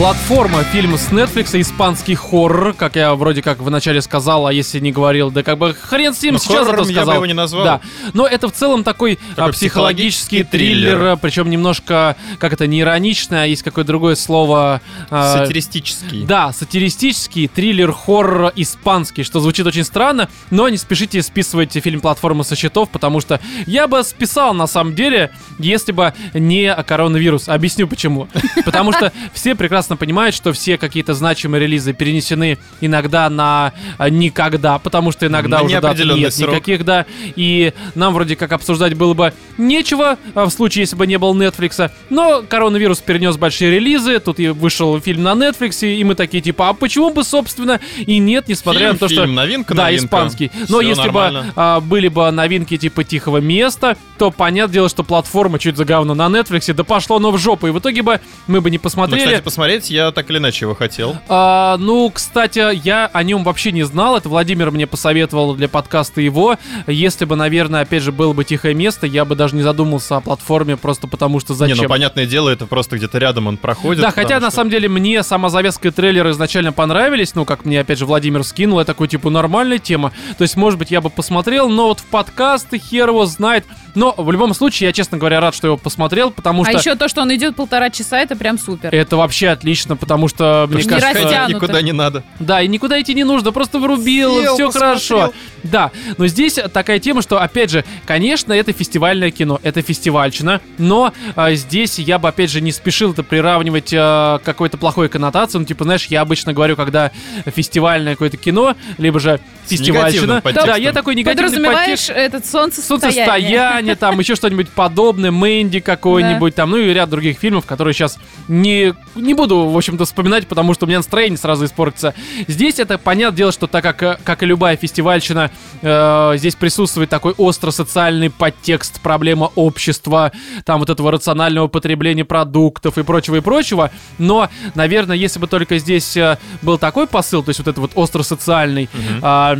Платформа, 0.00 0.64
фильм 0.64 0.96
с 0.96 1.10
Netflix, 1.10 1.60
испанский 1.60 2.14
хоррор, 2.14 2.72
как 2.72 2.96
я 2.96 3.14
вроде 3.14 3.42
как 3.42 3.58
вначале 3.58 4.00
сказал, 4.00 4.46
а 4.46 4.52
если 4.52 4.80
не 4.80 4.92
говорил, 4.92 5.30
да 5.30 5.42
как 5.42 5.58
бы 5.58 5.74
хрен 5.74 6.14
с 6.14 6.22
ним, 6.22 6.32
Ну, 6.32 6.38
сейчас 6.38 6.52
это 6.62 6.64
хоррором 6.70 6.84
я 6.84 6.86
бы 6.86 6.92
сказал. 6.94 7.14
его 7.16 7.26
не 7.26 7.34
назвал. 7.34 7.64
Да, 7.64 7.80
но 8.14 8.26
это 8.26 8.48
в 8.48 8.52
целом 8.52 8.82
такой, 8.82 9.18
а, 9.32 9.34
Такой 9.36 9.52
психологический 9.52 10.38
психологический 10.38 10.44
триллер, 10.44 10.96
триллер. 10.96 11.16
причем 11.18 11.50
немножко, 11.50 12.16
как 12.38 12.54
это, 12.54 12.66
не 12.66 12.80
иронично, 12.80 13.42
а 13.42 13.44
есть 13.44 13.62
какое-то 13.62 13.88
другое 13.88 14.14
слово. 14.14 14.80
а, 15.10 15.36
Сатиристический. 15.36 16.24
да, 16.24 16.50
сатиристический 16.54 17.46
триллер 17.48 17.92
хоррор 17.92 18.54
испанский, 18.56 19.22
что 19.22 19.40
звучит 19.40 19.66
очень 19.66 19.84
странно, 19.84 20.30
но 20.48 20.70
не 20.70 20.78
спешите 20.78 21.22
списывать 21.22 21.72
фильм 21.74 22.00
«Платформа» 22.00 22.42
со 22.44 22.56
счетов, 22.56 22.88
потому 22.88 23.20
что 23.20 23.38
я 23.66 23.86
бы 23.86 24.02
списал 24.02 24.54
на 24.54 24.66
самом 24.66 24.94
деле, 24.94 25.30
если 25.58 25.92
бы 25.92 26.14
не 26.32 26.74
коронавирус. 26.74 27.50
Объясню 27.50 27.86
почему. 27.86 28.28
Потому 28.64 28.92
что 28.92 29.12
все 29.34 29.54
прекрасно 29.54 29.89
понимают, 29.96 30.34
что 30.34 30.52
все 30.52 30.78
какие-то 30.78 31.14
значимые 31.14 31.60
релизы 31.62 31.92
перенесены 31.92 32.58
иногда 32.80 33.28
на 33.30 33.72
а, 33.98 34.10
никогда, 34.10 34.78
потому 34.78 35.12
что 35.12 35.26
иногда 35.26 35.58
На 35.58 35.64
уже 35.64 35.80
дат 35.80 35.98
нет 35.98 36.32
срок. 36.34 36.50
никаких, 36.54 36.84
да. 36.84 37.06
И 37.36 37.72
нам 37.94 38.14
вроде 38.14 38.36
как 38.36 38.52
обсуждать 38.52 38.94
было 38.94 39.14
бы 39.14 39.32
нечего 39.58 40.18
а, 40.34 40.46
в 40.46 40.50
случае, 40.50 40.82
если 40.82 40.96
бы 40.96 41.06
не 41.06 41.18
было 41.18 41.32
Netflix. 41.34 41.90
Но 42.10 42.42
коронавирус 42.48 42.98
перенес 43.00 43.36
большие 43.36 43.70
релизы, 43.70 44.18
тут 44.20 44.40
и 44.40 44.48
вышел 44.48 44.98
фильм 45.00 45.22
на 45.22 45.32
Netflix, 45.32 45.86
и 45.86 46.02
мы 46.04 46.14
такие 46.14 46.42
типа, 46.42 46.68
а 46.70 46.72
почему 46.74 47.10
бы, 47.10 47.24
собственно, 47.24 47.80
и 47.98 48.18
нет, 48.18 48.48
несмотря 48.48 48.80
Фильм, 48.80 48.92
на 48.92 48.98
то, 48.98 49.08
что... 49.08 49.22
фильм, 49.22 49.34
новинка, 49.34 49.74
да, 49.74 49.84
новинка. 49.84 50.04
испанский. 50.06 50.50
Но 50.68 50.78
Всё 50.78 50.88
если 50.88 51.02
нормально. 51.02 51.42
бы 51.42 51.52
а, 51.56 51.80
были 51.80 52.08
бы 52.08 52.30
новинки 52.30 52.76
типа 52.76 53.04
Тихого 53.04 53.38
места, 53.38 53.96
то 54.18 54.30
понятное 54.30 54.74
дело, 54.74 54.88
что 54.88 55.02
платформа 55.04 55.58
чуть 55.58 55.76
за 55.76 55.84
говно 55.84 56.14
на 56.14 56.26
Netflix, 56.28 56.72
да 56.72 56.84
пошло 56.84 57.16
оно 57.16 57.30
в 57.30 57.38
жопу. 57.38 57.66
И 57.66 57.70
в 57.70 57.78
итоге 57.78 58.02
бы 58.02 58.20
мы 58.46 58.60
бы 58.60 58.70
не 58.70 58.76
Ну, 58.76 58.82
посмотрели. 58.82 59.24
кстати, 59.24 59.42
посмотреть 59.42 59.79
я 59.88 60.10
так 60.12 60.28
или 60.30 60.38
иначе 60.38 60.64
его 60.66 60.74
хотел. 60.74 61.16
А, 61.28 61.76
ну, 61.78 62.10
кстати, 62.10 62.58
я 62.84 63.06
о 63.12 63.22
нем 63.22 63.44
вообще 63.44 63.72
не 63.72 63.84
знал. 63.84 64.16
Это 64.16 64.28
Владимир 64.28 64.70
мне 64.70 64.86
посоветовал 64.86 65.54
для 65.54 65.68
подкаста 65.68 66.20
его. 66.20 66.56
Если 66.86 67.24
бы, 67.24 67.36
наверное, 67.36 67.82
опять 67.82 68.02
же, 68.02 68.12
было 68.12 68.32
бы 68.32 68.44
тихое 68.44 68.74
место, 68.74 69.06
я 69.06 69.24
бы 69.24 69.36
даже 69.36 69.54
не 69.56 69.62
задумался 69.62 70.16
о 70.16 70.20
платформе, 70.20 70.76
просто 70.76 71.06
потому 71.06 71.40
что 71.40 71.54
зачем. 71.54 71.76
Не, 71.76 71.82
ну 71.82 71.88
понятное 71.88 72.26
дело, 72.26 72.48
это 72.50 72.66
просто 72.66 72.96
где-то 72.96 73.18
рядом 73.18 73.46
он 73.46 73.56
проходит. 73.56 74.02
Да, 74.02 74.10
хотя 74.10 74.22
потому 74.22 74.40
на 74.42 74.50
что- 74.50 74.56
самом 74.56 74.70
деле 74.70 74.88
мне 74.88 75.22
сама 75.22 75.48
завязка 75.48 75.88
и 75.88 75.90
трейлер 75.90 76.28
изначально 76.30 76.72
понравились, 76.72 77.34
ну, 77.34 77.44
как 77.44 77.64
мне 77.64 77.80
опять 77.80 77.98
же 77.98 78.06
Владимир 78.06 78.42
скинул, 78.44 78.80
я 78.80 78.84
такой, 78.84 79.08
типа, 79.08 79.30
нормальная 79.30 79.78
тема. 79.78 80.12
То 80.36 80.42
есть, 80.42 80.56
может 80.56 80.78
быть, 80.78 80.90
я 80.90 81.00
бы 81.00 81.10
посмотрел, 81.10 81.68
но 81.68 81.86
вот 81.88 82.00
в 82.00 82.04
подкасты 82.06 82.78
хер 82.78 83.08
его 83.08 83.26
знает. 83.26 83.64
Но 83.94 84.14
в 84.16 84.30
любом 84.30 84.54
случае, 84.54 84.88
я, 84.88 84.92
честно 84.92 85.18
говоря, 85.18 85.40
рад, 85.40 85.54
что 85.54 85.66
его 85.66 85.76
посмотрел, 85.76 86.30
потому 86.30 86.62
А 86.62 86.66
что 86.66 86.78
еще 86.78 86.94
то, 86.94 87.08
что 87.08 87.22
он 87.22 87.34
идет 87.34 87.56
полтора 87.56 87.90
часа, 87.90 88.18
это 88.20 88.36
прям 88.36 88.58
супер. 88.58 88.94
это 88.94 89.16
вообще 89.16 89.48
отлично, 89.48 89.69
потому 89.96 90.28
что, 90.28 90.66
мне 90.70 90.82
что 90.82 90.90
кажется... 90.90 91.22
растянуто. 91.24 91.54
Никуда 91.54 91.82
не 91.82 91.92
надо. 91.92 92.24
Да, 92.38 92.62
и 92.62 92.68
никуда 92.68 93.00
идти 93.00 93.14
не 93.14 93.24
нужно, 93.24 93.52
просто 93.52 93.78
врубил, 93.78 94.40
Сел, 94.42 94.54
все 94.54 94.66
посмотрел. 94.66 94.90
хорошо. 94.90 95.32
Да, 95.62 95.90
но 96.16 96.26
здесь 96.26 96.58
такая 96.72 96.98
тема, 96.98 97.22
что, 97.22 97.40
опять 97.40 97.70
же, 97.70 97.84
конечно, 98.06 98.52
это 98.52 98.72
фестивальное 98.72 99.30
кино, 99.30 99.60
это 99.62 99.82
фестивальщина, 99.82 100.60
но 100.78 101.12
а, 101.36 101.52
здесь 101.54 101.98
я 101.98 102.18
бы, 102.18 102.28
опять 102.28 102.50
же, 102.50 102.60
не 102.60 102.72
спешил 102.72 103.12
это 103.12 103.22
приравнивать 103.22 103.92
а, 103.94 104.38
к 104.38 104.42
какой-то 104.42 104.78
плохой 104.78 105.08
коннотации. 105.08 105.58
Ну, 105.58 105.64
типа, 105.64 105.84
знаешь, 105.84 106.06
я 106.06 106.22
обычно 106.22 106.52
говорю, 106.52 106.76
когда 106.76 107.10
фестивальное 107.46 108.14
какое-то 108.14 108.36
кино, 108.36 108.74
либо 108.98 109.20
же 109.20 109.40
фестивальщина. 109.70 110.42
Да, 110.44 110.76
я 110.76 110.92
такой 110.92 111.14
негативный 111.14 111.48
Подразумеваешь 111.48 112.06
подтекст. 112.06 112.10
этот 112.10 112.46
солнцестояние. 112.46 113.26
Солнцестояние, 113.26 113.94
там 113.96 114.18
еще 114.18 114.34
что-нибудь 114.34 114.68
подобное, 114.70 115.30
Мэнди 115.30 115.80
какой-нибудь, 115.80 116.54
там, 116.54 116.70
ну 116.70 116.76
и 116.76 116.92
ряд 116.92 117.08
других 117.08 117.38
фильмов, 117.38 117.66
которые 117.66 117.94
сейчас 117.94 118.18
не, 118.48 118.94
не 119.14 119.34
буду, 119.34 119.66
в 119.66 119.76
общем-то, 119.76 120.04
вспоминать, 120.04 120.46
потому 120.46 120.74
что 120.74 120.86
у 120.86 120.88
меня 120.88 120.98
настроение 120.98 121.38
сразу 121.38 121.64
испортится. 121.64 122.14
Здесь 122.48 122.78
это, 122.78 122.98
понятное 122.98 123.36
дело, 123.36 123.52
что 123.52 123.66
так 123.66 123.82
как, 123.82 124.02
э, 124.02 124.18
как 124.24 124.42
и 124.42 124.46
любая 124.46 124.76
фестивальщина, 124.76 125.50
э, 125.82 126.34
здесь 126.36 126.54
присутствует 126.54 127.08
такой 127.08 127.32
остро-социальный 127.36 128.30
подтекст, 128.30 129.00
проблема 129.00 129.50
общества, 129.54 130.32
там 130.64 130.80
вот 130.80 130.90
этого 130.90 131.10
рационального 131.10 131.68
потребления 131.68 132.24
продуктов 132.24 132.98
и 132.98 133.02
прочего, 133.02 133.36
и 133.36 133.40
прочего. 133.40 133.90
Но, 134.18 134.48
наверное, 134.74 135.16
если 135.16 135.38
бы 135.38 135.46
только 135.46 135.78
здесь 135.78 136.16
э, 136.16 136.38
был 136.62 136.78
такой 136.78 137.06
посыл, 137.06 137.42
то 137.42 137.50
есть 137.50 137.60
вот 137.60 137.68
это 137.68 137.80
вот 137.80 137.92
остро-социальный, 137.94 138.88
а, 139.22 139.58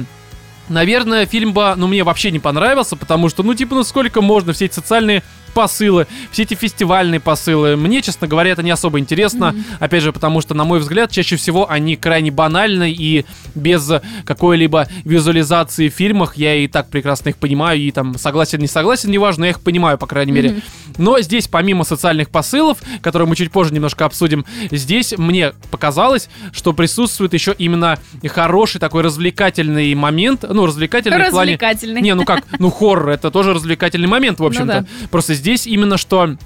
Наверное, 0.71 1.27
фильм 1.27 1.53
бы, 1.53 1.75
ну, 1.77 1.89
мне 1.89 2.05
вообще 2.05 2.31
не 2.31 2.39
понравился, 2.39 2.95
потому 2.95 3.29
что, 3.29 3.43
ну, 3.43 3.55
типа, 3.55 3.75
ну, 3.75 3.83
сколько 3.83 4.21
можно 4.21 4.53
все 4.53 4.67
эти 4.67 4.75
социальные 4.75 5.25
посылы, 5.51 6.07
все 6.31 6.43
эти 6.43 6.55
фестивальные 6.55 7.21
посылы. 7.21 7.77
Мне, 7.77 8.03
честно 8.03 8.27
говоря, 8.27 8.51
это 8.51 8.63
не 8.63 8.71
особо 8.71 8.99
интересно. 8.99 9.55
Опять 9.79 10.03
же, 10.03 10.13
потому 10.13 10.41
что, 10.41 10.55
на 10.55 10.65
мой 10.65 10.81
взгляд, 10.81 11.11
чаще 11.11 11.37
всего 11.37 11.71
они 11.71 11.97
крайне 11.97 12.31
банальны 12.31 12.91
и 12.91 13.25
без 13.55 13.91
какой-либо 14.25 14.89
визуализации 15.05 15.89
в 15.89 15.95
фильмах. 15.95 16.37
Я 16.37 16.55
и 16.55 16.69
так 16.69 16.89
прекрасно 16.89 17.31
их 17.31 17.37
понимаю, 17.37 17.81
и 17.81 17.91
там 17.91 18.17
согласен, 18.19 18.59
не 18.59 18.67
согласен, 18.67 19.11
неважно, 19.11 19.45
я 19.45 19.51
их 19.51 19.61
понимаю, 19.61 19.99
по 19.99 20.07
крайней 20.07 20.33
мере. 20.33 20.63
Но 20.99 21.21
здесь, 21.21 21.49
помимо 21.49 21.85
социальных 21.85 22.31
посылов, 22.31 22.79
которые 23.03 23.29
мы 23.29 23.37
чуть 23.37 23.51
позже 23.51 23.73
немножко 23.73 24.05
обсудим, 24.05 24.45
здесь 24.71 25.15
мне 25.17 25.53
показалось, 25.71 26.29
что 26.53 26.73
присутствует 26.73 27.35
еще 27.35 27.55
именно 27.57 27.99
хороший 28.29 28.79
такой 28.79 29.03
развлекательный 29.03 29.95
момент. 29.95 30.45
Ну, 30.49 30.67
развлекательный 30.67 31.29
в 31.29 31.31
плане... 31.31 31.53
Развлекательный. 31.53 32.01
Не, 32.03 32.15
ну 32.15 32.25
как, 32.25 32.45
ну 32.59 32.71
хоррор, 32.81 33.11
это 33.11 33.31
тоже 33.31 33.55
развлекательный 33.55 34.09
момент, 34.09 34.41
в 34.41 34.45
общем-то. 34.45 34.87
Просто 35.11 35.35
здесь 35.41 35.67
именно 35.67 35.97
что 35.97 36.37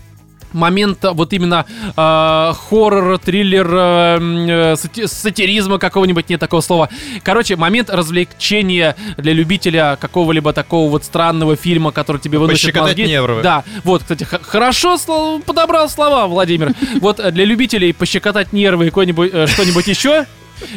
момент 0.53 0.99
вот 1.03 1.33
именно 1.33 1.67
э, 1.97 2.53
хоррор, 2.69 3.19
триллер, 3.19 3.67
э, 3.69 4.17
м, 4.19 4.47
э, 4.49 4.77
сати- 4.77 5.07
сатиризма 5.09 5.79
какого-нибудь, 5.79 6.29
нет 6.29 6.39
такого 6.39 6.61
слова. 6.61 6.89
Короче, 7.25 7.57
момент 7.57 7.91
развлечения 7.91 8.95
для 9.19 9.33
любителя 9.33 9.99
какого-либо 10.01 10.53
такого 10.53 10.89
вот 10.91 11.03
странного 11.05 11.57
фильма, 11.57 11.91
который 11.91 12.21
тебе 12.21 12.39
выносит 12.39 12.73
мозги. 12.77 13.05
нервы. 13.07 13.43
Да, 13.43 13.65
вот, 13.83 14.03
кстати, 14.03 14.25
хорошо 14.25 14.97
подобрал 15.45 15.89
слова, 15.89 16.27
Владимир. 16.29 16.73
Вот 17.01 17.19
э, 17.19 17.33
для 17.33 17.45
любителей 17.45 17.93
пощекотать 17.93 18.53
нервы 18.53 18.87
и 18.87 18.91
э, 19.33 19.47
что-нибудь 19.49 19.89
еще, 19.89 20.27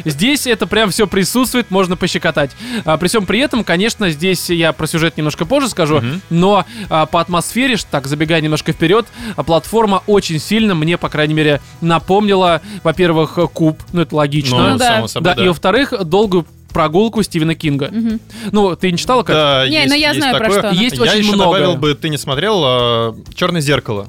Здесь 0.04 0.46
это 0.46 0.66
прям 0.66 0.90
все 0.90 1.06
присутствует, 1.06 1.70
можно 1.70 1.96
пощекотать. 1.96 2.50
А, 2.84 2.96
при 2.96 3.08
всем 3.08 3.26
при 3.26 3.40
этом, 3.40 3.64
конечно, 3.64 4.10
здесь 4.10 4.50
я 4.50 4.72
про 4.72 4.86
сюжет 4.86 5.16
немножко 5.16 5.44
позже 5.44 5.68
скажу, 5.68 6.02
но 6.30 6.64
а, 6.88 7.06
по 7.06 7.20
атмосфере, 7.20 7.76
так 7.90 8.06
забегая 8.06 8.40
немножко 8.40 8.72
вперед, 8.72 9.06
а, 9.36 9.42
платформа 9.42 10.02
очень 10.06 10.38
сильно 10.38 10.74
мне, 10.74 10.98
по 10.98 11.08
крайней 11.08 11.34
мере, 11.34 11.60
напомнила, 11.80 12.60
во-первых, 12.82 13.38
куб, 13.52 13.80
ну 13.92 14.02
это 14.02 14.14
логично. 14.14 14.72
Ну 14.72 14.78
да. 14.78 14.88
само 14.96 15.08
собой, 15.08 15.34
да, 15.34 15.44
и 15.44 15.48
во-вторых, 15.48 15.92
долгую 16.04 16.46
прогулку 16.72 17.22
Стивена 17.22 17.54
Кинга. 17.54 17.88
Мгм. 17.90 18.20
Ну, 18.52 18.76
ты 18.76 18.92
не 18.92 18.98
читала 18.98 19.22
как? 19.22 19.34
Да, 19.34 19.66
Не, 19.68 19.76
есть, 19.76 19.88
ну 19.88 19.94
я 19.94 20.08
есть 20.08 20.20
знаю, 20.20 20.36
про 20.36 20.44
такое. 20.44 20.58
что 20.60 20.68
она. 20.70 20.80
Есть 20.80 20.96
Я 20.96 21.02
очень 21.02 21.18
еще 21.18 21.32
много. 21.32 21.44
добавил 21.44 21.76
бы, 21.76 21.94
ты 21.94 22.08
не 22.08 22.18
смотрел 22.18 23.16
Черное 23.34 23.60
зеркало. 23.60 24.08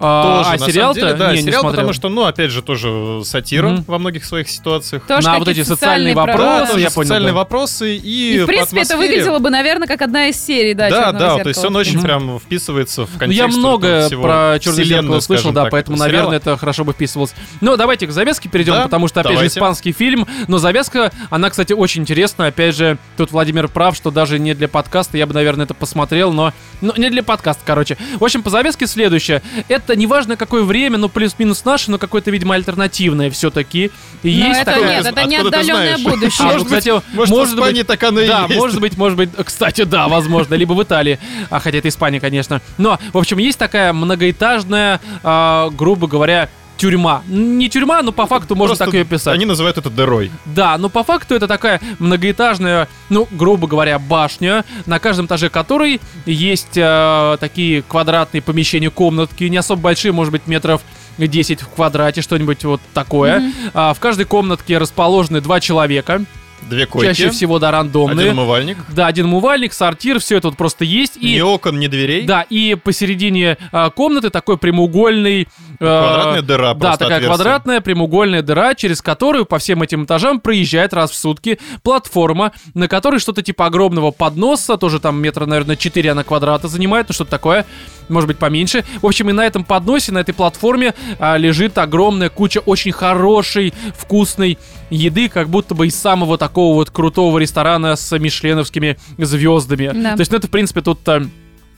А, 0.00 0.22
Тоже, 0.38 0.48
а 0.48 0.52
на 0.52 0.58
самом 0.58 0.72
сериал-то? 0.72 1.00
деле, 1.00 1.12
да, 1.14 1.30
Не, 1.32 1.36
не 1.38 1.42
сериал, 1.44 1.60
смотрел. 1.60 1.80
потому 1.80 1.92
что, 1.92 2.08
ну, 2.08 2.24
опять 2.24 2.50
же, 2.50 2.62
тоже 2.62 3.22
сатира 3.24 3.68
Мгм. 3.68 3.84
во 3.86 3.98
многих 3.98 4.24
своих 4.24 4.48
ситуациях. 4.50 5.02
Тоже 5.06 5.28
На 5.28 5.38
вот 5.38 5.48
эти 5.48 5.62
социальные 5.62 6.14
про- 6.14 6.26
вопросы, 6.26 6.44
Да, 6.44 6.66
тоже 6.66 6.80
я 6.80 6.90
понял, 6.90 7.06
социальные 7.08 7.32
да. 7.32 7.38
вопросы 7.38 7.96
и, 7.96 8.34
И, 8.36 8.40
в 8.40 8.46
принципе, 8.46 8.80
это 8.82 8.94
атмосфере- 8.94 8.96
выглядело 8.98 9.38
бы, 9.38 9.50
наверное, 9.50 9.86
как 9.88 10.02
одна 10.02 10.28
из 10.28 10.44
серий, 10.44 10.74
да, 10.74 10.90
Да, 10.90 10.96
«Черного 11.06 11.18
да, 11.18 11.42
то 11.42 11.48
есть 11.48 11.60
зеркала». 11.60 11.70
он 11.70 11.76
очень 11.76 12.02
прям 12.02 12.38
вписывается 12.40 13.06
в 13.06 13.12
Ну, 13.12 13.18
контекст 13.18 13.38
я 13.38 13.46
вот 13.46 13.56
много 13.56 14.08
про 14.20 14.58
Черное 14.60 14.84
зеркало 14.84 15.20
слышал, 15.20 15.52
да, 15.52 15.62
так, 15.62 15.70
поэтому, 15.70 15.96
этого 15.96 16.06
наверное, 16.06 16.38
сериала. 16.40 16.54
это 16.54 16.56
хорошо 16.58 16.84
бы 16.84 16.92
вписывалось. 16.92 17.34
Ну, 17.60 17.76
давайте 17.76 18.06
к 18.06 18.10
завязке 18.10 18.48
перейдем, 18.48 18.74
Да, 18.74 18.82
потому 18.84 19.08
что, 19.08 19.20
опять 19.20 19.32
же, 19.32 19.36
давайте. 19.36 19.58
испанский 19.58 19.92
фильм. 19.92 20.26
Но 20.48 20.58
завязка, 20.58 21.12
она, 21.30 21.50
кстати, 21.50 21.72
очень 21.72 22.02
интересная. 22.02 22.48
Опять 22.48 22.74
же, 22.74 22.98
тут 23.16 23.30
Владимир 23.32 23.68
прав, 23.68 23.94
что 23.96 24.10
даже 24.10 24.38
не 24.38 24.54
для 24.54 24.68
подкаста, 24.68 25.16
я 25.18 25.26
бы, 25.26 25.34
наверное, 25.34 25.64
это 25.66 25.74
посмотрел, 25.74 26.32
но, 26.32 26.52
но 26.80 26.92
не 26.96 27.10
для 27.10 27.22
подкаста, 27.22 27.62
короче. 27.64 27.96
В 28.18 28.24
общем, 28.24 28.42
по 28.42 28.50
завязке 28.50 28.86
следующее. 28.86 29.42
Это 29.68 29.83
неважно 29.92 30.36
какое 30.36 30.62
время, 30.62 30.98
ну, 30.98 31.08
плюс-минус 31.08 31.64
наше, 31.64 31.90
но 31.90 31.98
какое-то, 31.98 32.30
видимо, 32.30 32.54
альтернативное 32.54 33.30
все-таки. 33.30 33.90
И 34.22 34.38
Но 34.40 34.46
есть 34.48 34.60
это 34.60 34.72
такое... 34.72 34.88
нет, 34.88 35.06
это 35.06 35.24
не 35.24 35.36
Откуда 35.36 35.58
отдаленное 35.58 35.98
будущее. 35.98 36.30
А, 36.40 36.42
ну, 36.44 36.52
Может 36.52 36.68
быть, 36.68 36.78
кстати, 36.78 37.02
Может, 37.14 37.34
может 37.34 37.54
в 37.54 37.56
Испании 37.56 37.80
быть, 37.82 37.86
так 37.86 38.02
оно 38.02 38.20
и 38.20 38.26
да, 38.28 38.44
есть. 38.48 38.56
может 38.56 38.80
быть, 38.80 38.96
может 38.96 39.18
быть, 39.18 39.30
кстати, 39.44 39.84
да, 39.84 40.08
возможно, 40.08 40.54
либо 40.54 40.72
в 40.72 40.82
Италии, 40.82 41.18
а 41.50 41.60
хотя 41.60 41.78
это 41.78 41.88
Испания, 41.88 42.20
конечно. 42.20 42.60
Но, 42.78 42.98
в 43.12 43.18
общем, 43.18 43.38
есть 43.38 43.58
такая 43.58 43.92
многоэтажная, 43.92 45.00
а, 45.22 45.70
грубо 45.70 46.06
говоря, 46.06 46.48
тюрьма. 46.76 47.22
Не 47.28 47.68
тюрьма, 47.68 48.02
но 48.02 48.12
по 48.12 48.26
факту 48.26 48.56
можно 48.56 48.76
так 48.76 48.92
ее 48.92 49.04
писать. 49.04 49.34
Они 49.34 49.44
называют 49.44 49.78
это 49.78 49.90
дырой. 49.90 50.30
Да, 50.44 50.76
но 50.78 50.88
по 50.88 51.04
факту 51.04 51.34
это 51.34 51.46
такая 51.46 51.80
многоэтажная, 51.98 52.88
ну, 53.10 53.28
грубо 53.30 53.66
говоря, 53.66 53.98
башня, 53.98 54.64
на 54.86 54.98
каждом 54.98 55.26
этаже 55.26 55.48
которой 55.48 56.00
есть 56.26 56.76
э, 56.76 57.36
такие 57.40 57.82
квадратные 57.82 58.42
помещения, 58.42 58.90
комнатки, 58.90 59.44
не 59.44 59.56
особо 59.56 59.82
большие, 59.82 60.12
может 60.12 60.32
быть, 60.32 60.46
метров 60.46 60.82
10 61.18 61.62
в 61.62 61.68
квадрате, 61.68 62.22
что-нибудь 62.22 62.64
вот 62.64 62.80
такое. 62.92 63.52
А, 63.72 63.94
в 63.94 64.00
каждой 64.00 64.26
комнатке 64.26 64.78
расположены 64.78 65.40
два 65.40 65.60
человека, 65.60 66.24
Две 66.68 66.86
койки, 66.86 67.06
чаще 67.08 67.30
всего, 67.30 67.58
да, 67.58 67.70
рандомные. 67.70 68.28
один 68.28 68.38
умывальник, 68.38 68.78
Да, 68.88 69.06
один 69.06 69.26
умывальник, 69.26 69.72
сортир, 69.72 70.18
все 70.20 70.38
это 70.38 70.48
вот 70.48 70.56
просто 70.56 70.84
есть. 70.84 71.16
И, 71.16 71.34
ни 71.36 71.40
окон, 71.40 71.78
ни 71.78 71.86
дверей. 71.86 72.22
да, 72.22 72.42
и 72.42 72.74
посередине 72.74 73.58
а, 73.72 73.90
комнаты 73.90 74.30
такой 74.30 74.56
прямоугольный... 74.58 75.42
э, 75.42 75.76
Квадратная 75.78 76.42
дыра, 76.42 76.74
Да, 76.74 76.92
такая 76.92 77.06
отверстие. 77.18 77.28
квадратная 77.28 77.80
прямоугольная 77.80 78.42
дыра, 78.42 78.74
через 78.74 79.02
которую 79.02 79.44
по 79.44 79.58
всем 79.58 79.82
этим 79.82 80.04
этажам 80.04 80.40
проезжает 80.40 80.94
раз 80.94 81.10
в 81.10 81.16
сутки 81.16 81.58
платформа, 81.82 82.52
на 82.74 82.88
которой 82.88 83.20
что-то 83.20 83.42
типа 83.42 83.66
огромного 83.66 84.10
подноса, 84.10 84.76
тоже 84.76 85.00
там 85.00 85.20
метра, 85.20 85.46
наверное, 85.46 85.76
4 85.76 86.10
она 86.12 86.24
квадрата 86.24 86.68
занимает, 86.68 87.08
ну 87.08 87.14
что-то 87.14 87.30
такое, 87.30 87.66
может 88.08 88.26
быть 88.28 88.38
поменьше. 88.38 88.84
В 89.02 89.06
общем, 89.06 89.30
и 89.30 89.32
на 89.32 89.46
этом 89.46 89.64
подносе, 89.64 90.12
на 90.12 90.18
этой 90.18 90.34
платформе 90.34 90.94
а, 91.18 91.36
лежит 91.36 91.76
огромная 91.78 92.28
куча 92.28 92.58
очень 92.58 92.92
хорошей, 92.92 93.72
вкусной 93.96 94.58
еды, 94.94 95.28
как 95.28 95.48
будто 95.48 95.74
бы 95.74 95.86
из 95.86 95.94
самого 95.94 96.38
такого 96.38 96.74
вот 96.74 96.90
крутого 96.90 97.38
ресторана 97.38 97.96
с 97.96 98.16
мишленовскими 98.18 98.98
звездами. 99.18 99.90
Да. 99.94 100.14
То 100.14 100.20
есть, 100.20 100.30
ну 100.30 100.38
это, 100.38 100.46
в 100.46 100.50
принципе, 100.50 100.80
тут... 100.80 101.00
а, 101.08 101.26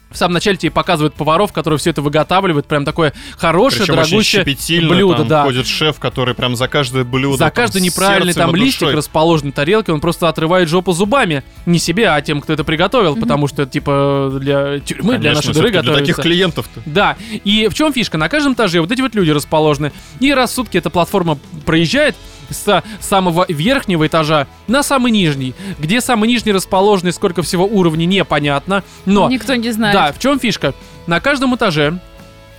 в 0.09 0.17
самом 0.17 0.35
начале 0.35 0.57
тебе 0.57 0.71
показывают 0.71 1.15
поваров, 1.15 1.53
которые 1.53 1.79
все 1.79 1.91
это 1.91 2.01
выготавливают. 2.01 2.67
Прям 2.67 2.85
такое 2.85 3.13
хорошее, 3.37 3.83
Причем 3.83 3.97
дорогущее 3.97 4.89
блюдо, 4.89 5.19
там 5.19 5.29
да. 5.29 5.43
ходит 5.43 5.67
шеф, 5.67 5.99
который 5.99 6.35
прям 6.35 6.55
за 6.55 6.69
каждое 6.69 7.03
блюдо 7.05 7.37
За 7.37 7.51
каждый 7.51 7.83
неправильный 7.83 8.33
там 8.33 8.55
листик 8.55 8.81
душой. 8.81 8.95
расположен 8.95 9.51
тарелке, 9.51 9.93
он 9.93 10.01
просто 10.01 10.29
отрывает 10.29 10.69
жопу 10.69 10.93
зубами. 10.93 11.43
Не 11.67 11.79
себе, 11.81 12.09
а 12.09 12.21
тем, 12.23 12.41
кто 12.41 12.53
это 12.53 12.63
приготовил, 12.63 13.17
потому 13.17 13.49
что 13.49 13.63
это 13.63 13.73
типа 13.73 14.39
для 14.41 14.79
тюрьмы, 14.79 15.19
для 15.19 15.31
Конечно, 15.31 15.35
нашей 15.35 15.55
дыры 15.55 15.69
всё-таки 15.69 15.73
для 15.73 15.83
готовится. 15.83 16.13
таких 16.13 16.23
клиентов-то. 16.23 16.81
Да, 16.87 17.17
и 17.45 17.69
в 17.69 17.75
чем 17.75 17.93
фишка? 17.93 18.17
На 18.17 18.29
каждом 18.29 18.55
этаже 18.55 18.81
вот 18.81 18.93
эти 18.93 19.01
вот 19.01 19.15
люди 19.17 19.33
расположены. 19.33 19.93
И 20.21 20.33
раз 20.33 20.53
в 20.53 20.55
сутки 20.55 20.79
эта 20.79 20.89
платформа 20.89 21.37
проезжает 21.65 22.15
с 22.51 22.83
самого 23.01 23.47
верхнего 23.49 24.07
этажа 24.07 24.47
на 24.67 24.83
самый 24.83 25.13
нижний. 25.13 25.55
Где 25.79 26.01
самый 26.01 26.29
нижний 26.29 26.53
расположен 26.53 27.09
и 27.09 27.13
сколько 27.13 27.43
всего 27.43 27.67
уровней, 27.67 28.07
непонятно. 28.07 28.83
Но 29.05 29.29
Никто 29.29 29.55
не 29.55 29.71
знает. 29.71 29.95
да, 29.95 30.13
в 30.13 30.19
чем 30.19 30.39
фишка? 30.39 30.75
На 31.07 31.21
каждом 31.21 31.55
этаже 31.55 32.01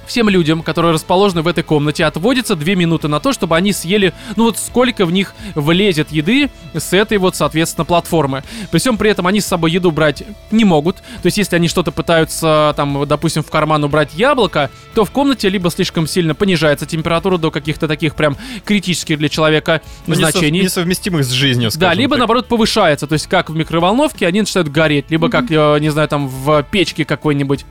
всем 0.08 0.30
людям, 0.30 0.64
которые 0.64 0.94
расположены 0.94 1.42
в 1.42 1.48
этой 1.48 1.64
комнате, 1.64 2.06
отводится 2.06 2.56
2 2.56 2.76
минуты 2.76 3.08
на 3.08 3.20
то, 3.20 3.34
чтобы 3.34 3.56
они 3.56 3.74
съели, 3.74 4.14
ну 4.36 4.46
вот 4.46 4.58
сколько 4.58 5.06
в 5.06 5.12
них 5.12 5.34
влезет 5.56 6.12
еды 6.12 6.50
с 6.74 6.94
этой 6.94 7.18
вот, 7.18 7.36
соответственно, 7.36 7.86
платформы. 7.86 8.44
При 8.72 8.80
всем 8.80 8.98
при 8.98 9.10
этом 9.12 9.28
они 9.28 9.42
с 9.42 9.46
собой 9.46 9.72
еду 9.72 9.92
брать 9.92 10.24
не 10.52 10.66
могут. 10.66 10.98
То 10.98 11.26
есть, 11.26 11.38
если 11.38 11.56
они 11.56 11.68
что-то 11.68 11.92
пытаются, 11.92 12.74
там, 12.76 13.06
допустим, 13.08 13.44
в 13.44 13.50
карман 13.50 13.84
убрать 13.84 14.14
яблоко, 14.14 14.70
то 14.96 15.06
в 15.06 15.12
комнате 15.12 15.50
либо 15.50 15.70
слишком 15.70 16.08
сильно 16.08 16.34
понижается 16.36 16.86
температура 16.86 17.38
до 17.38 17.52
каких-то 17.52 17.88
таких 17.88 18.16
прям 18.16 18.38
критических 18.66 19.18
для 19.18 19.30
человека 19.30 19.82
Ну, 20.08 20.14
несов- 20.16 20.32
значений. 20.32 20.62
Несовместимых 20.64 21.24
с 21.24 21.30
жизнью, 21.32 21.70
Да, 21.76 21.94
либо 21.94 22.12
так. 22.16 22.20
наоборот 22.20 22.48
повышается, 22.48 23.08
то 23.08 23.14
есть 23.14 23.28
как 23.28 23.50
в 23.50 23.56
микроволновке 23.56 24.26
они 24.28 24.42
начинают 24.42 24.70
гореть, 24.70 25.06
либо 25.10 25.30
как, 25.30 25.46
э, 25.52 25.78
не 25.80 25.90
знаю, 25.90 26.08
там 26.08 26.28
в 26.28 26.64
печке 26.64 27.06
какой-нибудь. 27.06 27.66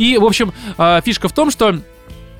И, 0.00 0.16
в 0.16 0.24
общем, 0.24 0.54
э, 0.78 1.00
фишка 1.04 1.28
в 1.28 1.32
том, 1.32 1.50
что 1.50 1.78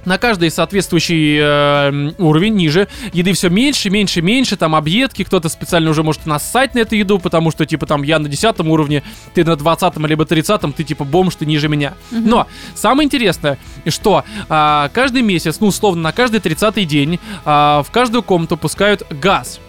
на 0.06 0.16
каждый 0.16 0.50
соответствующий 0.50 1.38
э, 1.38 2.12
уровень 2.16 2.54
ниже 2.54 2.88
еды 3.12 3.34
все 3.34 3.50
меньше, 3.50 3.90
меньше, 3.90 4.22
меньше, 4.22 4.56
там 4.56 4.74
объедки, 4.74 5.24
кто-то 5.24 5.50
специально 5.50 5.90
уже 5.90 6.02
может 6.02 6.24
нассать 6.24 6.74
на 6.74 6.78
эту 6.78 6.96
еду, 6.96 7.18
потому 7.18 7.50
что, 7.50 7.66
типа, 7.66 7.84
там, 7.84 8.02
я 8.02 8.18
на 8.18 8.30
10 8.30 8.60
уровне, 8.60 9.02
ты 9.34 9.44
на 9.44 9.56
20 9.56 9.98
либо 9.98 10.24
30 10.24 10.74
ты, 10.74 10.84
типа, 10.84 11.04
бомж, 11.04 11.34
ты 11.34 11.44
ниже 11.44 11.68
меня. 11.68 11.92
Но 12.10 12.46
самое 12.74 13.04
интересное, 13.04 13.58
что 13.86 14.24
а, 14.48 14.88
каждый 14.94 15.20
месяц, 15.20 15.60
ну, 15.60 15.66
условно, 15.66 16.00
на 16.00 16.12
каждый 16.12 16.40
30 16.40 16.86
день 16.88 17.20
а, 17.44 17.82
в 17.82 17.90
каждую 17.90 18.22
комнату 18.22 18.56
пускают 18.56 19.02
газ. 19.10 19.60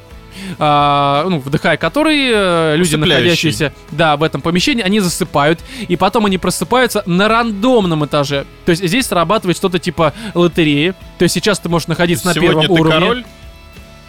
А, 0.59 1.25
ну, 1.27 1.39
вдыхая 1.39 1.77
который 1.77 2.29
э, 2.33 2.75
люди, 2.77 2.95
находящиеся 2.95 3.73
да, 3.91 4.17
в 4.17 4.23
этом 4.23 4.41
помещении, 4.41 4.83
они 4.83 4.99
засыпают, 4.99 5.59
и 5.87 5.95
потом 5.95 6.25
они 6.25 6.37
просыпаются 6.37 7.03
на 7.05 7.27
рандомном 7.27 8.05
этаже. 8.05 8.45
То 8.65 8.71
есть 8.71 8.85
здесь 8.85 9.07
срабатывает 9.07 9.57
что-то 9.57 9.79
типа 9.79 10.13
лотереи. 10.33 10.93
То 11.17 11.23
есть 11.23 11.33
сейчас 11.33 11.59
ты 11.59 11.69
можешь 11.69 11.87
находиться 11.87 12.25
на 12.27 12.33
Сегодня 12.33 12.61
первом 12.61 12.75
ты 12.75 12.81
уровне. 12.81 12.99
король, 12.99 13.25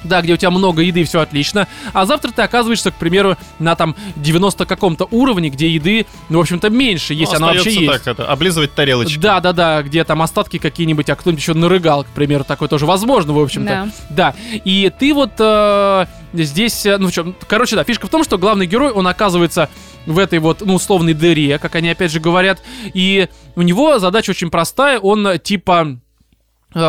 Да, 0.05 0.23
где 0.23 0.35
у 0.35 0.37
тебя 0.37 0.51
много 0.51 0.83
еды, 0.83 1.05
все 1.05 1.21
отлично. 1.21 1.69
А 1.93 2.07
завтра 2.07 2.31
ты 2.31 2.43
оказываешься, 2.43 2.91
к 2.91 2.95
примеру, 2.95 3.37
на 3.59 3.77
там 3.77 3.95
90 4.17 4.67
каком-то 4.67 5.07
уровне, 5.11 5.49
где 5.49 5.69
еды, 5.69 6.07
ну, 6.29 6.39
в 6.39 6.41
общем-то, 6.43 6.71
меньше, 6.71 7.15
если 7.15 7.37
ну, 7.37 7.45
она 7.45 7.47
вообще 7.49 7.71
остаётся 7.71 7.93
есть. 7.93 8.05
так, 8.05 8.15
это, 8.15 8.31
облизывать 8.31 8.75
тарелочки. 8.75 9.19
Да, 9.19 9.41
да, 9.41 9.53
да, 9.53 9.83
где 9.83 10.05
там 10.05 10.23
остатки 10.23 10.59
какие-нибудь, 10.59 11.09
а 11.11 11.17
кто-нибудь 11.17 11.43
еще 11.43 11.55
нарыгал, 11.55 12.05
к 12.05 12.09
примеру, 12.09 12.45
такое 12.45 12.69
тоже 12.69 12.87
возможно, 12.87 13.33
в 13.33 13.39
общем-то. 13.39 13.91
Да. 14.11 14.33
Да. 14.33 14.35
И 14.65 14.91
ты 14.99 15.15
вот 15.15 15.33
э, 15.39 16.07
здесь, 16.33 16.87
э, 16.87 16.99
ну 16.99 17.09
в 17.09 17.13
чем, 17.13 17.35
короче, 17.49 17.77
да, 17.77 17.85
фишка 17.85 18.07
в 18.07 18.11
том, 18.11 18.25
что 18.25 18.39
главный 18.39 18.67
герой, 18.67 18.93
он 18.93 19.07
оказывается 19.07 19.69
в 20.07 20.19
этой 20.19 20.39
вот, 20.39 20.63
ну, 20.65 20.75
условной 20.75 21.15
дыре, 21.15 21.59
как 21.59 21.75
они 21.75 21.91
опять 21.91 22.11
же 22.11 22.21
говорят, 22.21 22.63
и 22.93 23.29
у 23.55 23.63
него 23.63 23.99
задача 23.99 24.31
очень 24.31 24.51
простая, 24.51 24.99
он 24.99 25.39
типа 25.39 25.99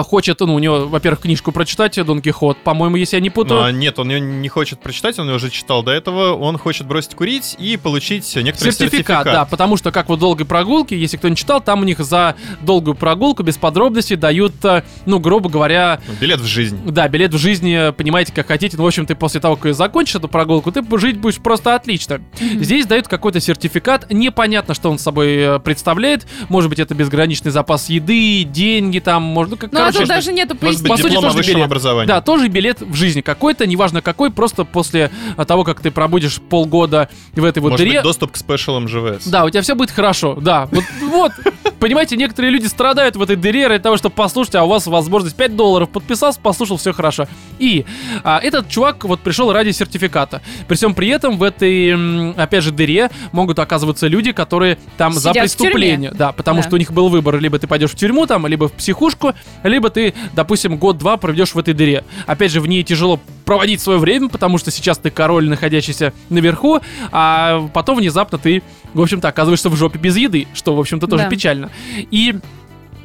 хочет, 0.04 0.40
ну, 0.40 0.56
у 0.56 0.60
него, 0.60 0.88
во-первых, 0.88 1.22
книжку 1.22 1.52
прочитать, 1.52 2.04
Дон 2.04 2.22
Кихот, 2.22 2.58
по-моему, 2.64 2.96
если 2.98 3.18
я 3.18 3.22
не 3.22 3.30
путаю. 3.30 3.64
А 3.64 3.72
нет, 3.72 4.00
он 4.00 4.10
ее 4.10 4.20
не 4.20 4.50
хочет 4.50 4.80
прочитать, 4.80 5.20
он 5.20 5.28
ее 5.30 5.36
уже 5.36 5.50
читал 5.50 5.84
до 5.84 5.92
этого. 5.92 6.34
Он 6.36 6.58
хочет 6.58 6.88
бросить 6.88 7.16
курить 7.16 7.56
и 7.60 7.78
получить 7.78 8.36
некоторый 8.36 8.72
Сертификат, 8.72 8.92
сертификат. 8.92 9.26
да, 9.26 9.46
потому 9.46 9.78
что 9.78 9.92
как 9.92 10.10
вот 10.10 10.20
долгой 10.20 10.46
прогулки, 10.46 10.94
если 10.94 11.18
кто 11.18 11.30
не 11.30 11.36
читал, 11.36 11.62
там 11.62 11.82
у 11.82 11.84
них 11.84 12.00
за 12.00 12.36
долгую 12.62 12.96
прогулку 12.96 13.44
без 13.44 13.58
подробностей 13.58 14.16
дают, 14.16 14.54
э, 14.64 14.84
ну, 15.06 15.20
грубо 15.20 15.50
говоря, 15.50 16.00
Билет 16.20 16.40
в 16.40 16.46
жизнь. 16.46 16.80
Да, 16.86 17.08
билет 17.08 17.34
в 17.34 17.38
жизни, 17.38 17.92
понимаете, 17.92 18.34
как 18.34 18.48
хотите. 18.48 18.78
Ну, 18.78 18.84
в 18.84 18.88
общем, 18.88 19.06
ты 19.06 19.16
после 19.16 19.40
того, 19.40 19.56
как 19.56 19.74
закончишь 19.74 20.16
эту 20.16 20.28
прогулку, 20.28 20.72
ты 20.72 20.84
жить 20.98 21.18
будешь 21.18 21.38
просто 21.38 21.76
отлично. 21.76 22.22
Здесь 22.40 22.86
дают 22.86 23.08
какой-то 23.08 23.40
сертификат. 23.40 24.12
Непонятно, 24.12 24.74
что 24.74 24.90
он 24.90 25.00
собой 25.00 25.36
э, 25.36 25.60
представляет. 25.60 26.26
Может 26.50 26.70
быть, 26.70 26.80
это 26.80 26.94
безграничный 26.96 27.52
запас 27.52 27.90
еды, 27.90 28.44
деньги 28.44 29.00
там, 29.00 29.24
может, 29.24 29.52
ну, 29.52 29.58
как, 29.58 29.73
Ну, 29.74 29.86
а 29.86 29.92
тут 29.92 30.08
даже 30.08 30.34
нету 30.34 30.56
быть, 30.56 30.88
по 30.88 30.98
сути, 30.98 31.16
тоже 31.16 31.42
билет. 31.42 31.66
образовании. 31.66 32.08
да, 32.08 32.22
тоже 32.22 32.48
билет 32.48 32.82
в 32.82 32.94
жизни 32.94 33.22
какой-то, 33.22 33.66
неважно 33.66 34.02
какой, 34.02 34.30
просто 34.32 34.66
после 34.66 35.12
а, 35.36 35.46
того, 35.46 35.64
как 35.64 35.80
ты 35.80 35.92
пробудешь 35.92 36.40
полгода 36.40 37.10
в 37.34 37.44
этой 37.44 37.60
вот 37.60 37.72
Может 37.72 37.86
дыре. 37.86 38.00
быть, 38.00 38.04
доступ 38.04 38.32
к 38.32 38.38
спешалам 38.38 38.88
ЖВС. 38.88 39.26
Да, 39.26 39.46
у 39.46 39.50
тебя 39.50 39.62
все 39.62 39.76
будет 39.76 39.92
хорошо, 39.92 40.36
да. 40.40 40.68
Вот, 40.72 40.84
вот, 41.02 41.32
понимаете, 41.84 42.16
некоторые 42.16 42.50
люди 42.50 42.66
страдают 42.68 43.18
в 43.18 43.22
этой 43.22 43.36
дыре 43.36 43.68
ради 43.68 43.84
того, 43.84 43.98
чтобы 43.98 44.16
послушать, 44.16 44.56
а 44.56 44.64
у 44.64 44.70
вас 44.70 44.88
возможность 44.88 45.36
5 45.36 45.58
долларов 45.58 45.90
подписался, 45.90 46.40
послушал, 46.40 46.78
все 46.78 46.94
хорошо. 46.94 47.28
И 47.60 47.86
а, 48.24 48.40
этот 48.42 48.70
чувак 48.70 49.04
вот 49.04 49.20
пришел 49.20 49.52
ради 49.52 49.72
сертификата. 49.72 50.42
При 50.70 50.76
всем 50.76 50.96
при 50.96 51.10
этом 51.10 51.38
в 51.38 51.44
этой, 51.44 52.32
опять 52.36 52.64
же, 52.64 52.72
дыре 52.72 53.12
могут 53.34 53.60
оказываться 53.60 54.08
люди, 54.08 54.32
которые 54.32 54.78
там 54.96 55.12
за 55.12 55.32
Сидят 55.32 55.52
в 55.52 55.58
преступление. 55.58 56.12
Да, 56.12 56.32
потому 56.32 56.62
Да. 56.62 56.68
что 56.68 56.76
у 56.76 56.80
них 56.80 56.94
был 56.94 57.10
выбор, 57.10 57.38
либо 57.38 57.60
ты 57.60 57.68
пойдешь 57.68 57.92
в 57.92 57.96
тюрьму 57.96 58.28
там, 58.28 58.48
либо 58.48 58.70
в 58.70 58.72
психушку, 58.72 59.34
либо 59.64 59.90
ты, 59.90 60.14
допустим, 60.34 60.78
год-два 60.78 61.18
проведешь 61.18 61.54
в 61.54 61.60
этой 61.60 61.74
дыре. 61.74 62.06
Опять 62.28 62.52
же, 62.54 62.62
в 62.62 62.68
ней 62.68 62.84
тяжело 62.84 63.20
проводить 63.46 63.82
свое 63.82 64.00
время, 64.00 64.30
потому 64.30 64.58
что 64.58 64.72
сейчас 64.72 64.98
ты 64.98 65.10
король, 65.10 65.48
находящийся 65.50 66.14
наверху, 66.30 66.80
а 67.12 67.68
потом 67.74 67.98
внезапно 67.98 68.38
ты, 68.38 68.64
в 68.94 69.02
общем-то, 69.02 69.28
оказываешься 69.28 69.70
в 69.70 69.76
жопе 69.76 70.00
без 70.00 70.16
еды, 70.18 70.48
что, 70.54 70.76
в 70.76 70.80
общем-то, 70.80 71.08
тоже 71.08 71.24
Да. 71.24 71.30
печально. 71.30 71.70
И 72.12 72.36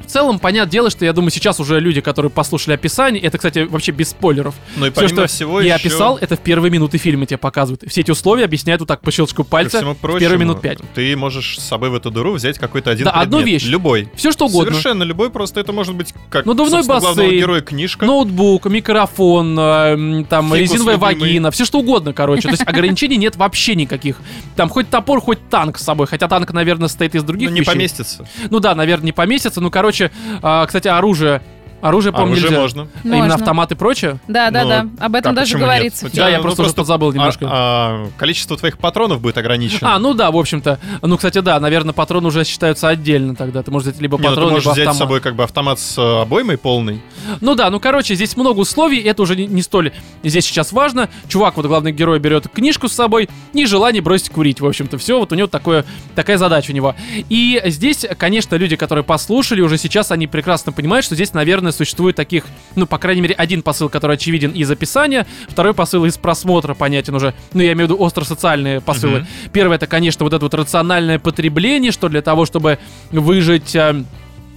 целом, 0.09 0.39
понятное 0.39 0.71
дело, 0.71 0.89
что 0.89 1.05
я 1.05 1.13
думаю, 1.13 1.31
сейчас 1.31 1.59
уже 1.59 1.79
люди, 1.79 2.01
которые 2.01 2.29
послушали 2.31 2.73
описание, 2.75 3.21
это, 3.23 3.37
кстати, 3.37 3.59
вообще 3.59 3.91
без 3.91 4.09
спойлеров. 4.09 4.55
Ну 4.75 4.85
и 4.87 4.91
Все, 4.91 5.07
что 5.07 5.27
всего 5.27 5.61
я 5.61 5.75
еще, 5.75 5.87
описал, 5.87 6.17
это 6.17 6.35
в 6.35 6.39
первые 6.39 6.71
минуты 6.71 6.97
фильма 6.97 7.25
тебе 7.25 7.37
показывают. 7.37 7.83
Все 7.87 8.01
эти 8.01 8.11
условия 8.11 8.45
объясняют 8.45 8.81
вот 8.81 8.87
так 8.87 9.01
по 9.01 9.11
щелчку 9.11 9.43
пальца 9.43 9.77
всему 9.77 9.93
в 9.93 9.97
прочему, 9.97 10.19
первые 10.19 10.39
минут 10.39 10.61
пять. 10.61 10.79
ты 10.95 11.15
можешь 11.15 11.59
с 11.59 11.63
собой 11.63 11.89
в 11.89 11.95
эту 11.95 12.11
дыру 12.11 12.33
взять 12.33 12.57
какой-то 12.59 12.91
один 12.91 13.05
Да, 13.05 13.11
предмет. 13.11 13.27
одну 13.27 13.41
вещь. 13.41 13.65
Любой. 13.65 14.09
Все 14.15 14.31
что 14.31 14.45
угодно. 14.47 14.71
Совершенно 14.71 15.03
любой, 15.03 15.29
просто 15.29 15.59
это 15.59 15.71
может 15.73 15.95
быть 15.95 16.13
как 16.29 16.45
Надувной 16.45 16.83
главного 16.83 17.15
бассейн, 17.15 17.39
героя 17.39 17.61
книжка. 17.61 18.05
Ноутбук, 18.05 18.65
микрофон, 18.65 19.57
э, 19.59 20.23
там 20.29 20.45
Фикус 20.53 20.59
резиновая 20.59 20.95
любимый. 20.95 21.19
вагина, 21.21 21.51
все 21.51 21.65
что 21.65 21.79
угодно, 21.79 22.13
короче. 22.13 22.43
То 22.43 22.49
есть 22.49 22.63
ограничений 22.65 23.17
нет 23.17 23.35
вообще 23.35 23.75
никаких. 23.75 24.17
Там 24.55 24.69
хоть 24.69 24.89
топор, 24.89 25.21
хоть 25.21 25.39
танк 25.49 25.77
с 25.77 25.83
собой. 25.83 26.07
Хотя 26.07 26.27
танк, 26.27 26.51
наверное, 26.53 26.87
состоит 26.87 27.15
из 27.15 27.23
других 27.23 27.49
Ну, 27.49 27.55
не 27.55 27.61
поместится. 27.61 28.27
Ну 28.49 28.59
да, 28.59 28.75
наверное, 28.75 29.05
не 29.07 29.11
поместится. 29.11 29.61
Ну, 29.61 29.69
короче, 29.71 29.98
а, 30.41 30.65
кстати, 30.65 30.87
оружие. 30.87 31.41
Оружие, 31.81 32.09
А 32.11 32.13
по-моему, 32.13 32.33
уже 32.33 32.47
нельзя. 32.47 32.59
можно. 32.59 32.81
А 32.83 33.07
Именно 33.07 33.17
Можно. 33.19 33.35
автоматы 33.35 33.73
и 33.75 33.77
прочее? 33.77 34.19
Да, 34.27 34.51
да, 34.51 34.63
Ну, 34.63 34.69
да. 34.69 35.05
Об 35.05 35.15
этом 35.15 35.31
Как, 35.31 35.35
даже 35.35 35.53
почему 35.53 35.59
нет? 35.59 35.67
говорится. 35.67 36.05
У 36.05 36.09
тебя, 36.09 36.29
я 36.29 36.37
ну, 36.37 36.43
просто 36.43 36.63
что-то 36.65 36.83
забыл 36.83 37.11
немножко. 37.13 37.45
А, 37.49 37.49
а, 37.51 38.09
количество 38.17 38.57
твоих 38.57 38.77
патронов 38.77 39.21
будет 39.21 39.37
ограничено. 39.37 39.95
А, 39.95 39.99
ну 39.99 40.13
да, 40.13 40.31
в 40.31 40.37
общем-то. 40.37 40.79
Ну, 41.01 41.15
кстати, 41.17 41.39
да, 41.39 41.59
наверное, 41.59 41.93
патроны 41.93 42.27
уже 42.27 42.43
считаются 42.43 42.89
отдельно 42.89 43.35
тогда. 43.35 43.63
Ты 43.63 43.71
можешь 43.71 43.89
взять 43.89 44.01
либо 44.01 44.17
Не, 44.17 44.23
ну, 44.23 44.29
ты 44.29 44.35
патроны, 44.35 44.51
можешь 44.51 44.65
либо 44.65 44.73
взять 44.73 44.93
с 44.95 44.97
собой 44.97 45.21
как 45.21 45.35
бы 45.35 45.43
автомат 45.43 45.79
с 45.79 45.97
э, 45.97 46.21
обоймой 46.21 46.57
полный. 46.57 47.01
Ну 47.41 47.55
да, 47.55 47.69
ну 47.69 47.79
короче, 47.79 48.15
здесь 48.15 48.35
много 48.35 48.59
условий, 48.59 48.99
это 49.01 49.21
уже 49.21 49.35
не, 49.35 49.47
не 49.47 49.61
столь 49.61 49.91
здесь 50.23 50.45
сейчас 50.45 50.71
важно. 50.71 51.09
Чувак, 51.27 51.57
вот 51.57 51.65
главный 51.65 51.91
герой 51.91 52.19
берет 52.19 52.47
книжку 52.47 52.87
с 52.87 52.93
собой 52.93 53.29
и 53.53 53.65
желание 53.65 54.01
бросить 54.01 54.29
курить, 54.29 54.59
в 54.61 54.65
общем-то, 54.65 54.97
все, 54.97 55.19
вот 55.19 55.31
у 55.31 55.35
него 55.35 55.47
такое, 55.47 55.85
такая 56.15 56.37
задача 56.37 56.71
у 56.71 56.73
него. 56.73 56.95
И 57.29 57.61
здесь, 57.65 58.05
конечно, 58.17 58.55
люди, 58.55 58.75
которые 58.75 59.03
послушали, 59.03 59.61
уже 59.61 59.77
сейчас 59.77 60.11
они 60.11 60.27
прекрасно 60.27 60.71
понимают, 60.71 61.05
что 61.05 61.15
здесь, 61.15 61.33
наверное, 61.33 61.68
существует 61.71 62.15
таких, 62.15 62.45
ну, 62.75 62.85
по 62.85 62.97
крайней 62.97 63.21
мере, 63.21 63.35
один 63.35 63.61
посыл, 63.61 63.89
который 63.89 64.15
очевиден 64.15 64.51
из 64.51 64.69
описания, 64.69 65.25
второй 65.47 65.73
посыл 65.73 66.05
из 66.05 66.17
просмотра 66.17 66.73
понятен 66.73 67.15
уже, 67.15 67.33
ну, 67.53 67.61
я 67.61 67.73
имею 67.73 67.87
в 67.87 67.91
виду 67.91 68.01
остро-социальные 68.01 68.81
посылы. 68.81 69.19
Мгм. 69.19 69.27
Первое, 69.53 69.75
это, 69.77 69.87
конечно, 69.87 70.23
вот 70.23 70.33
это 70.33 70.45
вот 70.45 70.53
рациональное 70.53 71.19
потребление, 71.19 71.91
что 71.91 72.09
для 72.09 72.21
того, 72.21 72.45
чтобы 72.45 72.79
выжить... 73.11 73.75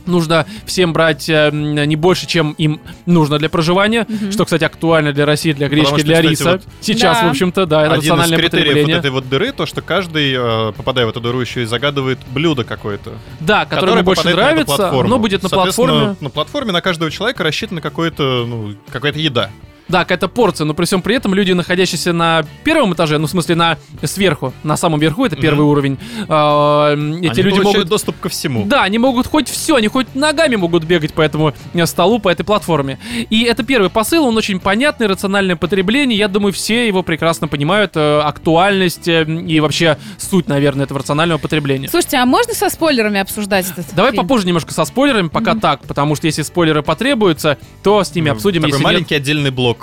Нужно 0.07 0.47
всем 0.67 0.93
брать 0.93 1.29
э, 1.29 1.51
не 1.53 1.97
больше, 1.97 2.27
чем 2.27 2.53
им 2.53 2.81
нужно 3.07 3.39
для 3.39 3.49
проживания, 3.49 4.07
что, 4.31 4.45
кстати, 4.45 4.65
актуально 4.65 5.13
для 5.13 5.27
России, 5.27 5.53
для 5.53 5.69
гречки, 5.69 5.95
что, 5.95 6.05
для 6.05 6.17
кстати, 6.17 6.31
риса. 6.31 6.53
вот 6.53 6.63
Сейчас, 6.81 7.21
Да. 7.21 7.27
в 7.29 7.31
общем-то, 7.31 7.67
да, 7.67 7.83
это 7.85 7.95
Один 7.95 8.05
из 8.05 8.09
рациональное 8.09 8.39
критериев 8.39 8.87
вот 8.87 8.97
этой 8.97 9.11
вот 9.11 9.29
дыры, 9.29 9.53
то, 9.53 9.67
что 9.67 9.83
каждый, 9.83 10.35
э, 10.37 10.73
попадая 10.73 11.07
в 11.07 11.11
эту 11.11 11.21
дыру, 11.21 11.41
еще 11.41 11.63
и 11.63 11.65
загадывает 11.65 12.19
блюдо 12.33 12.65
какое-то. 12.65 13.13
Да, 13.41 13.65
которое 13.67 13.93
ему 13.93 14.03
больше 14.03 14.29
нравится, 14.29 14.91
оно 14.91 15.19
будет 15.19 15.43
на 15.43 15.49
платформе. 15.49 16.17
На 16.21 16.31
платформе 16.31 16.73
на 16.73 16.81
каждого 16.81 17.11
человека 17.11 17.45
рассчитана 17.45 17.81
какое-то, 17.81 18.45
ну, 18.47 18.75
какая-то 18.91 19.19
еда. 19.19 19.51
Да, 19.93 20.01
какая-то 20.01 20.29
порция, 20.29 20.65
но 20.65 20.73
при 20.73 20.87
всем 20.87 21.03
при 21.03 21.17
этом 21.17 21.35
люди, 21.35 21.53
находящиеся 21.53 22.15
на 22.15 22.45
первом 22.65 22.95
этаже, 22.95 23.19
ну, 23.19 23.27
в 23.27 23.31
смысле, 23.31 23.57
на 23.57 23.77
сверху, 24.03 24.55
на 24.63 24.79
самом 24.79 24.99
верху, 24.99 25.27
это 25.27 25.37
первый 25.37 25.61
Мгм. 25.61 25.69
уровень, 25.69 25.99
э, 26.19 27.19
эти 27.27 27.41
Они 27.41 27.43
люди 27.43 27.61
могут 27.61 27.89
доступ 27.89 28.19
ко 28.19 28.31
всему. 28.31 28.65
Да, 28.65 28.85
они 28.85 28.97
могут 28.97 29.27
хоть 29.27 29.51
все, 29.51 29.77
они 29.77 29.89
хоть 29.89 30.15
ногами 30.15 30.57
могут 30.57 30.85
бегать 30.85 31.13
по 31.13 31.21
этому 31.21 31.53
э, 31.75 31.87
столу, 31.87 32.19
по 32.21 32.31
этой 32.31 32.43
платформе. 32.43 32.99
И 33.29 33.43
это 33.43 33.65
первый 33.65 33.91
посыл, 33.91 34.25
он 34.27 34.37
очень 34.39 34.61
понятный, 34.61 35.09
рациональное 35.09 35.57
потребление. 35.57 36.19
Я 36.19 36.29
думаю, 36.29 36.55
все 36.55 36.87
его 36.87 37.03
прекрасно 37.03 37.47
понимают, 37.47 37.93
э, 37.95 38.21
актуальность 38.21 39.09
э, 39.09 39.25
и 39.25 39.61
вообще 39.61 39.99
суть, 40.17 40.49
наверное, 40.49 40.85
этого 40.87 41.01
рационального 41.01 41.37
потребления. 41.39 41.89
Слушайте, 41.89 42.17
а 42.17 42.25
можно 42.25 42.55
со 42.55 42.71
спойлерами 42.71 43.21
обсуждать 43.21 43.71
этот 43.71 43.95
Давай 43.95 44.13
фильм? 44.13 44.23
попозже 44.25 44.47
немножко 44.47 44.73
со 44.73 44.87
спойлерами, 44.87 45.29
пока 45.29 45.55
так, 45.55 45.83
потому 45.83 46.15
что 46.17 46.27
если 46.29 46.41
спойлеры 46.41 46.83
потребуются, 46.83 47.59
то 47.83 48.03
с 48.03 48.15
ними 48.15 48.31
обсудим. 48.31 48.63
Такой 48.63 48.71
если 48.71 48.79
нет- 48.81 48.85
маленький 48.85 49.15
отдельный 49.17 49.51
блок. 49.51 49.82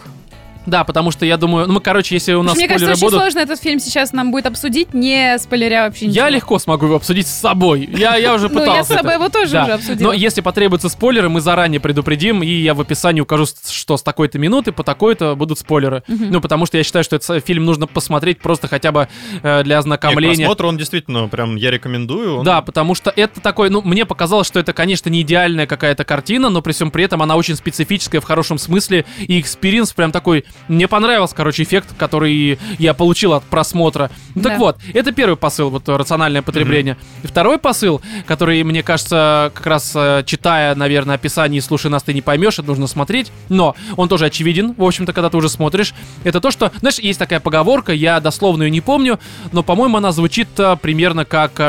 Да, 0.66 0.84
потому 0.84 1.12
что 1.12 1.26
я 1.26 1.38
думаю, 1.38 1.68
ну 1.68 1.74
мы, 1.74 1.82
короче, 1.82 2.16
если 2.16 2.34
у 2.34 2.44
нас 2.44 2.56
Мне 2.56 2.68
кажется, 2.68 2.92
очень 2.92 3.00
будут, 3.02 3.20
сложно 3.20 3.40
этот 3.40 3.60
фильм 3.60 3.80
сейчас 3.80 4.14
нам 4.14 4.32
будет 4.32 4.46
обсудить, 4.46 4.94
не 4.94 5.38
спойлеря 5.40 5.86
вообще 5.86 6.08
ничего. 6.08 6.26
я 6.26 6.30
легко 6.30 6.60
смогу 6.60 6.86
его 6.86 6.96
обсудить 6.98 7.28
с 7.28 7.32
собой. 7.34 7.90
Я, 7.92 8.16
я 8.18 8.34
уже 8.36 8.50
Ну, 8.50 8.60
пытался. 8.60 8.76
я 8.78 8.84
с 8.84 8.88
собой 8.88 9.14
это. 9.14 9.14
его 9.14 9.30
тоже 9.30 9.52
Да. 9.52 9.64
уже 9.64 9.72
обсудила. 9.74 10.08
Но 10.08 10.14
если 10.14 10.42
потребуются 10.42 10.90
спойлеры, 10.90 11.30
мы 11.30 11.42
заранее 11.42 11.80
предупредим, 11.80 12.44
и 12.44 12.48
я 12.50 12.74
в 12.74 12.82
описании 12.82 13.22
укажу, 13.22 13.46
что 13.70 13.98
с 13.98 14.04
такой-то 14.04 14.38
минуты 14.38 14.72
по 14.72 14.84
такой-то 14.84 15.36
будут 15.36 15.60
спойлеры. 15.60 16.04
Ну, 16.08 16.42
потому 16.42 16.66
что 16.66 16.78
я 16.78 16.84
считаю, 16.84 17.04
что 17.04 17.16
этот 17.16 17.46
фильм 17.46 17.66
нужно 17.66 17.88
посмотреть 17.88 18.40
просто 18.40 18.68
хотя 18.68 18.92
бы 18.92 19.08
э, 19.42 19.64
для 19.64 19.78
ознакомления. 19.80 20.36
просмотр 20.46 20.66
он 20.66 20.78
действительно 20.78 21.28
прям 21.28 21.56
я 21.56 21.72
рекомендую. 21.72 22.44
Да, 22.44 22.62
потому 22.62 22.96
что 22.96 23.12
это 23.16 23.40
такой, 23.40 23.70
ну, 23.70 23.82
мне 23.82 24.06
показалось, 24.06 24.48
что 24.48 24.60
это, 24.60 24.74
конечно, 24.74 25.10
не 25.10 25.22
идеальная 25.22 25.66
какая-то 25.68 26.04
картина, 26.04 26.50
но 26.50 26.62
при 26.62 26.74
всем 26.74 26.92
при 26.92 27.04
этом 27.06 27.22
она 27.24 27.36
очень 27.36 27.56
специфическая 27.56 28.22
в 28.22 28.26
хорошем 28.26 28.58
смысле, 28.58 29.06
и 29.20 29.40
experience 29.40 29.94
прям 29.94 30.12
такой 30.12 30.46
Мне 30.68 30.88
понравился, 30.88 31.36
короче, 31.36 31.64
эффект, 31.64 31.90
который 31.98 32.60
я 32.78 32.94
получил 32.94 33.34
от 33.34 33.44
просмотра. 33.44 34.12
Ну, 34.36 34.44
так 34.44 34.54
Да. 34.54 34.60
вот, 34.60 34.78
это 34.94 35.12
первый 35.12 35.36
посыл, 35.36 35.70
вот 35.70 35.88
рациональное 35.90 36.42
потребление. 36.42 36.98
И 37.24 37.28
второй 37.28 37.58
посыл, 37.58 38.02
который, 38.28 38.64
мне 38.64 38.84
кажется, 38.84 39.52
как 39.56 39.66
раз 39.66 39.92
э, 39.96 40.24
читая, 40.26 40.76
наверное, 40.76 41.16
описание 41.16 41.58
и 41.60 41.62
слушая 41.62 41.92
нас, 41.92 42.04
ты 42.04 42.14
не 42.14 42.22
поймешь, 42.22 42.60
это 42.60 42.68
нужно 42.68 42.88
смотреть. 42.88 43.32
Но 43.50 43.76
он 43.98 44.10
тоже 44.10 44.26
очевиден, 44.26 44.74
в 44.78 44.84
общем-то, 44.84 45.14
когда 45.14 45.30
ты 45.30 45.38
уже 45.38 45.50
смотришь. 45.50 45.94
Это 46.24 46.40
то, 46.42 46.52
что, 46.52 46.72
знаешь, 46.80 47.00
есть 47.00 47.20
такая 47.20 47.40
поговорка, 47.40 47.94
я 47.94 48.20
дословно 48.20 48.64
ее 48.64 48.70
не 48.70 48.82
помню, 48.82 49.20
но, 49.52 49.64
по-моему, 49.64 49.98
она 49.98 50.12
звучит 50.12 50.48
э, 50.58 50.76
примерно 50.82 51.26
как... 51.26 51.60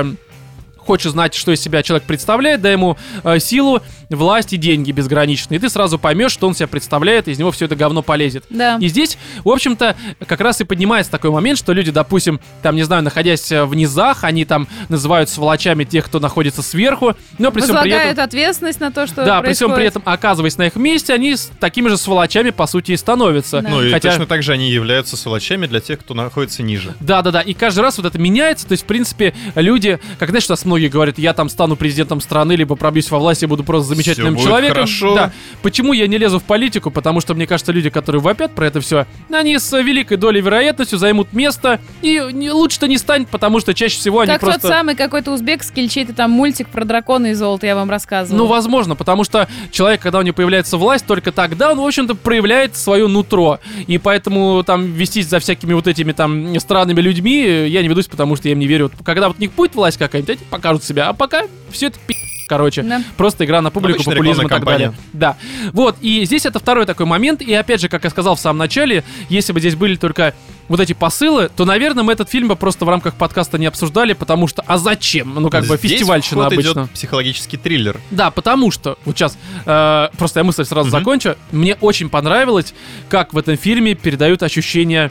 Хочешь 0.91 1.13
знать, 1.13 1.35
что 1.35 1.53
из 1.53 1.61
себя 1.61 1.85
человек 1.85 2.05
представляет, 2.05 2.63
дай 2.63 2.73
ему 2.73 2.97
э, 3.23 3.39
силу, 3.39 3.81
власть 4.09 4.53
и 4.53 4.57
деньги 4.57 4.91
безграничные. 4.91 5.59
И 5.59 5.61
ты 5.61 5.69
сразу 5.69 6.01
поймешь, 6.01 6.33
что 6.33 6.49
он 6.49 6.55
себя 6.57 6.67
представляет, 6.67 7.29
и 7.29 7.31
из 7.31 7.39
него 7.39 7.53
все 7.53 7.67
это 7.67 7.77
говно 7.77 8.03
полезет. 8.03 8.45
Да. 8.51 8.77
И 8.81 8.89
здесь, 8.89 9.17
в 9.45 9.49
общем-то, 9.49 9.95
как 10.27 10.41
раз 10.41 10.61
и 10.61 10.65
поднимается 10.65 11.13
такой 11.13 11.31
момент, 11.31 11.61
что 11.61 11.73
люди, 11.73 11.93
допустим, 11.93 12.41
там, 12.61 12.75
не 12.75 12.83
знаю, 12.83 13.05
находясь 13.05 13.53
э, 13.53 13.65
в 13.65 13.77
низах, 13.77 14.25
они 14.25 14.45
там 14.45 14.67
называют 14.89 15.31
сволочами 15.31 15.85
тех, 15.85 16.07
кто 16.07 16.19
находится 16.19 16.61
сверху, 16.61 17.15
но 17.39 17.53
при 17.53 17.61
всем 17.61 17.81
при 17.81 17.93
этом... 17.93 18.25
ответственность 18.25 18.81
на 18.81 18.91
то, 18.91 19.07
что 19.07 19.25
Да, 19.25 19.43
при 19.43 19.53
всем 19.53 19.69
при 19.69 19.75
происходит. 19.77 20.03
этом, 20.03 20.13
оказываясь 20.13 20.59
на 20.59 20.67
их 20.67 20.75
месте, 20.75 21.15
они 21.15 21.37
с 21.37 21.53
такими 21.61 21.89
же 21.89 21.99
сволочами, 21.99 22.51
по 22.51 22.67
сути, 22.67 22.91
и 22.91 22.97
становятся. 22.97 23.61
Да. 23.61 23.69
Ну 23.69 23.81
и 23.85 23.93
Хотя- 23.93 24.09
точно 24.09 24.27
так 24.27 24.43
же 24.43 24.53
они 24.53 24.69
являются 24.73 25.17
сволочами 25.17 25.69
для 25.69 25.79
тех, 25.79 26.01
кто 26.01 26.15
находится 26.15 26.65
ниже. 26.65 26.97
Да, 26.99 27.23
да, 27.23 27.31
да. 27.31 27.43
И 27.43 27.55
каждый 27.55 27.81
раз 27.81 27.97
вот 27.99 28.07
это 28.07 28.19
меняется. 28.19 28.67
То 28.67 28.73
есть, 28.73 28.83
в 28.83 28.87
принципе, 28.87 29.35
люди, 29.55 30.01
как 30.19 30.31
знаешь, 30.31 30.47
у 30.49 30.53
нас 30.53 30.65
многие 30.65 30.80
говорят, 30.89 31.19
я 31.19 31.33
там 31.33 31.49
стану 31.49 31.77
президентом 31.77 32.21
страны, 32.21 32.53
либо 32.53 32.77
пробьюсь 32.77 33.11
во 33.11 33.19
власть, 33.19 33.43
я 33.43 33.49
буду 33.49 33.65
просто 33.65 33.95
замечательным 33.95 34.35
будет 34.35 34.47
человеком. 34.47 34.75
хорошо. 34.77 35.15
Да. 35.15 35.33
Почему 35.63 35.93
я 35.93 36.07
не 36.07 36.19
лезу 36.19 36.39
в 36.39 36.45
политику? 36.45 36.91
Потому 36.91 37.21
что, 37.21 37.35
мне 37.35 37.47
кажется, 37.47 37.73
люди, 37.73 37.91
которые 37.91 38.21
вопят 38.21 38.55
про 38.55 38.67
это 38.67 38.81
все, 38.81 39.07
они 39.31 39.59
с 39.59 39.73
великой 39.81 40.17
долей 40.17 40.41
вероятностью 40.41 40.99
займут 40.99 41.33
место, 41.33 41.81
и 42.03 42.21
лучше-то 42.21 42.89
не 42.89 42.99
станет, 42.99 43.29
потому 43.29 43.61
что 43.61 43.75
чаще 43.75 43.99
всего 43.99 44.21
они 44.21 44.33
Как 44.33 44.41
просто... 44.41 44.61
тот 44.63 44.71
самый 44.71 44.95
какой-то 44.95 45.33
узбекский 45.33 45.83
или 45.83 45.89
чей-то 45.89 46.15
там 46.15 46.31
мультик 46.31 46.69
про 46.69 46.85
дракона 46.85 47.27
и 47.29 47.35
золото, 47.35 47.67
я 47.67 47.75
вам 47.75 47.91
рассказывала. 47.91 48.39
Ну, 48.39 48.47
возможно, 48.47 48.95
потому 48.97 49.25
что 49.25 49.49
человек, 49.71 50.01
когда 50.01 50.19
у 50.19 50.23
него 50.23 50.35
появляется 50.35 50.77
власть, 50.77 51.07
только 51.07 51.33
тогда 51.33 51.73
он, 51.73 51.79
в 51.79 51.85
общем-то, 51.85 52.15
проявляет 52.15 52.77
свое 52.77 53.07
нутро. 53.07 53.59
И 53.87 53.99
поэтому 53.99 54.63
там 54.65 54.93
вестись 54.93 55.27
за 55.29 55.39
всякими 55.39 55.73
вот 55.73 55.87
этими 55.87 56.13
там 56.13 56.59
странными 56.59 57.01
людьми 57.01 57.67
я 57.69 57.83
не 57.83 57.89
ведусь, 57.89 58.07
потому 58.07 58.37
что 58.37 58.49
я 58.49 58.53
им 58.53 58.59
не 58.59 58.67
верю. 58.67 58.91
Когда 59.05 59.29
вот 59.29 59.39
у 59.39 59.41
них 59.41 59.53
будет 59.53 59.75
власть 59.75 59.99
какая-нибудь, 59.99 60.39
они 60.39 60.60
покажут 60.61 60.85
себя. 60.85 61.09
А 61.09 61.13
пока 61.13 61.45
все 61.71 61.87
это 61.89 61.99
пи***, 62.07 62.15
короче. 62.49 62.83
Да. 62.83 63.03
Просто 63.17 63.45
игра 63.45 63.61
на 63.63 63.71
публику, 63.71 63.97
Обычная 63.97 64.15
популизм 64.17 64.41
и 64.43 64.49
так 64.49 64.59
рекламная 64.61 64.79
далее. 64.91 65.01
Да. 65.13 65.37
Вот, 65.73 65.97
и 66.01 66.25
здесь 66.25 66.47
это 66.47 66.59
второй 66.59 66.87
такой 66.87 67.07
момент. 67.07 67.43
И 67.43 67.53
опять 67.55 67.81
же, 67.81 67.89
как 67.89 68.05
я 68.05 68.11
сказал 68.11 68.35
в 68.37 68.41
самом 68.41 68.59
начале, 68.59 69.05
если 69.29 69.53
бы 69.53 69.61
здесь 69.61 69.75
были 69.77 69.97
только 69.97 70.35
вот 70.69 70.79
эти 70.79 70.93
посылы, 70.93 71.51
то, 71.57 71.65
наверное, 71.65 72.05
мы 72.05 72.13
этот 72.13 72.31
фильм 72.31 72.47
бы 72.49 72.55
просто 72.55 72.85
в 72.85 72.89
рамках 72.89 73.15
подкаста 73.15 73.59
не 73.59 73.67
обсуждали, 73.67 74.13
потому 74.13 74.47
что, 74.47 74.63
а 74.67 74.79
зачем? 74.79 75.35
Ну, 75.35 75.51
как 75.51 75.67
бы 75.67 75.77
Здесь 75.77 75.93
фестивальщина 75.93 76.43
в 76.43 76.45
ход 76.45 76.53
обычно. 76.53 76.71
идет 76.71 76.91
психологический 76.93 77.57
триллер. 77.57 77.97
Да, 78.13 78.31
потому 78.31 78.71
что, 78.71 78.97
вот 79.05 79.17
сейчас, 79.17 79.37
э, 79.67 80.09
просто 80.17 80.41
я 80.41 80.45
мысль 80.45 80.65
сразу 80.65 80.89
Мгм. 80.89 80.99
закончу. 80.99 81.37
Мне 81.51 81.75
очень 81.81 82.09
понравилось, 82.09 82.73
как 83.09 83.33
в 83.33 83.39
этом 83.39 83.57
фильме 83.57 83.95
передают 83.95 84.45
ощущение 84.45 85.11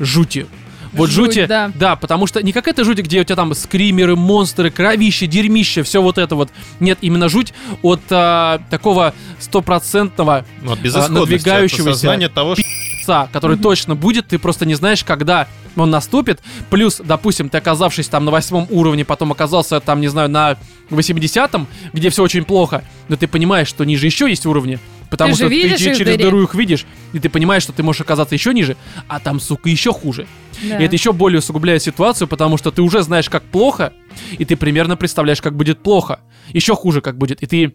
жути. 0.00 0.46
Вот 0.94 1.10
Жуть, 1.10 1.34
жути, 1.34 1.46
да. 1.46 1.96
потому 1.96 2.26
что 2.26 2.42
не 2.42 2.52
какая-то 2.52 2.84
жуть, 2.84 2.98
где 2.98 3.20
у 3.20 3.24
тебя 3.24 3.36
там 3.36 3.54
скримеры, 3.54 4.16
монстры, 4.16 4.70
кровище, 4.70 5.26
дерьмище, 5.26 5.82
все 5.82 6.00
вот 6.00 6.18
это 6.18 6.36
вот. 6.36 6.50
Нет, 6.80 6.98
именно 7.00 7.28
жуть 7.28 7.52
от 7.82 8.00
а, 8.10 8.60
такого 8.70 9.14
стопроцентного 9.40 10.44
Ну, 10.62 10.72
от 10.72 10.84
от 10.84 11.10
надвигающегося 11.10 11.90
осознания 11.90 12.28
того, 12.28 12.54
что 12.54 12.62
пи***ца, 12.62 13.28
который 13.32 13.56
точно 13.58 13.94
будет, 13.94 14.28
ты 14.28 14.38
просто 14.38 14.66
не 14.66 14.74
знаешь, 14.74 15.04
когда 15.04 15.46
он 15.76 15.90
наступит. 15.90 16.40
Плюс, 16.70 17.00
допустим, 17.04 17.48
ты 17.48 17.58
оказавшись 17.58 18.08
там 18.08 18.24
на 18.24 18.30
восьмом 18.30 18.66
уровне, 18.70 19.04
потом 19.04 19.32
оказался 19.32 19.80
там, 19.80 20.00
не 20.00 20.08
знаю, 20.08 20.28
на 20.30 20.56
80-м, 20.90 21.66
где 21.92 22.10
все 22.10 22.22
очень 22.22 22.44
плохо, 22.44 22.84
но 23.08 23.16
ты 23.16 23.26
понимаешь, 23.26 23.68
что 23.68 23.84
ниже 23.84 24.06
еще 24.06 24.28
есть 24.28 24.46
уровни. 24.46 24.78
Потому 25.10 25.32
Ты 25.32 25.36
что 25.36 25.48
ты 25.48 25.76
через 25.78 25.98
дыре. 25.98 26.16
дыру 26.16 26.42
их 26.42 26.54
видишь, 26.54 26.86
и 27.12 27.18
ты 27.18 27.28
понимаешь, 27.28 27.62
что 27.62 27.72
ты 27.72 27.82
можешь 27.82 28.00
оказаться 28.00 28.34
еще 28.34 28.52
ниже, 28.52 28.76
а 29.06 29.20
там, 29.20 29.38
сука, 29.40 29.68
еще 29.68 29.92
хуже. 29.92 30.26
Да. 30.62 30.78
И 30.78 30.84
это 30.84 30.94
еще 30.94 31.12
более 31.12 31.38
усугубляет 31.38 31.82
ситуацию, 31.82 32.26
потому 32.28 32.56
что 32.56 32.70
ты 32.70 32.82
уже 32.82 33.02
знаешь, 33.02 33.28
как 33.28 33.42
плохо, 33.44 33.92
и 34.38 34.44
ты 34.44 34.56
примерно 34.56 34.96
представляешь, 34.96 35.40
как 35.42 35.56
будет 35.56 35.78
плохо. 35.82 36.20
Еще 36.48 36.74
хуже, 36.74 37.00
как 37.00 37.16
будет. 37.18 37.42
И 37.42 37.46
ты 37.46 37.72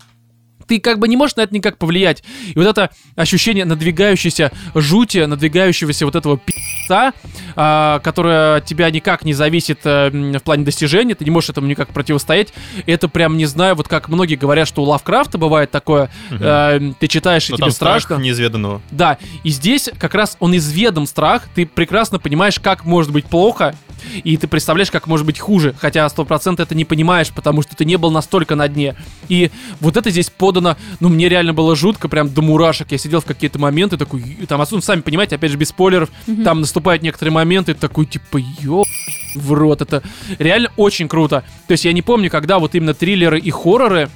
ты 0.67 0.79
как 0.79 0.99
бы 0.99 1.07
не 1.07 1.17
можешь 1.17 1.35
на 1.35 1.41
это 1.41 1.53
никак 1.53 1.77
повлиять. 1.77 2.23
И 2.47 2.57
вот 2.57 2.67
это 2.67 2.89
ощущение 3.15 3.65
надвигающейся 3.65 4.51
жути, 4.75 5.19
надвигающегося 5.19 6.05
вот 6.05 6.15
этого 6.15 6.37
пи***ца, 6.37 7.13
а, 7.55 7.99
которое 7.99 8.57
от 8.57 8.65
тебя 8.65 8.89
никак 8.91 9.25
не 9.25 9.33
зависит 9.33 9.79
э, 9.83 10.09
в 10.09 10.43
плане 10.43 10.63
достижения, 10.63 11.15
ты 11.15 11.25
не 11.25 11.31
можешь 11.31 11.49
этому 11.49 11.67
никак 11.67 11.89
противостоять. 11.89 12.53
Это 12.85 13.07
прям, 13.07 13.37
не 13.37 13.45
знаю, 13.45 13.75
вот 13.75 13.87
как 13.87 14.09
многие 14.09 14.35
говорят, 14.35 14.67
что 14.67 14.83
у 14.83 14.85
Лавкрафта 14.85 15.37
бывает 15.37 15.71
такое, 15.71 16.09
э, 16.31 16.91
ты 16.99 17.07
читаешь, 17.07 17.49
и 17.49 17.51
ну, 17.51 17.57
тебе 17.57 17.65
там 17.65 17.71
страх 17.71 18.01
страшно. 18.01 18.21
неизведанного. 18.21 18.81
Да, 18.91 19.17
и 19.43 19.49
здесь 19.49 19.89
как 19.97 20.13
раз 20.13 20.37
он 20.39 20.55
изведом 20.55 21.05
страх, 21.05 21.47
ты 21.55 21.65
прекрасно 21.65 22.19
понимаешь, 22.19 22.59
как 22.59 22.85
может 22.85 23.11
быть 23.11 23.25
плохо, 23.25 23.75
и 24.23 24.37
ты 24.37 24.47
представляешь, 24.47 24.91
как 24.91 25.07
может 25.07 25.25
быть 25.25 25.39
хуже, 25.39 25.75
хотя 25.77 26.05
100% 26.05 26.61
это 26.61 26.75
не 26.75 26.85
понимаешь, 26.85 27.29
потому 27.29 27.61
что 27.61 27.75
ты 27.75 27.85
не 27.85 27.97
был 27.97 28.11
настолько 28.11 28.55
на 28.55 28.67
дне. 28.67 28.95
И 29.27 29.51
вот 29.79 29.97
это 29.97 30.09
здесь 30.09 30.29
подано, 30.49 30.77
ну, 30.99 31.09
мне 31.09 31.29
реально 31.29 31.53
было 31.53 31.75
жутко, 31.75 32.09
прям 32.09 32.29
до 32.29 32.41
мурашек. 32.41 32.91
Я 32.91 32.97
сидел 32.97 33.21
в 33.21 33.25
какие-то 33.25 33.59
моменты, 33.59 33.97
такой, 33.97 34.21
там, 34.47 34.59
особенно, 34.61 34.81
сами 34.81 35.01
понимаете, 35.01 35.35
опять 35.35 35.51
же, 35.51 35.57
без 35.57 35.69
спойлеров, 35.69 36.09
там 36.43 36.61
наступают 36.61 37.03
некоторые 37.03 37.31
моменты, 37.33 37.75
такой, 37.75 38.07
типа, 38.07 38.37
ё 38.59 38.83
в 39.35 39.53
рот, 39.53 39.83
это 39.83 40.01
реально 40.39 40.71
очень 40.75 41.07
круто. 41.07 41.43
То 41.67 41.73
есть 41.73 41.85
я 41.85 41.93
не 41.93 42.01
помню, 42.01 42.31
когда 42.31 42.57
вот 42.57 42.73
именно 42.73 42.95
триллеры 42.95 43.39
и 43.39 43.51
хорроры 43.51 44.09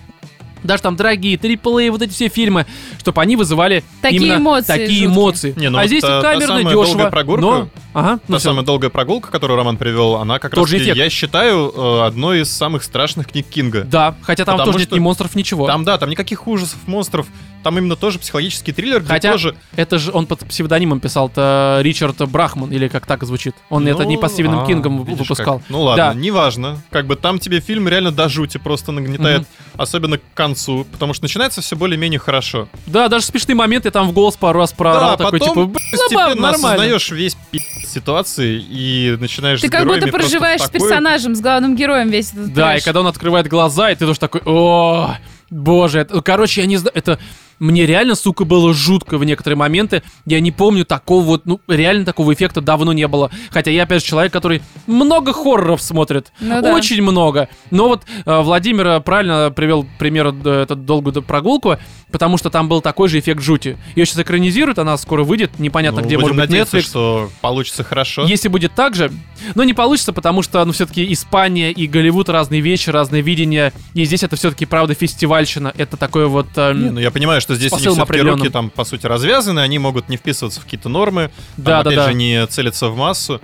даже 0.64 0.84
там 0.84 0.96
дорогие, 0.96 1.38
триплы, 1.38 1.90
вот 1.92 2.02
эти 2.02 2.12
все 2.12 2.28
фильмы, 2.30 2.66
чтобы 3.00 3.22
они 3.22 3.36
вызывали 3.36 3.84
Такие 4.02 4.22
именно 4.22 4.38
эмоции 4.38 4.68
такие 4.68 4.88
жуткие. 4.88 5.06
эмоции. 5.08 5.54
Не, 5.58 5.70
ну 5.70 5.78
а 5.78 5.82
вот 5.82 5.88
здесь 5.88 6.02
та- 6.02 6.22
та 6.22 6.32
камерно, 6.34 6.48
самая 6.48 6.64
дешево. 6.64 6.86
долгая 6.86 7.10
прогулка, 7.12 7.42
но... 7.42 7.70
Ага, 7.94 8.20
ну 8.28 8.34
Та 8.36 8.40
всё. 8.40 8.50
самая 8.50 8.66
долгая 8.66 8.90
прогулка, 8.90 9.30
которую 9.32 9.58
Роман 9.58 9.78
привел, 9.78 10.16
она 10.16 10.40
как 10.40 10.52
Тот 10.56 10.70
раз, 10.72 10.82
эффект. 10.82 10.98
я 10.98 11.10
считаю, 11.10 11.72
э, 11.76 12.06
одной 12.08 12.42
из 12.42 12.50
самых 12.52 12.84
страшных 12.84 13.28
книг 13.28 13.46
Кинга. 13.48 13.84
Да, 13.84 14.16
хотя 14.22 14.46
там 14.46 14.56
Потому 14.56 14.72
тоже 14.74 14.80
нет 14.86 14.92
ни 14.92 15.00
монстров, 15.00 15.36
ничего. 15.36 15.68
Там, 15.68 15.84
да, 15.84 15.98
там 15.98 16.10
никаких 16.10 16.48
ужасов, 16.48 16.80
монстров. 16.88 17.28
Там 17.64 17.78
именно 17.78 17.96
тоже 17.96 18.20
психологический 18.20 18.74
триллер, 18.74 19.00
где 19.00 19.08
Хотя 19.10 19.32
тоже... 19.32 19.56
это 19.76 19.98
же 19.98 20.12
он 20.12 20.26
под 20.28 20.40
псевдонимом 20.42 21.00
писал, 21.00 21.30
это 21.30 21.80
Ричард 21.82 22.18
Брахман, 22.30 22.72
или 22.72 22.88
как 22.88 23.06
так 23.06 23.24
звучит. 23.24 23.56
Он 23.70 23.88
это 23.88 24.04
не 24.06 24.16
Ну, 24.16 24.22
под 24.22 24.32
Стивеном 24.32 24.64
а, 24.64 24.68
Кингом 24.68 25.04
видишь 25.04 25.22
выпускал. 25.22 25.60
как. 25.60 25.70
Ну 25.70 25.82
ладно, 25.84 26.12
Да. 26.12 26.14
неважно. 26.14 26.82
Как 26.92 27.08
бы 27.08 27.16
там 27.16 27.40
тебе 27.40 27.60
фильм 27.62 27.88
реально 27.88 28.12
до 28.12 28.28
жути 28.30 28.58
просто 28.58 28.92
нагнетает, 28.92 29.48
особенно 29.78 30.18
к 30.18 30.22
концу, 30.34 30.86
потому 30.92 31.14
что 31.14 31.24
начинается 31.24 31.62
все 31.62 31.76
более-менее 31.76 32.20
хорошо. 32.20 32.68
Да, 32.86 33.08
даже 33.08 33.26
смешные 33.26 33.56
моменты 33.56 33.90
там 33.92 34.10
в 34.10 34.14
голос 34.14 34.36
пару 34.36 34.60
раз 34.60 34.74
проорал, 34.74 35.18
да, 35.18 35.26
такой 35.26 35.40
потом 35.40 35.56
типа, 35.56 35.66
«Б***ь, 35.68 35.92
постепенно 35.92 36.50
осознаешь 36.50 37.12
весь 37.12 37.38
пи*** 37.52 37.60
ситуации 37.88 38.60
и 38.62 39.16
начинаешь 39.20 39.62
Ты 39.62 39.68
с 39.68 39.72
как 39.72 39.86
будто 39.88 40.08
проживаешь 40.08 40.62
с 40.62 40.70
персонажем, 40.70 41.36
с 41.36 41.42
главным 41.42 41.76
героем 41.76 42.10
весь 42.10 42.32
этот 42.32 42.54
Да, 42.54 42.76
и 42.76 42.82
когда 42.82 43.00
он 43.02 43.08
открывает 43.08 43.48
глаза, 43.48 43.92
и 43.92 43.96
ты 43.96 44.06
тоже 44.06 44.20
такой, 44.20 44.42
о, 44.46 45.16
боже, 45.50 46.00
это, 46.00 46.22
короче, 46.22 46.62
я 46.62 46.68
не 46.68 46.78
знаю, 46.78 46.92
это 46.96 47.20
мне 47.64 47.86
реально, 47.86 48.16
сука, 48.16 48.46
было 48.46 48.74
жутко 48.74 49.18
в 49.18 49.24
некоторые 49.24 49.58
моменты. 49.58 50.04
Я 50.26 50.40
не 50.40 50.52
помню 50.52 50.86
такого 50.86 51.24
вот, 51.24 51.46
ну, 51.46 51.62
реально 51.68 52.06
такого 52.06 52.34
эффекта 52.34 52.62
давно 52.62 52.94
не 52.94 53.08
было. 53.08 53.32
Хотя 53.52 53.72
я, 53.72 53.84
опять 53.84 54.02
же, 54.02 54.08
человек, 54.08 54.34
который 54.34 54.62
много 54.86 55.34
хорроров 55.34 55.82
смотрит. 55.82 56.32
Ну 56.40 56.62
да. 56.62 56.76
Очень 56.76 57.02
много. 57.02 57.48
Но 57.72 57.88
вот 57.88 58.04
э, 58.26 58.42
Владимир 58.42 58.88
э, 58.88 59.00
правильно 59.00 59.52
привел 59.56 59.88
пример 59.98 60.34
э, 60.44 60.64
этот 60.64 60.86
долгую 60.86 61.22
прогулку, 61.24 61.78
потому 62.12 62.38
что 62.38 62.50
там 62.50 62.68
был 62.68 62.82
такой 62.82 63.08
же 63.08 63.20
эффект 63.20 63.42
жути. 63.42 63.78
Ее 63.96 64.06
сейчас 64.06 64.20
экранизируют, 64.20 64.78
она 64.78 64.98
скоро 64.98 65.24
выйдет, 65.24 65.58
непонятно 65.58 66.02
Ну, 66.02 66.08
где, 66.08 66.18
будем 66.18 66.36
может 66.36 66.50
быть, 66.52 66.60
Netflix. 66.60 66.82
что 66.82 67.30
получится 67.42 67.84
хорошо. 67.84 68.26
Если 68.26 68.50
будет 68.50 68.76
так 68.76 68.96
же, 68.96 69.12
но 69.56 69.64
не 69.64 69.74
получится, 69.74 70.14
потому 70.14 70.42
что, 70.42 70.64
ну, 70.66 70.74
все-таки 70.74 71.12
Испания 71.14 71.72
и 71.72 71.88
Голливуд 71.88 72.30
разные 72.30 72.62
вещи, 72.62 72.90
разные 72.90 73.22
видения. 73.22 73.74
И 73.94 74.04
здесь 74.06 74.24
это 74.24 74.36
все-таки, 74.36 74.66
правда, 74.66 74.94
фестивальщина. 74.94 75.74
Это 75.78 75.98
такое 75.98 76.28
вот... 76.28 76.48
эм, 76.58 76.84
Не, 76.84 76.90
ну 76.92 77.00
я 77.00 77.10
понимаю, 77.10 77.42
что 77.42 77.53
здесь 77.56 77.72
у 77.72 77.78
них 77.78 78.10
руки 78.22 78.50
там, 78.50 78.70
по 78.70 78.84
сути, 78.84 79.06
развязаны, 79.06 79.60
они 79.60 79.80
могут 79.80 80.10
не 80.10 80.18
вписываться 80.18 80.60
в 80.62 80.64
какие-то 80.64 80.90
нормы, 80.90 81.32
там, 81.56 81.64
Да, 81.64 81.84
да, 81.84 81.90
опять 81.90 81.96
да. 81.96 82.08
же, 82.08 82.14
не 82.14 82.48
целиться 82.48 82.90
в 82.90 82.98
массу. 82.98 83.42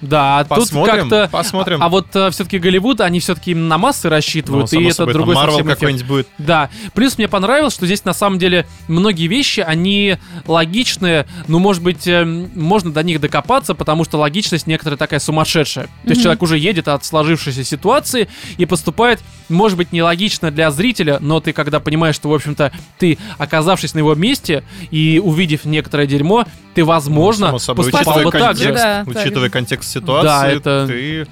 Да, 0.00 0.40
а 0.40 0.44
тут 0.44 0.58
Посмотрим, 0.58 1.08
как-то... 1.08 1.28
посмотрим. 1.30 1.82
А, 1.82 1.86
а 1.86 1.88
вот 1.88 2.08
все-таки 2.10 2.58
Голливуд, 2.58 3.00
они 3.00 3.20
все-таки 3.20 3.54
на 3.54 3.78
массы 3.78 4.08
Ну, 4.08 4.10
рассчитывают, 4.10 4.72
и 4.72 4.76
само 4.76 4.86
это 4.86 4.94
собой, 4.94 5.14
другой 5.14 5.34
Marvel 5.36 5.46
совсем 5.46 5.66
эффект. 5.66 5.80
какой-нибудь 5.80 6.06
будет. 6.06 6.28
Да, 6.38 6.70
плюс 6.94 7.18
мне 7.18 7.28
понравилось, 7.28 7.74
что 7.74 7.86
здесь 7.86 8.04
на 8.04 8.12
самом 8.12 8.38
деле 8.38 8.66
многие 8.88 9.26
вещи, 9.26 9.60
они 9.60 10.18
логичные, 10.46 11.26
ну, 11.48 11.58
может 11.58 11.82
быть, 11.82 12.06
эм, 12.06 12.50
можно 12.54 12.92
до 12.92 13.02
них 13.02 13.20
докопаться, 13.20 13.74
потому 13.74 14.04
что 14.04 14.18
логичность 14.18 14.66
некоторая 14.66 14.96
такая 14.98 15.20
сумасшедшая. 15.20 15.86
То 16.04 16.10
есть 16.10 16.22
человек 16.22 16.42
уже 16.42 16.58
едет 16.58 16.88
от 16.88 17.04
сложившейся 17.04 17.64
ситуации 17.64 18.28
и 18.58 18.66
поступает, 18.66 19.20
может 19.48 19.78
быть, 19.78 19.92
нелогично 19.92 20.50
для 20.50 20.70
зрителя, 20.70 21.18
но 21.20 21.40
ты 21.40 21.52
когда 21.52 21.80
понимаешь, 21.80 22.16
что, 22.16 22.28
в 22.28 22.34
общем-то, 22.34 22.72
ты, 22.98 23.18
оказавшись 23.38 23.94
на 23.94 23.98
его 23.98 24.14
месте 24.14 24.64
и 24.90 25.20
увидев 25.22 25.64
некоторое 25.64 26.06
дерьмо, 26.06 26.44
ты, 26.74 26.84
возможно, 26.84 27.58
собой, 27.58 27.90
поступал 27.90 28.16
бы 28.16 28.28
учитывая 28.28 28.48
так 28.48 28.56
же. 28.56 28.72
Да, 28.72 29.04
учитывая 29.06 29.48
контекст 29.48 29.85
ситуации, 29.86 30.26
Да, 30.26 30.48
это- 30.48 30.86
ты... 30.88 31.26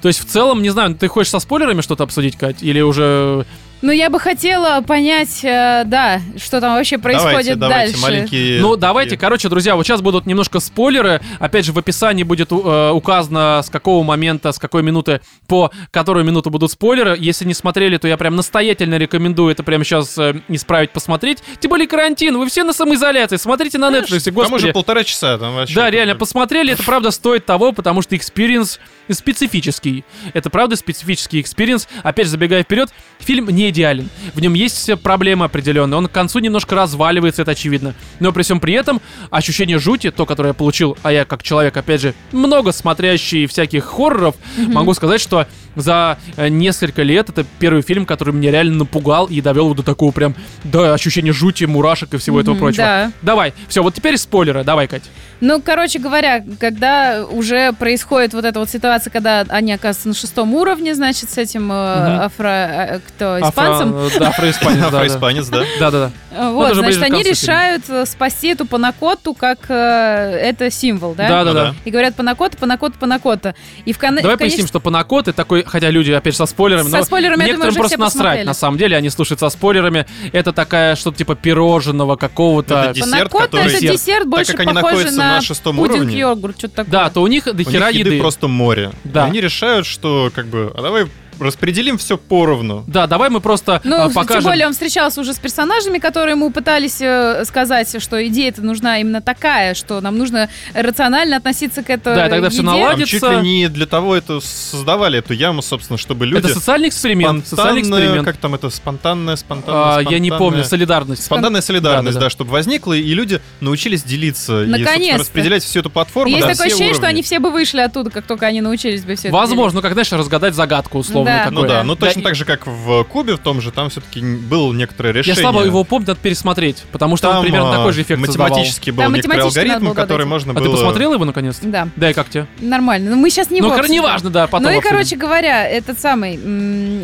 То 0.00 0.08
есть, 0.08 0.20
в 0.20 0.24
целом, 0.24 0.62
не 0.62 0.70
знаю, 0.70 0.94
ты 0.94 1.08
хочешь 1.08 1.30
со 1.30 1.38
спойлерами 1.40 1.82
что-то 1.82 2.04
обсудить, 2.04 2.36
Кать? 2.36 2.62
Или 2.62 2.80
уже... 2.80 3.44
Ну, 3.84 3.92
я 3.92 4.08
бы 4.08 4.18
хотела 4.18 4.80
понять, 4.80 5.44
э, 5.44 5.82
да, 5.84 6.18
что 6.38 6.62
там 6.62 6.76
вообще 6.76 6.96
происходит 6.96 7.58
давайте, 7.58 7.92
давайте, 7.92 7.92
дальше. 7.92 8.02
маленькие... 8.02 8.60
Ну, 8.62 8.76
давайте, 8.76 9.18
короче, 9.18 9.50
друзья, 9.50 9.76
вот 9.76 9.84
сейчас 9.84 10.00
будут 10.00 10.24
немножко 10.24 10.58
спойлеры. 10.60 11.20
Опять 11.38 11.66
же, 11.66 11.74
в 11.74 11.78
описании 11.78 12.22
будет 12.22 12.50
э, 12.50 12.90
указано, 12.94 13.60
с 13.62 13.68
какого 13.68 14.02
момента, 14.02 14.52
с 14.52 14.58
какой 14.58 14.82
минуты, 14.82 15.20
по 15.48 15.70
которую 15.90 16.24
минуту 16.24 16.48
будут 16.48 16.70
спойлеры. 16.70 17.14
Если 17.20 17.44
не 17.44 17.52
смотрели, 17.52 17.98
то 17.98 18.08
я 18.08 18.16
прям 18.16 18.36
настоятельно 18.36 18.96
рекомендую 18.96 19.52
это 19.52 19.62
прямо 19.62 19.84
сейчас 19.84 20.16
э, 20.16 20.40
исправить, 20.48 20.90
посмотреть. 20.92 21.42
Тем 21.60 21.68
более 21.68 21.86
карантин, 21.86 22.38
вы 22.38 22.48
все 22.48 22.64
на 22.64 22.72
самоизоляции, 22.72 23.36
смотрите 23.36 23.76
на 23.76 23.90
Netflix, 23.90 24.24
Там 24.24 24.32
господи. 24.32 24.64
уже 24.64 24.72
полтора 24.72 25.04
часа, 25.04 25.36
там 25.36 25.56
вообще... 25.56 25.74
Да, 25.74 25.90
реально, 25.90 26.14
посмотрели, 26.14 26.72
это 26.72 26.82
правда 26.84 27.10
стоит 27.10 27.44
того, 27.44 27.72
потому 27.72 28.00
что 28.00 28.16
experience 28.16 28.80
специфический. 29.10 30.06
Это 30.32 30.48
правда 30.48 30.76
специфический 30.76 31.42
experience. 31.42 31.86
Опять 32.02 32.26
же, 32.26 32.30
забегая 32.30 32.62
вперед, 32.62 32.88
фильм 33.24 33.48
не 33.48 33.70
идеален. 33.70 34.08
В 34.34 34.40
нем 34.40 34.54
есть 34.54 34.90
проблемы 35.00 35.46
определенные. 35.46 35.98
Он 35.98 36.06
к 36.06 36.12
концу 36.12 36.38
немножко 36.38 36.74
разваливается, 36.74 37.42
это 37.42 37.52
очевидно. 37.52 37.94
Но 38.20 38.32
при 38.32 38.42
всем 38.42 38.60
при 38.60 38.74
этом 38.74 39.00
ощущение 39.30 39.78
жути, 39.78 40.10
то, 40.10 40.26
которое 40.26 40.48
я 40.50 40.54
получил, 40.54 40.96
а 41.02 41.12
я 41.12 41.24
как 41.24 41.42
человек, 41.42 41.76
опять 41.76 42.00
же, 42.00 42.14
много 42.32 42.72
смотрящий 42.72 43.46
всяких 43.46 43.84
хорроров, 43.84 44.36
могу 44.58 44.94
сказать, 44.94 45.20
что 45.20 45.46
за 45.74 46.18
э, 46.36 46.48
несколько 46.48 47.02
лет 47.02 47.28
это 47.30 47.44
первый 47.58 47.82
фильм, 47.82 48.06
который 48.06 48.34
меня 48.34 48.50
реально 48.50 48.76
напугал 48.78 49.26
и 49.26 49.40
довел 49.40 49.74
до 49.74 49.82
такого 49.82 50.12
прям 50.12 50.34
до 50.64 50.92
ощущения 50.94 51.32
жути, 51.32 51.64
мурашек 51.64 52.14
и 52.14 52.18
всего 52.18 52.40
этого 52.40 52.54
прочего. 52.56 52.84
да. 52.84 53.12
Давай, 53.22 53.54
все, 53.68 53.82
вот 53.82 53.94
теперь 53.94 54.16
спойлеры, 54.18 54.64
давай, 54.64 54.86
Кать. 54.88 55.02
Ну, 55.40 55.60
короче 55.60 55.98
говоря, 55.98 56.42
когда 56.58 57.24
уже 57.28 57.72
происходит 57.72 58.32
вот 58.34 58.44
эта 58.44 58.58
вот 58.60 58.70
ситуация, 58.70 59.10
когда 59.10 59.44
они 59.48 59.72
оказываются 59.72 60.08
на 60.08 60.14
шестом 60.14 60.54
уровне, 60.54 60.94
значит, 60.94 61.28
с 61.30 61.36
этим 61.38 61.70
э, 61.70 61.74
Мгм. 61.74 62.20
афро... 62.22 62.48
э, 62.48 63.00
кто, 63.08 63.38
испанцем, 63.40 63.94
Афро- 63.94 64.18
Да, 64.20 64.28
афроиспанец, 64.28 64.80
да, 64.80 64.90
да. 64.90 64.96
Афроиспанец, 64.98 65.48
да. 65.48 65.64
Да-да-да. 65.80 66.10
Э, 66.36 66.50
Вот, 66.50 66.74
значит, 66.74 67.02
они 67.02 67.22
решают 67.22 67.84
спасти 68.08 68.48
эту 68.48 68.64
панакотту 68.64 69.34
как 69.34 69.68
это 69.68 70.70
символ, 70.70 71.14
да? 71.14 71.28
Да-да-да. 71.28 71.74
И 71.84 71.90
говорят 71.90 72.14
панакота, 72.14 72.56
панакота, 72.56 72.98
панакота. 72.98 73.54
И 73.84 73.92
в, 73.92 73.98
кон... 73.98 74.16
Давай 74.16 74.36
поясним, 74.36 74.66
что 74.66 74.80
Панакот 74.80 75.28
это 75.28 75.36
такой, 75.36 75.63
хотя 75.66 75.90
люди, 75.90 76.10
опять 76.12 76.34
же, 76.34 76.38
со 76.38 76.46
спойлерами, 76.46 76.88
Со 76.88 76.98
но 76.98 77.04
спойлерами, 77.04 77.42
я 77.42 77.52
думаю, 77.54 77.70
некоторым 77.70 77.70
уже 77.72 77.78
просто 77.80 77.98
насрать, 78.00 78.22
посмотрели. 78.22 78.46
на 78.46 78.54
самом 78.54 78.78
деле, 78.78 78.96
они 78.96 79.10
слушают 79.10 79.40
со 79.40 79.48
спойлерами. 79.48 80.06
Это 80.32 80.52
такая, 80.52 80.96
что-то 80.96 81.18
типа 81.18 81.34
пирожного 81.34 82.16
какого-то. 82.16 82.74
Это 82.90 82.94
десерт, 82.94 83.32
который- 83.32 83.66
это 83.66 83.80
Десерт. 83.80 83.92
десерт, 83.94 84.26
больше 84.28 84.52
как 84.52 84.60
они 84.60 84.72
похожий 84.74 84.92
находятся 84.96 85.18
на, 85.18 85.34
на 85.36 85.40
шестом 85.42 85.76
пудинг 85.76 85.96
уровне, 85.98 86.18
йогурт, 86.18 86.58
что-то 86.58 86.74
такое. 86.76 86.92
Да, 86.92 87.10
то 87.10 87.22
у 87.22 87.26
них 87.26 87.46
У 87.46 87.50
них 87.50 87.66
дохера 87.66 87.88
еды 87.90 88.10
еды. 88.10 88.20
просто 88.20 88.48
море. 88.48 88.90
Да. 89.04 89.24
И 89.26 89.30
они 89.30 89.40
решают, 89.40 89.86
что 89.86 90.30
как 90.34 90.46
бы, 90.46 90.72
а 90.76 90.82
давай 90.82 91.06
распределим 91.40 91.98
все 91.98 92.16
поровну. 92.18 92.84
Да, 92.86 93.06
давай 93.06 93.30
мы 93.30 93.40
просто 93.40 93.80
Ну, 93.84 93.96
а, 93.96 94.04
тем 94.04 94.12
покажем. 94.14 94.44
более 94.44 94.66
он 94.66 94.72
встречался 94.72 95.20
уже 95.20 95.32
с 95.34 95.38
персонажами, 95.38 95.98
которые 95.98 96.32
ему 96.32 96.50
пытались 96.50 96.98
э, 97.00 97.44
сказать, 97.44 98.00
что 98.02 98.26
идея-то 98.26 98.62
нужна 98.62 98.98
именно 99.00 99.20
такая, 99.20 99.74
что 99.74 100.00
нам 100.00 100.18
нужно 100.18 100.48
рационально 100.74 101.36
относиться 101.36 101.82
к 101.82 101.90
этой 101.90 102.14
Да, 102.14 102.28
тогда 102.28 102.46
еде. 102.48 102.62
наладится. 102.62 103.20
Там 103.20 103.30
чуть 103.30 103.38
а. 103.38 103.40
ли 103.42 103.48
не 103.48 103.68
для 103.68 103.86
того 103.86 104.14
это 104.16 104.40
создавали 104.40 105.18
эту 105.18 105.32
яму, 105.34 105.62
собственно, 105.62 105.98
чтобы 105.98 106.26
люди... 106.26 106.44
Это 106.46 106.54
социальный 106.54 106.88
эксперимент. 106.88 107.46
Социальный 107.46 107.82
спонтанная- 107.82 108.00
эксперимент. 108.00 108.24
Как 108.26 108.36
там 108.36 108.54
это? 108.54 108.70
Спонтанная, 108.70 109.36
спонтанная, 109.36 109.96
А, 109.96 110.00
я 110.02 110.18
не 110.18 110.28
спонтанная- 110.30 110.38
помню, 110.38 110.64
солидарность. 110.64 111.24
Спонтанная 111.24 111.60
солидарность, 111.60 112.14
Да-да-да. 112.14 112.26
да, 112.26 112.30
чтобы 112.30 112.50
возникла, 112.52 112.92
и 112.94 113.14
люди 113.14 113.40
научились 113.60 114.02
делиться. 114.02 114.64
И, 114.64 114.66
Наконец-то. 114.66 114.94
собственно, 114.96 115.18
распределять 115.18 115.64
всю 115.64 115.80
эту 115.80 115.90
платформу 115.90 116.30
Есть 116.30 116.42
на 116.46 116.52
такое 116.52 116.66
все 116.66 116.74
ощущение, 116.74 116.94
что 116.94 117.02
уровни. 117.02 117.14
они 117.14 117.22
все 117.22 117.38
бы 117.38 117.50
вышли 117.50 117.80
оттуда, 117.80 118.10
как 118.10 118.26
только 118.26 118.46
они 118.46 118.60
научились 118.60 119.04
бы 119.04 119.14
все 119.14 119.28
это 119.28 119.36
Возможно, 119.36 119.76
ну, 119.78 119.82
как, 119.82 119.92
знаешь, 119.92 120.10
разгадать 120.12 120.54
загадку 120.54 120.98
условно 120.98 121.23
Да. 121.24 121.44
такое. 121.44 121.62
Ну 121.62 121.66
да, 121.68 121.82
ну 121.84 121.96
точно 121.96 122.22
Да, 122.22 122.28
так 122.28 122.34
же, 122.36 122.44
как 122.44 122.66
в 122.66 123.04
Кубе 123.04 123.34
в 123.34 123.38
том 123.38 123.60
же, 123.60 123.70
там 123.70 123.90
все-таки 123.90 124.20
было 124.20 124.72
некоторое 124.72 125.10
Я 125.10 125.18
решение. 125.20 125.40
слабо 125.42 125.62
его 125.64 125.84
помню, 125.84 126.08
надо 126.08 126.20
пересмотреть, 126.20 126.84
потому 126.92 127.16
что 127.16 127.28
он 127.28 127.34
Там, 127.36 127.42
примерно 127.42 127.70
а, 127.74 127.76
такой 127.78 127.92
же 127.92 128.02
эффект 128.02 128.24
создавал. 128.24 128.50
математически 128.50 128.90
был 128.90 129.02
Там 129.04 129.14
некоторый 129.14 129.40
алгоритм, 129.42 129.92
который 129.92 130.26
можно 130.26 130.52
А 130.52 130.54
было... 130.54 130.64
ты 130.64 130.70
посмотрел 130.70 131.12
его 131.14 131.24
наконец-то? 131.24 131.66
Да, 131.66 131.88
Да, 131.96 132.10
и 132.10 132.12
как 132.14 132.28
тебе? 132.28 132.46
нормально. 132.60 133.10
Но 133.10 133.16
мы 133.16 133.30
сейчас 133.30 133.50
не 133.50 133.60
ну, 133.60 133.66
его 133.66 133.74
кор- 133.76 133.80
обсуждаем. 133.80 134.02
неважно, 134.04 134.30
да, 134.30 134.46
потом 134.46 134.62
Ну 134.64 134.70
и, 134.70 134.76
обсудим. 134.78 134.90
короче 134.90 135.16
говоря, 135.16 135.68
этот 135.68 135.98
самый... 136.00 136.34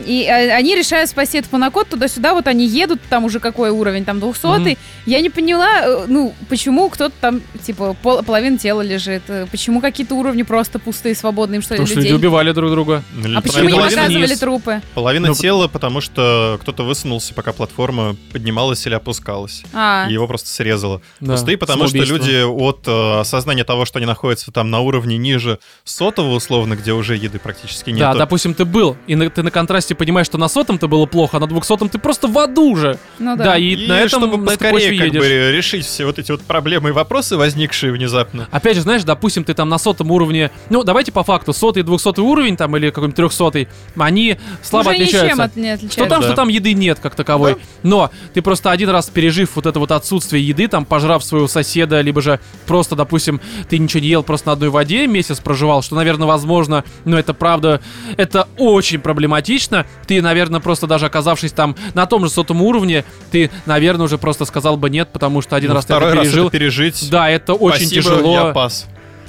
И 0.06 0.26
а, 0.28 0.56
они 0.56 0.74
решают 0.74 1.10
спасти 1.10 1.38
этот 1.38 1.50
панакот 1.50 1.88
туда-сюда, 1.88 2.34
вот 2.34 2.46
они 2.46 2.66
едут, 2.66 3.00
там 3.08 3.24
уже 3.24 3.40
какой 3.40 3.70
уровень, 3.70 4.04
там 4.04 4.20
200 4.20 4.40
Мгм. 4.46 4.76
Я 5.06 5.20
не 5.20 5.30
поняла, 5.30 5.80
э, 5.82 6.04
ну, 6.08 6.34
почему 6.48 6.88
кто-то 6.90 7.14
там, 7.20 7.40
типа, 7.64 7.94
пол, 8.02 8.22
половина 8.22 8.58
тела 8.58 8.82
лежит, 8.82 9.22
э, 9.28 9.46
почему 9.50 9.80
какие-то 9.80 10.14
уровни 10.14 10.42
просто 10.42 10.78
пустые, 10.78 11.14
свободные, 11.14 11.56
им 11.56 11.62
что 11.62 11.74
ли, 11.74 11.78
Потому 11.78 11.86
что 11.88 11.96
люди 11.96 12.08
людей? 12.08 12.18
убивали 12.18 12.52
друг 12.52 12.70
друга. 12.70 13.02
Ну, 13.14 13.38
А 13.38 13.40
почему 13.40 13.64
не 13.68 13.74
половина 13.74 14.02
показывали 14.10 14.26
вниз. 14.26 14.38
трупы? 14.38 14.82
Половина 14.94 15.28
Ну, 15.28 15.34
тела, 15.34 15.68
потому 15.68 16.00
что 16.00 16.58
кто-то 16.62 16.82
высунулся, 16.84 17.34
пока 17.34 17.52
платформа 17.52 18.16
поднималась 18.32 18.86
или 18.86 18.94
опускалась. 18.94 19.62
А, 19.72 20.06
И 20.08 20.12
его 20.12 20.26
просто 20.26 20.48
срезало. 20.48 21.00
Да, 21.20 21.32
Пустые, 21.32 21.56
потому 21.58 21.86
что 21.88 21.98
люди 21.98 22.42
от 22.44 22.86
э, 22.86 23.20
осознания 23.20 23.64
того, 23.64 23.84
что 23.84 23.98
они 23.98 24.06
находятся 24.06 24.50
там 24.52 24.70
на 24.70 24.80
уровне 24.80 25.16
ниже 25.16 25.58
сотого, 25.84 26.34
условно, 26.34 26.74
где 26.74 26.92
уже 26.92 27.16
еды 27.16 27.38
практически 27.38 27.90
нет. 27.90 28.00
Да, 28.00 28.14
допустим, 28.14 28.54
ты 28.54 28.64
был, 28.64 28.96
и 29.06 29.14
на- 29.14 29.30
ты 29.30 29.42
на 29.42 29.50
контрасте 29.50 29.94
понимаешь, 29.94 30.26
что 30.26 30.38
на 30.38 30.48
сотом-то 30.48 30.88
было 30.88 31.06
плохо, 31.06 31.36
а 31.36 31.40
на 31.40 31.46
двухсотом 31.46 31.88
ты 31.88 31.98
просто 31.98 32.28
в 32.28 32.38
аду 32.38 32.70
уже. 32.70 32.98
ну 33.18 33.36
Да, 33.36 33.44
да. 33.44 33.58
и, 33.58 33.70
И, 33.74 33.86
на 33.86 34.00
этом 34.00 34.20
чтобы 34.22 34.36
на 34.38 34.46
поскорее 34.46 34.96
как 34.98 35.06
едешь. 35.06 35.20
бы 35.20 35.52
решить 35.52 35.86
все 35.86 36.04
вот 36.04 36.18
эти 36.18 36.30
вот 36.32 36.42
проблемы 36.42 36.90
и 36.90 36.92
вопросы, 36.92 37.36
возникшие 37.36 37.92
внезапно. 37.92 38.48
Опять 38.50 38.76
же, 38.76 38.82
знаешь, 38.82 39.04
допустим, 39.04 39.44
ты 39.44 39.54
там 39.54 39.68
на 39.68 39.78
сотом 39.78 40.10
уровне, 40.10 40.50
ну, 40.70 40.82
давайте 40.84 41.12
по 41.12 41.22
факту, 41.24 41.52
сотый, 41.52 41.82
двухсотый 41.82 42.24
уровень 42.24 42.56
там 42.56 42.76
или 42.76 42.88
какой-нибудь 42.90 43.16
трехсотый, 43.16 43.68
они 44.00 44.36
слабо 44.62 44.88
Уже 44.90 44.96
отличаются. 44.96 45.26
ничем 45.26 45.40
от, 45.40 45.56
не 45.56 45.62
Что 45.64 45.74
отличаются. 45.74 46.08
там, 46.10 46.20
Да. 46.20 46.26
что 46.26 46.36
там 46.36 46.48
еды 46.48 46.72
нет 46.74 46.98
как 47.00 47.14
таковой. 47.14 47.56
Но 47.82 48.10
ты 48.34 48.42
просто 48.42 48.70
один 48.70 48.90
раз 48.90 49.06
пережив 49.06 49.50
вот 49.56 49.66
это 49.66 49.78
вот 49.78 49.90
отсутствие 49.92 50.46
еды, 50.46 50.68
там, 50.68 50.84
пожрав 50.84 51.22
своего 51.24 51.48
соседа, 51.48 52.00
либо 52.00 52.20
же 52.22 52.40
просто, 52.66 52.96
допустим, 52.96 53.40
ты 53.68 53.78
ничего 53.78 54.00
не 54.02 54.08
ел, 54.08 54.22
просто 54.22 54.48
на 54.48 54.52
одной 54.54 54.68
воде 54.70 55.06
месяц 55.06 55.38
проживал, 55.40 55.82
что, 55.82 55.94
наверное, 55.96 56.26
возможно, 56.26 56.84
но 57.04 57.18
это 57.18 57.34
правда, 57.34 57.80
это 58.16 58.46
очень 58.58 59.00
проблематично. 59.00 59.86
Ты, 60.06 60.22
наверное, 60.22 60.60
просто 60.60 60.86
даже 60.86 61.06
оказавшись 61.06 61.52
там 61.52 61.76
на 61.94 62.06
том 62.06 62.24
же 62.24 62.30
сотом 62.30 62.62
уровне, 62.62 63.04
ты, 63.30 63.50
наверное, 63.66 64.04
уже 64.06 64.18
просто 64.18 64.44
сказал 64.44 64.76
бы 64.76 64.90
нет, 64.90 65.08
потому 65.12 65.40
что 65.42 65.56
один 65.56 65.70
Ну, 65.70 65.74
раз 65.76 65.84
ты 65.86 65.92
это 65.92 66.00
второй 66.00 66.14
раз 66.16 66.24
пережил. 66.26 66.46
это 66.48 66.52
пережить. 66.58 67.08
Да, 67.10 67.28
это 67.30 67.54
очень 67.54 67.86
Спасибо, 67.86 68.02
тяжело. 68.02 68.32
я 68.34 68.52
пас. 68.52 68.86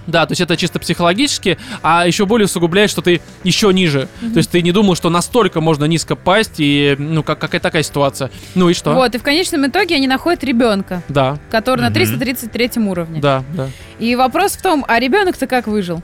Да, 0.08 0.26
то 0.26 0.32
есть 0.32 0.42
это 0.42 0.58
чисто 0.58 0.80
психологически, 0.80 1.58
а 1.84 2.08
еще 2.08 2.26
более 2.26 2.46
усугубляет, 2.46 2.90
что 2.90 3.02
ты 3.02 3.22
еще 3.44 3.72
ниже. 3.74 4.08
То 4.20 4.38
есть 4.38 4.50
ты 4.50 4.62
не 4.62 4.72
думал, 4.72 4.96
что 4.96 5.10
настолько 5.10 5.62
можно 5.62 5.86
низко 5.86 6.16
пасть, 6.16 6.56
и, 6.58 6.96
ну, 6.98 7.24
как, 7.24 7.40
какая 7.40 7.62
такая 7.62 7.84
ситуация. 7.84 8.32
Ну 8.56 8.70
и 8.70 8.74
что? 8.74 8.94
Вот, 8.94 9.14
и 9.14 9.18
в 9.18 9.24
конечном 9.24 9.68
итоге 9.68 9.96
они 9.96 10.08
находят 10.08 10.44
ребенка, 10.44 11.04
Да, 11.08 11.38
который 11.52 11.82
на 11.82 11.88
Мгм. 11.90 11.94
333 11.96 12.88
уровне. 12.88 13.22
да, 13.22 13.44
да. 13.54 13.70
И 14.00 14.16
вопрос 14.16 14.54
в 14.54 14.62
том, 14.62 14.84
а 14.88 15.00
ребенок-то 15.00 15.46
как 15.48 15.68
выжил? 15.68 16.02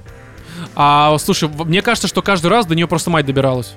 А, 0.76 1.15
слушай, 1.19 1.49
мне 1.49 1.82
кажется, 1.82 2.07
что 2.07 2.22
каждый 2.22 2.48
раз 2.48 2.65
до 2.65 2.76
нее 2.76 2.88
просто 2.88 3.10
мать 3.10 3.26
добиралась. 3.26 3.74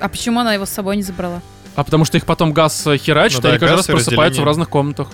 А 0.00 0.08
почему 0.08 0.40
она 0.40 0.54
его 0.54 0.64
с 0.66 0.70
собой 0.70 0.96
не 0.96 1.02
забрала? 1.02 1.42
А 1.74 1.84
потому 1.84 2.04
что 2.04 2.16
их 2.16 2.24
потом 2.24 2.52
газ 2.52 2.86
э, 2.86 2.96
херачит, 2.98 3.38
Ну 3.38 3.42
да, 3.42 3.48
и 3.48 3.52
они 3.52 3.60
каждый 3.60 3.76
раз 3.76 3.86
просыпаются 3.86 4.42
в 4.42 4.44
разных 4.44 4.68
комнатах. 4.68 5.08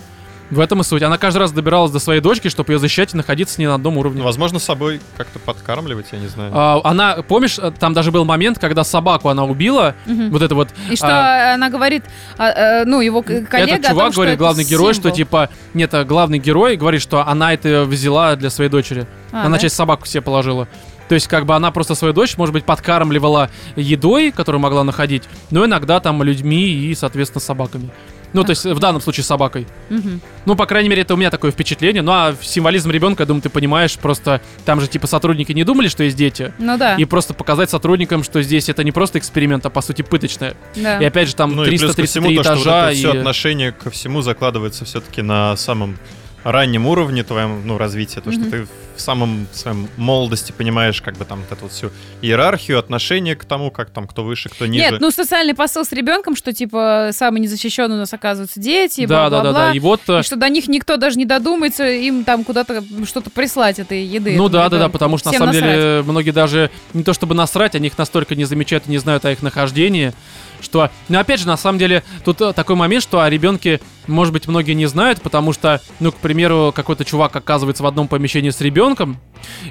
В 0.51 0.61
этом 0.61 0.81
и 0.81 0.85
суть. 0.85 1.03
Она 1.03 1.17
каждый 1.19 1.39
раз 1.39 1.53
добиралась 1.53 1.91
до 1.91 1.99
своей 1.99 2.21
дочки, 2.21 2.49
чтобы 2.49 2.73
ее 2.73 2.79
защищать 2.79 3.15
и 3.15 3.17
находиться 3.17 3.55
с 3.55 3.59
ней 3.59 3.67
на 3.67 3.75
одном 3.75 3.97
уровне. 3.97 4.23
Возможно, 4.23 4.59
собой 4.59 5.01
как-то 5.17 5.39
подкармливать, 5.39 6.07
я 6.13 6.19
не 6.19 6.27
знаю. 6.29 6.53
А, 6.55 6.81
она, 6.85 7.17
помнишь, 7.27 7.59
э, 7.59 7.73
там 7.79 7.95
даже 7.95 8.13
был 8.13 8.25
момент, 8.25 8.59
когда 8.59 8.85
собаку 8.85 9.29
она 9.29 9.45
убила, 9.45 9.95
Мгм. 10.07 10.31
вот 10.31 10.43
это 10.43 10.55
вот 10.55 10.69
И 10.91 10.97
что 10.97 11.55
она 11.55 11.71
говорит, 11.71 12.05
а, 12.37 12.51
э, 12.51 12.85
ну, 12.85 13.01
его 13.01 13.23
коллега 13.23 13.57
Этот 13.57 13.87
о 13.87 13.89
чувак 13.91 14.05
том, 14.05 14.13
что 14.13 14.21
говорит, 14.21 14.35
это 14.35 14.39
главный 14.39 14.65
герой, 14.65 14.95
что 14.95 15.11
типа, 15.11 15.49
нет, 15.73 15.95
а 15.95 16.05
главный 16.05 16.39
герой 16.39 16.77
говорит, 16.77 17.01
что 17.01 17.27
она 17.27 17.53
это 17.55 17.85
взяла 17.85 18.37
для 18.37 18.51
своей 18.51 18.71
дочери. 18.71 19.07
А, 19.33 19.47
она 19.47 19.57
да? 19.57 19.63
часть 19.63 19.77
собаку 19.77 20.07
себе 20.07 20.21
положила. 20.21 20.69
То 21.09 21.15
есть, 21.15 21.29
как 21.29 21.45
бы 21.45 21.55
она 21.55 21.71
просто 21.71 21.95
свою 21.95 22.15
дочь, 22.15 22.37
может 22.37 22.53
быть, 22.53 22.65
подкармливала 22.65 23.51
едой, 23.77 24.31
которую 24.31 24.61
могла 24.61 24.85
находить, 24.85 25.25
но 25.51 25.65
иногда 25.65 26.01
там 26.01 26.23
людьми 26.23 26.67
и, 26.67 26.95
соответственно, 26.95 27.41
собаками. 27.41 27.91
Ну, 28.35 28.45
то 28.45 28.51
есть 28.51 28.65
в 28.67 28.79
данном 28.79 29.01
случае 29.01 29.25
с 29.25 29.27
собакой. 29.29 29.67
Мгм. 29.89 30.21
Ну, 30.45 30.57
по 30.57 30.67
крайней 30.67 30.89
мере, 30.91 31.03
это 31.03 31.15
у 31.15 31.17
меня 31.17 31.31
такое 31.31 31.51
впечатление. 31.51 32.03
Ну, 32.03 32.13
а 32.13 32.35
символизм 32.43 32.91
ребенка, 32.91 33.23
я 33.23 33.27
думаю, 33.27 33.41
ты 33.43 33.49
понимаешь, 33.49 33.97
просто 33.97 34.41
там 34.65 34.81
же, 34.81 34.89
типа, 34.89 35.07
сотрудники 35.07 35.53
не 35.53 35.65
думали, 35.65 35.89
что 35.89 36.05
есть 36.05 36.17
дети. 36.17 36.53
Ну 36.59 36.77
да. 36.77 36.97
И 36.97 37.05
просто 37.07 37.33
показать 37.33 37.71
сотрудникам, 37.71 38.23
что 38.25 38.43
здесь 38.43 38.69
это 38.69 38.85
не 38.85 38.93
просто 38.93 39.19
эксперимент, 39.19 39.65
а 39.65 39.71
по 39.71 39.81
сути 39.81 40.03
пыточное. 40.03 40.55
да. 40.77 40.99
И 40.99 41.05
опять 41.05 41.29
же, 41.29 41.35
там 41.35 41.55
Ну 41.57 41.65
и 41.65 41.69
плюс 41.69 41.81
ко 41.83 41.95
333 41.95 42.07
всему, 42.07 42.37
то, 42.37 42.43
что 42.43 42.55
вот 42.55 42.61
этажа. 42.63 42.87
это 42.91 42.97
все 42.99 43.13
и- 43.15 43.17
отношение 43.19 43.73
ко 43.73 43.91
всему 43.91 44.21
закладывается 44.21 44.85
все-таки 44.85 45.23
на 45.23 45.57
самом 45.57 45.97
раннем 46.45 46.87
уровне 46.87 47.25
твоем, 47.25 47.67
ну, 47.67 47.79
развития, 47.79 48.21
то, 48.21 48.31
что 48.31 48.41
Мгм. 48.43 48.51
ты 48.51 48.67
в 48.97 49.01
самом 49.01 49.47
своем 49.53 49.89
молодости 49.97 50.53
понимаешь, 50.53 51.03
как 51.03 51.17
бы 51.17 51.25
там 51.25 51.41
вот 51.41 51.51
эту 51.51 51.63
вот 51.63 51.73
всю 51.73 51.91
иерархию, 52.23 52.79
отношение 52.79 53.35
к 53.35 53.45
тому, 53.45 53.71
как 53.73 53.91
там 53.91 54.07
кто 54.07 54.23
выше, 54.23 54.49
кто 54.51 54.67
ниже. 54.67 54.85
Нет, 54.93 55.01
ну 55.01 55.11
социальный 55.11 55.55
посыл 55.55 55.85
с 55.85 55.91
ребенком, 55.93 56.37
что 56.37 56.53
типа 56.53 57.11
самый 57.13 57.41
незащищенный 57.41 57.97
у 57.97 57.99
нас 57.99 58.13
оказываются 58.13 58.61
дети, 58.61 59.05
Да, 59.07 59.29
да, 59.29 59.31
да, 59.39 59.43
бла-бла-бла. 59.43 59.67
да. 59.71 59.73
И 59.73 59.79
вот. 59.81 60.01
э, 60.09 60.21
И 60.21 60.23
что 60.23 60.37
до 60.37 60.49
них 60.49 60.69
никто 60.69 60.97
даже 60.97 61.17
не 61.19 61.25
додумается 61.25 61.89
им 61.89 62.23
там 62.25 62.45
куда-то 62.45 62.85
что-то 63.07 63.31
прислать 63.31 63.79
этой 63.81 64.05
еды. 64.05 64.37
Ну 64.37 64.49
да, 64.49 64.69
да, 64.69 64.79
да, 64.79 64.89
потому 64.89 65.19
что 65.19 65.33
на 65.33 65.39
самом 65.39 65.55
насрать. 65.55 65.73
деле 65.75 66.03
многие 66.07 66.31
даже 66.31 66.71
не 66.93 67.03
то 67.03 67.13
чтобы 67.15 67.35
насрать, 67.35 67.75
они 67.75 67.89
их 67.89 67.99
настолько 67.99 68.35
не 68.37 68.45
замечают 68.45 68.85
и 68.87 68.91
не 68.91 68.99
знают 68.99 69.25
о 69.25 69.33
их 69.33 69.43
нахождении, 69.43 70.13
что... 70.65 70.91
Ну 71.09 71.19
опять 71.19 71.41
же, 71.41 71.47
на 71.47 71.57
самом 71.57 71.79
деле, 71.79 72.03
тут 72.25 72.41
э, 72.41 72.53
такой 72.53 72.77
момент, 72.77 73.03
что 73.03 73.21
о 73.21 73.31
ребенке, 73.31 73.81
может 74.07 74.33
быть, 74.33 74.49
многие 74.49 74.73
не 74.73 74.87
знают, 74.87 75.23
потому 75.23 75.53
что, 75.53 75.81
ну, 76.01 76.13
к 76.13 76.17
примеру, 76.17 76.73
какой-то 76.75 77.05
чувак 77.05 77.37
оказывается 77.37 77.83
в 77.83 77.87
одном 77.87 78.09
помещении 78.09 78.51
с 78.51 78.61
ребенком, 78.61 79.19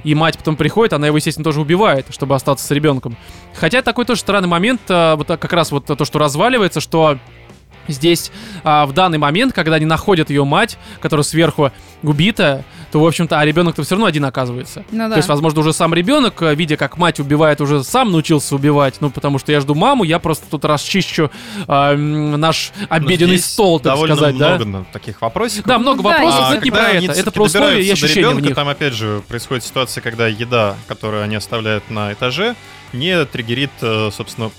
и 0.04 0.16
мать 0.16 0.38
потом 0.38 0.56
приходит, 0.56 0.94
она 0.94 1.08
его, 1.08 1.18
естественно, 1.18 1.44
тоже 1.44 1.62
убивает, 1.62 2.08
чтобы 2.10 2.36
остаться 2.36 2.66
с 2.66 2.72
ребенком. 2.72 3.18
Хотя 3.56 3.82
такой 3.82 4.06
тоже 4.06 4.22
странный 4.22 4.48
момент, 4.50 4.82
э, 4.90 5.16
вот 5.16 5.28
как 5.28 5.54
раз 5.54 5.72
вот 5.72 5.86
то, 5.86 6.06
что 6.06 6.20
разваливается, 6.20 6.80
что 6.80 7.18
здесь 7.88 8.32
а, 8.64 8.86
в 8.86 8.94
данный 8.94 9.18
момент, 9.18 9.54
когда 9.54 9.76
они 9.76 9.86
находят 9.86 10.30
ее 10.30 10.44
мать, 10.46 10.78
которая 11.02 11.24
сверху 11.24 11.72
убита, 12.02 12.64
то, 12.94 13.00
в 13.00 13.08
общем-то, 13.08 13.40
а 13.40 13.44
ребенок-то 13.44 13.82
все 13.82 13.96
равно 13.96 14.06
один 14.06 14.24
оказывается. 14.24 14.86
Ну 14.92 15.00
да. 15.00 15.10
То 15.10 15.16
есть, 15.18 15.28
возможно, 15.28 15.62
уже 15.62 15.74
сам 15.74 15.96
ребенок, 15.96 16.40
э, 16.44 16.54
видя, 16.54 16.78
как 16.78 17.00
мать 17.00 17.20
убивает, 17.20 17.60
уже 17.60 17.84
сам 17.84 18.12
научился 18.12 18.54
убивать. 18.54 18.98
Ну, 19.00 19.10
потому 19.10 19.40
что 19.40 19.52
я 19.52 19.62
жду 19.62 19.74
маму, 19.74 20.04
я 20.04 20.20
просто 20.20 20.46
тут 20.48 20.64
расчищу 20.64 21.32
а, 21.68 21.94
м, 21.94 22.40
наш 22.40 22.72
Но 22.82 22.86
обеденный 22.96 23.38
здесь 23.38 23.52
стол, 23.52 23.80
так 23.80 23.94
довольно 23.94 24.16
сказать, 24.16 24.38
да? 24.38 24.50
много 24.50 24.66
на 24.66 24.84
таких 24.94 25.24
вопросиков. 25.24 25.66
Да, 25.66 25.80
много 25.80 26.04
Ну 26.04 26.10
да, 26.10 26.10
вопросов, 26.18 26.40
но 26.42 26.56
это 26.56 26.66
не 26.66 26.70
про 26.70 26.86
они 26.86 27.08
это. 27.08 27.20
Это 27.20 27.32
про 27.32 27.44
условия 27.46 27.82
и 27.84 27.90
ощущения 27.90 28.28
в 28.28 28.30
ребенка, 28.30 28.48
них. 28.50 28.56
Там, 28.56 28.70
опять 28.70 28.94
же, 28.94 29.24
происходит 29.28 29.64
ситуация, 29.64 30.04
когда 30.04 30.28
еда, 30.28 30.76
которую 30.88 31.24
они 31.24 31.36
оставляют 31.36 31.90
на 31.90 32.14
этаже, 32.14 32.54
не 32.94 33.26
триггерит, 33.26 33.72
э, 33.82 34.10
собственно, 34.16 34.52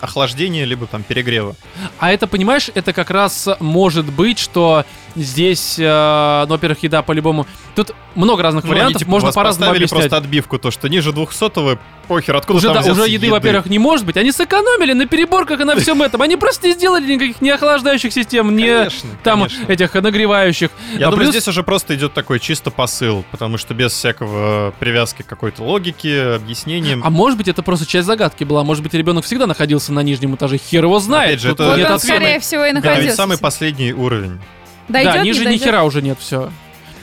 охлаждение, 0.00 0.64
либо 0.64 0.86
там 0.86 1.02
перегрева. 1.02 1.56
А 1.98 2.12
это, 2.12 2.26
понимаешь, 2.26 2.70
это 2.74 2.92
как 2.92 3.10
раз 3.10 3.48
может 3.60 4.06
быть, 4.06 4.38
что 4.38 4.84
здесь, 5.16 5.76
э, 5.78 6.44
ну, 6.46 6.54
во-первых, 6.54 6.82
еда 6.82 7.02
по-любому... 7.02 7.46
Тут 7.74 7.92
много 8.14 8.42
разных 8.42 8.64
Ну, 8.64 8.70
они, 8.70 8.78
вариантов, 8.78 9.00
типа, 9.00 9.10
можно 9.10 9.32
по-разному 9.32 9.70
объяснять. 9.72 9.90
просто 10.02 10.16
отбивку, 10.16 10.58
то, 10.58 10.70
что 10.70 10.88
ниже 10.88 11.12
200 11.12 11.78
похер, 12.08 12.36
откуда 12.36 12.56
Уже, 12.56 12.72
там 12.72 12.82
да, 12.82 12.92
уже 12.92 13.02
еды, 13.02 13.26
еды? 13.26 13.30
во-первых, 13.30 13.66
не 13.66 13.78
может 13.78 14.06
быть. 14.06 14.16
Они 14.16 14.32
сэкономили 14.32 14.94
на 14.94 15.06
переборках 15.06 15.60
и 15.60 15.64
на 15.64 15.76
всем 15.76 16.00
этом. 16.02 16.22
Они 16.22 16.36
просто 16.36 16.68
не 16.68 16.72
сделали 16.74 17.06
никаких 17.14 17.40
не 17.42 17.50
охлаждающих 17.50 18.12
систем, 18.12 18.56
не 18.56 18.66
Конечно, 18.66 19.10
там 19.22 19.40
конечно. 19.42 19.64
этих 19.72 19.94
нагревающих. 19.94 20.70
Я 20.94 21.08
А 21.08 21.10
думаю, 21.10 21.26
плюс- 21.26 21.30
здесь 21.30 21.48
уже 21.48 21.62
просто 21.62 21.94
идет 21.94 22.14
такой 22.14 22.40
чисто 22.40 22.70
посыл, 22.70 23.24
потому 23.30 23.58
что 23.58 23.74
без 23.74 23.92
всякого 23.92 24.72
привязки 24.80 25.22
к 25.22 25.26
какой-то 25.26 25.62
логике, 25.62 26.22
объяснениям. 26.36 27.02
А 27.04 27.10
может 27.10 27.36
быть, 27.38 27.46
это 27.48 27.62
просто 27.68 27.84
часть 27.84 28.06
загадки 28.06 28.44
была. 28.44 28.64
Может 28.64 28.82
быть, 28.82 28.94
ребенок 28.94 29.26
всегда 29.26 29.46
находился 29.46 29.92
на 29.92 30.00
нижнем 30.02 30.34
этаже. 30.34 30.56
Хер 30.56 30.84
его 30.84 30.98
знает. 31.00 31.28
Опять 31.32 31.40
же, 31.42 31.48
Тут 31.50 31.60
это- 31.60 31.68
Вот 31.68 31.76
нет 31.76 31.90
он, 31.90 31.98
скорее 31.98 32.40
всего, 32.40 32.64
и 32.64 32.68
Да, 32.70 32.74
находился. 32.76 33.02
ведь 33.08 33.14
самый 33.14 33.36
последний 33.36 33.92
уровень. 33.92 34.40
Дойдет, 34.88 35.12
да, 35.12 35.22
ниже 35.22 35.44
ни 35.44 35.58
хера 35.58 35.84
уже 35.84 36.00
нет, 36.00 36.16
все. 36.18 36.50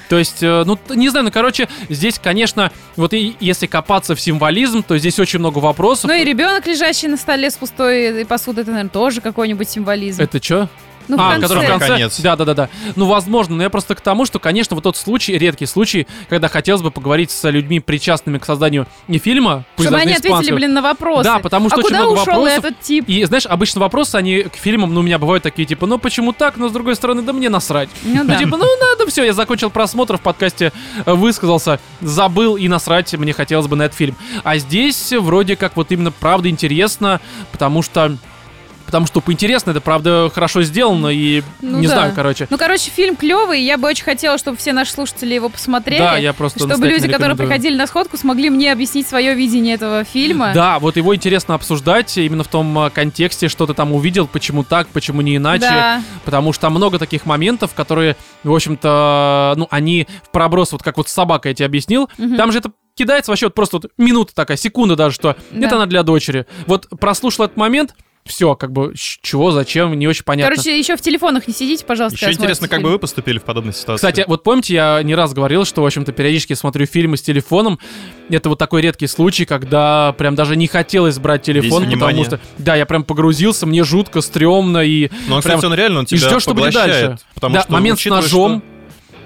То 0.10 0.18
есть, 0.18 0.42
э, 0.42 0.64
ну, 0.66 0.80
не 0.96 1.10
знаю, 1.10 1.26
ну, 1.26 1.32
короче, 1.32 1.68
здесь, 1.88 2.18
конечно, 2.18 2.72
вот 2.96 3.14
и 3.14 3.36
если 3.40 3.68
копаться 3.68 4.16
в 4.16 4.20
символизм, 4.22 4.82
то 4.82 4.98
здесь 4.98 5.20
очень 5.20 5.38
много 5.38 5.60
вопросов. 5.60 6.10
Ну 6.10 6.16
и 6.16 6.24
ребенок, 6.24 6.66
лежащий 6.66 7.08
на 7.08 7.18
столе 7.18 7.52
с 7.52 7.58
пустой 7.58 8.26
посудой, 8.26 8.64
это, 8.64 8.72
наверное, 8.72 8.90
тоже 8.90 9.22
какой-нибудь 9.22 9.70
символизм. 9.70 10.20
Это 10.20 10.42
что? 10.44 10.68
Ну, 11.08 11.18
в 11.18 11.22
а, 11.22 11.32
конце. 11.34 11.56
в 11.56 11.68
конце. 11.68 11.88
Конец. 11.88 12.20
Да, 12.22 12.36
да, 12.36 12.46
да, 12.46 12.54
да. 12.54 12.70
Ну, 12.96 13.06
возможно, 13.06 13.56
но 13.56 13.64
я 13.64 13.70
просто 13.70 13.96
к 13.96 14.02
тому, 14.02 14.26
что, 14.26 14.40
конечно, 14.40 14.76
вот 14.76 14.84
тот 14.84 14.98
случай, 14.98 15.38
редкий 15.38 15.66
случай, 15.66 16.08
когда 16.30 16.48
хотелось 16.48 16.82
бы 16.82 16.92
поговорить 16.92 17.32
с 17.32 17.50
людьми, 17.50 17.80
причастными 17.80 18.38
к 18.38 18.46
созданию 18.46 18.88
не 19.08 19.18
фильма, 19.18 19.66
пусть 19.76 19.90
Чтобы 19.90 20.02
они 20.02 20.14
ответили, 20.14 20.54
блин, 20.54 20.74
на 20.74 20.82
вопросы. 20.82 21.24
Да, 21.24 21.40
потому 21.40 21.70
что 21.70 21.78
а 21.78 21.80
очень 21.80 21.90
куда 21.90 22.04
много 22.04 22.22
ушел 22.22 22.34
вопросов. 22.34 22.60
этот 22.60 22.80
тип? 22.82 23.06
И, 23.08 23.24
знаешь, 23.26 23.46
обычно 23.46 23.82
вопросы, 23.82 24.16
они 24.16 24.44
к 24.44 24.56
фильмам, 24.56 24.94
ну, 24.94 25.02
у 25.02 25.04
меня 25.04 25.20
бывают 25.20 25.44
такие, 25.44 25.66
типа, 25.66 25.86
ну, 25.86 25.98
почему 25.98 26.34
так, 26.34 26.58
но, 26.58 26.70
с 26.70 26.72
другой 26.72 26.96
стороны, 26.96 27.22
да 27.22 27.34
мне 27.34 27.50
насрать. 27.50 27.90
Ну 28.04 28.24
Ну, 28.24 28.24
да. 28.34 28.38
типа, 28.38 28.58
ну, 28.58 28.66
надо, 28.80 29.10
все, 29.10 29.24
я 29.24 29.34
закончил 29.34 29.70
просмотр 29.70 30.18
в 30.18 30.22
подкасте, 30.22 30.72
э, 31.06 31.14
высказался, 31.14 31.80
забыл 32.02 32.56
и 32.58 32.68
насрать 32.68 33.14
мне 33.14 33.34
хотелось 33.34 33.68
бы 33.68 33.76
на 33.76 33.84
этот 33.84 33.98
фильм. 33.98 34.16
А 34.44 34.58
здесь 34.58 35.14
вроде 35.14 35.56
как 35.56 35.76
вот 35.76 35.92
именно 35.92 36.12
правда 36.12 36.50
интересно, 36.50 37.22
потому 37.52 37.82
что... 37.82 38.18
Потому 38.86 39.08
что 39.08 39.20
поинтересно, 39.22 39.72
это 39.72 39.82
правда 39.82 40.32
хорошо 40.34 40.62
сделано 40.64 41.08
и 41.08 41.42
Ну 41.62 41.80
не 41.80 41.88
да. 41.88 41.94
знаю, 41.94 42.14
короче. 42.16 42.48
Ну, 42.50 42.58
короче, 42.58 42.92
фильм 42.92 43.16
клевый, 43.16 43.62
я 43.64 43.78
бы 43.78 43.88
очень 43.88 44.04
хотела, 44.04 44.38
чтобы 44.38 44.58
все 44.58 44.74
наши 44.74 44.92
слушатели 44.92 45.34
его 45.34 45.50
посмотрели. 45.50 46.00
Да, 46.00 46.18
я 46.18 46.34
просто 46.34 46.60
чтобы 46.60 46.88
люди, 46.88 47.08
которые 47.08 47.36
приходили 47.36 47.76
на 47.76 47.88
сходку, 47.88 48.18
смогли 48.18 48.50
мне 48.50 48.72
объяснить 48.72 49.08
свое 49.08 49.34
видение 49.34 49.76
этого 49.76 50.04
фильма. 50.04 50.52
Да, 50.54 50.80
вот 50.80 50.98
его 50.98 51.16
интересно 51.16 51.56
обсуждать 51.56 52.18
именно 52.18 52.44
в 52.44 52.48
том 52.48 52.78
э, 52.80 52.90
контексте, 52.90 53.48
что 53.50 53.66
ты 53.66 53.74
там 53.74 53.92
увидел, 53.94 54.28
почему 54.28 54.64
так, 54.64 54.88
почему 54.90 55.22
не 55.22 55.38
иначе. 55.38 55.62
Да. 55.66 56.02
Потому 56.24 56.54
что 56.54 56.62
там 56.64 56.74
много 56.74 57.00
таких 57.00 57.26
моментов, 57.26 57.74
которые, 57.74 58.16
в 58.44 58.54
общем-то, 58.54 59.54
ну, 59.58 59.68
они 59.72 60.08
в 60.24 60.30
проброс, 60.32 60.72
вот 60.72 60.84
как 60.84 60.98
вот 60.98 61.10
с 61.10 61.12
собакой 61.14 61.52
я 61.52 61.56
тебе 61.56 61.66
объяснил, 61.66 62.10
Мгм. 62.18 62.38
там 62.38 62.52
же 62.52 62.60
это 62.60 62.72
кидается 62.96 63.32
вообще 63.32 63.48
вот 63.48 63.56
просто 63.56 63.78
вот 63.78 63.92
минута 63.98 64.34
такая, 64.36 64.58
секунда 64.58 64.96
даже, 64.96 65.16
что 65.16 65.36
Да. 65.52 65.68
это 65.68 65.76
она 65.76 65.86
для 65.86 66.04
дочери. 66.04 66.46
Вот 66.68 66.88
прослушал 67.00 67.46
этот 67.46 67.58
момент, 67.58 67.94
все, 68.26 68.56
как 68.56 68.72
бы, 68.72 68.94
чего, 68.96 69.52
зачем, 69.52 69.98
не 69.98 70.08
очень 70.08 70.24
понятно. 70.24 70.56
Короче, 70.56 70.78
еще 70.78 70.98
в 70.98 71.02
телефонах 71.02 71.48
не 71.48 71.54
сидите, 71.54 71.86
пожалуйста. 71.86 72.18
Еще 72.26 72.34
интересно, 72.36 72.68
как 72.68 72.82
бы 72.82 72.90
вы 72.90 72.98
поступили 73.00 73.38
в 73.38 73.44
подобной 73.44 73.72
ситуации. 73.74 73.98
Кстати, 73.98 74.26
вот 74.28 74.42
помните, 74.42 74.74
я 74.74 75.04
не 75.04 75.14
раз 75.14 75.34
говорил, 75.34 75.64
что, 75.64 75.84
в 75.84 75.86
общем-то, 75.86 76.12
периодически 76.12 76.54
смотрю 76.54 76.88
фильмы 76.88 77.18
с 77.18 77.22
телефоном. 77.22 77.80
Это 78.30 78.50
вот 78.50 78.58
такой 78.58 78.82
редкий 78.82 79.06
случай, 79.06 79.46
когда 79.46 80.14
прям 80.18 80.34
даже 80.34 80.56
не 80.56 80.66
хотелось 80.68 81.20
брать 81.20 81.44
телефон, 81.44 81.84
Весь 81.84 81.94
потому 81.94 82.12
внимание. 82.14 82.26
что, 82.26 82.40
да, 82.58 82.76
я 82.76 82.88
прям 82.88 83.04
погрузился, 83.04 83.68
мне 83.68 83.84
жутко, 83.84 84.22
стрёмно, 84.22 84.80
и 84.80 85.10
Но, 85.28 85.38
кстати, 85.40 85.60
прям- 85.60 85.72
он 85.72 85.78
реально 85.78 86.00
он 86.00 86.06
и 86.06 86.08
тебя 86.08 86.28
ждешь, 86.30 86.42
что 86.42 86.56
будет 86.56 86.74
дальше. 86.74 87.18
Потому 87.36 87.54
да, 87.56 87.62
что 87.62 87.72
момент 87.72 88.00
с 88.00 88.06
ножом, 88.06 88.64
что- 88.64 88.75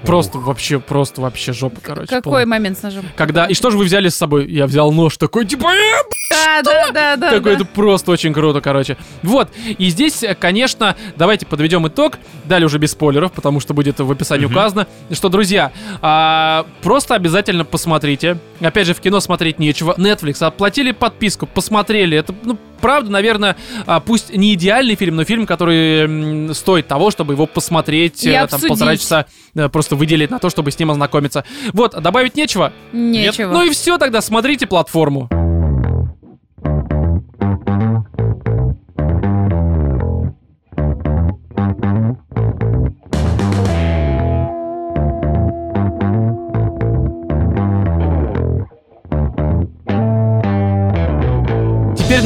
просто 0.04 0.38
вообще, 0.40 0.80
просто 0.80 1.22
вообще 1.22 1.54
жопа, 1.54 1.80
короче. 1.82 2.08
Какой 2.08 2.22
полная. 2.22 2.46
момент 2.46 2.78
с 2.80 2.84
ножом? 2.84 3.06
Когда, 3.16 3.46
и 3.46 3.54
что 3.54 3.72
же 3.72 3.78
вы 3.78 3.86
взяли 3.86 4.10
с 4.10 4.16
собой? 4.16 4.50
Я 4.50 4.66
взял 4.68 4.92
нож 4.92 5.18
такой, 5.18 5.46
типа, 5.46 5.68
«Э, 5.74 6.04
Да, 6.32 6.62
да, 6.64 6.92
да, 6.92 7.16
да. 7.16 7.32
такой, 7.32 7.56
да. 7.56 7.62
это 7.62 7.66
просто 7.66 8.12
очень 8.12 8.34
круто, 8.34 8.62
короче. 8.62 8.98
Вот, 9.24 9.50
и 9.66 9.90
здесь, 9.90 10.24
конечно, 10.40 10.96
давайте 11.16 11.46
подведем 11.46 11.88
итог, 11.88 12.18
далее 12.46 12.66
уже 12.68 12.78
без 12.78 12.92
спойлеров, 12.92 13.32
потому 13.32 13.60
что 13.60 13.74
будет 13.74 14.00
в 14.00 14.12
описании 14.12 14.46
Мгм. 14.46 14.54
указано, 14.56 14.88
что, 15.12 15.30
друзья, 15.30 15.72
а, 16.02 16.66
просто 16.82 17.16
обязательно 17.16 17.66
посмотрите. 17.66 18.38
Опять 18.62 18.88
же, 18.88 18.94
в 18.94 19.00
кино 19.02 19.20
смотреть 19.20 19.60
нечего. 19.60 19.96
Netflix, 19.98 20.44
оплатили 20.46 20.92
подписку, 20.92 21.48
посмотрели. 21.48 22.18
Это, 22.18 22.34
ну, 22.44 22.58
правда, 22.80 23.12
наверное, 23.12 23.56
а, 23.86 24.00
пусть 24.00 24.34
не 24.36 24.54
идеальный 24.54 24.96
фильм, 24.96 25.16
но 25.16 25.24
фильм, 25.24 25.46
который 25.46 26.54
стоит 26.54 26.88
того, 26.88 27.12
чтобы 27.12 27.34
его 27.34 27.46
посмотреть, 27.46 28.24
И 28.26 28.30
э, 28.30 28.34
там 28.34 28.44
обсудить. 28.46 28.68
полтора 28.70 28.98
часа 28.98 29.26
э, 29.56 29.70
просто 29.70 29.96
выделить 29.96 30.32
на 30.32 30.40
то, 30.40 30.50
чтобы 30.50 30.72
с 30.72 30.80
ним 30.80 30.92
ознакомиться. 30.92 31.44
Вот, 31.74 32.00
добавить 32.02 32.36
нечего? 32.36 32.74
Нечего. 32.92 33.52
Ну 33.54 33.64
и 33.64 33.70
все 33.70 33.98
тогда, 33.98 34.22
смотрите 34.22 34.68
платформу. 34.68 35.30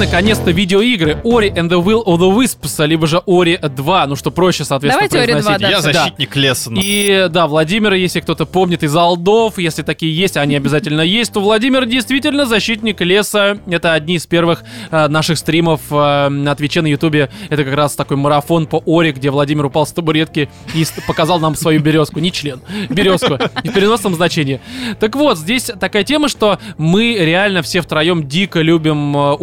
Наконец-то, 0.05 0.51
видеоигры 0.51 1.21
Ori 1.23 1.53
and 1.53 1.69
the 1.69 1.81
Will 1.81 2.03
of 2.05 2.17
the 2.19 2.35
Wisps, 2.35 2.85
либо 2.85 3.07
же 3.07 3.21
Ori 3.25 3.57
2, 3.57 4.07
ну 4.07 4.15
что 4.15 4.31
проще, 4.31 4.65
соответственно, 4.65 5.09
Давайте 5.09 5.31
Ori 5.31 5.41
2, 5.41 5.49
произносить. 5.51 5.61
да. 5.61 5.69
Я 5.69 5.81
защитник 5.81 6.35
Лессона. 6.35 6.79
И 6.83 7.27
да, 7.29 7.47
Владимир, 7.47 7.93
если 7.93 8.19
кто-то 8.19 8.45
помнит 8.45 8.83
из 8.83 8.95
Алдов, 8.95 9.57
если 9.57 9.81
такие 9.81 10.15
есть, 10.15 10.35
они 10.37 10.55
обязательно 10.55 11.01
есть, 11.01 11.31
то 11.33 11.39
Владимир 11.39 11.85
действительно 11.85 12.45
защитник 12.45 13.01
леса. 13.01 13.57
Это 13.67 13.93
одни 13.93 14.15
из 14.15 14.25
первых 14.25 14.63
э, 14.91 15.07
наших 15.07 15.37
стримов 15.37 15.81
э, 15.91 16.29
на 16.29 16.53
Твиче, 16.55 16.81
на 16.81 16.87
Ютубе. 16.87 17.29
Это 17.49 17.63
как 17.63 17.73
раз 17.73 17.95
такой 17.95 18.17
марафон 18.17 18.67
по 18.67 18.83
Ори, 18.85 19.11
где 19.11 19.29
Владимир 19.29 19.65
упал 19.65 19.85
с 19.85 19.91
табуретки 19.91 20.49
и 20.73 20.85
показал 21.07 21.39
нам 21.39 21.55
свою 21.55 21.79
березку. 21.79 22.19
Не 22.19 22.31
член, 22.31 22.61
березку. 22.89 23.37
И 23.63 23.69
в 23.69 23.73
переносном 23.73 24.15
значении. 24.15 24.59
Так 24.99 25.15
вот, 25.15 25.37
здесь 25.37 25.71
такая 25.79 26.03
тема, 26.03 26.27
что 26.27 26.59
мы 26.77 27.15
реально 27.17 27.61
все 27.61 27.81
втроем 27.81 28.27
дико 28.27 28.61
любим 28.61 29.15
э, 29.15 29.35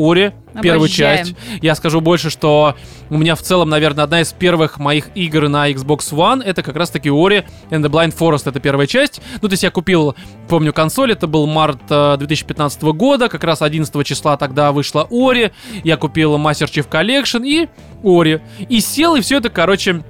Ори. 0.54 0.62
первую 0.62 0.86
Обожаем. 0.86 1.26
часть. 1.26 1.36
Я 1.62 1.74
скажу 1.74 2.00
больше, 2.00 2.30
что 2.30 2.76
у 3.08 3.16
меня 3.16 3.34
в 3.34 3.42
целом, 3.42 3.68
наверное, 3.68 4.04
одна 4.04 4.20
из 4.20 4.32
первых 4.32 4.78
моих 4.78 5.08
игр 5.14 5.48
на 5.48 5.70
Xbox 5.70 6.12
One 6.12 6.42
это 6.42 6.62
как 6.62 6.76
раз-таки 6.76 7.08
Ori 7.08 7.44
and 7.70 7.82
the 7.82 7.88
Blind 7.88 8.16
Forest, 8.16 8.48
это 8.48 8.60
первая 8.60 8.86
часть. 8.86 9.20
Ну, 9.42 9.48
то 9.48 9.52
есть 9.52 9.62
я 9.62 9.70
купил, 9.70 10.14
помню, 10.48 10.72
консоль, 10.72 11.12
это 11.12 11.26
был 11.26 11.46
март 11.46 11.80
э, 11.90 12.16
2015 12.18 12.82
года, 12.82 13.28
как 13.28 13.44
раз 13.44 13.62
11 13.62 14.06
числа 14.06 14.36
тогда 14.36 14.72
вышла 14.72 15.06
Ori, 15.10 15.52
я 15.84 15.96
купил 15.96 16.36
Master 16.36 16.66
Chief 16.66 16.88
Collection 16.88 17.46
и 17.46 17.68
Ori. 18.02 18.40
И 18.68 18.80
сел, 18.80 19.16
и 19.16 19.20
все 19.20 19.38
это, 19.38 19.50
короче, 19.50 20.02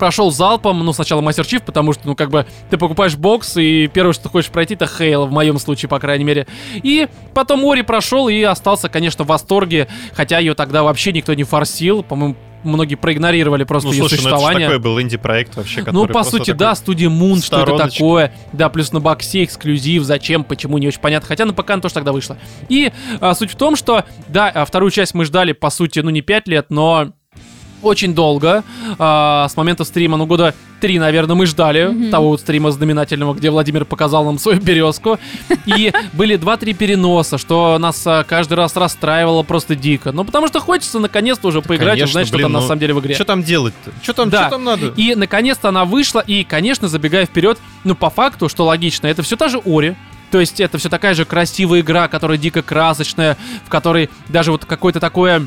прошел 0.00 0.32
залпом, 0.32 0.84
ну, 0.84 0.92
сначала 0.92 1.20
Мастер 1.20 1.46
Чиф, 1.46 1.62
потому 1.62 1.92
что, 1.92 2.02
ну, 2.06 2.16
как 2.16 2.30
бы, 2.30 2.46
ты 2.70 2.78
покупаешь 2.78 3.16
бокс, 3.16 3.56
и 3.58 3.86
первое, 3.86 4.14
что 4.14 4.24
ты 4.24 4.28
хочешь 4.30 4.50
пройти, 4.50 4.74
это 4.74 4.86
Хейл, 4.86 5.26
в 5.26 5.30
моем 5.30 5.58
случае, 5.58 5.90
по 5.90 6.00
крайней 6.00 6.24
мере. 6.24 6.46
И 6.74 7.06
потом 7.34 7.64
Ори 7.64 7.82
прошел 7.82 8.28
и 8.28 8.42
остался, 8.42 8.88
конечно, 8.88 9.24
в 9.24 9.28
восторге, 9.28 9.88
хотя 10.14 10.38
ее 10.38 10.54
тогда 10.54 10.82
вообще 10.82 11.12
никто 11.12 11.34
не 11.34 11.44
форсил, 11.44 12.02
по-моему, 12.02 12.34
многие 12.64 12.94
проигнорировали 12.94 13.64
просто 13.64 13.88
Ну, 13.88 13.92
ее 13.92 14.00
слушай, 14.00 14.14
ну 14.14 14.20
это 14.20 14.30
существование. 14.30 14.68
такой 14.68 14.82
был 14.82 15.00
инди-проект 15.00 15.56
вообще, 15.56 15.80
который 15.80 15.94
Ну, 15.94 16.06
по 16.06 16.24
сути, 16.24 16.52
да, 16.52 16.74
студия 16.74 17.08
Moon, 17.08 17.44
что 17.44 17.60
это 17.60 17.76
такое. 17.76 18.32
Да, 18.52 18.68
плюс 18.70 18.92
на 18.92 19.00
боксе 19.00 19.44
эксклюзив, 19.44 20.02
зачем, 20.02 20.44
почему, 20.44 20.78
не 20.78 20.88
очень 20.88 21.00
понятно. 21.00 21.28
Хотя 21.28 21.44
на 21.44 21.52
ПК 21.52 21.70
она 21.70 21.82
тоже 21.82 21.94
тогда 21.94 22.12
вышла. 22.12 22.38
И 22.68 22.90
а, 23.20 23.34
суть 23.34 23.50
в 23.50 23.56
том, 23.56 23.76
что, 23.76 24.04
да, 24.28 24.48
а, 24.48 24.64
вторую 24.64 24.90
часть 24.90 25.14
мы 25.14 25.24
ждали, 25.24 25.52
по 25.52 25.70
сути, 25.70 26.00
ну, 26.00 26.10
не 26.10 26.22
5 26.22 26.48
лет, 26.48 26.66
но 26.70 27.12
очень 27.82 28.14
долго. 28.14 28.64
А, 28.98 29.48
с 29.48 29.56
момента 29.56 29.84
стрима, 29.84 30.16
ну, 30.16 30.26
года 30.26 30.54
три, 30.80 30.98
наверное, 30.98 31.36
мы 31.36 31.46
ждали 31.46 32.10
того 32.10 32.30
вот 32.30 32.40
стрима 32.40 32.70
знаменательного, 32.70 33.34
где 33.34 33.50
Владимир 33.50 33.84
показал 33.84 34.24
нам 34.24 34.38
свою 34.38 34.60
березку. 34.60 35.18
И 35.66 35.92
были 36.12 36.36
два-три 36.36 36.74
переноса, 36.74 37.38
что 37.38 37.78
нас 37.78 38.02
а, 38.06 38.24
каждый 38.24 38.54
раз 38.54 38.76
расстраивало 38.76 39.42
просто 39.42 39.76
дико. 39.76 40.12
Ну, 40.12 40.24
потому 40.24 40.48
что 40.48 40.60
хочется 40.60 40.98
наконец-то 40.98 41.48
уже 41.48 41.62
поиграть 41.62 41.98
и 41.98 42.00
конечно, 42.00 42.20
узнать, 42.20 42.28
что 42.28 42.38
там 42.38 42.52
на 42.52 42.60
ну, 42.60 42.66
самом 42.66 42.80
деле 42.80 42.94
в 42.94 43.00
игре. 43.00 43.14
Что 43.14 43.24
там 43.24 43.42
делать-то? 43.42 43.92
Что 44.02 44.12
там, 44.12 44.30
Да. 44.30 44.44
чё 44.44 44.50
там 44.50 44.64
надо? 44.64 44.88
И 44.96 45.14
наконец-то 45.14 45.68
она 45.68 45.84
вышла, 45.84 46.20
и, 46.20 46.44
конечно, 46.44 46.88
забегая 46.88 47.26
вперед, 47.26 47.58
ну, 47.84 47.94
по 47.94 48.10
факту, 48.10 48.48
что 48.48 48.64
логично, 48.64 49.06
это 49.06 49.22
все 49.22 49.36
та 49.36 49.48
же 49.48 49.60
Ори. 49.64 49.96
То 50.30 50.38
есть 50.38 50.60
это 50.60 50.78
все 50.78 50.88
такая 50.88 51.14
же 51.14 51.24
красивая 51.24 51.80
игра, 51.80 52.08
которая 52.08 52.38
дико 52.38 52.62
красочная, 52.62 53.36
в 53.66 53.68
которой 53.68 54.10
даже 54.28 54.52
вот 54.52 54.64
какое-то 54.64 55.00
такое 55.00 55.46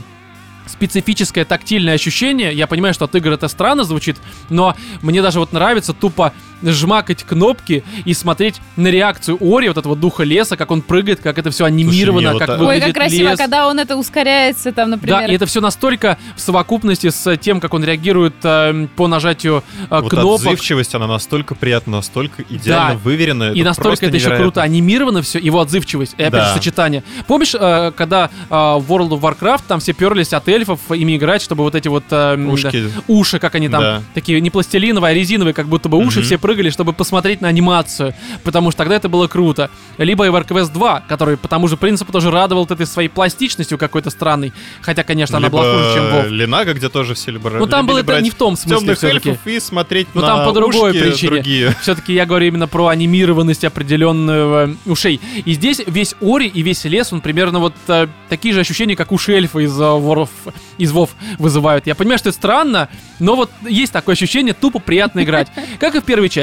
специфическое 0.67 1.45
тактильное 1.45 1.95
ощущение. 1.95 2.53
Я 2.53 2.67
понимаю, 2.67 2.93
что 2.93 3.05
от 3.05 3.15
игр 3.15 3.31
это 3.31 3.47
странно 3.47 3.83
звучит, 3.83 4.17
но 4.49 4.75
мне 5.01 5.21
даже 5.21 5.39
вот 5.39 5.53
нравится 5.53 5.93
тупо 5.93 6.33
жмакать 6.63 7.23
кнопки 7.23 7.83
и 8.05 8.13
смотреть 8.13 8.61
на 8.75 8.87
реакцию 8.87 9.37
Ори, 9.41 9.67
вот 9.67 9.77
этого 9.77 9.95
духа 9.95 10.23
леса, 10.23 10.57
как 10.57 10.71
он 10.71 10.81
прыгает, 10.81 11.19
как 11.21 11.37
это 11.37 11.51
все 11.51 11.65
анимировано, 11.65 12.33
вот 12.33 12.39
как 12.39 12.49
Ой, 12.49 12.57
выглядит 12.57 12.85
как 12.85 12.95
красиво, 12.95 13.29
лес. 13.29 13.37
когда 13.37 13.67
он 13.67 13.79
это 13.79 13.95
ускоряется, 13.97 14.71
там, 14.71 14.89
например. 14.91 15.19
Да, 15.19 15.25
и 15.25 15.35
это 15.35 15.45
все 15.45 15.61
настолько 15.61 16.17
в 16.35 16.41
совокупности 16.41 17.09
с 17.09 17.37
тем, 17.37 17.59
как 17.59 17.73
он 17.73 17.83
реагирует 17.83 18.35
э, 18.43 18.87
по 18.95 19.07
нажатию 19.07 19.63
э, 19.89 19.99
Вот 20.01 20.09
кнопок. 20.09 20.35
отзывчивость, 20.47 20.95
она 20.95 21.07
настолько 21.07 21.55
приятна, 21.55 21.97
настолько 21.97 22.43
идеально 22.49 22.93
Да. 22.93 22.99
выверенная. 23.03 23.53
И 23.53 23.63
настолько 23.63 24.05
это 24.05 24.15
еще 24.15 24.25
невероятно. 24.25 24.43
круто 24.45 24.61
анимировано 24.61 25.21
все, 25.21 25.39
его 25.39 25.59
отзывчивость, 25.59 26.15
и 26.17 26.23
опять 26.23 26.41
Да. 26.41 26.47
же 26.49 26.53
сочетание. 26.55 27.03
Помнишь, 27.27 27.53
э, 27.59 27.91
когда 27.95 28.29
э, 28.49 28.53
в 28.53 28.85
World 28.91 29.09
of 29.09 29.21
Warcraft 29.21 29.63
там 29.67 29.79
все 29.79 29.93
перлись 29.93 30.33
от 30.33 30.47
эльфов 30.47 30.79
ими 30.91 31.17
играть, 31.17 31.41
чтобы 31.41 31.63
вот 31.63 31.75
эти 31.75 31.87
вот 31.87 32.03
э, 32.11 32.35
Ушки. 32.47 32.83
да, 32.83 33.01
уши, 33.07 33.39
как 33.39 33.55
они 33.55 33.69
там, 33.69 33.81
Да. 33.81 34.01
такие 34.13 34.39
не 34.41 34.49
пластилиновые, 34.49 35.11
а 35.11 35.13
резиновые, 35.13 35.53
как 35.53 35.67
будто 35.67 35.89
бы 35.89 35.97
уши 35.97 36.19
Мгм. 36.19 36.25
все 36.25 36.37
прыгали, 36.53 36.69
чтобы 36.69 36.93
посмотреть 36.93 37.41
на 37.41 37.47
анимацию, 37.47 38.13
потому 38.43 38.69
что 38.71 38.77
тогда 38.79 38.95
это 38.95 39.09
было 39.09 39.27
круто. 39.27 39.69
Либо 39.97 40.25
и 40.25 40.29
в 40.29 40.35
EverQuest 40.35 40.71
2, 40.71 41.03
который 41.07 41.35
по 41.35 41.47
тому 41.47 41.67
же 41.67 41.77
принципу 41.77 42.11
тоже 42.11 42.29
радовал 42.29 42.65
этой 42.65 42.85
своей 42.85 43.09
пластичностью 43.09 43.77
какой-то 43.79 44.11
странной, 44.11 44.53
хотя, 44.81 45.03
конечно, 45.03 45.37
она 45.37 45.49
была 45.49 45.63
Либо 45.63 45.77
хуже, 45.77 45.93
чем 45.95 46.03
WoW. 46.05 46.29
Ленага, 46.29 46.73
где 46.73 46.89
тоже 46.89 47.15
все 47.15 47.31
любили 47.31 47.57
Ну 47.57 47.65
там 47.67 47.87
было 47.87 47.99
это 47.99 48.21
не 48.21 48.29
в 48.29 48.35
том 48.35 48.55
смысле 48.55 48.93
все-таки. 48.95 49.37
и 49.45 49.59
смотреть 49.59 50.07
Ну 50.13 50.21
на 50.21 50.27
там 50.27 50.45
по 50.45 50.51
другой 50.51 50.91
причине. 50.93 51.31
другие. 51.31 51.75
Все-таки 51.81 52.13
я 52.13 52.25
говорю 52.25 52.47
именно 52.47 52.67
про 52.67 52.87
анимированность 52.87 53.65
определенную 53.65 54.69
э, 54.69 54.89
ушей. 54.89 55.19
И 55.45 55.53
здесь 55.53 55.81
весь 55.85 56.15
Ори 56.21 56.47
и 56.47 56.61
весь 56.61 56.83
лес, 56.85 57.11
он 57.13 57.21
примерно 57.21 57.59
вот 57.59 57.73
э, 57.87 58.07
такие 58.29 58.53
же 58.53 58.59
ощущения, 58.59 58.95
как 58.95 59.11
уши 59.11 59.33
эльфа 59.33 59.59
из, 59.59 59.75
э, 59.79 59.83
of- 59.83 60.29
из 60.77 60.91
Вов 60.91 61.11
вызывают. 61.39 61.87
Я 61.87 61.95
понимаю, 61.95 62.19
что 62.19 62.29
это 62.29 62.37
странно, 62.37 62.89
но 63.19 63.35
вот 63.35 63.49
есть 63.67 63.91
такое 63.91 64.13
ощущение, 64.13 64.53
тупо 64.53 64.79
приятно 64.79 65.23
играть. 65.23 65.47
Как 65.79 65.95
и 65.95 65.99
в 65.99 66.03
первой 66.03 66.29
части. 66.29 66.42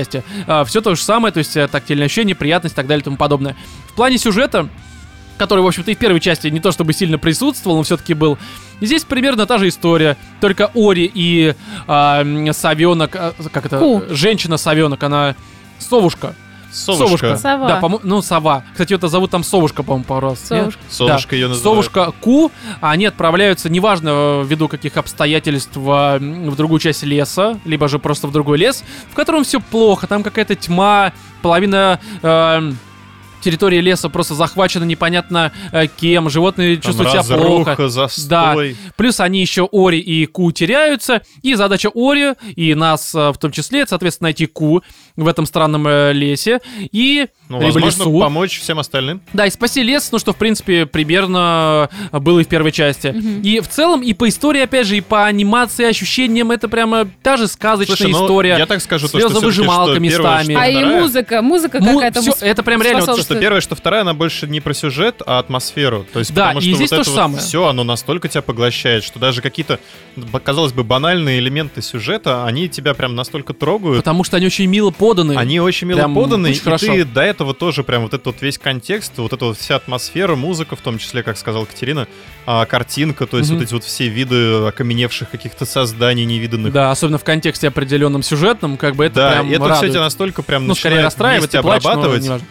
Все 0.65 0.81
то 0.81 0.95
же 0.95 1.03
самое, 1.03 1.33
то 1.33 1.39
есть 1.39 1.57
э, 1.57 1.69
тактильное 1.69 2.07
ощущение, 2.07 2.35
приятность 2.35 2.75
и 2.75 2.77
так 2.77 2.87
далее 2.87 3.03
и 3.03 3.05
тому 3.05 3.17
подобное. 3.17 3.57
В 3.89 3.95
плане 3.95 4.19
сюжета 4.19 4.69
который, 5.41 5.61
в 5.61 5.67
общем-то, 5.67 5.91
и 5.91 5.95
в 5.95 5.99
первой 5.99 6.21
части 6.21 6.49
не 6.49 6.61
то 6.61 6.71
чтобы 6.71 6.93
сильно 6.93 7.17
присутствовал, 7.17 7.79
но 7.79 7.83
все-таки 7.83 8.13
был. 8.13 8.37
И 8.81 8.85
здесь 8.85 9.05
примерно 9.05 9.47
та 9.47 9.57
же 9.57 9.69
история, 9.69 10.19
только 10.39 10.71
Ори 10.75 11.11
и 11.15 11.55
а, 11.87 12.21
м, 12.21 12.53
совенок, 12.53 13.17
а, 13.17 13.33
как 13.51 13.65
это, 13.65 13.79
Ку. 13.79 14.03
женщина-совенок, 14.11 15.03
она 15.03 15.35
совушка. 15.79 16.35
Совушка. 16.73 17.37
Сова. 17.37 17.69
Да, 17.69 17.77
по 17.77 18.01
ну, 18.03 18.23
сова. 18.23 18.65
Кстати, 18.73 18.95
это 18.95 19.09
зовут 19.09 19.31
там 19.31 19.43
совушка, 19.45 19.83
по-моему, 19.83 20.05
пару 20.05 20.29
раз. 20.31 20.51
нет? 20.51 20.61
Совушка. 20.61 20.81
Совушка 20.89 21.31
Да. 21.31 21.37
ее 21.37 21.49
называют. 21.49 21.63
Совушка 21.63 22.13
Ку, 22.21 22.53
а 22.81 22.91
они 22.91 23.07
отправляются, 23.07 23.69
неважно 23.69 24.43
ввиду 24.45 24.69
каких 24.69 24.97
обстоятельств, 24.97 25.77
в 25.77 26.55
другую 26.57 26.79
часть 26.81 27.03
леса, 27.03 27.59
либо 27.65 27.89
же 27.89 27.99
просто 27.99 28.27
в 28.27 28.33
другой 28.33 28.59
лес, 28.59 28.85
в 29.11 29.15
котором 29.15 29.45
все 29.45 29.61
плохо, 29.61 30.07
там 30.07 30.23
какая-то 30.23 30.55
тьма, 30.55 31.13
половина 31.43 32.01
э, 32.23 32.73
территории 33.41 33.81
леса 33.81 34.09
просто 34.09 34.35
захвачена 34.35 34.85
непонятно 34.85 35.53
э, 35.73 35.87
кем, 35.89 36.29
животные 36.31 36.77
Там 36.77 36.83
чувствуют 36.93 37.25
себя 37.25 37.37
плохо. 37.37 37.89
застой. 37.89 38.77
Плюс 38.97 39.21
они 39.21 39.41
еще 39.41 39.69
Ори 39.73 39.99
и 39.99 40.27
Ку 40.27 40.51
теряются. 40.53 41.23
И 41.43 41.55
задача 41.55 41.91
Ори, 41.95 42.35
и 42.57 42.75
нас 42.75 43.15
э, 43.15 43.31
в 43.31 43.39
том 43.39 43.53
числе, 43.53 43.81
это, 43.81 43.91
соответственно, 43.91 44.27
найти 44.27 44.47
Ку 44.47 44.83
в 45.17 45.27
этом 45.27 45.47
странном 45.47 45.87
э, 45.87 46.13
лесе. 46.13 46.61
И 46.93 47.27
Ну, 47.49 47.57
либо 47.61 47.73
возможно, 47.73 48.03
лесу. 48.05 48.21
помочь 48.21 48.61
всем 48.61 48.79
остальным. 48.79 49.21
Да, 49.33 49.47
и 49.47 49.51
спаси 49.51 49.83
лес, 49.83 50.09
ну 50.13 50.19
что, 50.19 50.33
в 50.33 50.37
принципе, 50.37 50.87
примерно 50.87 51.89
было 52.13 52.41
и 52.41 52.45
в 52.45 52.49
первой 52.49 52.73
части. 52.73 53.15
И 53.43 53.61
в 53.61 53.69
целом, 53.69 54.03
и 54.03 54.13
по 54.15 54.29
истории, 54.29 54.61
опять 54.63 54.87
же, 54.87 54.97
и 54.97 55.01
по 55.01 55.25
анимации, 55.27 55.85
ощущениям, 55.87 56.51
это 56.51 56.69
прямо 56.69 57.09
та 57.23 57.37
же 57.37 57.49
сказочная 57.49 57.97
Слушай, 57.97 58.13
ну, 58.13 58.25
история. 58.25 58.57
я 58.59 58.67
так 58.67 58.81
скажу, 58.81 59.09
то, 59.09 59.19
что 59.19 59.29
что 59.29 59.41
первое, 59.41 59.99
местами. 60.01 60.53
что 60.55 60.61
А 60.63 60.69
и 60.69 60.85
музыка, 60.85 61.43
музыка 61.43 61.81
Му- 61.81 61.95
какая-то. 62.01 62.21
это 62.41 62.63
прям 62.63 62.83
реально 62.83 63.01
вот. 63.07 63.17
Что 63.31 63.41
первое, 63.41 63.61
что 63.61 63.75
вторая, 63.75 64.03
она 64.03 64.15
больше 64.15 64.47
не 64.47 64.61
про 64.61 64.75
сюжет, 64.75 65.23
а 65.27 65.39
атмосферу. 65.39 66.07
То 66.13 66.19
есть, 66.19 66.33
Да, 66.35 66.49
потому 66.49 66.61
и 66.61 66.63
что 66.63 66.75
здесь 66.77 66.91
вот 66.91 66.97
то 66.99 67.05
же 67.05 67.11
самое. 67.11 67.39
все, 67.43 67.67
оно 67.67 67.85
настолько 67.85 68.29
тебя 68.29 68.43
поглощает, 68.43 69.05
что 69.05 69.19
даже 69.19 69.41
какие-то, 69.43 69.79
казалось 70.43 70.73
бы, 70.73 70.85
банальные 70.85 71.39
элементы 71.39 71.83
сюжета, 71.83 72.45
они 72.45 72.69
тебя 72.69 72.95
прям 72.95 73.15
настолько 73.15 73.55
трогают. 73.55 73.99
Потому 73.99 74.25
что 74.25 74.37
они 74.37 74.47
очень 74.47 74.67
мило 74.67 74.91
поданы. 74.91 75.35
Они 75.37 75.61
очень 75.61 75.87
мило 75.89 75.99
Прям 75.99 76.15
поданы, 76.15 76.49
очень 76.51 76.61
и 76.61 76.65
хорошо. 76.65 76.87
ты 76.87 77.05
до 77.05 77.23
этого 77.23 77.55
тоже 77.55 77.85
прям 77.85 78.03
вот 78.03 78.15
этот 78.15 78.27
вот 78.27 78.43
весь 78.43 78.59
контекст, 78.59 79.13
вот 79.19 79.33
эта 79.33 79.45
вот 79.45 79.59
вся 79.59 79.77
атмосфера, 79.77 80.35
музыка, 80.37 80.77
в 80.77 80.81
том 80.81 80.99
числе, 80.99 81.23
как 81.23 81.39
сказала 81.39 81.65
Катерина, 81.65 82.09
а, 82.47 82.65
картинка, 82.67 83.27
то 83.27 83.39
есть 83.39 83.51
Мгм. 83.51 83.59
вот 83.59 83.65
эти 83.65 83.75
вот 83.75 83.85
все 83.85 84.09
виды 84.09 84.67
окаменевших 84.67 85.31
каких-то 85.31 85.65
созданий 85.67 86.25
невиданных. 86.25 86.73
Да, 86.73 86.91
особенно 86.91 87.19
в 87.19 87.25
контексте 87.25 87.69
определенном 87.69 88.23
сюжетном, 88.23 88.77
как 88.77 88.97
бы 88.97 89.05
это 89.05 89.15
Да, 89.17 89.31
прям 89.33 89.49
и 89.49 89.53
это 89.53 89.63
все 89.65 89.73
радует. 89.75 89.93
тебя 89.93 90.01
настолько 90.03 90.43
прям 90.43 90.63
ну, 90.63 90.71
начинает 90.71 91.05
расстраивает 91.05 91.43
вместе 91.53 91.59
и 91.59 91.63
плачешь, 91.63 91.85
но 91.85 91.91
обрабатывать. 91.93 92.43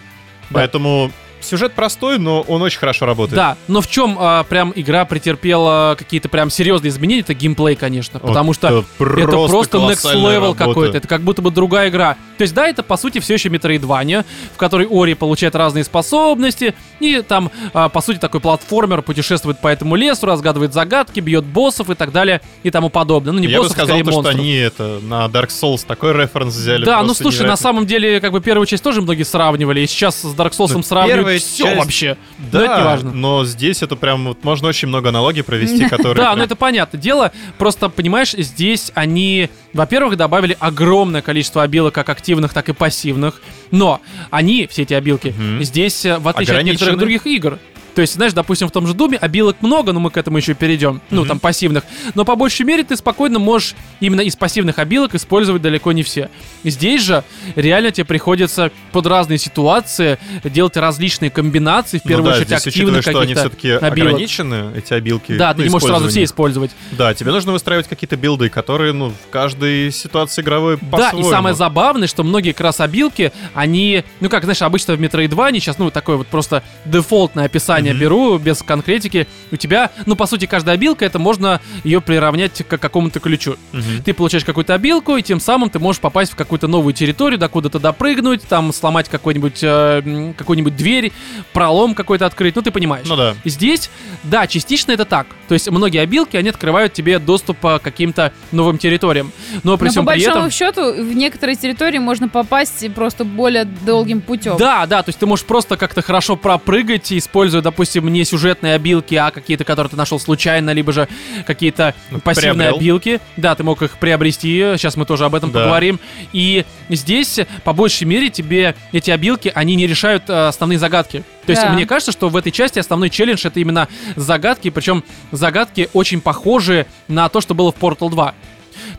Поэтому 0.51 1.11
сюжет 1.41 1.73
простой, 1.73 2.19
но 2.19 2.41
он 2.41 2.61
очень 2.61 2.79
хорошо 2.79 3.05
работает. 3.05 3.35
Да, 3.35 3.57
но 3.67 3.81
в 3.81 3.87
чем 3.87 4.17
а, 4.19 4.43
прям 4.43 4.73
игра 4.75 5.05
претерпела 5.05 5.95
какие-то 5.97 6.29
прям 6.29 6.49
серьезные 6.49 6.89
изменения, 6.89 7.21
это 7.21 7.33
геймплей, 7.33 7.75
конечно. 7.75 8.19
Вот 8.21 8.29
потому 8.29 8.53
что 8.53 8.67
это 8.67 8.85
просто, 8.97 9.21
это 9.21 9.47
просто 9.47 9.77
next 9.77 10.15
level 10.15 10.55
какой-то. 10.55 10.97
Это 10.97 11.07
как 11.07 11.21
будто 11.21 11.41
бы 11.41 11.51
другая 11.51 11.89
игра. 11.89 12.15
То 12.37 12.43
есть, 12.43 12.53
да, 12.53 12.67
это 12.67 12.83
по 12.83 12.95
сути 12.97 13.19
все 13.19 13.33
еще 13.33 13.49
Metroidvania, 13.49 14.25
в 14.53 14.57
которой 14.57 14.87
Ори 14.89 15.13
получает 15.13 15.55
разные 15.55 15.83
способности, 15.83 16.73
и 16.99 17.21
там, 17.21 17.51
а, 17.73 17.89
по 17.89 18.01
сути, 18.01 18.17
такой 18.17 18.39
платформер 18.39 19.01
путешествует 19.01 19.59
по 19.59 19.67
этому 19.67 19.95
лесу, 19.95 20.25
разгадывает 20.25 20.73
загадки, 20.73 21.19
бьет 21.19 21.43
боссов 21.45 21.89
и 21.89 21.95
так 21.95 22.11
далее 22.11 22.41
и 22.63 22.71
тому 22.71 22.89
подобное. 22.89 23.33
Ну, 23.33 23.39
не 23.39 23.47
Я 23.47 23.57
бы 23.57 23.63
боссов, 23.63 23.73
сказал, 23.73 23.97
скорее 23.97 24.03
то, 24.03 24.11
что 24.11 24.21
монстров. 24.21 24.39
они 24.39 24.53
это 24.55 24.99
на 25.01 25.25
Dark 25.25 25.49
Souls 25.49 25.85
такой 25.85 26.13
референс 26.13 26.55
взяли. 26.55 26.85
Да, 26.85 27.03
ну 27.03 27.13
слушай, 27.13 27.45
на 27.45 27.57
самом 27.57 27.85
деле, 27.85 28.19
как 28.21 28.31
бы 28.31 28.41
первую 28.41 28.65
часть 28.65 28.83
тоже 28.83 29.01
многие 29.01 29.23
сравнивали, 29.23 29.81
и 29.81 29.87
сейчас 29.87 30.21
с 30.21 30.35
Dark 30.35 30.51
Souls 30.51 30.71
Ну, 30.73 30.83
сравнивают 30.83 31.28
первая 31.37 31.39
все 31.39 31.63
часть- 31.63 31.77
вообще. 31.77 32.17
Да, 32.51 32.59
но 32.59 32.65
это 32.65 32.77
не 32.77 32.83
важно. 32.85 33.11
но 33.13 33.45
здесь 33.45 33.81
это 33.81 33.95
прям 33.95 34.25
вот 34.25 34.43
можно 34.43 34.67
очень 34.67 34.87
много 34.87 35.09
аналогий 35.09 35.43
провести, 35.43 35.85
которые... 35.89 36.15
Да, 36.15 36.35
ну 36.35 36.43
это 36.43 36.55
понятно. 36.55 36.97
Дело, 36.99 37.31
просто, 37.57 37.89
понимаешь, 37.89 38.31
здесь 38.31 38.91
они, 38.95 39.49
во-первых, 39.73 40.17
добавили 40.17 40.57
огромное 40.59 41.21
количество 41.21 41.63
обилок, 41.63 41.93
как 41.93 42.09
активных, 42.09 42.53
так 42.53 42.69
и 42.69 42.73
пассивных. 42.73 43.41
Но 43.71 44.01
они, 44.31 44.67
все 44.67 44.83
эти 44.83 44.93
обилки, 44.93 45.33
здесь, 45.61 46.05
э, 46.05 46.17
в 46.17 46.27
отличие 46.27 46.57
от 46.57 46.63
некоторых 46.63 46.97
других 46.97 47.27
игр, 47.27 47.59
то 47.99 48.03
есть, 48.03 48.13
знаешь, 48.13 48.31
допустим, 48.31 48.69
в 48.69 48.71
том 48.71 48.87
же 48.87 48.93
Думе 48.93 49.17
обилок 49.17 49.57
много, 49.61 49.91
но 49.91 49.99
мы 49.99 50.09
к 50.09 50.15
этому 50.15 50.37
еще 50.37 50.53
перейдем. 50.53 51.01
Ну, 51.09 51.19
Мгм. 51.23 51.27
там 51.27 51.39
пассивных. 51.41 51.83
Но 52.15 52.23
по 52.23 52.37
большей 52.37 52.65
мере 52.65 52.85
ты 52.85 52.95
спокойно 52.95 53.39
можешь 53.39 53.75
именно 53.99 54.21
из 54.21 54.37
пассивных 54.37 54.79
обилок 54.79 55.15
использовать 55.15 55.61
далеко 55.61 55.91
не 55.91 56.01
все. 56.03 56.29
Здесь 56.63 57.03
же 57.03 57.25
реально 57.57 57.91
тебе 57.91 58.05
приходится 58.05 58.71
под 58.93 59.05
разные 59.05 59.37
ситуации 59.37 60.17
делать 60.45 60.77
различные 60.77 61.29
комбинации, 61.29 61.97
в 61.97 62.05
Ну 62.05 62.07
первую 62.07 62.31
да, 62.31 62.37
очередь 62.37 62.53
активных 62.53 62.99
учитывая, 62.99 63.01
что 63.01 63.09
они 63.19 63.33
каких-то 63.33 63.41
все-таки 63.49 63.71
обилок. 63.85 64.07
ограничены, 64.13 64.71
эти 64.77 64.93
обилки. 64.93 65.35
Да, 65.35 65.49
ну, 65.49 65.55
ты 65.57 65.63
не 65.63 65.69
можешь 65.69 65.89
сразу 65.89 66.07
все 66.07 66.23
использовать. 66.23 66.71
Да, 66.93 67.13
тебе 67.13 67.31
нужно 67.33 67.51
выстраивать 67.51 67.89
какие-то 67.89 68.15
билды, 68.15 68.47
которые, 68.47 68.93
ну, 68.93 69.09
в 69.09 69.29
каждой 69.29 69.91
ситуации 69.91 70.41
игровой 70.41 70.77
Да, 70.81 71.09
и 71.09 71.21
самое 71.23 71.53
забавное, 71.53 72.07
что 72.07 72.23
многие 72.23 72.53
как 72.53 72.61
раз 72.61 72.79
обилки, 72.79 73.33
они, 73.53 74.05
ну 74.21 74.29
как, 74.29 74.43
знаешь, 74.45 74.61
обычно 74.61 74.95
в 74.95 75.01
Metroidvania 75.01 75.59
сейчас, 75.59 75.77
ну, 75.79 75.91
такое 75.91 76.15
вот 76.15 76.27
просто 76.27 76.63
дефолтное 76.85 77.43
описание 77.43 77.88
Мгм. 77.93 78.01
беру, 78.01 78.37
без 78.37 78.61
конкретики, 78.61 79.27
у 79.51 79.55
тебя, 79.55 79.91
ну, 80.05 80.15
по 80.15 80.25
сути, 80.25 80.45
каждая 80.45 80.75
обилка, 80.75 81.05
это 81.05 81.19
можно 81.19 81.61
ее 81.83 82.01
приравнять 82.01 82.63
к 82.67 82.77
какому-то 82.77 83.19
ключу. 83.19 83.55
Мгм. 83.71 84.03
Ты 84.03 84.13
получаешь 84.13 84.45
какую-то 84.45 84.73
обилку, 84.73 85.15
и 85.17 85.21
тем 85.21 85.39
самым 85.39 85.69
ты 85.69 85.79
можешь 85.79 86.01
попасть 86.01 86.31
в 86.31 86.35
какую-то 86.35 86.67
новую 86.67 86.93
территорию, 86.93 87.39
докуда-то 87.39 87.79
допрыгнуть, 87.79 88.43
там 88.43 88.71
сломать 88.73 89.09
какой-нибудь, 89.09 89.59
э, 89.61 90.33
какую-нибудь 90.37 90.75
дверь, 90.75 91.11
пролом 91.53 91.95
какой-то 91.95 92.25
открыть, 92.25 92.55
ну, 92.55 92.61
ты 92.61 92.71
понимаешь. 92.71 93.07
Ну 93.07 93.15
да. 93.15 93.35
Здесь, 93.45 93.89
да, 94.23 94.47
частично 94.47 94.91
это 94.91 95.05
так. 95.05 95.27
То 95.47 95.53
есть 95.53 95.69
многие 95.69 95.99
обилки, 96.01 96.37
они 96.37 96.49
открывают 96.49 96.93
тебе 96.93 97.19
доступ 97.19 97.63
э, 97.65 97.79
к 97.79 97.81
каким-то 97.81 98.33
новым 98.51 98.77
территориям. 98.77 99.31
Но 99.63 99.77
при 99.77 99.85
Но 99.85 99.87
по 99.87 99.91
всем 99.91 100.05
при 100.05 100.11
большому 100.13 100.47
этом... 100.47 100.51
счету 100.51 100.93
в 100.93 101.13
некоторые 101.13 101.55
территории 101.55 101.97
можно 101.99 102.29
попасть 102.29 102.93
просто 102.93 103.25
более 103.25 103.65
долгим 103.65 104.21
путем. 104.21 104.57
Да, 104.57 104.85
да, 104.85 105.03
то 105.03 105.09
есть 105.09 105.19
ты 105.19 105.25
можешь 105.25 105.45
просто 105.45 105.77
как-то 105.77 106.01
хорошо 106.01 106.35
пропрыгать, 106.35 107.11
используя, 107.11 107.61
допустим, 107.69 108.07
не 108.11 108.25
сюжетные 108.25 108.73
обилки, 108.73 109.15
а 109.15 109.31
какие-то, 109.31 109.63
которые 109.63 109.89
ты 109.91 109.95
нашел 109.95 110.19
случайно, 110.19 110.71
либо 110.71 110.91
же 110.91 111.07
какие-то 111.45 111.93
Ну, 112.09 112.19
пассивные 112.19 112.69
приобрел. 112.69 112.77
обилки. 112.77 113.21
Да, 113.37 113.53
ты 113.55 113.63
мог 113.63 113.81
их 113.81 113.97
приобрести, 113.99 114.73
сейчас 114.77 114.97
мы 114.97 115.05
тоже 115.05 115.25
об 115.25 115.35
этом 115.35 115.51
Да. 115.51 115.59
поговорим. 115.59 115.99
И 116.33 116.65
здесь, 116.89 117.39
по 117.63 117.73
большей 117.73 118.05
мере, 118.05 118.29
тебе 118.29 118.75
эти 118.91 119.11
обилки, 119.11 119.51
они 119.53 119.75
не 119.75 119.87
решают 119.87 120.29
э, 120.29 120.47
основные 120.47 120.79
загадки. 120.79 121.23
То 121.45 121.51
есть 121.51 121.61
Да. 121.63 121.69
мне 121.73 121.85
кажется, 121.85 122.11
что 122.11 122.29
в 122.29 122.35
этой 122.35 122.51
части 122.51 122.79
основной 122.79 123.09
челлендж 123.09 123.45
это 123.45 123.59
именно 123.59 123.87
загадки, 124.15 124.69
причем 124.69 125.03
загадки 125.31 125.89
очень 125.93 126.21
похожие 126.21 126.85
на 127.07 127.29
то, 127.29 127.39
что 127.41 127.53
было 127.53 127.71
в 127.71 127.75
Portal 127.75 128.09
2. 128.09 128.33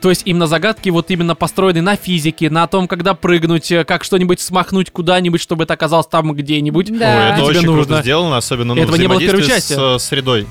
То 0.00 0.10
есть 0.10 0.22
именно 0.24 0.46
загадки 0.46 0.88
вот 0.90 1.10
именно 1.10 1.34
построены 1.34 1.82
на 1.82 1.96
физике, 1.96 2.50
на 2.50 2.66
том, 2.66 2.88
когда 2.88 3.14
прыгнуть, 3.14 3.70
э, 3.70 3.84
как 3.84 4.04
что-нибудь 4.04 4.40
смахнуть 4.40 4.90
куда-нибудь, 4.90 5.40
чтобы 5.40 5.64
это 5.64 5.74
оказалось 5.74 6.06
там 6.06 6.32
где-нибудь. 6.32 6.98
Да. 6.98 7.16
Ой, 7.16 7.24
это 7.26 7.36
тебе 7.36 7.44
очень 7.46 7.66
нужно. 7.66 7.84
круто 7.84 8.02
сделано, 8.02 8.36
особенно 8.36 8.74
ну, 8.74 8.82
Этого 8.82 8.96
не 8.96 9.08
было 9.08 9.16
в 9.16 9.20
первой 9.20 9.40
взаимодействие 9.40 9.78
с 9.78 9.96
э, 9.96 9.98
средой. 9.98 10.46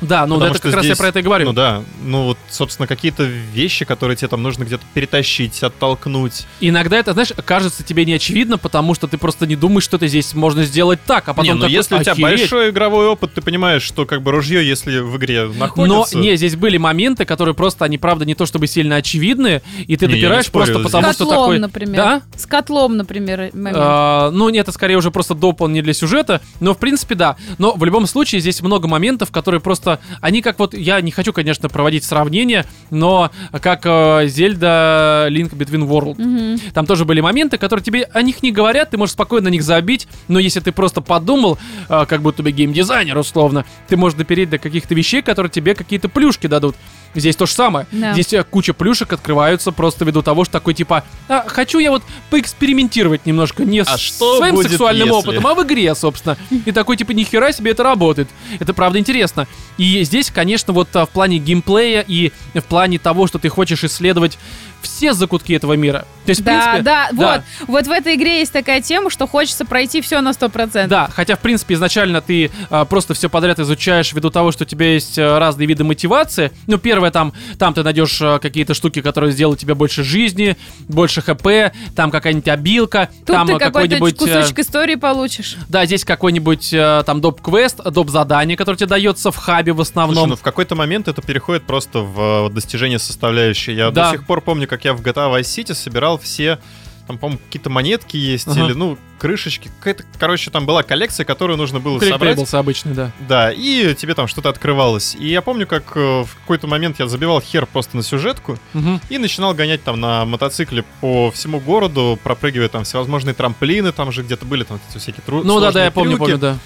Да, 0.00 0.26
ну 0.26 0.34
Потому 0.34 0.50
это 0.50 0.58
что 0.58 0.62
как 0.68 0.74
раз 0.76 0.84
я 0.84 0.88
здесь, 0.88 0.98
про 0.98 1.08
это 1.08 1.18
и 1.20 1.22
говорю. 1.22 1.46
Ну 1.46 1.52
да, 1.52 1.82
ну 2.04 2.24
вот, 2.24 2.38
собственно, 2.50 2.86
какие-то 2.86 3.22
вещи, 3.22 3.84
которые 3.84 4.16
тебе 4.16 4.28
там 4.28 4.42
нужно 4.42 4.64
где-то 4.64 4.82
перетащить, 4.92 5.62
оттолкнуть. 5.62 6.46
Иногда 6.60 6.98
это, 6.98 7.12
знаешь, 7.12 7.32
кажется 7.44 7.82
тебе 7.82 8.04
неочевидно, 8.04 8.58
потому 8.58 8.94
что 8.94 9.06
ты 9.06 9.18
просто 9.18 9.46
не 9.46 9.56
думаешь, 9.56 9.84
что 9.84 9.96
это 9.96 10.06
здесь 10.08 10.34
можно 10.34 10.64
сделать 10.64 11.00
так, 11.06 11.28
а 11.28 11.34
потом 11.34 11.44
не, 11.44 11.52
ну 11.54 11.60
такой, 11.60 11.72
если 11.74 11.94
у 11.96 12.00
тебя 12.00 12.12
«Охереть». 12.12 12.40
большой 12.40 12.70
игровой 12.70 13.06
опыт, 13.06 13.34
ты 13.34 13.40
понимаешь, 13.40 13.82
что 13.82 14.04
как 14.06 14.22
бы 14.22 14.30
ружье, 14.30 14.66
если 14.66 14.98
в 14.98 15.16
игре 15.16 15.44
Но 15.44 15.54
находится... 15.54 16.18
не, 16.18 16.36
здесь 16.36 16.56
были 16.56 16.76
моменты, 16.76 17.24
которые 17.24 17.54
просто, 17.54 17.84
они 17.84 17.98
правда 17.98 18.24
не 18.24 18.34
то 18.34 18.46
чтобы 18.46 18.66
сильно 18.66 18.96
очевидны, 18.96 19.62
и 19.86 19.96
ты 19.96 20.06
Не, 20.06 20.14
допираешь 20.14 20.50
просто 20.50 20.74
здесь- 20.74 20.86
потому, 20.86 21.12
С 21.12 21.14
что 21.14 21.24
котлом, 21.24 21.42
такой... 21.44 21.58
например. 21.58 21.96
Да? 21.96 22.22
С 22.36 22.46
котлом, 22.46 22.96
например, 22.96 23.50
момент. 23.52 23.76
А, 23.78 24.30
ну, 24.30 24.48
нет, 24.48 24.64
это 24.64 24.72
скорее 24.72 24.96
уже 24.96 25.10
просто 25.10 25.34
дополнение 25.34 25.82
для 25.82 25.94
сюжета, 25.94 26.40
но 26.60 26.74
в 26.74 26.78
принципе 26.78 27.14
да. 27.14 27.36
Но 27.58 27.74
в 27.74 27.84
любом 27.84 28.06
случае 28.06 28.40
здесь 28.40 28.60
много 28.60 28.88
моментов, 28.88 29.30
которые 29.30 29.60
просто, 29.60 29.93
они 30.20 30.42
как 30.42 30.58
вот, 30.58 30.74
я 30.74 31.00
не 31.00 31.10
хочу, 31.10 31.32
конечно, 31.32 31.68
проводить 31.68 32.04
сравнения, 32.04 32.64
но 32.90 33.30
как 33.52 33.82
э, 33.84 34.26
Зельда 34.26 35.28
Link 35.30 35.50
Between 35.56 35.86
World. 35.88 36.20
Мгм. 36.20 36.60
Там 36.72 36.86
тоже 36.86 37.04
были 37.04 37.20
моменты, 37.20 37.58
которые 37.58 37.84
тебе 37.84 38.04
о 38.12 38.22
них 38.22 38.42
не 38.42 38.52
говорят, 38.52 38.90
ты 38.90 38.98
можешь 38.98 39.12
спокойно 39.12 39.44
на 39.44 39.52
них 39.52 39.62
забить, 39.62 40.08
но 40.28 40.38
если 40.38 40.60
ты 40.60 40.72
просто 40.72 41.00
подумал, 41.00 41.58
э, 41.88 42.06
как 42.06 42.22
будто 42.22 42.42
бы 42.42 42.50
геймдизайнер 42.50 43.16
условно, 43.16 43.64
ты 43.88 43.96
можешь 43.96 44.16
допереть 44.18 44.50
до 44.50 44.58
каких-то 44.58 44.94
вещей, 44.94 45.22
которые 45.22 45.50
тебе 45.50 45.74
какие-то 45.74 46.08
плюшки 46.08 46.46
дадут. 46.46 46.76
Здесь 47.14 47.36
то 47.36 47.46
же 47.46 47.52
самое. 47.52 47.86
Да. 47.92 48.12
Здесь 48.12 48.32
э, 48.32 48.42
куча 48.44 48.74
плюшек 48.74 49.12
открываются 49.12 49.72
просто 49.72 50.04
ввиду 50.04 50.22
того, 50.22 50.44
что 50.44 50.52
такой 50.52 50.74
типа, 50.74 51.04
«А, 51.28 51.44
хочу 51.46 51.78
я 51.78 51.90
вот 51.90 52.02
поэкспериментировать 52.30 53.26
немножко 53.26 53.64
не 53.64 53.80
А 53.80 53.84
с 53.84 54.00
что 54.00 54.38
своим 54.38 54.54
будет, 54.54 54.70
сексуальным 54.70 55.08
если?» 55.08 55.18
опытом, 55.18 55.46
а 55.46 55.54
в 55.54 55.62
игре, 55.62 55.94
собственно. 55.94 56.36
И 56.64 56.72
такой 56.72 56.96
типа, 56.96 57.12
нихера 57.12 57.52
себе 57.52 57.72
это 57.72 57.82
работает. 57.82 58.28
Это 58.58 58.74
правда 58.74 58.98
интересно. 58.98 59.46
И 59.78 60.02
здесь, 60.04 60.30
конечно, 60.30 60.72
вот 60.72 60.88
а, 60.94 61.06
в 61.06 61.10
плане 61.10 61.38
геймплея 61.38 62.04
и 62.06 62.32
в 62.54 62.62
плане 62.62 62.98
того, 62.98 63.26
что 63.26 63.38
ты 63.38 63.48
хочешь 63.48 63.84
исследовать 63.84 64.38
все 64.84 65.12
закутки 65.12 65.52
этого 65.52 65.74
мира. 65.74 66.06
То 66.24 66.30
есть, 66.30 66.40
в 66.40 66.44
Да, 66.44 66.52
принципе, 66.52 66.82
да, 66.82 67.08
да. 67.12 67.42
вот. 67.66 67.68
Вот 67.68 67.86
в 67.86 67.90
этой 67.90 68.14
игре 68.14 68.38
есть 68.38 68.52
такая 68.52 68.80
тема, 68.80 69.10
что 69.10 69.26
хочется 69.26 69.64
пройти 69.66 70.00
все 70.00 70.20
на 70.20 70.30
100%. 70.30 70.86
Да, 70.86 71.08
хотя, 71.12 71.36
в 71.36 71.40
принципе, 71.40 71.74
изначально 71.74 72.20
ты 72.22 72.50
а, 72.70 72.84
просто 72.86 73.12
все 73.14 73.28
подряд 73.28 73.58
изучаешь 73.58 74.12
ввиду 74.12 74.30
того, 74.30 74.50
что 74.52 74.64
у 74.64 74.66
тебя 74.66 74.92
есть 74.94 75.18
а, 75.18 75.38
разные 75.38 75.66
виды 75.66 75.84
мотивации. 75.84 76.50
Ну, 76.66 76.78
первое, 76.78 77.10
там, 77.10 77.32
там 77.58 77.74
ты 77.74 77.82
найдешь 77.82 78.18
а, 78.22 78.38
какие-то 78.38 78.72
штуки, 78.74 79.02
которые 79.02 79.32
сделают 79.32 79.60
тебе 79.60 79.74
больше 79.74 80.02
жизни, 80.02 80.56
больше 80.88 81.20
хп, 81.20 81.46
там 81.94 82.10
какая-нибудь 82.10 82.48
обилка, 82.48 83.08
Тут 83.26 83.36
там 83.36 83.46
ты 83.46 83.52
а, 83.54 83.58
какой-нибудь... 83.58 84.14
э, 84.14 84.16
кусочек 84.16 84.58
истории 84.60 84.94
получишь. 84.94 85.56
Да, 85.68 85.84
здесь 85.84 86.04
какой-нибудь 86.04 86.72
э, 86.72 87.02
там 87.04 87.20
доп-квест, 87.20 87.82
доп-задание, 87.84 88.56
которое 88.56 88.76
тебе 88.78 88.88
дается 88.88 89.30
в 89.30 89.36
хабе 89.36 89.72
в 89.72 89.76
Слушай, 89.76 89.88
основном. 89.88 90.28
ну 90.30 90.36
в 90.36 90.42
какой-то 90.42 90.74
момент 90.74 91.08
это 91.08 91.20
переходит 91.22 91.64
просто 91.64 92.00
в 92.00 92.48
э, 92.48 92.50
достижение 92.50 92.98
составляющей. 92.98 93.72
Я 93.74 93.90
Да. 93.90 94.06
до 94.10 94.16
сих 94.16 94.26
пор 94.26 94.40
помню, 94.40 94.66
как 94.74 94.84
я 94.84 94.92
в 94.94 95.00
GTA 95.02 95.32
Vice 95.32 95.42
City 95.42 95.72
собирал 95.74 96.18
все, 96.18 96.58
там, 97.06 97.18
по-моему, 97.18 97.40
какие-то 97.46 97.70
монетки 97.70 98.16
есть, 98.16 98.48
Ага. 98.48 98.64
или, 98.64 98.72
ну, 98.72 98.98
крышечки. 99.20 99.70
Какая-то, 99.78 100.04
короче, 100.18 100.50
там 100.50 100.66
была 100.66 100.82
коллекция, 100.82 101.24
которую 101.24 101.56
нужно 101.56 101.78
было 101.78 101.98
собрать. 102.00 102.18
Коллектейблс 102.18 102.54
обычный, 102.54 102.94
да. 102.94 103.12
Да, 103.28 103.52
и 103.52 103.94
тебе 103.94 104.14
там 104.14 104.26
что-то 104.26 104.48
открывалось. 104.48 105.14
И 105.14 105.28
я 105.28 105.40
помню, 105.42 105.66
как 105.66 105.92
э, 105.96 106.24
в 106.24 106.34
какой-то 106.40 106.66
момент 106.66 106.98
я 106.98 107.06
забивал 107.06 107.40
хер 107.40 107.66
просто 107.66 107.96
на 107.96 108.02
сюжетку 108.02 108.58
Мгм. 108.72 109.00
и 109.10 109.18
начинал 109.18 109.54
гонять 109.54 109.82
там 109.84 110.00
на 110.00 110.24
мотоцикле 110.24 110.84
по 111.00 111.30
всему 111.30 111.60
городу, 111.60 112.18
пропрыгивая 112.22 112.68
там 112.68 112.84
всевозможные 112.84 113.34
трамплины, 113.34 113.92
там 113.92 114.10
же 114.10 114.22
где-то 114.22 114.44
были 114.46 114.64
там 114.64 114.80
эти 114.90 114.98
всякие 114.98 115.22
тру- 115.24 115.44
Ну 115.44 115.60
да, 115.60 115.70
да, 115.72 115.84
я 115.84 115.90
помню, 115.90 116.16
трюки. 116.16 116.20
помню, 116.32 116.38
да. 116.38 116.58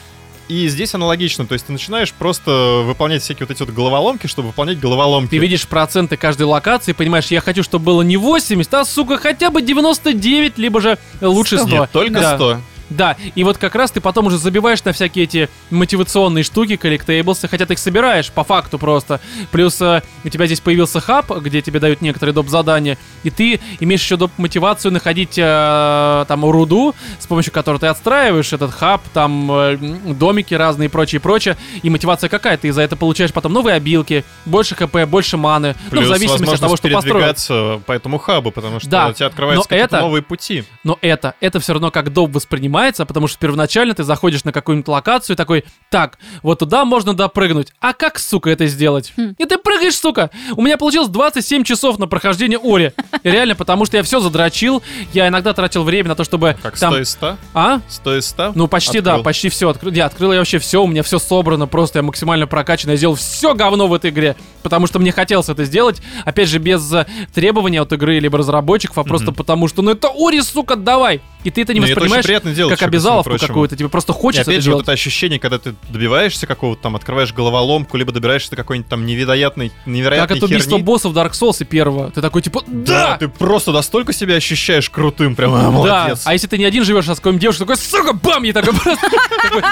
И 0.49 0.67
здесь 0.69 0.95
аналогично, 0.95 1.47
то 1.47 1.53
есть 1.53 1.67
ты 1.67 1.73
начинаешь 1.73 2.13
просто 2.13 2.83
выполнять 2.85 3.23
всякие 3.23 3.47
вот 3.47 3.55
эти 3.55 3.63
вот 3.63 3.75
головоломки, 3.75 4.27
чтобы 4.27 4.49
выполнять 4.49 4.81
головоломки. 4.81 5.31
Ты 5.31 5.39
видишь 5.39 5.67
проценты 5.69 6.17
каждой 6.17 6.45
локации, 6.45 6.93
понимаешь, 6.93 7.27
я 7.27 7.43
хочу, 7.43 7.63
чтобы 7.63 7.85
было 7.85 8.03
не 8.03 8.17
80, 8.17 8.73
а, 8.73 8.85
сука, 8.87 9.19
хотя 9.19 9.51
бы 9.51 9.61
99, 9.61 10.57
либо 10.57 10.81
же 10.81 10.99
лучше 11.21 11.59
100. 11.59 11.67
Сто. 11.67 11.77
Нет, 11.77 11.91
только 11.93 12.21
Да. 12.21 12.37
100. 12.37 12.61
Да, 12.91 13.17
и 13.35 13.45
вот 13.45 13.59
как 13.59 13.75
раз 13.75 13.91
ты 13.91 14.01
потом 14.01 14.27
уже 14.27 14.39
забиваешь 14.39 14.83
на 14.85 14.93
всякие 14.93 15.25
эти 15.25 15.49
мотивационные 15.71 16.43
штуки, 16.45 16.77
коллектейблсы, 16.77 17.47
хотя 17.49 17.67
ты 17.67 17.75
их 17.75 17.79
собираешь 17.79 18.31
по 18.31 18.45
факту 18.45 18.79
просто. 18.79 19.21
Плюс 19.51 19.81
э, 19.81 20.03
у 20.25 20.29
тебя 20.29 20.47
здесь 20.47 20.61
появился 20.61 21.01
хаб, 21.01 21.31
где 21.39 21.61
тебе 21.61 21.81
дают 21.81 22.01
некоторые 22.01 22.35
доп. 22.35 22.49
задания, 22.49 22.97
и 23.25 23.31
ты 23.31 23.61
имеешь 23.81 24.01
еще 24.03 24.17
доп. 24.17 24.31
мотивацию 24.39 24.91
находить 24.93 25.35
э, 25.37 26.25
там 26.29 26.45
руду, 26.45 26.95
с 27.19 27.27
помощью 27.27 27.53
которой 27.53 27.79
ты 27.79 27.87
отстраиваешь 27.89 28.53
этот 28.53 28.73
хаб, 28.73 29.03
там 29.13 29.51
э, 29.53 29.77
домики 30.15 30.55
разные 30.55 30.87
и 30.87 30.91
прочее, 30.91 31.21
прочее. 31.21 31.57
И 31.83 31.91
мотивация 31.91 32.29
какая? 32.31 32.57
Ты 32.57 32.73
за 32.73 32.83
это 32.83 32.97
получаешь 32.97 33.33
потом 33.33 33.53
новые 33.53 33.75
обилки, 33.77 34.25
больше 34.47 34.75
хп, 34.75 34.97
больше 35.07 35.37
маны. 35.37 35.75
ну, 35.79 35.87
в 35.89 35.91
Плюс 35.91 36.07
зависимости 36.09 36.55
от 36.55 36.61
того, 36.61 36.77
что 36.77 36.89
построил. 36.89 37.81
по 37.81 37.93
этому 37.93 38.19
хабу, 38.19 38.51
потому 38.51 38.81
что 38.81 38.89
Да, 38.89 39.09
у 39.09 39.13
тебя 39.13 39.27
открываются 39.27 39.69
какие-то 39.69 39.97
это- 39.97 40.05
новые 40.05 40.23
пути. 40.23 40.65
Но 40.85 40.99
это, 41.03 41.35
это 41.41 41.61
все 41.61 41.75
равно 41.75 41.91
как 41.91 42.13
доп 42.13 42.35
воспринимается, 42.35 42.78
потому 43.07 43.29
что 43.29 43.39
первоначально 43.39 43.95
ты 43.95 44.05
заходишь 44.05 44.45
на 44.45 44.53
какую-нибудь 44.53 44.89
локацию 44.89 45.35
и 45.35 45.37
такой, 45.37 45.65
так, 45.91 46.19
вот 46.43 46.61
туда 46.61 46.85
можно 46.85 47.15
допрыгнуть. 47.15 47.73
А 47.81 47.93
как, 47.93 48.19
сука, 48.19 48.51
это 48.51 48.67
сделать? 48.67 49.13
Хм. 49.17 49.35
И 49.39 49.45
ты 49.45 49.59
прыгаешь, 49.59 49.97
сука. 49.97 50.31
У 50.57 50.63
меня 50.63 50.79
получилось 50.79 51.09
27 51.09 51.65
часов 51.65 51.99
на 51.99 52.07
прохождение 52.07 52.59
Ори. 52.63 52.93
Реально, 53.23 53.55
потому 53.55 53.85
что 53.85 53.97
я 53.97 54.03
все 54.03 54.21
задрочил. 54.21 54.83
Я 55.13 55.29
иногда 55.29 55.53
тратил 55.53 55.83
время 55.83 56.09
на 56.09 56.15
то, 56.15 56.25
чтобы 56.25 56.57
Как 56.63 56.79
там... 56.79 56.93
100 56.93 57.01
из 57.03 57.11
100? 57.11 57.37
А? 57.55 57.81
100 57.89 58.17
из 58.19 58.27
100? 58.27 58.53
Ну, 58.55 58.69
почти, 58.69 59.01
да, 59.01 59.13
Открыл. 59.13 59.25
почти 59.25 59.49
все. 59.49 59.69
Открыл, 59.69 59.93
я 59.93 60.07
открыл 60.07 60.33
я 60.33 60.39
вообще 60.39 60.59
все, 60.59 60.83
у 60.83 60.87
меня 60.87 61.03
все 61.03 61.19
собрано, 61.19 61.67
просто 61.67 61.99
я 61.99 62.03
максимально 62.03 62.47
прокачан, 62.47 62.91
я 62.91 62.97
сделал 62.97 63.15
все 63.15 63.55
говно 63.55 63.87
в 63.89 63.95
этой 63.95 64.11
игре, 64.11 64.37
потому 64.63 64.87
что 64.87 64.99
мне 64.99 65.13
хотелось 65.13 65.49
это 65.49 65.65
сделать, 65.65 66.01
опять 66.25 66.49
же, 66.49 66.59
без 66.59 66.93
э, 66.93 67.07
требования 67.35 67.83
от 67.83 67.93
игры 67.93 68.19
либо 68.19 68.39
разработчиков, 68.39 68.99
а 68.99 69.05
просто 69.05 69.33
потому 69.33 69.69
что, 69.69 69.83
ну 69.83 69.93
это 69.93 70.09
Ори, 70.15 70.41
сука, 70.41 70.77
давай! 70.77 71.21
И 71.45 71.51
ты 71.51 71.63
это 71.63 71.73
не 71.75 71.81
Ну, 71.81 71.87
это 71.87 71.93
очень 71.93 72.01
воспринимаешь 72.01 72.25
приятно 72.25 72.55
делать, 72.55 72.79
как 72.79 72.89
обязаловку 72.89 73.39
какую-то, 73.39 73.77
тебе 73.77 73.89
просто 73.89 74.13
И 74.13 74.17
хочется 74.17 74.43
опять 74.43 74.55
это 74.57 74.63
же, 74.65 74.71
вот 74.71 74.75
делать. 74.77 74.85
это 74.87 74.93
ощущение, 74.93 75.39
когда 75.39 75.59
ты 75.59 75.75
добиваешься 75.91 76.47
какого-то 76.47 76.83
там, 76.83 76.97
открываешь 76.97 77.33
головоломку, 77.33 77.97
либо 77.97 78.13
добираешься 78.13 78.51
до 78.51 78.57
какой-нибудь 78.57 78.89
там 78.91 79.07
невероятной, 79.07 79.71
Как 79.71 79.87
невероятной 79.87 80.37
это 80.37 80.47
убийство 80.47 80.73
херни. 80.73 80.85
боссов 80.85 81.13
Dark 81.15 81.33
Souls 81.33 81.57
и 81.61 81.65
первого. 81.65 82.11
Ты 82.11 82.21
такой, 82.21 82.43
типа, 82.43 82.63
Да, 82.67 83.09
да! 83.11 83.17
ты 83.19 83.29
просто 83.29 83.73
настолько 83.73 84.13
себя 84.13 84.35
ощущаешь 84.37 84.91
крутым, 84.91 85.35
прям 85.37 85.55
а, 85.55 85.63
Да, 85.63 85.71
молодец. 85.71 86.23
а 86.25 86.33
если 86.33 86.47
ты 86.47 86.59
не 86.59 86.65
один 86.65 86.85
живешь, 86.85 87.09
а 87.09 87.15
с 87.15 87.19
какой-нибудь 87.19 87.43
девушкой, 87.43 87.61
такой, 87.61 87.77
сука, 87.77 88.13
бам, 88.13 88.45
и 88.45 88.53
такой 88.53 88.75
просто... 88.75 89.07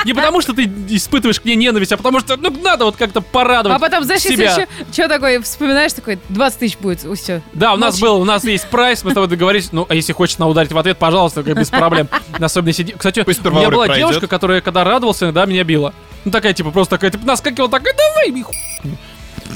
Не 0.04 0.14
потому, 0.14 0.40
что 0.40 0.52
ты 0.52 0.70
испытываешь 0.88 1.40
к 1.40 1.44
ней 1.44 1.56
ненависть, 1.56 1.92
а 1.92 1.96
потому 1.96 2.20
что, 2.20 2.36
ну, 2.36 2.50
надо 2.62 2.84
вот 2.84 2.96
как-то 2.96 3.20
порадовать 3.20 3.76
А 3.76 3.80
потом, 3.80 4.04
знаешь, 4.04 4.22
если 4.22 4.42
еще 4.44 4.66
что 4.92 5.08
такое, 5.08 5.40
вспоминаешь, 5.42 5.92
такой, 5.92 6.18
20 6.28 6.58
тысяч 6.58 6.76
будет, 6.78 7.00
все. 7.16 7.42
Да, 7.52 7.74
у 7.74 7.76
нас 7.76 8.00
был, 8.00 8.20
у 8.20 8.24
нас 8.24 8.44
есть 8.44 8.68
прайс, 8.68 9.02
мы 9.04 9.10
с 9.10 9.14
тобой 9.14 9.28
договорились. 9.28 9.72
Ну, 9.72 9.86
а 9.88 9.94
если 9.94 10.12
хочешь 10.12 10.38
на 10.38 10.48
ударить 10.48 10.72
в 10.72 10.78
ответ, 10.78 10.98
пожалуйста, 10.98 11.42
как 11.42 11.55
без 11.56 11.70
проблем. 11.70 12.08
Особенно 12.38 12.72
сиди. 12.72 12.94
Кстати, 12.96 13.20
у 13.20 13.50
меня 13.50 13.70
была 13.70 13.86
пройдет. 13.86 14.08
девушка, 14.08 14.26
которая, 14.28 14.60
когда 14.60 14.84
радовался, 14.84 15.32
да, 15.32 15.46
меня 15.46 15.64
била. 15.64 15.92
Ну, 16.24 16.30
такая, 16.30 16.52
типа, 16.52 16.70
просто 16.70 16.96
такая, 16.96 17.10
типа, 17.10 17.26
наскакивала, 17.26 17.70
такая, 17.70 17.94
давай. 17.94 18.44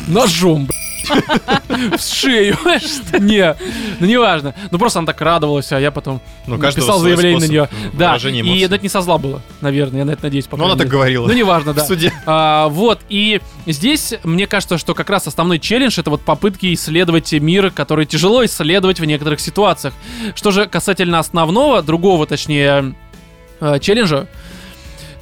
Ножом, 0.09 0.67
блядь. 0.67 0.90
В 1.97 2.01
шею. 2.01 2.57
Не, 3.19 3.57
ну 4.01 4.07
неважно. 4.07 4.55
Ну 4.71 4.79
просто 4.79 4.99
она 4.99 5.07
так 5.07 5.21
радовалась, 5.21 5.73
а 5.73 5.81
я 5.81 5.91
потом 5.91 6.21
Ну, 6.47 6.57
написал 6.57 6.99
заявление 6.99 7.41
на 7.41 7.45
нее. 7.51 7.69
Да, 7.93 8.17
и 8.17 8.61
это 8.61 8.79
не 8.79 8.89
со 8.89 9.01
зла 9.01 9.19
было, 9.19 9.43
наверное, 9.61 10.01
я 10.01 10.05
на 10.05 10.11
это 10.13 10.25
надеюсь. 10.25 10.47
Ну, 10.51 10.65
она 10.65 10.77
так 10.77 10.89
говорила. 10.89 11.27
Ну, 11.27 11.33
неважно, 11.33 11.73
да. 11.75 11.85
В 11.85 11.87
суде. 11.87 12.13
А, 12.27 12.69
вот, 12.69 13.01
и 13.09 13.41
здесь, 13.67 14.15
мне 14.25 14.47
кажется, 14.47 14.79
что 14.79 14.95
как 14.95 15.11
раз 15.11 15.27
основной 15.27 15.59
челлендж 15.59 15.99
это 15.99 16.11
вот 16.11 16.23
попытки 16.23 16.73
исследовать 16.75 17.33
мир, 17.33 17.71
который 17.71 18.07
тяжело 18.07 18.45
исследовать 18.45 19.01
в 19.01 19.05
некоторых 19.05 19.41
ситуациях. 19.41 19.95
Что 20.35 20.51
же 20.51 20.67
касательно 20.67 21.19
основного, 21.19 21.83
другого, 21.83 22.27
точнее, 22.27 22.95
э, 23.61 23.79
челленджа, 23.81 24.27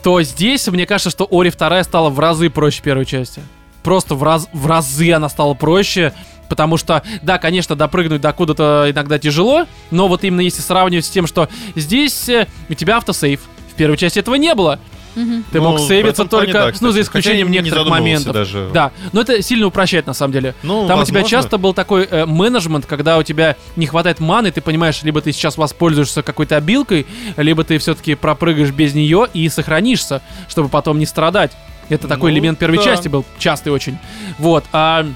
то 0.02 0.22
здесь, 0.22 0.66
мне 0.68 0.86
кажется, 0.86 1.10
что 1.10 1.26
Ори 1.30 1.50
2 1.50 1.84
стала 1.84 2.08
в 2.08 2.18
разы 2.18 2.50
проще 2.50 2.82
первой 2.82 3.04
части. 3.04 3.42
Просто 3.88 4.14
в, 4.16 4.22
раз, 4.22 4.50
в 4.52 4.66
разы 4.66 5.14
она 5.14 5.30
стала 5.30 5.54
проще, 5.54 6.12
потому 6.50 6.76
что, 6.76 7.02
да, 7.22 7.38
конечно, 7.38 7.74
допрыгнуть 7.74 8.20
до 8.20 8.34
куда-то 8.34 8.84
иногда 8.90 9.18
тяжело, 9.18 9.64
но 9.90 10.08
вот 10.08 10.24
именно 10.24 10.42
если 10.42 10.60
сравнивать 10.60 11.06
с 11.06 11.08
тем, 11.08 11.26
что 11.26 11.48
здесь 11.74 12.28
э, 12.28 12.48
у 12.68 12.74
тебя 12.74 12.98
автосейв, 12.98 13.40
в 13.72 13.74
первой 13.76 13.96
части 13.96 14.18
этого 14.18 14.34
не 14.34 14.54
было. 14.54 14.78
Ты 15.14 15.22
Ну, 15.58 15.62
мог 15.70 15.80
сейвиться 15.80 16.26
только, 16.26 16.52
да, 16.52 16.66
ну, 16.66 16.72
кстати. 16.72 16.92
за 16.92 17.00
исключением 17.00 17.46
Хотя 17.46 17.60
не 17.60 17.64
некоторых 17.64 17.84
задумывался 17.86 18.02
моментов. 18.02 18.32
даже. 18.34 18.70
Да, 18.74 18.92
но 19.12 19.22
это 19.22 19.40
сильно 19.42 19.66
упрощает 19.66 20.06
на 20.06 20.12
самом 20.12 20.34
деле. 20.34 20.54
Ну, 20.62 20.86
Там 20.86 21.00
у 21.00 21.04
тебя 21.04 21.20
возможно. 21.22 21.28
часто 21.30 21.56
был 21.56 21.72
такой 21.72 22.04
э, 22.10 22.26
менеджмент, 22.26 22.84
когда 22.84 23.16
у 23.16 23.22
тебя 23.22 23.56
не 23.76 23.86
хватает 23.86 24.20
маны, 24.20 24.50
ты 24.52 24.60
понимаешь, 24.60 25.02
либо 25.02 25.22
ты 25.22 25.32
сейчас 25.32 25.56
воспользуешься 25.56 26.22
какой-то 26.22 26.58
обилкой, 26.58 27.06
либо 27.38 27.64
ты 27.64 27.78
все-таки 27.78 28.16
пропрыгаешь 28.16 28.70
без 28.70 28.92
нее 28.92 29.28
и 29.32 29.48
сохранишься, 29.48 30.20
чтобы 30.46 30.68
потом 30.68 30.98
не 30.98 31.06
страдать. 31.06 31.52
Это 31.88 32.08
такой 32.08 32.30
Ну, 32.32 32.36
элемент 32.36 32.58
первой 32.58 32.76
да. 32.78 32.84
части 32.84 33.08
был, 33.08 33.24
частый 33.38 33.72
очень. 33.72 33.98
Вот, 34.38 34.64
а 34.72 35.06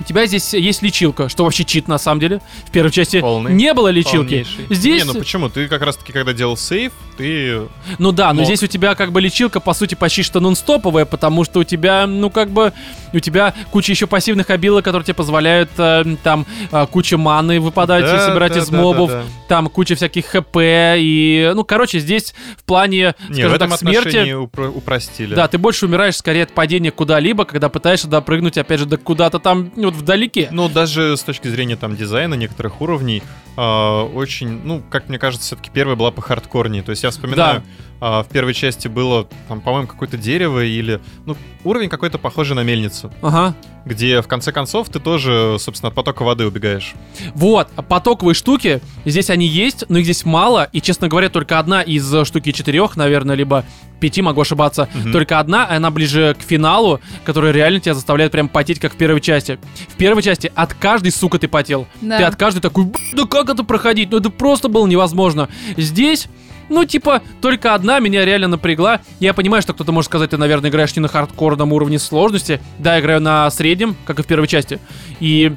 у 0.00 0.04
тебя 0.04 0.26
здесь 0.26 0.54
есть 0.54 0.82
лечилка, 0.82 1.28
что 1.28 1.44
вообще 1.44 1.64
чит 1.64 1.86
на 1.88 1.98
самом 1.98 2.20
деле. 2.20 2.40
В 2.66 2.70
первой 2.70 2.90
части 2.90 3.20
Полный. 3.20 3.52
не 3.52 3.72
было 3.74 3.88
лечилки. 3.88 4.44
Полнейший. 4.44 4.66
Здесь, 4.70 5.04
Не, 5.04 5.12
ну 5.12 5.18
почему? 5.18 5.48
Ты 5.48 5.68
как 5.68 5.82
раз 5.82 5.96
таки, 5.96 6.12
когда 6.12 6.32
делал 6.32 6.56
сейв, 6.56 6.92
ты... 7.16 7.62
ну 7.98 8.12
да, 8.12 8.32
но 8.32 8.40
мог. 8.40 8.46
здесь 8.46 8.62
у 8.62 8.66
тебя 8.66 8.94
как 8.94 9.12
бы 9.12 9.20
лечилка, 9.20 9.60
по 9.60 9.74
сути, 9.74 9.94
почти 9.94 10.22
что 10.22 10.40
нон-стоповая, 10.40 11.04
потому 11.04 11.44
что 11.44 11.60
у 11.60 11.64
тебя, 11.64 12.06
ну 12.06 12.30
как 12.30 12.50
бы, 12.50 12.72
у 13.12 13.18
тебя 13.20 13.54
куча 13.70 13.92
еще 13.92 14.06
пассивных 14.06 14.50
обилок, 14.50 14.84
которые 14.84 15.04
тебе 15.04 15.14
позволяют 15.14 15.70
э, 15.78 16.04
там 16.22 16.46
э, 16.70 16.86
куча 16.90 17.16
маны 17.16 17.60
выпадать 17.60 18.04
и 18.04 18.06
Да, 18.06 18.26
собирать 18.26 18.52
да, 18.54 18.58
из 18.58 18.68
да, 18.68 18.76
мобов, 18.80 19.10
да, 19.10 19.22
да. 19.22 19.28
там 19.48 19.68
куча 19.68 19.94
всяких 19.94 20.26
хп 20.26 20.56
и, 20.56 21.52
ну 21.54 21.64
короче, 21.64 21.98
здесь 21.98 22.34
в 22.56 22.64
плане, 22.64 23.14
Не, 23.28 23.34
в 23.34 23.36
скажем 23.36 23.54
этом 23.54 23.70
так, 23.70 23.78
смерти... 23.78 24.16
упро- 24.32 24.68
упростили. 24.68 25.34
Да, 25.34 25.48
ты 25.48 25.58
больше 25.58 25.86
умираешь 25.86 26.16
скорее 26.16 26.44
от 26.44 26.52
падения 26.52 26.90
куда-либо, 26.90 27.44
когда 27.44 27.68
пытаешься 27.68 28.08
допрыгнуть, 28.08 28.58
опять 28.58 28.80
же, 28.80 28.86
до 28.86 28.96
куда-то 28.96 29.38
там, 29.38 29.70
ну, 29.76 29.84
вот 29.84 29.94
вдалеке. 29.94 30.48
Ну, 30.50 30.68
даже 30.68 31.16
с 31.16 31.22
точки 31.22 31.48
зрения 31.48 31.76
там 31.76 31.96
дизайна 31.96 32.34
некоторых 32.34 32.80
уровней, 32.80 33.22
а, 33.56 34.04
очень, 34.04 34.60
ну, 34.64 34.82
как 34.90 35.08
мне 35.08 35.18
кажется, 35.18 35.46
все-таки 35.46 35.70
первая 35.72 35.96
была 35.96 36.10
по 36.10 36.20
хардкорнее. 36.22 36.82
То 36.82 36.90
есть 36.90 37.03
я 37.04 37.10
вспоминаю, 37.10 37.62
а, 38.00 38.22
в 38.22 38.28
первой 38.28 38.52
части 38.54 38.88
было, 38.88 39.26
там, 39.48 39.60
по-моему, 39.60 39.86
какое-то 39.86 40.16
дерево 40.18 40.64
или, 40.64 41.00
ну, 41.26 41.36
уровень 41.64 41.88
какой-то 41.88 42.18
похожий 42.18 42.54
на 42.56 42.62
мельницу, 42.62 43.10
Ага. 43.22 43.54
где 43.86 44.20
в 44.20 44.26
конце 44.28 44.52
концов 44.52 44.88
ты 44.90 44.98
тоже, 45.00 45.56
собственно, 45.58 45.88
от 45.88 45.94
потока 45.94 46.22
воды 46.22 46.44
убегаешь. 46.46 46.94
Вот, 47.34 47.68
потоковые 47.88 48.34
штуки, 48.34 48.80
здесь 49.06 49.30
они 49.30 49.46
есть, 49.46 49.84
но 49.88 49.98
их 49.98 50.04
здесь 50.04 50.24
мало, 50.26 50.68
и, 50.72 50.80
честно 50.82 51.08
говоря, 51.08 51.30
только 51.30 51.58
одна 51.58 51.80
из 51.82 52.12
э, 52.12 52.24
штуки 52.26 52.52
четырех, 52.52 52.96
наверное, 52.96 53.36
либо 53.36 53.64
пяти, 54.00 54.20
могу 54.20 54.42
ошибаться, 54.42 54.88
Мгм. 54.92 55.12
только 55.12 55.38
одна, 55.38 55.66
она 55.70 55.90
ближе 55.90 56.36
к 56.38 56.42
финалу, 56.42 57.00
которая 57.24 57.52
реально 57.52 57.80
тебя 57.80 57.94
заставляет 57.94 58.32
прям 58.32 58.48
потеть, 58.50 58.80
как 58.80 58.92
в 58.92 58.96
первой 58.96 59.20
части. 59.22 59.58
В 59.88 59.94
первой 59.94 60.22
части 60.22 60.52
от 60.54 60.74
каждой, 60.74 61.10
сука, 61.10 61.38
ты 61.38 61.48
потел. 61.48 61.86
Да. 62.02 62.18
Ты 62.18 62.24
от 62.24 62.36
каждой 62.36 62.60
такой, 62.60 62.84
«Б***ь, 62.84 63.14
да 63.14 63.24
как 63.24 63.48
это 63.48 63.62
проходить? 63.64 64.10
Ну 64.10 64.18
это 64.18 64.28
просто 64.28 64.68
было 64.68 64.86
невозможно. 64.86 65.48
Здесь... 65.78 66.28
Ну, 66.68 66.84
типа, 66.84 67.22
только 67.40 67.74
одна 67.74 67.98
меня 67.98 68.24
реально 68.24 68.48
напрягла. 68.48 69.00
Я 69.20 69.34
понимаю, 69.34 69.62
что 69.62 69.74
кто-то 69.74 69.92
может 69.92 70.10
сказать, 70.10 70.30
ты, 70.30 70.36
наверное, 70.36 70.70
играешь 70.70 70.94
не 70.96 71.00
на 71.00 71.08
хардкорном 71.08 71.72
уровне 71.72 71.98
сложности. 71.98 72.60
Да, 72.78 72.94
я 72.94 73.00
играю 73.00 73.20
на 73.20 73.50
среднем, 73.50 73.96
как 74.04 74.18
и 74.18 74.22
в 74.22 74.26
первой 74.26 74.46
части. 74.46 74.78
И 75.20 75.52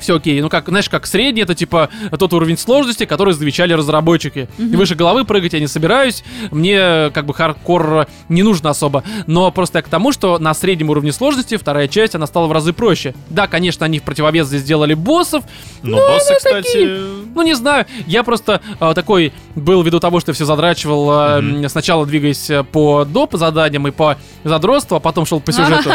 все 0.00 0.16
окей. 0.16 0.40
Ну, 0.40 0.48
как, 0.48 0.68
знаешь, 0.68 0.88
как 0.88 1.06
средний, 1.06 1.42
это 1.42 1.54
типа 1.54 1.88
тот 2.18 2.32
уровень 2.32 2.56
сложности, 2.58 3.04
который 3.06 3.34
завещали 3.34 3.72
разработчики. 3.72 4.48
И 4.58 4.76
выше 4.76 4.94
головы 4.94 5.24
прыгать 5.24 5.52
я 5.52 5.60
не 5.60 5.66
собираюсь. 5.66 6.22
Мне 6.50 7.10
как 7.12 7.26
бы 7.26 7.34
хардкор 7.34 8.06
не 8.28 8.42
нужно 8.42 8.70
особо. 8.70 9.02
Но 9.26 9.50
просто 9.50 9.78
я 9.78 9.82
к 9.82 9.88
тому, 9.88 10.12
что 10.12 10.38
на 10.38 10.54
среднем 10.54 10.90
уровне 10.90 11.12
сложности 11.12 11.56
вторая 11.56 11.88
часть, 11.88 12.14
она 12.14 12.26
стала 12.26 12.46
в 12.46 12.52
разы 12.52 12.72
проще. 12.72 13.14
Да, 13.28 13.46
конечно, 13.46 13.86
они 13.86 13.98
в 13.98 14.02
противовес 14.02 14.46
здесь 14.46 14.62
сделали 14.62 14.94
боссов. 14.94 15.44
Но 15.82 15.96
боссы, 15.96 16.34
кстати... 16.36 16.66
такие. 16.66 17.00
Ну, 17.34 17.42
не 17.42 17.54
знаю, 17.54 17.86
я 18.06 18.22
просто 18.22 18.60
э, 18.80 18.92
такой 18.94 19.32
был 19.54 19.82
ввиду 19.82 20.00
того, 20.00 20.20
что 20.20 20.30
я 20.30 20.34
все 20.34 20.44
задрачивал, 20.44 21.10
э, 21.10 21.38
м, 21.38 21.68
сначала 21.68 22.06
двигаясь 22.06 22.50
э, 22.50 22.64
по 22.64 23.04
доп. 23.04 23.30
заданиям 23.34 23.86
и 23.86 23.90
по 23.90 24.16
задротству, 24.44 24.96
а 24.96 25.00
потом 25.00 25.26
шел 25.26 25.40
по 25.40 25.52
сюжету. 25.52 25.90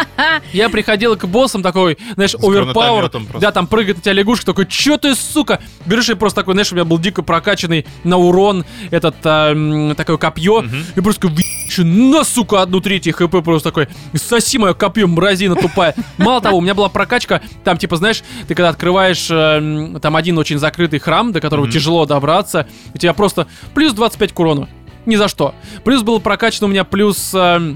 Я 0.52 0.68
приходил 0.68 1.16
к 1.16 1.24
боссам 1.26 1.62
такой, 1.62 1.98
знаешь, 2.14 2.34
оверпауэр. 2.34 3.08
гранатометом 3.08 3.26
Да, 3.50 3.54
там 3.54 3.66
прыгает 3.66 3.96
на 3.96 4.02
тебя 4.02 4.12
лягушка, 4.12 4.46
такой, 4.46 4.66
чё 4.66 4.96
ты, 4.96 5.16
сука? 5.16 5.60
Берешь 5.84 6.08
и 6.08 6.14
просто 6.14 6.42
такой, 6.42 6.54
знаешь, 6.54 6.70
у 6.70 6.76
меня 6.76 6.84
был 6.84 6.98
дико 6.98 7.22
прокачанный 7.22 7.84
на 8.04 8.16
урон 8.16 8.64
этот 8.92 9.16
м, 9.24 9.96
такое 9.96 10.18
копье. 10.18 10.62
Мгм. 10.62 10.84
И 10.94 11.00
просто 11.00 11.22
такой, 11.22 11.34
«Въебщу 11.34 11.84
на, 11.84 12.22
сука, 12.22 12.62
одну 12.62 12.80
третью 12.80 13.12
хп 13.12 13.42
просто 13.42 13.70
такой, 13.70 13.88
соси 14.14 14.56
мое 14.58 14.72
копье, 14.72 15.08
мразина 15.08 15.56
тупая. 15.56 15.96
Мало 16.16 16.40
того, 16.40 16.58
у 16.58 16.60
меня 16.60 16.76
была 16.76 16.88
прокачка, 16.88 17.40
там, 17.64 17.76
типа, 17.76 17.96
знаешь, 17.96 18.22
ты 18.46 18.54
когда 18.54 18.68
открываешь 18.68 19.26
э, 19.28 19.98
там 20.00 20.14
один 20.14 20.38
очень 20.38 20.60
закрытый 20.60 21.00
храм, 21.00 21.32
до 21.32 21.40
которого 21.40 21.64
Мгм. 21.64 21.72
тяжело 21.72 22.06
добраться, 22.06 22.68
у 22.94 22.98
тебя 22.98 23.14
просто 23.14 23.48
плюс 23.74 23.92
25 23.94 24.32
к 24.32 24.38
урону. 24.38 24.68
Ни 25.06 25.16
за 25.16 25.26
что. 25.26 25.56
Плюс 25.82 26.02
было 26.02 26.20
прокачано 26.20 26.68
у 26.68 26.70
меня 26.70 26.84
плюс... 26.84 27.32
э, 27.34 27.74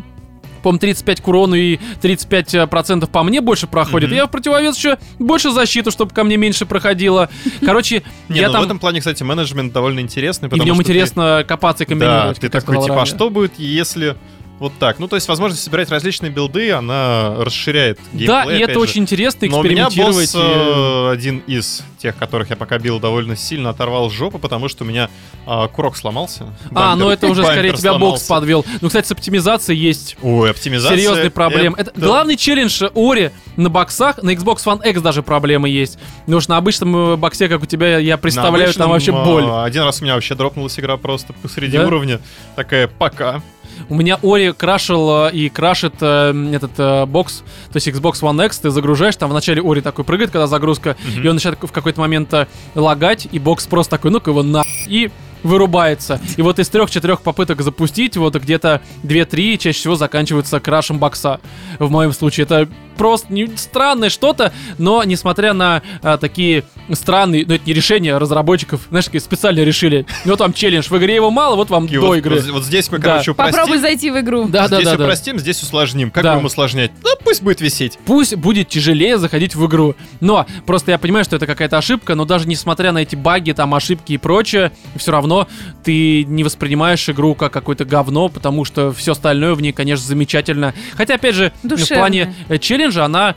по-моему, 0.65 0.81
35 0.81 1.20
к 1.20 1.28
урону 1.28 1.55
и 1.55 1.78
35% 2.03 2.66
процентов 2.66 3.11
по 3.11 3.23
мне 3.23 3.41
больше 3.41 3.66
проходит. 3.69 4.09
Мгм. 4.09 4.16
Я 4.16 4.27
в 4.27 4.31
противовес 4.31 4.77
еще 4.77 4.99
больше 5.19 5.53
защиту, 5.53 5.91
чтобы 5.93 6.12
ко 6.12 6.24
мне 6.24 6.36
меньше 6.36 6.66
проходило. 6.66 7.28
Короче, 7.65 8.03
Не, 8.28 8.41
я 8.41 8.49
ну 8.49 8.53
там... 8.55 8.62
в 8.62 8.65
этом 8.65 8.78
плане, 8.78 8.99
кстати, 9.01 9.23
менеджмент 9.23 9.73
довольно 9.73 10.01
интересный, 10.01 10.49
И 10.49 10.51
в 10.51 10.57
нем 10.57 10.74
что 10.74 10.85
ты- 10.85 10.91
интересно 10.91 11.45
копаться 11.47 11.85
и 11.85 11.86
Да, 11.86 11.91
комбинировать. 11.91 12.39
ты 12.41 12.49
как 12.49 12.62
я 12.65 12.73
такой, 12.73 12.82
типа, 12.85 13.03
а 13.03 13.07
что 13.07 13.31
будет, 13.31 13.59
если 13.59 14.16
вот 14.65 14.73
так? 14.78 14.99
Ну, 14.99 15.09
то 15.09 15.16
есть, 15.16 15.28
возможность 15.28 15.62
собирать 15.62 15.89
различные 15.91 16.31
билды, 16.31 16.73
она 16.73 17.35
расширяет 17.39 17.99
геймплей, 18.12 18.27
Да, 18.27 18.45
и 18.45 18.59
это 18.61 18.74
же. 18.74 18.78
очень 18.81 19.03
интересно 19.03 19.47
Но 19.49 19.61
у 19.61 19.62
меня 19.62 19.86
экспериментировать. 19.89 20.35
босс, 20.35 20.43
э, 20.43 21.11
один 21.12 21.39
из 21.47 21.82
тех, 21.99 22.16
которых 22.16 22.51
я 22.51 22.57
пока 22.57 22.78
бил 22.78 22.99
довольно 23.01 23.36
сильно, 23.36 23.70
оторвал 23.70 24.11
жопу, 24.11 24.39
потому 24.39 24.69
что 24.69 24.85
у 24.85 24.86
меня 24.86 25.09
а, 25.47 25.69
курок 25.69 25.97
сломался. 25.97 26.45
А, 26.74 26.95
Бампер- 26.95 26.97
ну 26.99 27.11
это 27.11 27.27
уже 27.28 27.43
скорее 27.45 27.73
тебя 27.73 27.93
бокс 27.95 28.23
сломался. 28.23 28.28
подвел. 28.28 28.66
Ну, 28.81 28.89
кстати, 28.89 29.07
с 29.07 29.12
оптимизацией 29.12 29.78
есть 29.81 30.16
Ой, 30.23 30.51
оптимизация. 30.51 30.97
серьезные 30.99 31.31
проблемы. 31.31 31.77
Это 31.78 31.93
главный 31.99 32.36
челлендж 32.36 32.82
Ори 32.95 33.31
на 33.57 33.70
боксах, 33.70 34.23
на 34.23 34.31
Xbox 34.35 34.57
One 34.65 34.86
X 34.86 35.01
даже 35.01 35.23
проблемы 35.23 35.69
есть. 35.69 35.99
Потому 36.24 36.41
что 36.41 36.51
на 36.53 36.57
обычном 36.59 36.97
э, 36.97 37.16
боксе, 37.16 37.49
как 37.49 37.62
у 37.62 37.66
тебя, 37.66 37.99
я 37.99 38.16
представляю, 38.19 38.73
там 38.74 38.91
обычном, 38.91 38.91
вообще 38.91 39.12
боль. 39.12 39.45
а, 39.47 39.65
Один 39.65 39.82
раз 39.85 40.01
у 40.01 40.05
меня 40.05 40.15
вообще 40.15 40.35
дропнулась 40.35 40.78
игра 40.78 40.97
просто 40.97 41.32
посреди 41.32 41.78
Да? 41.78 41.86
уровня. 41.86 42.20
Такая, 42.57 42.86
пока. 42.89 43.43
У 43.89 43.94
меня 43.94 44.19
Ори 44.23 44.52
крашил 44.52 45.27
э, 45.27 45.31
и 45.32 45.48
крашит 45.48 45.94
э, 46.01 46.51
этот 46.52 46.73
э, 46.78 47.06
бокс, 47.06 47.43
то 47.73 47.77
есть 47.77 47.89
Xbox 47.89 48.20
One 48.23 48.44
X, 48.47 48.59
ты 48.61 48.70
загружаешь, 48.70 49.16
там 49.16 49.31
вначале 49.31 49.62
Ори 49.62 49.81
такой 49.81 50.05
прыгает, 50.05 50.31
когда 50.31 50.47
загрузка, 50.47 50.97
Мгм. 51.05 51.23
и 51.23 51.28
он 51.28 51.35
начинает 51.35 51.59
в 51.61 51.73
какой-то 51.73 52.01
момент 52.01 52.32
лагать, 52.74 53.28
и 53.31 53.39
бокс 53.39 53.66
просто 53.66 53.93
такой, 53.97 54.11
ну-ка 54.11 54.31
его 54.31 54.43
на... 54.43 54.62
И 54.86 55.11
вырубается. 55.44 56.20
И 56.36 56.42
вот 56.42 56.58
из 56.58 56.68
трех-четырех 56.68 57.20
попыток 57.22 57.60
запустить, 57.62 58.16
вот 58.16 58.34
где-то 58.34 58.80
2-3 59.04 59.58
чаще 59.58 59.78
всего 59.78 59.94
заканчиваются 59.94 60.58
крашем 60.58 60.98
бокса. 60.98 61.40
В 61.78 61.90
моем 61.90 62.12
случае 62.12 62.44
это 62.44 62.68
просто 62.96 63.32
не, 63.32 63.48
странное 63.56 64.08
что-то, 64.08 64.52
но 64.78 65.02
несмотря 65.04 65.52
на 65.52 65.82
а, 66.02 66.16
такие 66.16 66.62
странные, 66.92 67.44
ну 67.46 67.54
это 67.54 67.64
не 67.66 67.72
решения 67.72 68.16
разработчиков, 68.16 68.82
знаешь, 68.88 69.06
такие 69.06 69.20
специально 69.20 69.60
решили, 69.60 70.06
ну 70.24 70.36
там 70.36 70.52
челлендж, 70.52 70.86
в 70.88 70.96
игре 70.96 71.16
его 71.16 71.30
мало, 71.30 71.56
вот 71.56 71.70
вам 71.70 71.86
И 71.86 71.94
до 71.94 72.00
вот, 72.00 72.14
игры. 72.16 72.36
вот- 72.36 72.50
вот 72.50 72.64
здесь 72.64 72.90
мы, 72.92 72.98
Да. 72.98 73.12
короче, 73.14 73.32
упростим. 73.32 73.52
Попробуй 73.58 73.78
зайти 73.80 74.10
в 74.10 74.20
игру. 74.20 74.44
Да, 74.46 74.68
да, 74.68 74.76
здесь 74.76 74.90
да, 74.90 74.96
да. 74.96 75.04
упростим, 75.04 75.38
здесь 75.40 75.60
усложним. 75.62 76.10
Как 76.12 76.22
Да. 76.22 76.34
будем 76.34 76.46
усложнять? 76.46 76.92
Ну, 77.02 77.10
пусть 77.24 77.42
будет 77.42 77.60
висеть. 77.60 77.98
Пусть 78.06 78.36
будет 78.36 78.68
тяжелее 78.68 79.18
заходить 79.18 79.56
в 79.56 79.66
игру. 79.66 79.96
Но 80.20 80.46
просто 80.64 80.92
я 80.92 80.98
понимаю, 80.98 81.24
что 81.24 81.34
это 81.36 81.46
какая-то 81.46 81.76
ошибка, 81.78 82.14
но 82.14 82.24
даже 82.24 82.46
несмотря 82.46 82.92
на 82.92 82.98
эти 82.98 83.16
баги, 83.16 83.50
там 83.52 83.74
ошибки 83.74 84.12
и 84.12 84.18
прочее, 84.18 84.70
все 84.96 85.10
равно 85.10 85.34
ты 85.82 86.24
не 86.24 86.44
воспринимаешь 86.44 87.09
игру 87.09 87.35
как 87.35 87.52
какое-то 87.52 87.85
говно, 87.85 88.28
потому 88.28 88.65
что 88.65 88.93
все 88.93 89.12
остальное 89.12 89.55
в 89.55 89.61
ней, 89.62 89.73
конечно, 89.73 90.06
замечательно. 90.06 90.74
Хотя, 90.97 91.15
опять 91.15 91.35
же, 91.35 91.52
в 91.62 91.69
Душевно. 91.69 91.97
плане 91.97 92.35
э, 92.48 92.59
челленджа 92.59 93.05
она 93.05 93.35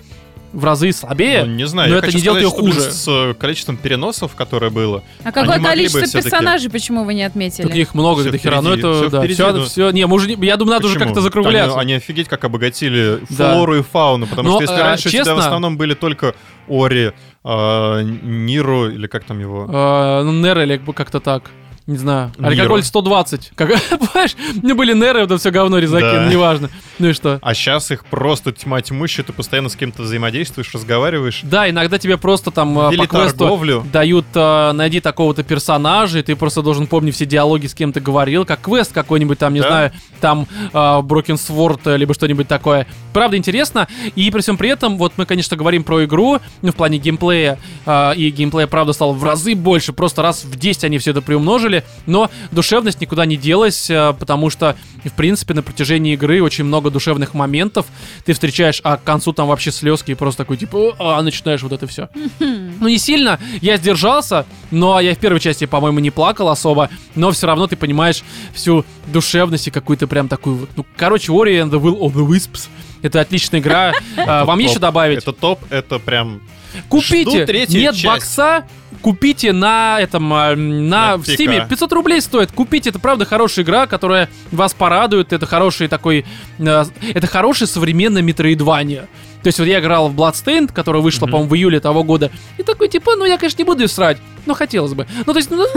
в 0.53 0.63
разы 0.63 0.93
слабее. 0.93 1.43
Ну, 1.43 1.55
не 1.55 1.67
знаю, 1.67 1.89
но 1.89 1.95
я 1.95 1.99
это 1.99 2.05
хочу 2.07 2.17
не 2.17 2.23
делает 2.23 2.47
сказать, 2.47 2.63
ее 2.65 2.71
что, 2.71 2.79
хуже. 2.79 2.91
с 2.91 3.07
э, 3.07 3.33
количеством 3.33 3.75
переносов, 3.77 4.33
которое 4.33 4.71
было. 4.71 5.03
А 5.25 5.31
какое 5.33 5.59
количество 5.59 6.21
персонажей, 6.21 6.71
почему 6.71 7.03
вы 7.03 7.13
не 7.15 7.23
отметили? 7.23 7.67
Так 7.67 7.75
их 7.75 7.93
много, 7.93 8.21
Всё 8.21 8.31
до 8.31 8.37
хера. 8.37 8.61
Ну 8.61 8.69
впереди, 8.71 8.87
это, 8.87 8.93
всё 8.97 9.09
да, 9.09 9.19
впереди, 9.19 9.33
все, 9.35 9.51
ну. 9.53 9.63
все. 9.65 9.89
Не, 9.91 10.07
мы 10.07 10.15
уже, 10.15 10.29
я 10.31 10.55
думаю, 10.55 10.75
надо 10.75 10.85
уже 10.87 10.95
Почему? 10.95 11.09
как-то 11.09 11.21
закругляться. 11.21 11.73
Они, 11.79 11.91
они 11.91 11.93
офигеть 11.95 12.29
как 12.29 12.45
обогатили 12.45 13.19
Да. 13.29 13.53
флору 13.53 13.75
и 13.77 13.81
фауну, 13.83 14.25
потому 14.25 14.49
Но, 14.49 14.55
что 14.55 14.61
если 14.63 14.77
э, 14.77 14.83
раньше 14.83 15.09
у 15.09 15.11
тебя 15.11 15.23
в 15.23 15.25
честно- 15.27 15.43
основном 15.43 15.77
были 15.77 15.93
только 15.95 16.33
Ори, 16.69 17.11
э, 17.43 18.01
Ниру, 18.23 18.89
или 18.89 19.07
как 19.07 19.25
там 19.25 19.39
его? 19.39 19.65
Э, 19.69 20.23
ну, 20.23 20.31
Нер 20.31 20.59
или 20.61 20.77
как-то 20.95 21.19
так. 21.19 21.51
Не 21.87 21.97
знаю. 21.97 22.33
Ниро. 22.37 22.49
Алькоголь 22.49 22.83
120. 22.83 23.51
Как, 23.55 23.69
понимаешь, 23.89 24.35
мне 24.61 24.73
были 24.73 24.93
Неры, 24.93 25.21
вот 25.21 25.31
это 25.31 25.37
все 25.37 25.51
говно 25.51 25.79
резаки, 25.79 26.03
Да. 26.03 26.21
ну, 26.25 26.29
неважно. 26.31 26.69
Ну 26.99 27.07
и 27.07 27.13
что? 27.13 27.39
А 27.41 27.53
сейчас 27.53 27.91
их 27.91 28.05
просто 28.05 28.51
тьма 28.51 28.81
тьмущая, 28.81 29.25
ты 29.25 29.31
постоянно 29.31 29.69
с 29.69 29.75
кем-то 29.77 30.01
взаимодействуешь, 30.01 30.73
разговариваешь. 30.73 31.41
Да, 31.43 31.69
иногда 31.69 31.97
тебе 31.97 32.17
просто 32.17 32.51
там 32.51 32.77
э, 32.77 32.91
Вели 32.91 32.97
по 33.03 33.07
квесту 33.07 33.37
торговлю. 33.39 33.85
дают 33.93 34.25
э, 34.35 34.71
найди 34.73 34.99
такого-то 34.99 35.43
персонажа, 35.43 36.19
и 36.19 36.23
ты 36.23 36.35
просто 36.35 36.61
должен 36.61 36.87
помнить 36.87 37.15
все 37.15 37.25
диалоги, 37.25 37.67
с 37.67 37.73
кем 37.73 37.93
ты 37.93 38.01
говорил, 38.01 38.43
как 38.45 38.59
квест 38.61 38.91
какой-нибудь 38.91 39.39
там, 39.39 39.53
не 39.53 39.61
Да. 39.61 39.67
знаю, 39.67 39.91
там 40.19 40.45
э, 40.73 40.77
Broken 40.77 41.35
Sword, 41.35 41.81
э, 41.85 41.95
либо 41.95 42.13
что-нибудь 42.13 42.49
такое. 42.49 42.85
Правда 43.13 43.37
интересно, 43.37 43.87
и 44.15 44.29
при 44.29 44.41
всем 44.41 44.57
при 44.57 44.69
этом, 44.69 44.97
вот 44.97 45.13
мы, 45.15 45.25
конечно, 45.25 45.55
говорим 45.55 45.85
про 45.85 46.03
игру, 46.03 46.39
ну, 46.61 46.71
в 46.73 46.75
плане 46.75 46.97
геймплея, 46.97 47.57
э, 47.85 48.15
и 48.15 48.29
геймплея, 48.29 48.67
правда, 48.67 48.91
стало 48.91 49.13
в 49.13 49.23
разы 49.23 49.55
больше, 49.55 49.93
просто 49.93 50.21
раз 50.21 50.43
в 50.43 50.57
10 50.57 50.83
они 50.83 50.97
все 50.97 51.11
это 51.11 51.21
приумножили, 51.21 51.76
но 52.05 52.29
душевность 52.51 53.01
никуда 53.01 53.25
не 53.25 53.37
делась, 53.37 53.89
э, 53.89 54.13
потому 54.17 54.49
что, 54.49 54.75
в 55.03 55.11
принципе, 55.13 55.53
на 55.53 55.63
протяжении 55.63 56.13
игры 56.13 56.41
очень 56.41 56.63
много 56.63 56.89
душевных 56.89 57.33
моментов, 57.33 57.85
ты 58.25 58.33
встречаешь, 58.33 58.81
а 58.83 58.97
к 58.97 59.03
концу 59.03 59.33
там 59.33 59.47
вообще 59.47 59.71
слезки, 59.71 60.11
и 60.11 60.15
просто 60.15 60.43
такой, 60.43 60.57
типа, 60.57 60.95
а, 60.99 61.21
начинаешь 61.21 61.61
вот 61.61 61.71
это 61.71 61.87
все. 61.87 62.09
Ну, 62.39 62.87
не 62.87 62.97
сильно, 62.97 63.39
я 63.61 63.77
сдержался, 63.77 64.45
но 64.71 64.99
я 64.99 65.15
в 65.15 65.17
первой 65.17 65.39
части, 65.39 65.65
по-моему, 65.65 65.99
не 65.99 66.11
плакал 66.11 66.49
особо, 66.49 66.89
но 67.15 67.31
все 67.31 67.47
равно 67.47 67.67
ты 67.67 67.75
понимаешь 67.75 68.23
всю 68.53 68.85
душевность 69.07 69.67
и 69.67 69.71
какую-то 69.71 70.07
прям 70.07 70.27
такую 70.27 70.57
вот, 70.57 70.69
ну, 70.75 70.85
короче, 70.95 71.31
Ori 71.31 71.61
and 71.61 71.69
the 71.69 71.81
Will 71.81 71.99
of 71.99 72.13
the 72.13 72.27
Wisps. 72.27 72.67
Это 73.01 73.21
отличная 73.21 73.59
игра. 73.59 73.93
А, 74.17 74.45
Вам 74.45 74.59
еще 74.59 74.79
добавить? 74.79 75.19
Это 75.19 75.31
топ, 75.31 75.59
это 75.69 75.99
прям... 75.99 76.41
Купите! 76.89 77.45
Нет 77.69 77.95
бокса, 78.03 78.65
купите 79.01 79.51
на 79.53 79.99
этом, 79.99 80.33
а, 80.33 80.55
на, 80.55 81.11
На 81.11 81.17
в. 81.17 81.21
Steam. 81.21 81.67
500 81.67 81.91
рублей 81.93 82.21
стоит. 82.21 82.51
Купите, 82.51 82.89
это 82.89 82.99
правда 82.99 83.25
хорошая 83.25 83.63
игра, 83.65 83.87
которая 83.87 84.29
вас 84.51 84.73
порадует. 84.73 85.33
Это 85.33 85.45
хороший 85.45 85.87
такой, 85.87 86.25
э, 86.59 86.85
это 87.13 87.27
хороший 87.27 87.67
современный 87.67 88.21
метроидвания. 88.21 89.07
То 89.43 89.47
есть 89.47 89.59
вот 89.59 89.65
я 89.65 89.79
играл 89.79 90.09
в 90.09 90.15
Bloodstained, 90.19 90.73
которая 90.73 91.01
вышла, 91.01 91.25
Мгм. 91.25 91.31
по-моему, 91.31 91.49
в 91.49 91.55
июле 91.55 91.79
того 91.79 92.03
года. 92.03 92.31
И 92.57 92.63
такой, 92.63 92.89
типа, 92.89 93.15
ну 93.15 93.23
я, 93.23 93.37
конечно, 93.37 93.59
не 93.59 93.65
буду 93.65 93.83
ее 93.83 93.87
срать, 93.87 94.17
но 94.45 94.53
хотелось 94.55 94.93
бы. 94.93 95.07
Ну, 95.25 95.31
то 95.33 95.37
есть, 95.39 95.49
ну, 95.51 95.57
ну, 95.57 95.67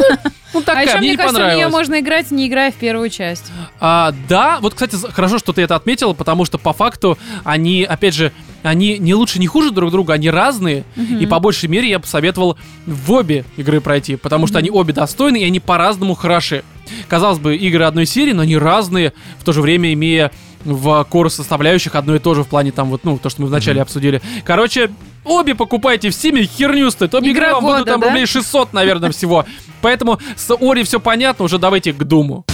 ну, 0.54 0.60
А 0.60 0.62
такая, 0.62 0.86
еще, 0.86 0.92
мне 0.94 1.00
мне 1.02 1.10
не 1.10 1.16
кажется, 1.16 1.36
в 1.36 1.44
нее 1.44 1.50
понравилось. 1.50 1.72
можно 1.72 2.00
играть, 2.00 2.30
не 2.30 2.48
играя 2.48 2.72
в 2.72 2.76
первую 2.76 3.10
часть. 3.10 3.52
А, 3.78 4.12
да, 4.28 4.58
вот, 4.60 4.74
кстати, 4.74 4.96
хорошо, 5.12 5.38
что 5.38 5.52
ты 5.52 5.62
это 5.62 5.76
отметила, 5.76 6.14
потому 6.14 6.44
что 6.46 6.58
по 6.58 6.72
факту 6.72 7.18
они, 7.44 7.84
опять 7.84 8.14
же, 8.14 8.32
они 8.62 8.98
не 8.98 9.14
лучше, 9.14 9.38
не 9.38 9.46
хуже 9.46 9.70
друг 9.70 9.90
друга, 9.90 10.14
они 10.14 10.30
разные. 10.30 10.84
И 11.20 11.26
по 11.26 11.40
большей 11.40 11.68
мере 11.68 11.88
я 11.88 11.98
бы 11.98 12.06
советовал 12.06 12.56
в 12.86 13.12
обе 13.12 13.44
игры 13.56 13.80
пройти, 13.80 14.16
потому 14.16 14.46
что 14.46 14.58
они 14.58 14.70
обе 14.70 14.92
достойны 14.92 15.38
и 15.38 15.44
они 15.44 15.60
по-разному 15.60 16.14
хороши. 16.14 16.64
Казалось 17.08 17.38
бы, 17.38 17.56
игры 17.56 17.84
одной 17.84 18.06
серии, 18.06 18.32
но 18.32 18.42
они 18.42 18.56
разные, 18.56 19.12
в 19.38 19.44
то 19.44 19.52
же 19.52 19.62
время 19.62 19.92
имея 19.92 20.32
в 20.64 21.06
core 21.10 21.30
составляющих 21.30 21.94
одно 21.94 22.16
и 22.16 22.18
то 22.18 22.34
же 22.34 22.42
в 22.42 22.48
плане 22.48 22.72
там 22.72 22.90
вот, 22.90 23.04
ну, 23.04 23.18
то, 23.18 23.30
что 23.30 23.42
мы 23.42 23.48
вначале 23.48 23.80
обсудили. 23.80 24.20
Короче, 24.44 24.90
обе 25.24 25.54
покупайте 25.54 26.10
в 26.10 26.14
Стиме, 26.14 26.44
херню 26.44 26.90
стоит. 26.90 27.14
Обе 27.14 27.30
игры 27.30 27.52
вам 27.52 27.64
будут 27.64 27.86
там 27.86 28.00
да? 28.00 28.08
рублей 28.08 28.26
600, 28.26 28.72
наверное, 28.72 29.10
всего. 29.10 29.46
Поэтому 29.80 30.18
с 30.36 30.54
Ори 30.60 30.82
все 30.82 31.00
понятно, 31.00 31.44
уже 31.44 31.58
давайте 31.58 31.92
к 31.92 32.04
Думу. 32.04 32.44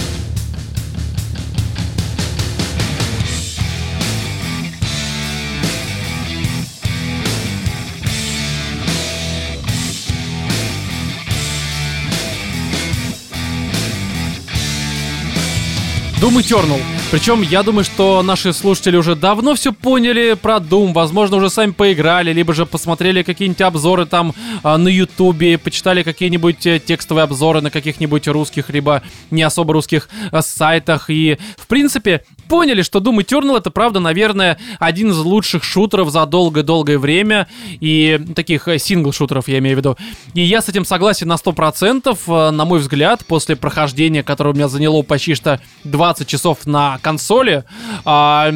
Doom 16.19 16.39
Eternal. 16.39 16.81
Причем 17.11 17.41
я 17.41 17.61
думаю, 17.61 17.85
что 17.85 18.23
наши 18.23 18.51
слушатели 18.51 18.97
уже 18.97 19.15
давно 19.15 19.53
все 19.53 19.71
поняли 19.71 20.33
про 20.33 20.57
Doom. 20.57 20.91
Возможно, 20.91 21.37
уже 21.37 21.49
сами 21.49 21.71
поиграли, 21.71 22.33
либо 22.33 22.53
же 22.55 22.65
посмотрели 22.65 23.21
какие-нибудь 23.21 23.61
обзоры 23.61 24.05
там 24.07 24.33
а, 24.63 24.77
на 24.77 24.87
Ютубе, 24.87 25.57
почитали 25.59 26.01
какие-нибудь 26.01 26.65
э, 26.65 26.79
текстовые 26.79 27.23
обзоры 27.23 27.61
на 27.61 27.69
каких-нибудь 27.69 28.27
русских, 28.27 28.69
либо 28.71 29.03
не 29.29 29.43
особо 29.43 29.73
русских 29.73 30.09
э, 30.31 30.41
сайтах. 30.41 31.09
И, 31.09 31.37
в 31.55 31.67
принципе, 31.67 32.23
поняли, 32.49 32.81
что 32.81 32.99
Doom 32.99 33.19
Eternal 33.19 33.57
это, 33.57 33.69
правда, 33.69 33.99
наверное, 33.99 34.57
один 34.79 35.11
из 35.11 35.17
лучших 35.19 35.63
шутеров 35.63 36.09
за 36.09 36.25
долгое-долгое 36.25 36.97
время. 36.97 37.47
И 37.79 38.19
таких 38.35 38.67
э, 38.67 38.79
сингл-шутеров, 38.79 39.47
я 39.47 39.59
имею 39.59 39.75
в 39.75 39.79
виду. 39.79 39.97
И 40.33 40.41
я 40.41 40.61
с 40.61 40.67
этим 40.67 40.83
согласен 40.83 41.27
на 41.27 41.35
100%. 41.35 42.17
э, 42.27 42.51
На 42.51 42.65
мой 42.65 42.79
взгляд, 42.79 43.23
после 43.25 43.55
прохождения, 43.55 44.23
которое 44.23 44.49
у 44.49 44.55
меня 44.55 44.67
заняло 44.67 45.03
почти 45.03 45.35
что 45.35 45.61
20 46.07 46.25
часов 46.27 46.65
на 46.65 46.99
консоли, 47.01 47.65
а, 48.05 48.49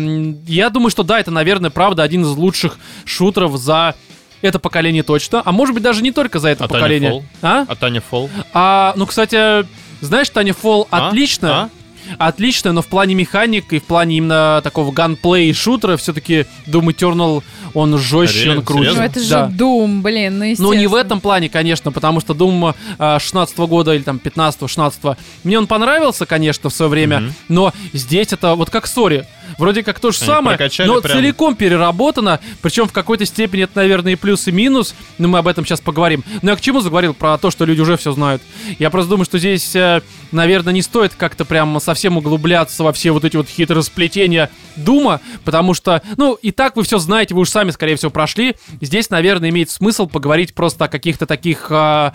я 0.48 0.70
думаю, 0.70 0.90
что 0.90 1.04
да, 1.04 1.20
это, 1.20 1.32
наверное, 1.32 1.70
правда, 1.70 2.02
один 2.04 2.22
из 2.22 2.30
лучших 2.30 2.78
шутеров 3.04 3.58
за 3.58 3.96
это 4.42 4.58
поколение 4.58 5.04
точно. 5.04 5.42
А 5.44 5.52
может 5.52 5.74
быть, 5.74 5.84
даже 5.84 6.02
не 6.02 6.12
только 6.12 6.40
за 6.40 6.50
это 6.50 6.64
А 6.64 6.68
Таня 6.70 6.80
поколение. 6.80 7.12
Фолл? 7.12 7.24
А? 7.42 7.66
А 7.68 7.76
Таня 7.76 8.02
Фолл? 8.02 8.30
А, 8.54 8.94
ну, 8.96 9.06
кстати, 9.06 9.68
знаешь, 10.00 10.30
Таня 10.30 10.54
Фолл 10.54 10.88
А? 10.92 11.10
отлично. 11.10 11.50
А? 11.64 11.70
Отлично, 12.18 12.72
но 12.72 12.82
в 12.82 12.88
плане 12.88 13.16
механик 13.16 13.74
и 13.74 13.80
в 13.80 13.84
плане 13.84 14.18
именно 14.18 14.62
такого 14.64 14.92
ганплея 14.92 15.50
и 15.50 15.54
шутера 15.54 15.98
все-таки 15.98 16.46
Doom 16.68 16.88
Eternal, 16.96 17.44
он 17.74 17.98
жестче, 17.98 18.46
Реально? 18.46 18.60
он 18.60 18.66
круче. 18.66 18.92
Ну 18.94 19.02
это 19.02 19.20
же 19.20 19.30
Да. 19.30 19.48
Doom, 19.50 20.02
блин, 20.02 20.40
ну 20.40 20.46
Ну, 20.58 20.74
не 20.74 20.88
в 20.88 20.96
этом 20.96 21.22
плане, 21.22 21.50
конечно, 21.50 21.92
потому 21.92 22.20
что 22.20 22.34
Doom 22.34 22.76
а, 22.98 23.20
16 23.20 23.58
года 23.60 23.94
или 23.94 24.04
там 24.04 24.20
15-16, 24.24 25.18
мне 25.44 25.58
он 25.58 25.68
понравился, 25.68 26.26
конечно, 26.26 26.70
в 26.70 26.74
свое 26.74 26.90
время, 26.90 27.20
Мгм. 27.22 27.34
но 27.50 27.74
здесь 27.94 28.34
это 28.34 28.56
вот 28.56 28.70
как 28.70 28.88
Сори. 28.88 29.26
Вроде 29.58 29.84
как 29.84 30.00
то 30.00 30.12
же 30.12 30.18
Они 30.22 30.28
самое, 30.28 30.58
но 30.86 31.02
прям- 31.02 31.18
целиком 31.18 31.56
переработано, 31.56 32.40
причем 32.62 32.88
в 32.88 32.94
какой-то 32.94 33.26
степени 33.26 33.64
это, 33.64 33.74
наверное, 33.76 34.14
и 34.14 34.16
плюс, 34.16 34.48
и 34.48 34.52
минус, 34.52 34.96
но 35.18 35.28
мы 35.28 35.40
об 35.40 35.48
этом 35.48 35.66
сейчас 35.66 35.82
поговорим. 35.82 36.24
Но 36.42 36.52
я 36.52 36.56
к 36.56 36.62
чему 36.62 36.80
заговорил? 36.80 37.14
Про 37.14 37.38
то, 37.38 37.52
что 37.52 37.66
люди 37.66 37.82
уже 37.82 37.98
все 37.98 38.14
знают. 38.14 38.42
Я 38.80 38.90
просто 38.90 39.10
думаю, 39.10 39.26
что 39.26 39.40
здесь, 39.40 39.76
э, 39.76 40.02
наверное, 40.32 40.74
не 40.74 40.82
стоит 40.82 41.16
как-то 41.16 41.44
прям 41.44 41.80
совсем 41.82 41.91
углубляться 42.18 42.84
во 42.84 42.94
все 42.94 43.12
вот 43.12 43.26
эти 43.26 43.36
вот 43.38 43.48
хитросплетения 43.50 44.50
Дума, 44.76 45.22
потому 45.44 45.74
что, 45.74 46.02
ну, 46.18 46.36
и 46.36 46.52
так 46.52 46.76
вы 46.76 46.84
все 46.84 46.98
знаете, 46.98 47.34
вы 47.36 47.42
уж 47.42 47.50
сами, 47.50 47.72
скорее 47.72 47.96
всего, 47.96 48.12
прошли. 48.12 48.56
Здесь, 48.80 49.10
наверное, 49.10 49.50
имеет 49.50 49.70
смысл 49.70 50.08
поговорить 50.08 50.54
просто 50.54 50.86
о 50.86 50.88
каких-то 50.88 51.26
таких... 51.26 51.68
а, 51.70 52.14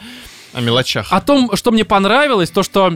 О 0.52 0.60
мелочах. 0.60 1.08
о 1.10 1.20
том, 1.20 1.54
что 1.54 1.70
мне 1.70 1.84
понравилось, 1.84 2.50
то, 2.50 2.62
что 2.62 2.92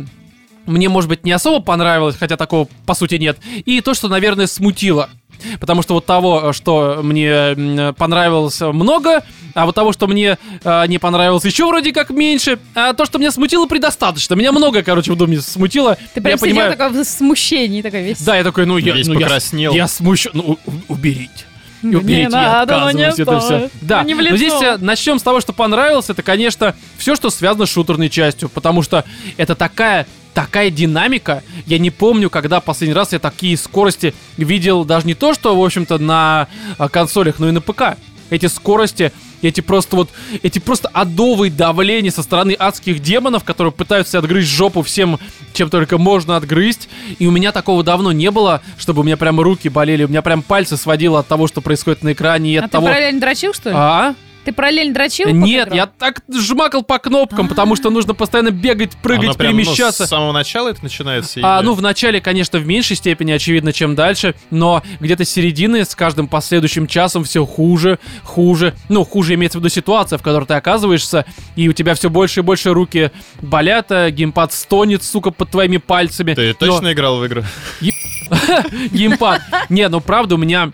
мне, 0.66 0.88
может 0.88 1.08
быть, 1.08 1.24
не 1.24 1.32
особо 1.32 1.62
понравилось, 1.64 2.16
хотя 2.18 2.36
такого, 2.36 2.68
по 2.86 2.94
сути, 2.94 3.16
нет, 3.16 3.38
и 3.64 3.80
то, 3.80 3.94
что, 3.94 4.08
наверное, 4.08 4.46
смутило. 4.46 5.10
Потому 5.58 5.82
что 5.82 5.94
вот 5.94 6.06
того, 6.06 6.52
что 6.52 7.00
мне 7.02 7.92
понравилось 7.96 8.60
много, 8.60 9.22
а 9.54 9.66
вот 9.66 9.74
того, 9.74 9.92
что 9.92 10.06
мне 10.06 10.38
э, 10.62 10.86
не 10.86 10.98
понравилось 10.98 11.44
еще 11.44 11.66
вроде 11.66 11.92
как 11.92 12.10
меньше, 12.10 12.58
а 12.74 12.92
то, 12.92 13.04
что 13.04 13.18
меня 13.18 13.30
смутило, 13.30 13.66
предостаточно. 13.66 14.34
Меня 14.34 14.52
много, 14.52 14.82
короче, 14.82 15.12
в 15.12 15.16
доме 15.16 15.40
смутило. 15.40 15.96
Ты 16.14 16.20
прям 16.20 16.32
я 16.32 16.36
сидел 16.36 16.50
понимаю. 16.50 16.76
такой 16.76 17.02
в 17.02 17.04
смущении, 17.04 17.82
такой 17.82 18.02
весь. 18.02 18.20
Да, 18.20 18.36
я 18.36 18.44
такой, 18.44 18.66
ну 18.66 18.76
я, 18.78 18.94
Весь 18.94 19.06
ну, 19.06 19.14
я 19.14 19.20
покраснел. 19.20 19.74
я, 19.74 19.88
смущен. 19.88 20.30
Ну, 20.34 20.58
уберите. 20.88 21.46
И 21.82 21.86
Не 21.86 21.96
уберите, 21.96 22.22
я 22.22 22.28
надо, 22.30 22.80
но 22.80 22.90
не 22.90 23.04
отказываюсь, 23.04 23.44
это 23.44 23.68
все. 23.68 23.70
Да, 23.80 24.02
Не 24.02 24.14
но 24.14 24.36
здесь 24.36 24.52
начнем 24.80 25.18
с 25.18 25.22
того, 25.22 25.40
что 25.40 25.52
понравилось, 25.52 26.10
это, 26.10 26.22
конечно, 26.22 26.74
все, 26.98 27.16
что 27.16 27.30
связано 27.30 27.66
с 27.66 27.70
шутерной 27.70 28.08
частью, 28.08 28.48
потому 28.48 28.82
что 28.82 29.04
это 29.36 29.54
такая 29.54 30.06
такая 30.34 30.70
динамика. 30.70 31.42
Я 31.66 31.78
не 31.78 31.90
помню, 31.90 32.30
когда 32.30 32.60
последний 32.60 32.94
раз 32.94 33.12
я 33.12 33.18
такие 33.18 33.56
скорости 33.56 34.14
видел 34.36 34.84
даже 34.84 35.06
не 35.06 35.14
то, 35.14 35.34
что, 35.34 35.58
в 35.58 35.64
общем-то, 35.64 35.98
на 35.98 36.48
а, 36.78 36.88
консолях, 36.88 37.38
но 37.38 37.48
и 37.48 37.52
на 37.52 37.60
ПК. 37.60 37.96
Эти 38.30 38.46
скорости, 38.46 39.12
эти 39.42 39.60
просто 39.60 39.96
вот, 39.96 40.10
эти 40.42 40.58
просто 40.58 40.88
адовые 40.88 41.50
давления 41.50 42.10
со 42.10 42.22
стороны 42.22 42.54
адских 42.58 43.00
демонов, 43.00 43.44
которые 43.44 43.72
пытаются 43.72 44.18
отгрызть 44.18 44.48
жопу 44.48 44.82
всем, 44.82 45.18
чем 45.52 45.70
только 45.70 45.98
можно 45.98 46.36
отгрызть. 46.36 46.88
И 47.18 47.26
у 47.26 47.30
меня 47.30 47.52
такого 47.52 47.82
давно 47.82 48.12
не 48.12 48.30
было, 48.30 48.62
чтобы 48.78 49.00
у 49.00 49.04
меня 49.04 49.16
прям 49.16 49.40
руки 49.40 49.68
болели, 49.68 50.04
у 50.04 50.08
меня 50.08 50.22
прям 50.22 50.42
пальцы 50.42 50.76
сводило 50.76 51.20
от 51.20 51.28
того, 51.28 51.46
что 51.48 51.60
происходит 51.60 52.02
на 52.02 52.12
экране 52.12 52.52
и 52.52 52.56
А 52.56 52.64
от 52.64 52.70
ты 52.70 52.72
того... 52.72 52.86
параллельно 52.86 53.20
дрочил, 53.20 53.54
что 53.54 53.70
ли? 53.70 53.76
А? 53.78 54.14
Ты 54.44 54.52
параллельно 54.52 54.94
дрочил? 54.94 55.28
Нет, 55.28 55.74
я 55.74 55.86
так 55.86 56.22
жмакал 56.32 56.82
по 56.82 56.98
кнопкам, 56.98 57.48
потому 57.48 57.76
что 57.76 57.90
нужно 57.90 58.14
постоянно 58.14 58.50
бегать, 58.50 58.96
прыгать, 58.96 59.28
ну, 59.28 59.34
перемещаться. 59.34 60.06
с 60.06 60.08
самого 60.08 60.32
начала 60.32 60.68
это 60.68 60.82
начинается? 60.82 61.40
А, 61.42 61.62
ну, 61.62 61.74
в 61.74 61.82
начале, 61.82 62.20
конечно, 62.20 62.58
в 62.58 62.66
меньшей 62.66 62.96
степени, 62.96 63.32
очевидно, 63.32 63.72
чем 63.72 63.94
дальше, 63.94 64.34
но 64.50 64.82
где-то 65.00 65.24
с 65.24 65.30
середины, 65.30 65.84
с 65.84 65.94
каждым 65.94 66.26
последующим 66.26 66.86
часом 66.86 67.24
все 67.24 67.44
хуже, 67.44 67.98
хуже. 68.22 68.74
Ну, 68.88 69.04
хуже 69.04 69.34
имеется 69.34 69.58
в 69.58 69.60
виду 69.60 69.68
ситуация, 69.68 70.18
в 70.18 70.22
которой 70.22 70.46
ты 70.46 70.54
оказываешься, 70.54 71.26
и 71.56 71.68
у 71.68 71.72
тебя 71.72 71.94
все 71.94 72.08
больше 72.08 72.40
и 72.40 72.42
больше 72.42 72.72
руки 72.72 73.10
болят, 73.42 73.92
а 73.92 74.10
геймпад 74.10 74.52
стонет, 74.52 75.02
сука, 75.02 75.30
под 75.30 75.50
твоими 75.50 75.76
пальцами. 75.76 76.34
Ты 76.34 76.56
Но- 76.60 76.66
точно 76.66 76.92
играл 76.92 77.18
в 77.18 77.26
игру? 77.26 77.42
геймпад. 78.92 79.42
Не, 79.68 79.88
ну 79.88 80.00
правда, 80.00 80.36
у 80.36 80.38
меня 80.38 80.72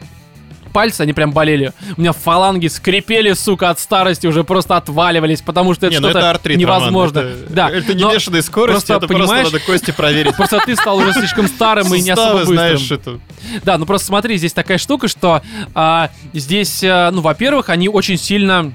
пальцы, 0.77 1.01
они 1.01 1.15
прям 1.15 1.33
болели. 1.33 1.73
У 1.97 2.03
меня 2.03 2.13
фаланги 2.13 2.67
скрипели, 2.67 3.33
сука, 3.33 3.71
от 3.71 3.81
старости, 3.81 4.27
уже 4.27 4.45
просто 4.45 4.77
отваливались, 4.77 5.41
потому 5.41 5.73
что 5.73 5.87
это 5.87 5.95
Не, 5.95 6.01
ну 6.01 6.09
что-то 6.09 6.19
это 6.19 6.31
артрит, 6.31 6.59
невозможно. 6.59 7.23
Роман, 7.23 7.37
это- 7.45 7.53
да, 7.55 7.71
Это 7.71 7.95
не 7.95 8.03
но 8.05 8.13
бешеная 8.13 8.43
скорость, 8.43 8.87
просто, 8.87 8.95
это 8.95 9.07
понимаешь- 9.09 9.49
просто 9.49 9.55
надо 9.55 9.65
кости 9.65 9.91
проверить. 9.93 10.37
Просто 10.37 10.61
ты 10.67 10.77
стал 10.77 10.99
уже 10.99 11.15
слишком 11.15 11.49
старым 11.49 11.95
и 11.95 12.01
не 12.03 12.11
особо 12.11 12.41
быстрым. 12.41 12.57
знаешь, 12.57 12.91
это... 12.91 13.19
Да, 13.65 13.79
ну 13.79 13.87
просто 13.87 14.09
смотри, 14.09 14.37
здесь 14.37 14.53
такая 14.53 14.77
штука, 14.77 15.09
что 15.09 15.41
а, 15.75 16.11
здесь, 16.35 16.85
а, 16.85 17.11
ну, 17.11 17.23
во-первых, 17.23 17.71
они 17.71 17.89
очень 17.89 18.19
сильно 18.19 18.71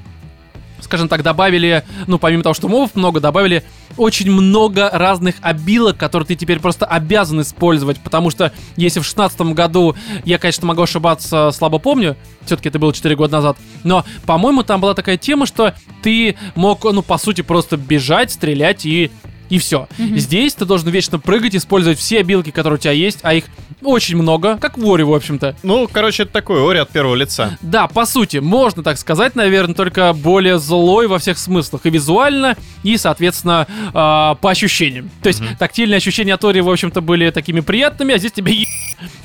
скажем 0.92 1.08
так, 1.08 1.24
добавили, 1.24 1.86
ну, 2.06 2.20
помимо 2.20 2.44
того, 2.44 2.54
что 2.54 2.68
мобов 2.68 2.96
много, 2.96 3.22
добавили 3.22 3.64
очень 3.96 4.30
много 4.30 4.90
разных 4.92 5.36
обилок, 5.40 5.96
которые 5.96 6.28
ты 6.28 6.36
теперь 6.36 6.60
просто 6.60 6.86
обязан 6.86 7.40
использовать, 7.40 7.98
потому 8.02 8.30
что 8.30 8.52
если 8.76 9.00
в 9.00 9.06
шестнадцатом 9.06 9.54
году, 9.54 9.96
я, 10.26 10.38
конечно, 10.38 10.68
могу 10.68 10.82
ошибаться, 10.82 11.52
слабо 11.52 11.80
помню, 11.80 12.18
все-таки 12.46 12.68
это 12.68 12.78
было 12.78 12.92
4 12.92 13.16
года 13.16 13.38
назад, 13.38 13.58
но, 13.86 14.04
по-моему, 14.26 14.64
там 14.64 14.82
была 14.82 14.94
такая 14.94 15.16
тема, 15.16 15.46
что 15.46 15.74
ты 16.04 16.36
мог, 16.56 16.84
ну, 16.84 17.02
по 17.02 17.18
сути, 17.18 17.40
просто 17.40 17.78
бежать, 17.78 18.32
стрелять 18.32 18.86
и 18.86 19.12
и 19.52 19.60
все. 19.60 19.88
Здесь 20.00 20.56
ты 20.56 20.66
должен 20.66 20.90
вечно 20.90 21.20
прыгать, 21.20 21.56
использовать 21.56 22.00
все 22.00 22.20
обилки, 22.22 22.50
которые 22.50 22.78
у 22.78 22.82
тебя 22.82 22.94
есть, 22.94 23.20
а 23.22 23.34
их 23.36 23.44
очень 23.84 24.16
много, 24.16 24.58
как 24.58 24.78
в 24.78 24.82
Воре, 24.82 25.04
в 25.04 25.14
общем-то. 25.14 25.56
Ну, 25.64 25.88
короче, 25.92 26.24
это 26.24 26.32
такой 26.32 26.62
ори 26.62 26.80
от 26.80 26.90
первого 26.90 27.16
лица. 27.16 27.58
Да, 27.62 27.88
по 27.88 28.06
сути, 28.06 28.38
можно 28.38 28.82
так 28.84 28.98
сказать, 28.98 29.36
наверное, 29.36 29.76
только 29.76 30.14
более 30.14 30.58
злой 30.60 31.08
во 31.08 31.20
всех 31.20 31.38
смыслах. 31.38 31.86
И 31.86 31.90
визуально, 31.90 32.56
и, 32.84 32.98
соответственно, 32.98 33.68
э, 33.70 33.92
по 33.94 34.50
ощущениям. 34.50 35.10
То 35.22 35.28
есть, 35.28 35.42
тактильные 35.60 35.98
ощущения 35.98 36.34
от 36.36 36.44
Ори, 36.46 36.62
в 36.62 36.70
общем-то, 36.70 37.02
были 37.02 37.30
такими 37.32 37.60
приятными, 37.60 38.14
а 38.14 38.18
здесь 38.20 38.32
тебе 38.32 38.54
е- 38.54 38.66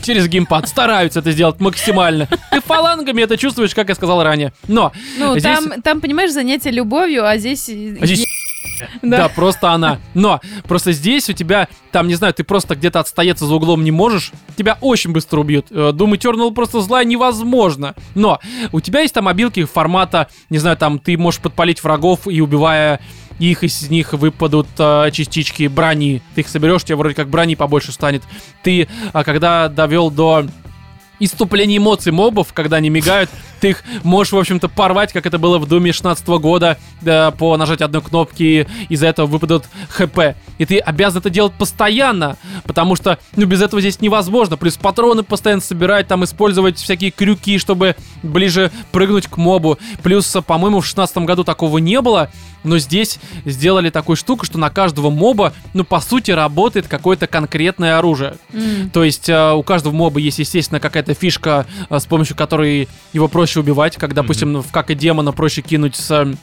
через 0.03 0.27
геймпад 0.27 0.69
стараются 0.69 1.20
это 1.20 1.32
сделать 1.32 1.61
максимально. 1.61 2.27
Ты 2.51 2.61
фалангами 2.62 3.23
это 3.23 3.36
чувствуешь, 3.36 3.74
как 3.74 3.89
я 3.90 3.94
сказал 3.94 4.23
ранее. 4.24 4.53
Но 4.69 4.93
Ну, 5.19 5.39
здесь- 5.39 5.43
там, 5.59 5.82
там, 5.82 6.01
понимаешь, 6.01 6.32
занятие 6.32 6.70
любовью, 6.70 7.27
а 7.27 7.36
здесь... 7.36 7.69
А 7.69 8.07
здесь 8.07 8.24
Да. 9.02 9.18
Да. 9.18 9.28
просто 9.28 9.72
она. 9.72 9.98
Но 10.14 10.40
просто 10.64 10.93
здесь 10.93 11.28
у 11.28 11.32
тебя, 11.32 11.68
там, 11.93 12.09
не 12.09 12.14
знаю, 12.14 12.34
ты 12.34 12.44
просто 12.44 12.74
где-то 12.74 13.01
отстояться 13.01 13.47
за 13.47 13.55
углом 13.55 13.84
не 13.84 13.90
можешь, 13.90 14.32
тебя 14.56 14.78
очень 14.80 15.12
быстро 15.12 15.40
убьют. 15.40 15.66
Э, 15.70 15.93
Doom 15.93 16.12
Eternal 16.18 16.52
просто 16.52 16.80
злая 16.80 17.05
невозможно. 17.05 17.94
Но 18.14 18.40
у 18.72 18.80
тебя 18.80 19.01
есть 19.01 19.14
там 19.14 19.28
обилки 19.28 19.64
формата, 19.64 20.28
не 20.51 20.59
знаю, 20.59 20.76
там 20.76 20.98
ты 20.98 21.16
можешь 21.16 21.40
подпалить 21.40 21.82
врагов 21.82 22.26
и 22.26 22.40
убивая 22.40 23.01
их, 23.38 23.62
из 23.64 23.90
них 23.90 24.12
выпадут 24.12 24.68
э, 24.78 25.10
частички 25.12 25.66
брони. 25.68 26.22
Ты 26.34 26.40
их 26.43 26.48
соберешь, 26.48 26.84
тебе 26.84 26.97
вроде 26.97 27.14
как 27.14 27.28
брони 27.28 27.55
побольше 27.55 27.93
станет. 27.93 28.22
Ты, 28.62 28.88
а, 29.12 29.24
когда 29.24 29.68
довел 29.68 30.10
до 30.10 30.47
иступление 31.18 31.78
эмоций 31.78 32.12
мобов, 32.12 32.52
когда 32.52 32.76
они 32.76 32.90
мигают, 32.90 33.30
ты 33.61 33.70
их 33.70 33.85
можешь, 34.03 34.33
в 34.33 34.39
общем-то, 34.39 34.69
порвать, 34.69 35.12
как 35.12 35.27
это 35.27 35.39
было 35.39 35.59
в 35.59 35.66
Думе 35.66 35.93
16 35.93 36.27
года, 36.28 36.78
да, 37.01 37.31
по 37.31 37.57
нажатию 37.57 37.87
одной 37.87 38.03
кнопки, 38.03 38.43
и 38.43 38.66
из-за 38.89 39.07
этого 39.07 39.27
выпадут 39.27 39.65
ХП. 39.89 40.37
И 40.59 40.65
ты 40.65 40.78
обязан 40.78 41.20
это 41.20 41.31
делать 41.31 41.53
постоянно, 41.53 42.37
потому 42.65 42.97
что, 42.97 43.19
ну, 43.37 43.47
без 43.47 43.61
этого 43.62 43.81
здесь 43.81 44.01
невозможно. 44.01 44.57
Плюс 44.57 44.77
патроны 44.77 45.23
постоянно 45.23 45.62
собирать, 45.62 46.09
там, 46.09 46.24
использовать 46.24 46.78
всякие 46.78 47.11
крюки, 47.11 47.59
чтобы 47.59 47.97
ближе 48.23 48.70
прыгнуть 48.93 49.27
к 49.27 49.37
мобу. 49.37 49.78
Плюс, 50.03 50.37
по-моему, 50.47 50.81
в 50.81 50.87
16 50.87 51.19
году 51.19 51.45
такого 51.45 51.78
не 51.78 52.01
было, 52.01 52.31
но 52.66 52.78
здесь 52.78 53.19
сделали 53.45 53.91
такую 53.91 54.16
штуку, 54.16 54.45
что 54.45 54.59
на 54.59 54.70
каждого 54.70 55.11
моба, 55.11 55.53
ну, 55.73 55.85
по 55.85 56.01
сути, 56.01 56.33
работает 56.33 56.89
какое-то 56.89 57.27
конкретное 57.27 57.99
оружие. 57.99 58.37
М. 58.53 58.91
То 58.91 59.05
есть 59.05 59.28
э, 59.28 59.53
у 59.53 59.62
каждого 59.62 59.95
моба 59.95 60.19
есть, 60.19 60.41
естественно, 60.41 60.81
какая-то 60.81 61.15
фишка, 61.15 61.66
э, 61.89 61.99
с 61.99 62.07
помощью 62.07 62.37
которой 62.37 62.89
его 63.12 63.28
проще 63.47 63.60
убивать, 63.60 63.97
как, 63.97 64.12
допустим, 64.12 64.60
в 64.60 64.73
как 64.73 64.90
и 64.90 64.97
демона 64.97 65.31
проще 65.31 65.62
кинуть 65.62 65.94
с 65.94 66.10
э, 66.10 66.35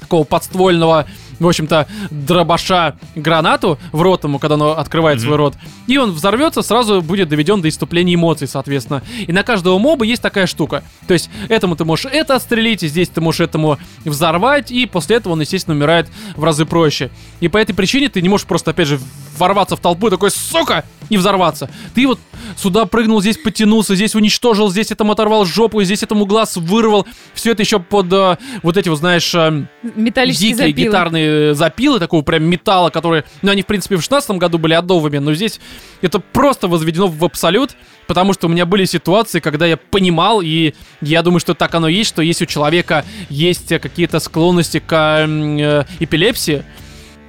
такого 0.00 0.24
подствольного, 0.24 1.04
в 1.38 1.46
общем-то, 1.46 1.86
дробаша 2.10 2.96
гранату 3.14 3.78
в 3.92 4.02
рот 4.02 4.24
ему, 4.24 4.38
когда 4.38 4.54
он 4.56 4.78
открывает 4.78 5.18
Мгм. 5.18 5.24
свой 5.24 5.36
рот. 5.36 5.54
И 5.86 5.96
он 5.96 6.10
взорвется, 6.12 6.62
сразу 6.62 7.00
будет 7.02 7.28
доведен 7.28 7.60
до 7.62 7.68
иступления 7.68 8.14
эмоций, 8.14 8.46
соответственно. 8.48 9.02
И 9.26 9.32
на 9.32 9.42
каждого 9.42 9.78
моба 9.78 10.04
есть 10.04 10.22
такая 10.22 10.46
штука. 10.46 10.82
То 11.06 11.14
есть 11.14 11.30
этому 11.48 11.76
ты 11.76 11.84
можешь 11.84 12.06
это 12.10 12.34
отстрелить, 12.36 12.82
и 12.82 12.88
здесь 12.88 13.08
ты 13.08 13.20
можешь 13.20 13.40
этому 13.40 13.78
взорвать, 14.04 14.70
и 14.70 14.86
после 14.86 15.16
этого 15.16 15.32
он, 15.34 15.40
естественно, 15.40 15.76
умирает 15.76 16.08
в 16.36 16.44
разы 16.44 16.64
проще. 16.66 17.10
И 17.40 17.48
по 17.48 17.58
этой 17.58 17.72
причине 17.74 18.08
ты 18.08 18.20
не 18.22 18.28
можешь 18.28 18.46
просто, 18.46 18.70
опять 18.72 18.88
же, 18.88 18.98
ворваться 19.38 19.76
в 19.76 19.80
толпу 19.80 20.08
и 20.08 20.10
такой, 20.10 20.30
сука, 20.30 20.84
и 21.08 21.16
взорваться. 21.16 21.70
Ты 21.94 22.06
вот 22.08 22.18
сюда 22.56 22.84
прыгнул, 22.86 23.20
здесь 23.20 23.36
потянулся, 23.38 23.94
здесь 23.94 24.14
уничтожил, 24.14 24.68
здесь 24.70 24.90
этому 24.90 25.12
оторвал 25.12 25.44
жопу, 25.44 25.82
здесь 25.84 26.02
этому 26.02 26.26
глаз 26.26 26.56
вырвал. 26.56 27.06
Все 27.34 27.52
это 27.52 27.62
еще 27.62 27.78
под 27.78 28.12
э, 28.12 28.36
вот 28.62 28.76
эти, 28.76 28.88
вот, 28.88 28.98
знаешь, 28.98 29.32
э, 29.34 29.64
Металлические 29.94 30.50
дикие 30.52 30.68
запилы. 30.68 30.86
гитарные 30.88 31.27
запилы, 31.52 31.98
такого 31.98 32.22
прям 32.22 32.44
металла, 32.44 32.90
которые, 32.90 33.24
ну, 33.42 33.50
они, 33.50 33.62
в 33.62 33.66
принципе, 33.66 33.96
в 33.96 34.00
16 34.00 34.30
году 34.32 34.58
были 34.58 34.74
адовыми, 34.74 35.18
но 35.18 35.34
здесь 35.34 35.60
это 36.02 36.18
просто 36.18 36.68
возведено 36.68 37.08
в 37.08 37.24
абсолют, 37.24 37.76
потому 38.06 38.32
что 38.32 38.46
у 38.46 38.50
меня 38.50 38.66
были 38.66 38.84
ситуации, 38.84 39.40
когда 39.40 39.66
я 39.66 39.76
понимал, 39.76 40.40
и 40.42 40.74
я 41.00 41.22
думаю, 41.22 41.40
что 41.40 41.54
так 41.54 41.74
оно 41.74 41.88
и 41.88 41.94
есть, 41.94 42.10
что 42.10 42.22
если 42.22 42.44
у 42.44 42.48
человека 42.48 43.04
есть 43.28 43.72
э, 43.72 43.78
какие-то 43.78 44.20
склонности 44.20 44.82
к 44.84 44.92
э, 44.94 45.84
эпилепсии, 45.98 46.64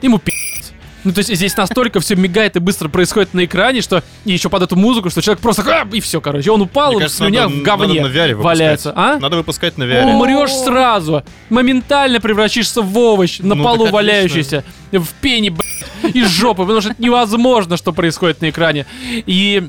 ему. 0.01 0.19
Ну, 1.09 1.13
то 1.15 1.21
есть 1.21 1.33
здесь 1.33 1.57
настолько 1.57 1.99
все 2.01 2.15
мигает 2.15 2.55
и 2.55 2.59
быстро 2.59 2.87
происходит 2.87 3.33
на 3.33 3.43
экране, 3.43 3.81
что 3.81 4.03
и 4.25 4.31
еще 4.31 4.47
под 4.47 4.61
эту 4.61 4.75
музыку, 4.75 5.09
что 5.09 5.23
человек 5.23 5.41
просто 5.41 5.63
и 5.91 5.99
все, 6.01 6.21
короче, 6.21 6.51
он 6.51 6.61
упал, 6.61 6.89
Мне 6.89 6.97
он 6.97 6.99
в 6.99 7.03
кажется, 7.05 7.17
слюнях 7.23 7.43
надо- 7.49 7.55
в 7.55 7.63
говне 7.63 8.01
надо 8.03 8.13
на 8.13 8.13
VR 8.15 8.35
валяется. 8.35 8.93
А? 8.95 9.17
Надо 9.17 9.37
выпускать 9.37 9.75
на 9.79 9.85
VR. 9.85 10.03
Умрешь 10.03 10.51
сразу. 10.53 11.23
Моментально 11.49 12.19
превращишься 12.21 12.83
в 12.83 12.95
овощ 12.95 13.39
на 13.39 13.55
Ну, 13.55 13.63
полу 13.63 13.87
валяющийся. 13.87 14.63
В 14.91 15.07
пене, 15.19 15.49
блядь, 15.49 16.15
из 16.15 16.27
жопы. 16.29 16.61
Потому 16.61 16.79
что 16.81 16.91
это 16.91 17.01
невозможно, 17.01 17.75
что 17.75 17.91
происходит 17.91 18.41
на 18.41 18.51
экране. 18.51 18.85
И 19.25 19.67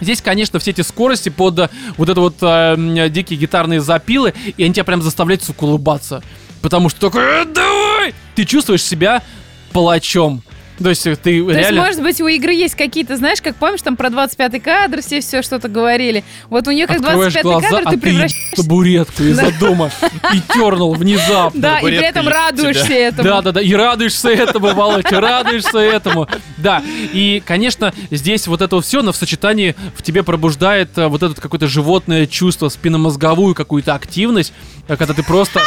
Здесь, 0.00 0.22
конечно, 0.22 0.60
все 0.60 0.70
эти 0.70 0.82
скорости 0.82 1.28
под 1.28 1.58
э, 1.58 1.68
вот 1.96 2.08
это 2.08 2.20
вот 2.20 2.36
э, 2.40 3.08
дикие 3.10 3.36
гитарные 3.36 3.80
запилы, 3.80 4.32
и 4.56 4.62
они 4.62 4.72
тебя 4.72 4.84
прям 4.84 5.02
заставляют, 5.02 5.42
сука, 5.42 5.64
улыбаться. 5.64 6.22
Потому 6.62 6.88
что 6.88 7.00
такой, 7.00 7.20
«Э, 7.24 7.44
давай! 7.44 8.14
Ты 8.36 8.44
чувствуешь 8.44 8.84
себя 8.84 9.24
палачом. 9.72 10.44
То 10.82 10.90
есть 10.90 11.02
ты 11.02 11.14
То 11.14 11.30
есть, 11.30 11.46
реально... 11.48 11.82
может 11.82 12.02
быть, 12.02 12.20
у 12.20 12.26
игры 12.28 12.52
есть 12.52 12.74
какие-то, 12.74 13.16
знаешь, 13.16 13.42
как 13.42 13.56
помнишь, 13.56 13.82
там 13.82 13.96
про 13.96 14.08
25-й 14.08 14.60
кадр 14.60 15.00
все 15.02 15.20
все 15.20 15.42
что-то 15.42 15.68
говорили. 15.68 16.24
Вот 16.48 16.66
у 16.68 16.70
нее 16.70 16.86
как 16.86 16.98
Открываешь 16.98 17.34
25-й 17.34 17.42
глаза, 17.42 17.68
кадр, 17.68 17.82
а 17.84 17.90
ты 17.90 17.98
превращаешься... 17.98 18.56
табуретку 18.56 19.22
из-за 19.24 19.52
дома 19.58 19.90
и 20.32 20.40
тернул 20.52 20.94
внезапно. 20.94 21.60
Да, 21.60 21.78
и 21.80 21.84
при 21.84 21.96
этом 21.96 22.26
есть 22.26 22.36
радуешься 22.36 22.92
этому. 22.92 23.28
Да, 23.28 23.42
да, 23.42 23.52
да, 23.52 23.60
и 23.60 23.72
радуешься 23.72 24.28
этому, 24.30 24.74
Володя, 24.74 25.20
радуешься 25.20 25.78
этому. 25.78 26.28
Да, 26.56 26.82
и, 27.12 27.42
конечно, 27.44 27.92
здесь 28.10 28.46
вот 28.46 28.62
это 28.62 28.80
все, 28.80 29.02
но 29.02 29.12
в 29.12 29.16
сочетании 29.16 29.74
в 29.96 30.02
тебе 30.02 30.22
пробуждает 30.22 30.96
э, 30.96 31.06
вот 31.08 31.22
это 31.22 31.40
какое-то 31.40 31.66
животное 31.66 32.26
чувство, 32.26 32.68
спинномозговую 32.68 33.54
какую-то 33.54 33.94
активность, 33.94 34.52
э, 34.86 34.96
когда 34.96 35.14
ты 35.14 35.22
просто... 35.22 35.60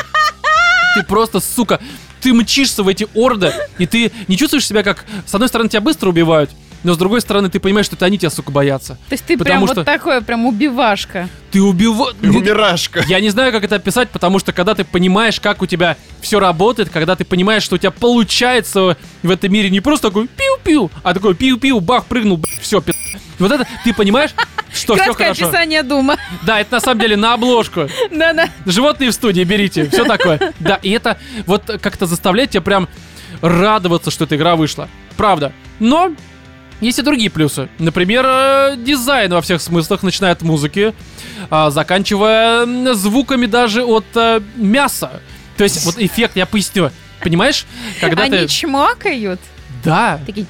Ты 0.95 1.03
просто, 1.03 1.39
сука, 1.39 1.79
ты 2.21 2.33
мчишься 2.33 2.83
в 2.83 2.87
эти 2.87 3.07
орды, 3.13 3.53
и 3.77 3.85
ты 3.87 4.11
не 4.27 4.37
чувствуешь 4.37 4.67
себя 4.67 4.83
как... 4.83 5.05
С 5.25 5.33
одной 5.33 5.47
стороны, 5.49 5.69
тебя 5.69 5.81
быстро 5.81 6.09
убивают, 6.09 6.51
но 6.83 6.93
с 6.93 6.97
другой 6.97 7.21
стороны 7.21 7.49
ты 7.49 7.59
понимаешь, 7.59 7.85
что 7.85 7.95
это 7.95 8.05
они 8.05 8.17
тебя, 8.17 8.29
сука, 8.29 8.51
боятся. 8.51 8.95
То 9.09 9.13
есть 9.13 9.23
ты 9.25 9.37
Потому 9.37 9.65
прям 9.65 9.67
что- 9.67 9.81
вот 9.81 9.85
такой, 9.85 10.21
прям 10.21 10.45
убивашка. 10.45 11.29
Ты 11.51 11.61
убиваешь... 11.61 12.15
Умирашка. 12.21 13.03
Я 13.07 13.19
не 13.19 13.29
знаю, 13.29 13.51
как 13.51 13.63
это 13.63 13.75
описать, 13.75 14.09
потому 14.09 14.39
что 14.39 14.51
когда 14.53 14.73
ты 14.75 14.83
понимаешь, 14.83 15.39
как 15.39 15.61
у 15.61 15.65
тебя 15.65 15.97
все 16.21 16.39
работает, 16.39 16.89
когда 16.89 17.15
ты 17.15 17.25
понимаешь, 17.25 17.63
что 17.63 17.75
у 17.75 17.77
тебя 17.77 17.91
получается 17.91 18.97
в 19.23 19.29
этом 19.29 19.51
мире 19.51 19.69
не 19.69 19.79
просто 19.81 20.09
такой 20.09 20.27
пиу-пиу, 20.27 20.89
а 21.03 21.13
такой 21.13 21.35
пиу-пиу, 21.35 21.79
бах, 21.79 22.05
прыгнул, 22.05 22.41
все, 22.61 22.81
Вот 23.41 23.51
это 23.51 23.67
ты 23.83 23.93
понимаешь, 23.93 24.31
что 24.73 24.95
все 24.95 25.03
Краткое 25.05 25.23
хорошо. 25.25 25.45
описание 25.45 25.83
Дума. 25.83 26.17
Да, 26.43 26.59
это 26.59 26.73
на 26.75 26.79
самом 26.79 27.01
деле 27.01 27.15
на 27.17 27.33
обложку. 27.33 27.87
Да-да. 28.11 28.49
Животные 28.65 29.11
в 29.11 29.13
студии, 29.13 29.43
берите, 29.43 29.89
все 29.89 30.05
такое. 30.05 30.53
Да, 30.59 30.75
и 30.81 30.91
это 30.91 31.17
вот 31.45 31.63
как-то 31.81 32.05
заставляет 32.05 32.51
тебя 32.51 32.61
прям 32.61 32.87
радоваться, 33.41 34.11
что 34.11 34.25
эта 34.25 34.35
игра 34.35 34.55
вышла. 34.55 34.87
Правда. 35.17 35.51
Но 35.79 36.11
есть 36.79 36.97
и 36.99 37.01
другие 37.01 37.29
плюсы. 37.29 37.69
Например, 37.79 38.25
э, 38.27 38.75
дизайн 38.77 39.31
во 39.31 39.41
всех 39.41 39.61
смыслах, 39.61 40.01
начиная 40.03 40.31
от 40.31 40.41
музыки, 40.41 40.93
а, 41.49 41.69
заканчивая 41.69 42.93
звуками 42.95 43.45
даже 43.45 43.83
от 43.83 44.05
э, 44.15 44.41
мяса. 44.55 45.21
То 45.57 45.63
есть 45.63 45.85
вот 45.85 45.99
эффект, 45.99 46.35
я 46.35 46.45
поясню. 46.45 46.91
Понимаешь, 47.21 47.65
когда 47.99 48.23
Они 48.23 48.37
ты... 48.39 48.47
чмокают. 48.47 49.39
Да, 49.83 50.19
Такие, 50.25 50.45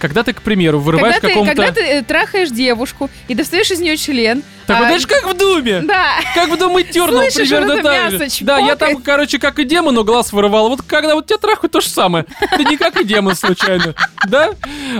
когда 0.00 0.22
ты, 0.22 0.32
к 0.32 0.40
примеру, 0.42 0.80
вырываешь 0.80 1.16
когда 1.16 1.28
ты, 1.28 1.34
какому-то... 1.34 1.54
когда 1.54 1.72
ты 1.72 1.80
э, 1.82 2.02
трахаешь 2.02 2.48
девушку 2.48 3.10
и 3.28 3.34
достаешь 3.34 3.70
из 3.70 3.80
нее 3.80 3.96
член. 3.96 4.42
Так 4.66 4.78
вот, 4.78 4.84
а, 4.84 4.88
знаешь, 4.88 5.06
как 5.06 5.26
в 5.26 5.36
Думе. 5.36 5.80
Да. 5.90 6.20
Как 6.34 6.48
в 6.48 6.54
Eternal 6.54 7.30
Слышишь, 7.30 7.48
примерно 7.48 7.74
вот 7.74 7.82
так 7.82 8.10
же. 8.12 8.28
Да, 8.40 8.58
я 8.58 8.76
там, 8.76 9.02
короче, 9.02 9.38
как 9.38 9.58
и 9.58 9.64
демону 9.64 10.02
глаз 10.04 10.32
вырывал. 10.32 10.68
Вот 10.68 10.82
когда 10.82 11.14
вот 11.14 11.26
тебя 11.26 11.38
трахают, 11.38 11.72
то 11.72 11.80
же 11.80 11.88
самое. 11.88 12.24
Ты 12.56 12.64
не 12.64 12.76
как 12.76 12.98
и 13.00 13.04
демон 13.04 13.34
случайно. 13.34 13.94
Да? 14.28 14.50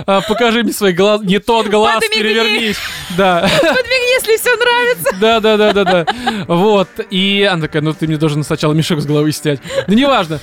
А, 0.07 0.21
покажи 0.21 0.63
мне 0.63 0.73
свои 0.73 0.93
глаза. 0.93 1.23
Не 1.23 1.37
тот 1.39 1.67
глаз, 1.67 2.01
Подмигни. 2.01 2.17
перевернись. 2.23 2.77
Да. 3.15 3.41
Подмигни, 3.61 4.13
если 4.13 4.37
все 4.37 4.55
нравится. 4.55 5.15
Да, 5.19 5.39
да, 5.39 5.57
да, 5.57 5.73
да, 5.73 5.83
да. 5.83 6.05
Вот. 6.47 6.89
И 7.11 7.47
она 7.49 7.61
такая, 7.63 7.83
ну 7.83 7.93
ты 7.93 8.07
мне 8.07 8.17
должен 8.17 8.43
сначала 8.43 8.73
мешок 8.73 8.99
с 8.99 9.05
головы 9.05 9.31
снять. 9.31 9.59
Ну 9.87 9.93
неважно. 9.93 10.39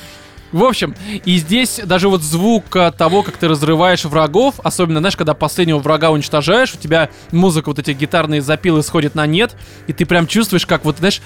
В 0.53 0.65
общем, 0.65 0.95
и 1.25 1.37
здесь 1.37 1.81
даже 1.85 2.09
вот 2.09 2.23
звук 2.23 2.75
а, 2.75 2.91
того, 2.91 3.23
как 3.23 3.37
ты 3.37 3.49
разрываешь 3.49 4.05
врагов, 4.05 4.55
особенно, 4.63 5.01
знаешь, 5.01 5.17
когда 5.17 5.35
последнего 5.35 5.79
врага 5.79 6.11
уничтожаешь, 6.11 6.75
у 6.75 6.79
тебя 6.79 7.11
музыка, 7.33 7.69
вот 7.69 7.79
эти 7.79 7.91
гитарные 7.91 8.41
запилы 8.41 8.83
сходит 8.83 9.15
на 9.15 9.27
нет, 9.27 9.55
и 9.87 9.93
ты 9.93 10.07
прям 10.07 10.27
чувствуешь, 10.27 10.67
как 10.67 10.85
вот, 10.85 10.99
знаешь, 10.99 11.21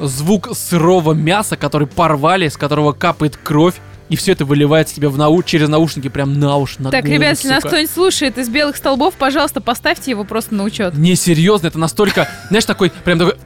звук 0.00 0.56
сырого 0.56 1.12
мяса, 1.12 1.56
который 1.56 1.86
порвали, 1.86 2.48
с 2.48 2.56
которого 2.56 2.92
капает 2.92 3.36
кровь, 3.36 3.74
и 4.08 4.16
все 4.16 4.32
это 4.32 4.44
выливается 4.44 4.94
тебе 4.94 5.08
в 5.08 5.16
нау 5.16 5.42
через 5.42 5.68
наушники 5.68 6.08
прям 6.08 6.38
на 6.38 6.56
уши, 6.56 6.82
на 6.82 6.90
Так, 6.90 7.04
голову, 7.04 7.18
ребят, 7.18 7.30
если 7.36 7.48
нас 7.48 7.64
кто-нибудь 7.64 7.90
слушает 7.90 8.38
из 8.38 8.48
белых 8.48 8.76
столбов, 8.76 9.14
пожалуйста, 9.14 9.60
поставьте 9.60 10.10
его 10.10 10.24
просто 10.24 10.54
на 10.54 10.64
учет. 10.64 10.94
Не, 10.96 11.14
серьезно, 11.14 11.68
это 11.68 11.78
настолько, 11.78 12.28
знаешь, 12.48 12.64
такой, 12.64 12.90
прям 13.04 13.18
такой, 13.18 13.36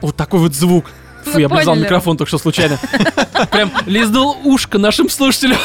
вот 0.00 0.16
такой 0.16 0.40
вот 0.40 0.54
звук. 0.54 0.86
Фу, 1.24 1.38
я 1.38 1.46
облизал 1.46 1.76
микрофон 1.76 2.16
только 2.16 2.28
что 2.28 2.38
случайно. 2.38 2.78
Прям 3.50 3.72
лизнул 3.86 4.36
ушко 4.44 4.78
нашим 4.78 5.08
слушателям. 5.08 5.58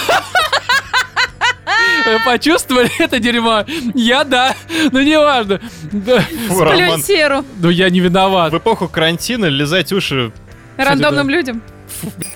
Вы 2.06 2.20
Почувствовали 2.26 2.90
это 3.00 3.20
дерьмо? 3.20 3.66
Я 3.94 4.24
да, 4.24 4.56
но 4.92 5.02
не 5.02 5.18
важно. 5.20 5.60
Да. 5.92 6.22
Фу, 6.48 6.64
Роман. 6.64 6.78
Плюнь 6.78 7.04
серу 7.04 7.46
Ну 7.60 7.70
я 7.70 7.90
не 7.90 8.00
виноват. 8.00 8.52
В 8.52 8.58
эпоху 8.58 8.88
карантина 8.88 9.46
лизать 9.46 9.92
уши 9.92 10.32
рандомным 10.78 11.30
людям. 11.30 11.62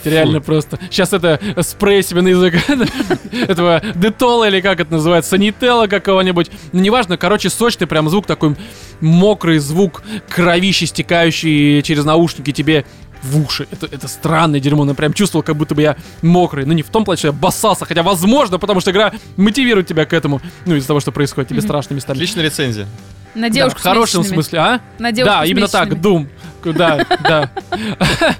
Реально 0.03 0.41
просто. 0.41 0.79
Сейчас 0.89 1.13
это 1.13 1.39
спрей 1.61 2.03
себе 2.03 2.21
на 2.21 2.29
язык 2.29 2.55
этого 3.31 3.81
детола 3.95 4.47
или 4.49 4.61
как 4.61 4.79
это 4.79 4.91
называется, 4.91 5.31
санителла 5.31 5.87
какого-нибудь. 5.87 6.51
Ну, 6.71 6.81
неважно, 6.81 7.17
короче, 7.17 7.49
сочный 7.49 7.87
прям 7.87 8.09
звук 8.09 8.25
такой 8.25 8.55
мокрый 8.99 9.59
звук, 9.59 10.03
кровище 10.29 10.85
стекающий 10.85 11.81
через 11.81 12.03
наушники 12.03 12.51
тебе 12.51 12.85
в 13.23 13.43
уши. 13.45 13.67
Это, 13.71 13.87
это 13.87 14.07
странное 14.07 14.59
дерьмо, 14.59 14.83
но 14.85 14.93
прям 14.93 15.13
чувствовал, 15.13 15.43
как 15.43 15.55
будто 15.55 15.73
бы 15.75 15.81
я 15.81 15.95
мокрый. 16.21 16.65
Ну, 16.65 16.73
не 16.73 16.83
в 16.83 16.89
том 16.89 17.05
плане, 17.05 17.17
что 17.17 17.27
я 17.29 17.31
боссался, 17.31 17.85
хотя 17.85 18.03
возможно, 18.03 18.59
потому 18.59 18.79
что 18.81 18.91
игра 18.91 19.11
мотивирует 19.37 19.87
тебя 19.87 20.05
к 20.05 20.13
этому. 20.13 20.41
Ну, 20.65 20.75
из-за 20.75 20.87
того, 20.87 20.99
что 20.99 21.11
происходит 21.11 21.49
тебе 21.49 21.61
страшно 21.61 21.93
местами. 21.95 22.17
Отличная 22.17 22.43
рецензия. 22.43 22.87
На 23.35 23.47
Да, 23.49 23.55
девушку 23.55 23.79
в 23.79 23.81
с 23.81 23.83
хорошем 23.83 24.19
месячными. 24.19 24.35
смысле, 24.41 24.59
а? 24.59 24.79
На 24.99 25.11
девушку 25.11 25.35
Да, 25.39 25.45
с 25.45 25.49
именно 25.49 25.67
так. 25.67 25.89
Doom. 25.93 26.27
Да, 26.65 27.05
да. 27.23 27.49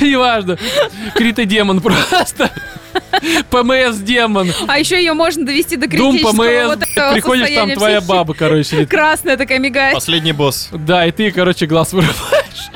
Неважно. 0.00 0.58
Критодемон 1.14 1.80
просто. 1.80 2.50
ПМС-демон. 3.50 4.52
А 4.68 4.78
еще 4.78 4.96
ее 4.98 5.12
можно 5.14 5.44
довести 5.46 5.76
до 5.76 5.88
Дум 5.88 6.12
критического 6.12 6.44
ПМС. 6.44 6.66
вот 6.76 6.88
этого 6.88 7.12
Приходишь, 7.12 7.54
там 7.54 7.70
твоя 7.72 8.00
баба, 8.00 8.34
короче. 8.34 8.86
Красная 8.86 9.36
такая 9.36 9.58
мигает. 9.58 9.94
Последний 9.94 10.32
босс. 10.32 10.68
Да, 10.72 11.06
и 11.06 11.12
ты, 11.12 11.30
короче, 11.30 11.66
глаз 11.66 11.92
вырываешь. 11.92 12.70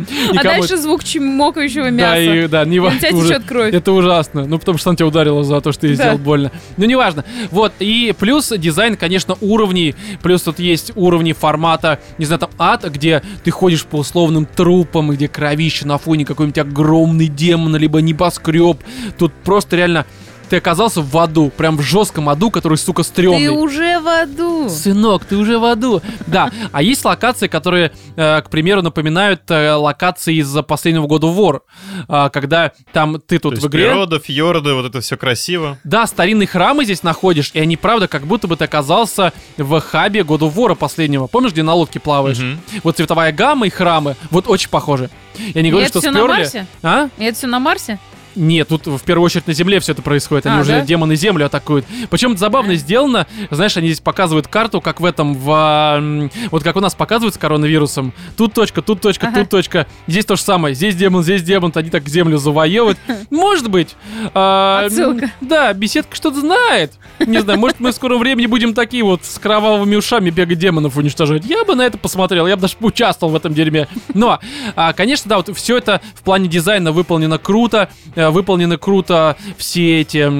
А 0.36 0.42
дальше 0.42 0.76
звук 0.76 1.04
чмокающего 1.04 1.90
мяса. 1.90 2.14
Да, 2.14 2.18
и, 2.18 2.46
да, 2.48 2.64
не 2.64 2.80
важно. 2.80 3.00
течет 3.00 3.44
кровь. 3.44 3.72
Это 3.72 3.92
ужасно. 3.92 4.46
Ну, 4.46 4.58
потому 4.58 4.78
что 4.78 4.90
он 4.90 4.96
тебя 4.96 5.06
ударила 5.06 5.42
за 5.44 5.60
то, 5.60 5.72
что 5.72 5.82
ты 5.82 5.94
сделал 5.94 6.18
больно. 6.18 6.50
Ну, 6.76 6.84
неважно. 6.84 7.24
Вот, 7.50 7.72
и 7.78 8.14
плюс 8.18 8.52
дизайн, 8.56 8.96
конечно, 8.96 9.36
уровней. 9.40 9.94
Плюс 10.22 10.42
тут 10.42 10.58
есть 10.58 10.92
уровни 10.94 11.32
формата, 11.32 12.00
не 12.18 12.24
знаю, 12.24 12.40
там 12.40 12.50
ад, 12.58 12.84
где 12.84 13.22
ты 13.44 13.50
ходишь 13.50 13.84
по 13.84 13.96
условным 13.96 14.46
трупам, 14.46 15.10
где 15.10 15.28
кровище 15.28 15.86
на 15.86 15.98
фоне 15.98 16.24
какой-нибудь 16.24 16.58
огромный 16.58 17.28
демон, 17.28 17.76
либо 17.76 18.00
небоскреб. 18.00 18.78
Тут 19.18 19.32
просто 19.44 19.76
реально 19.76 20.06
ты 20.48 20.56
оказался 20.56 21.02
в 21.02 21.18
аду, 21.18 21.50
прям 21.56 21.76
в 21.76 21.82
жестком 21.82 22.28
аду, 22.28 22.50
который, 22.50 22.78
сука, 22.78 23.02
стрёмный. 23.02 23.46
Ты 23.46 23.50
уже 23.50 24.00
в 24.00 24.08
аду. 24.08 24.68
Сынок, 24.68 25.24
ты 25.24 25.36
уже 25.36 25.58
в 25.58 25.64
аду. 25.64 26.02
Да, 26.26 26.50
а 26.72 26.82
есть 26.82 27.04
локации, 27.04 27.48
которые, 27.48 27.92
э, 28.16 28.40
к 28.42 28.50
примеру, 28.50 28.82
напоминают 28.82 29.42
э, 29.50 29.72
локации 29.72 30.36
из 30.36 30.54
последнего 30.62 31.06
года 31.06 31.26
War, 31.26 31.60
э, 32.08 32.30
когда 32.32 32.72
там 32.92 33.20
ты 33.20 33.38
тут 33.38 33.58
в 33.58 33.66
игре... 33.66 33.88
природа, 33.88 34.18
фьорды, 34.18 34.74
вот 34.74 34.86
это 34.86 35.00
все 35.00 35.16
красиво. 35.16 35.78
Да, 35.84 36.06
старинные 36.06 36.46
храмы 36.46 36.84
здесь 36.84 37.02
находишь, 37.02 37.50
и 37.54 37.60
они, 37.60 37.76
правда, 37.76 38.08
как 38.08 38.26
будто 38.26 38.46
бы 38.46 38.56
ты 38.56 38.64
оказался 38.64 39.32
в 39.56 39.80
хабе 39.80 40.24
года 40.24 40.46
Вора 40.46 40.74
последнего. 40.74 41.26
Помнишь, 41.26 41.52
где 41.52 41.62
на 41.62 41.74
лодке 41.74 42.00
плаваешь? 42.00 42.40
Вот 42.82 42.96
цветовая 42.96 43.32
гамма 43.32 43.66
и 43.66 43.70
храмы, 43.70 44.16
вот 44.30 44.48
очень 44.48 44.70
похожи. 44.70 45.10
Я 45.54 45.62
не 45.62 45.70
говорю, 45.70 45.86
это 45.86 45.98
что 45.98 46.00
всё 46.00 46.10
на 46.10 46.20
сперли. 46.20 46.38
Марсе? 46.38 46.66
А? 46.82 47.08
Это 47.18 47.36
все 47.36 47.46
на 47.46 47.58
Марсе? 47.58 47.98
Нет, 48.36 48.68
тут 48.68 48.86
в 48.86 49.00
первую 49.02 49.24
очередь 49.24 49.46
на 49.46 49.52
Земле 49.54 49.80
все 49.80 49.92
это 49.92 50.02
происходит. 50.02 50.46
Они 50.46 50.58
А, 50.58 50.60
уже 50.60 50.72
да? 50.72 50.80
демоны 50.82 51.16
Землю 51.16 51.46
атакуют. 51.46 51.86
Причем 52.10 52.32
это 52.32 52.40
забавно 52.40 52.74
сделано. 52.74 53.26
Знаешь, 53.50 53.76
они 53.76 53.88
здесь 53.88 54.00
показывают 54.00 54.46
карту, 54.46 54.80
как 54.80 55.00
в 55.00 55.04
этом, 55.04 55.34
в... 55.34 56.30
Вот 56.50 56.62
как 56.62 56.76
у 56.76 56.80
нас 56.80 56.94
показывают 56.94 57.34
с 57.34 57.38
коронавирусом. 57.38 58.12
Тут 58.36 58.52
точка, 58.54 58.82
тут 58.82 59.00
точка, 59.00 59.28
Ага. 59.28 59.40
тут 59.40 59.48
точка. 59.50 59.86
Здесь 60.06 60.24
то 60.24 60.36
же 60.36 60.42
самое. 60.42 60.74
Здесь 60.74 60.94
демон, 60.94 61.22
здесь 61.22 61.42
демон. 61.42 61.72
Они 61.74 61.90
так 61.90 62.06
Землю 62.08 62.38
завоевывают. 62.38 62.98
Может 63.30 63.70
быть. 63.70 63.96
а, 64.34 64.84
Отсылка. 64.86 65.30
Да, 65.40 65.72
беседка 65.72 66.14
что-то 66.14 66.40
знает. 66.40 66.92
Не 67.18 67.40
знаю, 67.40 67.58
может 67.58 67.80
мы 67.80 67.92
в 67.92 67.94
скором 67.94 68.18
времени 68.20 68.44
будем 68.46 68.74
такие 68.74 69.02
вот 69.02 69.24
с 69.24 69.38
кровавыми 69.38 69.96
ушами 69.96 70.28
бегать 70.28 70.58
демонов 70.58 70.96
уничтожать. 70.98 71.44
Я 71.46 71.64
бы 71.64 71.74
на 71.74 71.82
это 71.82 71.96
посмотрел, 71.96 72.46
я 72.46 72.56
бы 72.56 72.62
даже 72.62 72.76
поучаствовал 72.76 73.32
в 73.32 73.36
этом 73.36 73.54
дерьме. 73.54 73.88
Но, 74.12 74.38
а, 74.74 74.92
конечно, 74.92 75.28
да, 75.30 75.36
вот 75.38 75.48
все 75.56 75.78
это 75.78 76.02
в 76.14 76.22
плане 76.22 76.46
дизайна 76.48 76.92
выполнено 76.92 77.38
круто. 77.38 77.88
Э, 78.14 78.25
Выполнены 78.30 78.78
круто 78.78 79.36
все 79.56 80.00
эти 80.00 80.30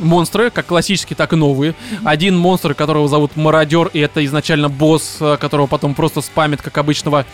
монстры, 0.00 0.50
как 0.50 0.66
классические, 0.66 1.16
так 1.16 1.32
и 1.32 1.36
новые. 1.36 1.74
Один 2.04 2.36
монстр, 2.36 2.74
которого 2.74 3.08
зовут 3.08 3.36
Мародер, 3.36 3.88
и 3.92 4.00
это 4.00 4.24
изначально 4.24 4.68
босс, 4.68 5.16
э, 5.20 5.36
которого 5.38 5.66
потом 5.66 5.94
просто 5.94 6.20
спамит, 6.20 6.62
как 6.62 6.76
обычного 6.78 7.26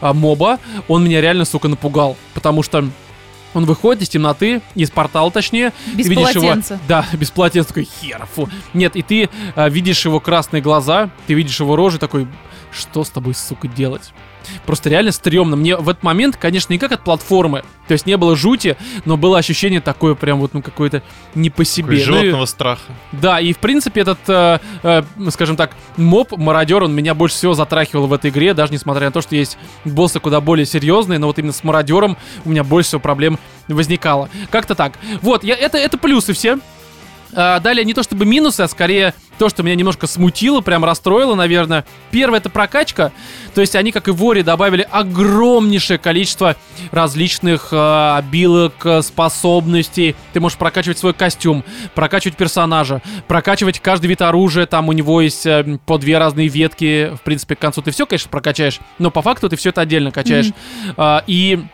а, 0.00 0.12
моба. 0.12 0.58
Он 0.88 1.04
меня 1.04 1.20
реально, 1.20 1.44
сука, 1.44 1.68
напугал. 1.68 2.16
Потому 2.34 2.62
что 2.62 2.84
он 3.54 3.64
выходит 3.64 4.02
из 4.02 4.08
темноты, 4.08 4.62
из 4.74 4.90
портала 4.90 5.30
точнее. 5.30 5.72
Без 5.94 6.06
ты 6.06 6.10
видишь 6.10 6.32
полотенца. 6.34 6.74
Его, 6.74 6.82
да, 6.88 7.06
без 7.12 7.30
полотенца, 7.30 7.68
такой 7.68 7.88
хер, 8.00 8.26
фу. 8.34 8.48
Нет, 8.74 8.96
и 8.96 9.02
ты 9.02 9.28
а, 9.54 9.68
видишь 9.68 10.04
его 10.04 10.20
красные 10.20 10.62
глаза, 10.62 11.10
ты 11.26 11.34
видишь 11.34 11.60
его 11.60 11.76
рожи, 11.76 11.98
такой, 11.98 12.26
что 12.72 13.04
с 13.04 13.10
тобой, 13.10 13.34
сука, 13.34 13.68
делать? 13.68 14.12
Просто 14.66 14.88
реально 14.90 15.12
стрёмно. 15.12 15.56
Мне 15.56 15.76
в 15.76 15.88
этот 15.88 16.02
момент, 16.02 16.36
конечно, 16.36 16.72
не 16.72 16.78
как 16.78 16.92
от 16.92 17.04
платформы, 17.04 17.62
то 17.88 17.92
есть 17.92 18.06
не 18.06 18.16
было 18.16 18.36
жути, 18.36 18.76
но 19.04 19.16
было 19.16 19.38
ощущение 19.38 19.80
такое 19.80 20.14
прям 20.14 20.40
вот, 20.40 20.54
ну, 20.54 20.62
какое-то 20.62 21.02
не 21.34 21.50
по 21.50 21.64
себе. 21.64 21.98
Такой 21.98 22.06
Ну 22.06 22.16
и- 22.16 22.20
животного 22.22 22.46
страха. 22.46 22.92
да, 23.12 23.40
и 23.40 23.52
в 23.52 23.58
принципе 23.58 24.02
этот, 24.02 24.18
э, 24.28 24.58
э, 24.82 25.02
скажем 25.30 25.56
так, 25.56 25.72
моб, 25.96 26.32
мародер, 26.36 26.82
он 26.84 26.94
меня 26.94 27.14
больше 27.14 27.36
всего 27.36 27.54
затрахивал 27.54 28.06
в 28.06 28.12
этой 28.12 28.30
игре, 28.30 28.54
даже 28.54 28.72
несмотря 28.72 29.06
на 29.06 29.12
то, 29.12 29.20
что 29.20 29.34
есть 29.36 29.58
боссы 29.84 30.20
куда 30.20 30.40
более 30.40 30.66
серьезные, 30.66 31.18
но 31.18 31.26
вот 31.26 31.38
именно 31.38 31.52
с 31.52 31.64
мародером 31.64 32.16
у 32.44 32.50
меня 32.50 32.64
больше 32.64 32.88
всего 32.88 33.00
проблем 33.00 33.38
возникало. 33.68 34.28
Как-то 34.50 34.74
так. 34.74 34.94
Вот, 35.22 35.44
я, 35.44 35.54
это, 35.54 35.78
это 35.78 35.96
плюсы 35.98 36.32
все. 36.32 36.58
А, 37.34 37.60
далее 37.60 37.84
не 37.84 37.94
то 37.94 38.02
чтобы 38.02 38.24
минусы, 38.24 38.60
а 38.60 38.68
скорее 38.68 39.14
то, 39.38 39.48
что 39.48 39.62
меня 39.62 39.74
немножко 39.74 40.06
смутило, 40.06 40.60
прям 40.60 40.84
расстроило, 40.84 41.34
наверное. 41.34 41.84
Первое 42.10 42.38
это 42.38 42.50
прокачка. 42.50 43.12
То 43.54 43.60
есть 43.60 43.74
они, 43.74 43.90
как 43.90 44.08
и 44.08 44.10
в 44.10 44.16
Воре, 44.16 44.42
добавили 44.42 44.86
огромнейшее 44.88 45.98
количество 45.98 46.56
различных 46.90 47.68
э, 47.72 48.16
обилок, 48.16 48.74
э, 48.84 49.02
способностей. 49.02 50.14
Ты 50.32 50.40
можешь 50.40 50.58
прокачивать 50.58 50.98
свой 50.98 51.14
костюм, 51.14 51.64
прокачивать 51.94 52.36
персонажа, 52.36 53.02
прокачивать 53.26 53.80
каждый 53.80 54.06
вид 54.06 54.22
оружия. 54.22 54.66
Там 54.66 54.88
у 54.88 54.92
него 54.92 55.20
есть 55.20 55.46
э, 55.46 55.78
по 55.86 55.98
две 55.98 56.18
разные 56.18 56.48
ветки. 56.48 57.10
В 57.16 57.22
принципе, 57.22 57.56
к 57.56 57.58
концу 57.58 57.82
ты 57.82 57.90
все, 57.90 58.06
конечно, 58.06 58.30
прокачаешь, 58.30 58.80
но 58.98 59.10
по 59.10 59.22
факту 59.22 59.48
ты 59.48 59.56
все 59.56 59.70
это 59.70 59.80
отдельно 59.80 60.12
качаешь. 60.12 60.50
А, 60.96 61.24
и 61.26 61.64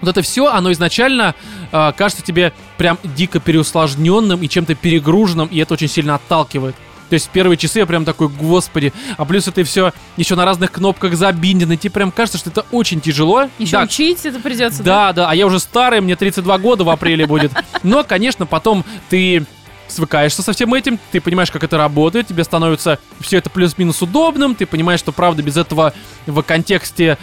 вот 0.00 0.10
это 0.10 0.22
все, 0.22 0.46
оно 0.48 0.72
изначально 0.72 1.34
э, 1.72 1.92
кажется 1.96 2.22
тебе 2.22 2.52
прям 2.76 2.98
дико 3.02 3.40
переусложненным 3.40 4.42
и 4.42 4.48
чем-то 4.48 4.74
перегруженным, 4.74 5.48
и 5.48 5.58
это 5.58 5.74
очень 5.74 5.88
сильно 5.88 6.16
отталкивает. 6.16 6.74
То 7.08 7.14
есть 7.14 7.26
в 7.26 7.30
первые 7.30 7.56
часы 7.56 7.78
я 7.78 7.86
прям 7.86 8.04
такой, 8.04 8.28
господи, 8.28 8.92
а 9.16 9.24
плюс 9.24 9.46
это 9.46 9.62
все 9.62 9.92
еще 10.16 10.34
на 10.34 10.44
разных 10.44 10.72
кнопках 10.72 11.14
забиндено, 11.14 11.74
и 11.74 11.76
тебе 11.76 11.92
прям 11.92 12.10
кажется, 12.10 12.38
что 12.38 12.50
это 12.50 12.66
очень 12.72 13.00
тяжело. 13.00 13.48
Еще 13.58 13.72
Да, 13.72 13.82
учить 13.84 14.26
это 14.26 14.40
придется, 14.40 14.82
да? 14.82 15.06
да, 15.06 15.12
да, 15.12 15.30
а 15.30 15.34
я 15.34 15.46
уже 15.46 15.60
старый, 15.60 16.00
мне 16.00 16.16
32 16.16 16.58
года 16.58 16.84
в 16.84 16.90
апреле 16.90 17.26
будет. 17.26 17.52
Но, 17.84 18.02
конечно, 18.02 18.44
потом 18.44 18.84
ты 19.08 19.46
свыкаешься 19.88 20.42
со 20.42 20.52
всем 20.52 20.74
этим, 20.74 20.98
ты 21.12 21.20
понимаешь, 21.20 21.52
как 21.52 21.62
это 21.62 21.78
работает, 21.78 22.26
тебе 22.26 22.42
становится 22.42 22.98
все 23.20 23.38
это 23.38 23.50
плюс-минус 23.50 24.02
удобным, 24.02 24.56
ты 24.56 24.66
понимаешь, 24.66 24.98
что 24.98 25.12
правда 25.12 25.44
без 25.44 25.56
этого 25.56 25.92
в 26.26 26.42
контексте 26.42 27.18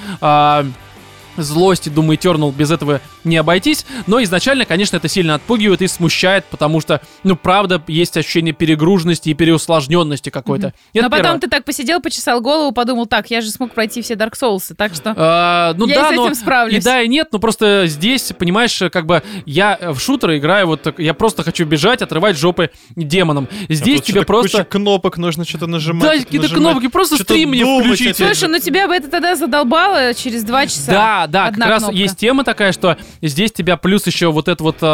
а, 1.37 1.41
злости, 1.41 1.89
Doom 1.89 2.15
Eternal 2.17 2.53
без 2.53 2.71
этого 2.71 3.01
не 3.23 3.37
обойтись, 3.37 3.85
но 4.07 4.21
изначально, 4.23 4.65
конечно, 4.65 4.97
это 4.97 5.07
сильно 5.07 5.35
отпугивает 5.35 5.81
и 5.81 5.87
смущает, 5.87 6.45
потому 6.45 6.81
что, 6.81 7.01
ну, 7.23 7.35
правда, 7.35 7.81
есть 7.87 8.15
ощущение 8.17 8.53
перегруженности 8.53 9.29
и 9.29 9.33
переусложненности 9.33 10.29
какой-то. 10.29 10.73
И 10.93 10.99
это 10.99 11.05
Но 11.05 11.09
потом 11.09 11.23
первое. 11.23 11.39
ты 11.41 11.47
так 11.49 11.65
посидел, 11.65 12.01
почесал 12.01 12.41
голову, 12.41 12.71
подумал, 12.71 13.05
так, 13.05 13.29
я 13.31 13.41
же 13.41 13.49
смог 13.49 13.73
пройти 13.73 14.01
все 14.01 14.15
Dark 14.15 14.33
Souls, 14.39 14.73
так 14.75 14.93
что... 14.93 15.13
А, 15.15 15.73
ну 15.77 15.87
Я 15.87 16.01
да, 16.01 16.09
и 16.09 16.13
с 16.13 16.17
но 16.17 16.25
этим 16.25 16.35
справлюсь. 16.35 16.77
и 16.77 16.81
да, 16.81 17.01
и 17.01 17.07
нет, 17.07 17.29
но 17.31 17.39
просто 17.39 17.85
здесь, 17.87 18.31
понимаешь, 18.37 18.81
как 18.91 19.05
бы 19.05 19.23
я 19.45 19.77
в 19.81 19.99
шутеры 19.99 20.37
играю, 20.37 20.67
вот 20.67 20.81
так, 20.81 20.99
я 20.99 21.13
просто 21.13 21.43
хочу 21.43 21.65
бежать, 21.65 22.01
отрывать 22.01 22.37
жопы 22.37 22.69
демонам. 22.95 23.47
А 23.69 23.73
Здесь 23.73 23.97
тут 23.97 24.05
тебе 24.05 24.21
что-то 24.21 24.33
куча 24.41 24.51
просто... 24.57 24.65
кнопок 24.65 25.17
нужно 25.17 25.45
что-то 25.45 25.67
нажимать. 25.67 26.03
Да, 26.03 26.17
какие-то 26.17 26.49
нажимать. 26.49 26.71
кнопки, 26.73 26.87
просто 26.87 27.15
Что-то 27.15 27.33
стрим 27.33 27.49
мне 27.49 27.95
же. 27.95 28.13
Слушай, 28.13 28.49
ну 28.49 28.59
тебя 28.59 28.87
бы 28.87 28.93
это 28.95 29.09
тогда 29.09 29.35
задолбало 29.35 30.13
через 30.13 30.43
два 30.43 30.65
часа. 30.67 30.91
Да, 30.91 31.22
да, 31.27 31.45
Одна 31.47 31.65
как 31.65 31.69
раз 31.73 31.83
кнопка. 31.83 31.97
есть 31.97 32.17
тема 32.17 32.43
такая, 32.43 32.71
что 32.71 32.97
здесь 33.21 33.51
тебя 33.51 33.77
плюс 33.77 34.05
еще 34.07 34.31
вот 34.31 34.47
эта 34.47 34.63
вот 34.63 34.77
э, 34.81 34.85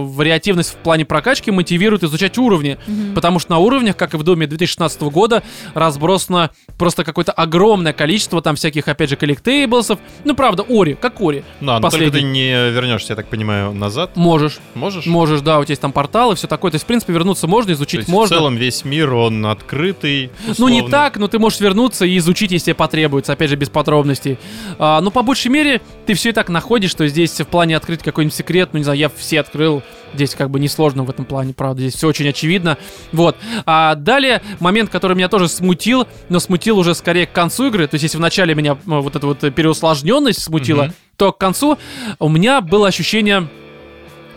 вариативность 0.00 0.70
в 0.70 0.76
плане 0.76 1.04
прокачки 1.04 1.50
мотивирует 1.50 2.02
изучать 2.04 2.38
уровни. 2.38 2.78
Потому 3.14 3.38
что 3.38 3.52
на 3.52 3.58
уровнях, 3.58 3.96
как 3.96 4.14
и 4.14 4.16
в 4.16 4.22
Доме 4.22 4.46
2016 4.46 5.02
года, 5.02 5.42
разбросано 5.74 6.50
просто 6.78 7.04
какое-то 7.04 7.32
огромное 7.32 7.92
количество 7.92 8.42
там 8.42 8.56
всяких, 8.56 8.88
опять 8.88 9.10
же, 9.10 9.16
коллектейблсов. 9.16 9.98
Ну, 10.24 10.34
правда, 10.34 10.64
Ори, 10.68 10.94
как 10.94 11.20
Ори. 11.20 11.44
Ну, 11.60 11.72
а, 11.72 11.80
но 11.80 11.88
только 11.90 12.04
ты 12.06 12.10
Последний. 12.10 12.30
не 12.32 12.70
вернешься, 12.70 13.12
я 13.12 13.16
так 13.16 13.28
понимаю, 13.28 13.72
назад. 13.72 14.16
Можешь. 14.16 14.58
Можешь? 14.74 15.06
Можешь, 15.06 15.40
да, 15.40 15.58
у 15.58 15.64
тебя 15.64 15.72
есть 15.72 15.82
там 15.82 15.92
портал 15.92 16.32
и 16.32 16.34
все 16.34 16.46
такое. 16.46 16.70
То 16.70 16.76
есть, 16.76 16.84
в 16.84 16.86
принципе, 16.88 17.12
вернуться 17.12 17.46
можно, 17.46 17.68
То 17.68 17.74
изучить 17.74 18.00
есть 18.00 18.08
можно. 18.08 18.36
в 18.36 18.38
целом 18.38 18.56
весь 18.56 18.84
мир, 18.84 19.12
он 19.14 19.44
открытый. 19.46 20.30
Ну, 20.58 20.68
не 20.68 20.76
условно. 20.78 20.90
так, 20.90 21.16
но 21.16 21.28
ты 21.28 21.38
можешь 21.38 21.60
вернуться 21.60 22.04
и 22.04 22.16
изучить, 22.18 22.50
если 22.52 22.66
тебе 22.66 22.74
потребуется, 22.74 23.32
опять 23.32 23.50
же, 23.50 23.56
без 23.56 23.68
подробностей. 23.68 24.38
А, 24.78 25.00
но 25.00 25.10
по 25.10 25.22
большей 25.22 25.48
мере, 25.50 25.75
ты 26.06 26.14
все 26.14 26.30
и 26.30 26.32
так 26.32 26.48
находишь, 26.48 26.90
что 26.90 27.06
здесь 27.08 27.40
в 27.40 27.44
плане 27.46 27.76
открыть 27.76 28.02
какой-нибудь 28.02 28.34
секрет, 28.34 28.70
ну, 28.72 28.78
не 28.78 28.84
знаю, 28.84 28.98
я 28.98 29.08
все 29.08 29.40
открыл, 29.40 29.82
здесь 30.14 30.34
как 30.34 30.50
бы 30.50 30.60
несложно 30.60 31.04
в 31.04 31.10
этом 31.10 31.24
плане, 31.24 31.52
правда, 31.52 31.82
здесь 31.82 31.94
все 31.94 32.08
очень 32.08 32.28
очевидно. 32.28 32.78
Вот. 33.12 33.36
А 33.64 33.94
далее, 33.94 34.42
момент, 34.60 34.90
который 34.90 35.16
меня 35.16 35.28
тоже 35.28 35.48
смутил, 35.48 36.06
но 36.28 36.40
смутил 36.40 36.78
уже 36.78 36.94
скорее 36.94 37.26
к 37.26 37.32
концу 37.32 37.68
игры, 37.68 37.86
то 37.86 37.94
есть 37.94 38.04
если 38.04 38.18
в 38.18 38.20
начале 38.20 38.54
меня 38.54 38.72
э, 38.72 38.76
вот 38.84 39.16
эта 39.16 39.26
вот 39.26 39.40
переусложненность 39.40 40.42
смутила, 40.42 40.84
Мгм. 40.84 40.94
то 41.16 41.32
к 41.32 41.38
концу 41.38 41.78
у 42.18 42.28
меня 42.28 42.60
было 42.60 42.88
ощущение 42.88 43.48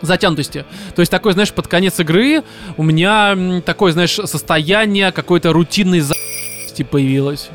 затянутости. 0.02 0.64
То 0.94 1.00
есть 1.00 1.10
такой, 1.12 1.34
знаешь, 1.34 1.52
под 1.52 1.68
конец 1.68 2.00
игры 2.00 2.42
у 2.78 2.82
меня 2.82 3.60
такое, 3.64 3.92
знаешь, 3.92 4.14
состояние 4.14 5.12
какой-то 5.12 5.52
рутинной 5.52 6.00
за***сти 6.00 6.84
появилось. 6.84 7.50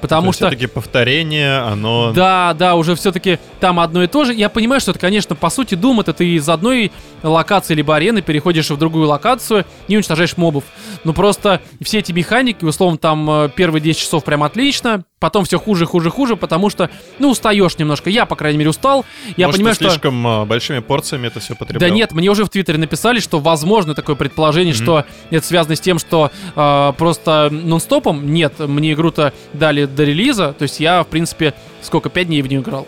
Потому 0.00 0.32
что... 0.32 0.46
все-таки 0.46 0.66
повторение, 0.66 1.58
оно... 1.58 2.12
Да, 2.12 2.54
да, 2.54 2.74
уже 2.74 2.94
все-таки 2.94 3.38
там 3.60 3.80
одно 3.80 4.02
и 4.02 4.06
то 4.06 4.24
же. 4.24 4.34
Я 4.34 4.48
понимаю, 4.48 4.80
что 4.80 4.90
это, 4.90 5.00
конечно, 5.00 5.34
по 5.34 5.50
сути, 5.50 5.74
Doom 5.74 6.00
это 6.00 6.12
ты 6.12 6.34
из 6.34 6.48
одной 6.48 6.92
локации 7.22 7.74
либо 7.74 7.96
арены 7.96 8.22
переходишь 8.22 8.70
в 8.70 8.76
другую 8.76 9.08
локацию 9.08 9.64
и 9.88 9.96
уничтожаешь 9.96 10.36
мобов. 10.36 10.64
Ну 11.04 11.12
просто 11.12 11.60
все 11.80 11.98
эти 11.98 12.12
механики, 12.12 12.64
условно, 12.64 12.98
там 12.98 13.28
э, 13.30 13.50
первые 13.54 13.80
10 13.80 14.00
часов 14.00 14.24
прям 14.24 14.42
отлично, 14.42 15.04
потом 15.18 15.44
все 15.44 15.58
хуже, 15.58 15.86
хуже, 15.86 16.10
хуже, 16.10 16.36
потому 16.36 16.68
что, 16.70 16.90
ну, 17.18 17.30
устаешь 17.30 17.78
немножко. 17.78 18.10
Я, 18.10 18.26
по 18.26 18.36
крайней 18.36 18.58
мере, 18.58 18.70
устал. 18.70 19.04
Я 19.36 19.46
Может, 19.46 19.58
понимаю, 19.58 19.76
ты 19.76 19.84
что... 19.84 19.90
слишком 19.90 20.26
а, 20.26 20.44
большими 20.44 20.80
порциями 20.80 21.28
это 21.28 21.40
все 21.40 21.54
потреблял. 21.54 21.88
Да 21.88 21.94
нет, 21.94 22.12
мне 22.12 22.30
уже 22.30 22.44
в 22.44 22.48
Твиттере 22.50 22.78
написали, 22.78 23.20
что 23.20 23.38
возможно 23.40 23.94
такое 23.94 24.14
предположение, 24.16 24.74
Мгм. 24.74 24.82
что 24.82 25.04
это 25.30 25.46
связано 25.46 25.74
с 25.76 25.80
тем, 25.80 25.98
что 25.98 26.30
э, 26.54 26.92
просто 26.98 27.48
нон-стопом. 27.50 28.30
Нет, 28.32 28.58
мне 28.58 28.92
игру-то 28.92 29.32
дали 29.52 29.86
до 29.86 30.04
релиза, 30.04 30.52
то 30.52 30.62
есть 30.62 30.80
я, 30.80 31.02
в 31.02 31.06
принципе, 31.06 31.54
сколько, 31.82 32.10
5 32.10 32.26
дней 32.26 32.42
в 32.42 32.48
нее 32.48 32.60
играл. 32.60 32.86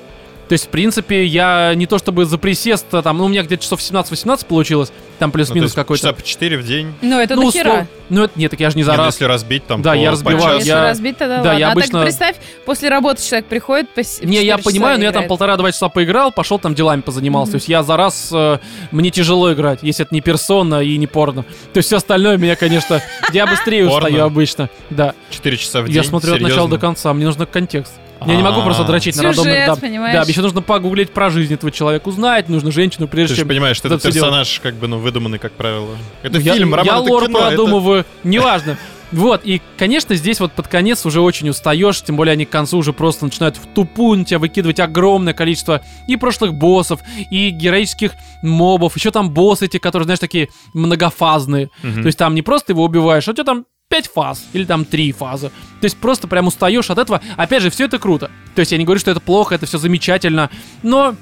То 0.48 0.54
есть, 0.54 0.66
в 0.66 0.68
принципе, 0.68 1.24
я 1.26 1.74
не 1.74 1.86
то 1.86 1.98
чтобы 1.98 2.24
за 2.24 2.38
присест, 2.38 2.86
а 2.92 3.02
там, 3.02 3.18
ну, 3.18 3.26
у 3.26 3.28
меня 3.28 3.42
где-то 3.42 3.62
часов 3.62 3.80
17-18 3.80 4.46
получилось, 4.46 4.90
там 5.18 5.28
Ну, 5.28 5.32
плюс-минус 5.34 5.64
есть 5.66 5.74
какой-то. 5.74 6.02
Часа 6.02 6.12
по 6.14 6.22
4 6.22 6.56
в 6.56 6.64
день. 6.66 6.94
Ну, 7.02 7.20
это 7.20 7.34
ну, 7.36 7.42
дохера. 7.42 7.68
услов- 7.68 7.86
Ну, 8.08 8.24
это 8.24 8.32
нет, 8.38 8.50
так 8.52 8.60
я 8.60 8.70
же 8.70 8.76
не 8.78 8.82
за 8.82 8.92
Нет, 8.92 8.98
ну, 8.98 9.04
раз. 9.04 9.14
если 9.14 9.24
разбить 9.26 9.66
там 9.66 9.82
Да, 9.82 9.90
по- 9.90 9.94
я 9.96 10.06
по 10.06 10.12
разбиваю, 10.12 10.40
часу. 10.40 10.56
Если 10.58 10.68
я- 10.70 10.82
разбить, 10.82 11.16
тогда 11.18 11.36
да, 11.42 11.42
ладно. 11.50 11.58
я 11.58 11.68
А 11.68 11.72
обычно- 11.72 11.92
так 11.98 12.02
представь, 12.04 12.36
после 12.64 12.88
работы 12.88 13.22
человек 13.22 13.46
приходит, 13.46 13.90
по 13.90 13.98
Не, 14.00 14.36
я 14.36 14.40
4 14.42 14.46
часа 14.58 14.62
понимаю, 14.70 14.98
но 14.98 15.04
я 15.04 15.10
там 15.10 15.16
играет. 15.20 15.28
полтора-два 15.28 15.72
часа 15.72 15.88
поиграл, 15.90 16.32
пошел 16.32 16.58
там 16.58 16.74
делами 16.74 17.02
позанимался. 17.02 17.50
Мгм. 17.50 17.52
То 17.52 17.56
есть 17.56 17.68
я 17.68 17.82
за 17.82 17.96
раз 17.98 18.30
э, 18.32 18.58
мне 18.90 19.10
тяжело 19.10 19.52
играть, 19.52 19.80
если 19.82 20.06
это 20.06 20.14
не 20.14 20.22
персона 20.22 20.80
и 20.82 20.96
не 20.96 21.06
порно. 21.06 21.42
То 21.74 21.78
есть 21.78 21.88
все 21.88 21.96
остальное 21.98 22.38
меня, 22.38 22.56
конечно, 22.56 23.02
я 23.34 23.46
быстрее 23.46 23.86
устаю 23.86 24.24
обычно. 24.24 24.70
Да. 24.88 25.12
4 25.30 25.56
часа 25.58 25.82
в 25.82 25.86
день. 25.88 25.96
Я 25.96 26.04
смотрю 26.04 26.34
от 26.36 26.40
начала 26.40 26.68
до 26.68 26.78
конца, 26.78 27.12
мне 27.12 27.26
нужен 27.26 27.44
контекст. 27.44 27.92
Я 28.26 28.36
не 28.36 28.42
могу 28.42 28.62
просто 28.62 28.82
А. 28.82 28.86
дрочить 28.86 29.16
на 29.16 29.22
рандомных... 29.22 29.66
Да, 29.66 29.76
понимаешь? 29.76 30.14
да, 30.14 30.22
еще 30.22 30.42
нужно 30.42 30.62
погуглить 30.62 31.10
про 31.10 31.30
жизнь 31.30 31.54
этого 31.54 31.70
человека, 31.70 32.08
узнать, 32.08 32.48
нужно 32.48 32.70
женщину, 32.70 33.06
Ты 33.06 33.12
прежде 33.12 33.36
чем... 33.36 33.48
понимаешь, 33.48 33.76
что 33.76 33.88
это 33.88 33.98
персонаж 33.98 34.60
как 34.60 34.74
бы, 34.74 34.88
ну, 34.88 34.98
выдуманный, 34.98 35.38
как 35.38 35.52
правило. 35.52 35.96
Это 36.22 36.38
я, 36.38 36.54
фильм, 36.54 36.74
роман, 36.74 36.86
Я 36.86 37.00
это 37.00 37.10
лор 37.10 37.30
продумываю, 37.30 38.04
неважно. 38.24 38.76
Вот, 39.10 39.40
и, 39.44 39.62
конечно, 39.78 40.14
здесь 40.14 40.38
вот 40.38 40.52
под 40.52 40.68
конец 40.68 41.06
уже 41.06 41.22
очень 41.22 41.48
устаешь, 41.48 42.02
тем 42.02 42.16
более 42.16 42.32
они 42.34 42.44
к 42.44 42.50
концу 42.50 42.76
уже 42.76 42.92
просто 42.92 43.24
начинают 43.24 43.56
в 43.56 43.66
тупую 43.66 44.18
на 44.18 44.24
тебя 44.26 44.38
выкидывать 44.38 44.80
огромное 44.80 45.32
количество 45.32 45.80
и 46.06 46.16
прошлых 46.16 46.52
боссов, 46.52 47.00
и 47.30 47.48
героических 47.48 48.12
мобов, 48.42 48.96
еще 48.96 49.10
там 49.10 49.30
боссы 49.30 49.64
эти, 49.64 49.78
которые, 49.78 50.04
знаешь, 50.04 50.18
такие 50.18 50.48
многофазные. 50.74 51.70
Мгм. 51.82 52.02
То 52.02 52.06
есть 52.06 52.18
там 52.18 52.34
не 52.34 52.42
просто 52.42 52.68
ты 52.68 52.72
его 52.74 52.84
убиваешь, 52.84 53.26
а 53.28 53.30
у 53.30 53.34
тебя 53.34 53.44
там 53.44 53.64
5 53.88 54.10
фаз 54.14 54.44
или 54.52 54.64
там 54.64 54.84
3 54.84 55.12
фазы. 55.12 55.48
То 55.80 55.84
есть 55.84 55.96
просто 55.96 56.28
прям 56.28 56.46
устаешь 56.46 56.90
от 56.90 56.98
этого. 56.98 57.22
Опять 57.38 57.62
же, 57.62 57.70
все 57.70 57.86
это 57.86 57.98
круто. 57.98 58.30
То 58.54 58.60
есть 58.60 58.70
я 58.72 58.76
не 58.78 58.84
говорю, 58.84 59.00
что 59.00 59.10
это 59.10 59.20
плохо, 59.20 59.54
это 59.54 59.64
все 59.64 59.78
замечательно, 59.78 60.50
но 60.82 61.14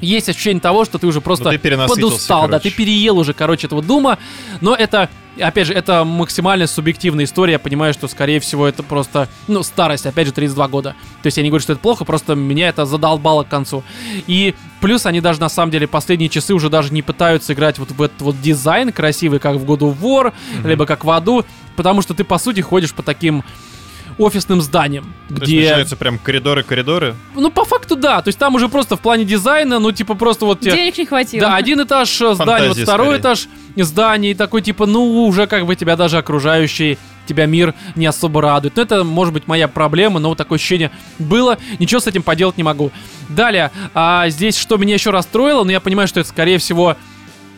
есть 0.00 0.30
ощущение 0.30 0.62
того, 0.62 0.86
что 0.86 0.96
ты 0.98 1.06
уже 1.06 1.20
просто 1.20 1.52
Ну, 1.52 1.58
ты 1.58 1.76
подустал, 1.86 2.42
да, 2.42 2.58
короче. 2.58 2.70
ты 2.70 2.74
переел 2.76 3.18
уже, 3.18 3.34
короче, 3.34 3.66
этого 3.66 3.82
дума, 3.82 4.16
но 4.62 4.74
это, 4.74 5.10
опять 5.38 5.66
же, 5.66 5.74
это 5.74 6.04
максимально 6.04 6.66
субъективная 6.66 7.26
история, 7.26 7.52
я 7.52 7.58
понимаю, 7.58 7.92
что, 7.92 8.08
скорее 8.08 8.40
всего, 8.40 8.66
это 8.66 8.82
просто, 8.82 9.28
ну, 9.46 9.62
старость, 9.62 10.06
опять 10.06 10.26
же, 10.28 10.32
32 10.32 10.68
года. 10.68 10.94
То 11.22 11.26
есть 11.26 11.36
я 11.36 11.42
не 11.42 11.50
говорю, 11.50 11.60
что 11.62 11.74
это 11.74 11.82
плохо, 11.82 12.06
просто 12.06 12.34
меня 12.34 12.70
это 12.70 12.86
задолбало 12.86 13.44
к 13.44 13.48
концу. 13.48 13.84
И 14.26 14.54
плюс 14.80 15.04
они 15.04 15.20
даже, 15.20 15.38
на 15.38 15.50
самом 15.50 15.70
деле, 15.70 15.86
последние 15.86 16.30
часы 16.30 16.54
уже 16.54 16.70
даже 16.70 16.94
не 16.94 17.02
пытаются 17.02 17.52
играть 17.52 17.78
вот 17.78 17.90
в 17.90 18.00
этот 18.00 18.22
вот 18.22 18.40
дизайн 18.40 18.92
красивый, 18.92 19.38
как 19.38 19.56
в 19.56 19.70
God 19.70 19.80
of 19.80 19.98
War, 20.00 20.32
Мгм. 20.60 20.66
либо 20.68 20.86
как 20.86 21.04
в 21.04 21.10
аду, 21.10 21.44
потому 21.76 22.02
что 22.02 22.14
ты, 22.14 22.24
по 22.24 22.38
сути, 22.38 22.60
ходишь 22.60 22.92
по 22.92 23.02
таким 23.02 23.44
офисным 24.18 24.60
зданиям, 24.60 25.04
То 25.28 25.34
есть 25.34 25.44
где... 25.44 25.60
начинаются 25.62 25.96
прям 25.96 26.18
коридоры-коридоры. 26.18 27.14
Ну, 27.34 27.50
по 27.50 27.64
факту, 27.64 27.96
да. 27.96 28.20
То 28.20 28.28
есть 28.28 28.38
там 28.38 28.54
уже 28.54 28.68
просто 28.68 28.96
в 28.96 29.00
плане 29.00 29.24
дизайна, 29.24 29.78
ну, 29.78 29.92
типа, 29.92 30.14
просто 30.14 30.44
вот 30.44 30.60
тебе... 30.60 30.72
Денег 30.72 30.98
не 30.98 31.06
хватило. 31.06 31.48
Да, 31.48 31.56
один 31.56 31.82
этаж 31.82 32.20
э, 32.20 32.34
здания, 32.34 32.68
вот 32.68 32.76
Фантазии 32.76 32.82
второй 32.82 33.06
скорее. 33.06 33.20
этаж 33.20 33.48
здания, 33.76 34.30
и 34.32 34.34
такой 34.34 34.62
типа, 34.62 34.86
ну, 34.86 35.24
уже 35.26 35.46
как 35.46 35.64
бы 35.64 35.74
тебя 35.74 35.96
даже 35.96 36.18
окружающий 36.18 36.98
тебя 37.26 37.46
мир 37.46 37.74
не 37.94 38.06
особо 38.06 38.42
радует. 38.42 38.76
Но 38.76 38.82
это, 38.82 39.04
может 39.04 39.32
быть, 39.32 39.46
моя 39.46 39.68
проблема, 39.68 40.18
но 40.18 40.30
вот 40.30 40.38
такое 40.38 40.56
ощущение 40.56 40.90
было. 41.18 41.58
Ничего 41.78 42.00
с 42.00 42.06
этим 42.06 42.22
поделать 42.22 42.56
не 42.56 42.64
могу. 42.64 42.90
Далее, 43.28 43.70
а 43.94 44.28
здесь 44.28 44.56
что 44.56 44.76
меня 44.76 44.94
еще 44.94 45.10
расстроило, 45.10 45.62
но 45.64 45.70
я 45.70 45.80
понимаю, 45.80 46.08
что 46.08 46.20
это, 46.20 46.28
скорее 46.28 46.58
всего, 46.58 46.96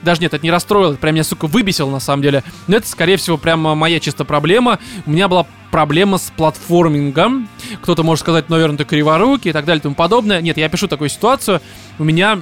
даже 0.02 0.20
нет, 0.20 0.34
это 0.34 0.44
не 0.44 0.50
расстроило, 0.50 0.92
это 0.92 1.00
прям 1.00 1.14
меня, 1.14 1.24
сука, 1.24 1.46
выбесило 1.46 1.90
на 1.90 2.00
самом 2.00 2.22
деле. 2.22 2.44
Но 2.66 2.76
это, 2.76 2.88
скорее 2.88 3.16
всего, 3.16 3.36
прям 3.36 3.60
моя 3.60 4.00
чисто 4.00 4.24
проблема. 4.24 4.78
У 5.06 5.10
меня 5.10 5.28
была 5.28 5.46
проблема 5.70 6.18
с 6.18 6.30
платформингом. 6.36 7.48
Кто-то 7.80 8.02
может 8.02 8.22
сказать, 8.22 8.48
наверное, 8.50 8.78
ты 8.78 8.84
криворукий 8.84 9.50
и 9.50 9.52
так 9.52 9.64
далее 9.64 9.80
и 9.80 9.82
тому 9.82 9.94
подобное. 9.94 10.40
Нет, 10.40 10.58
я 10.58 10.68
пишу 10.68 10.88
такую 10.88 11.08
ситуацию. 11.08 11.60
У 11.98 12.04
меня 12.04 12.40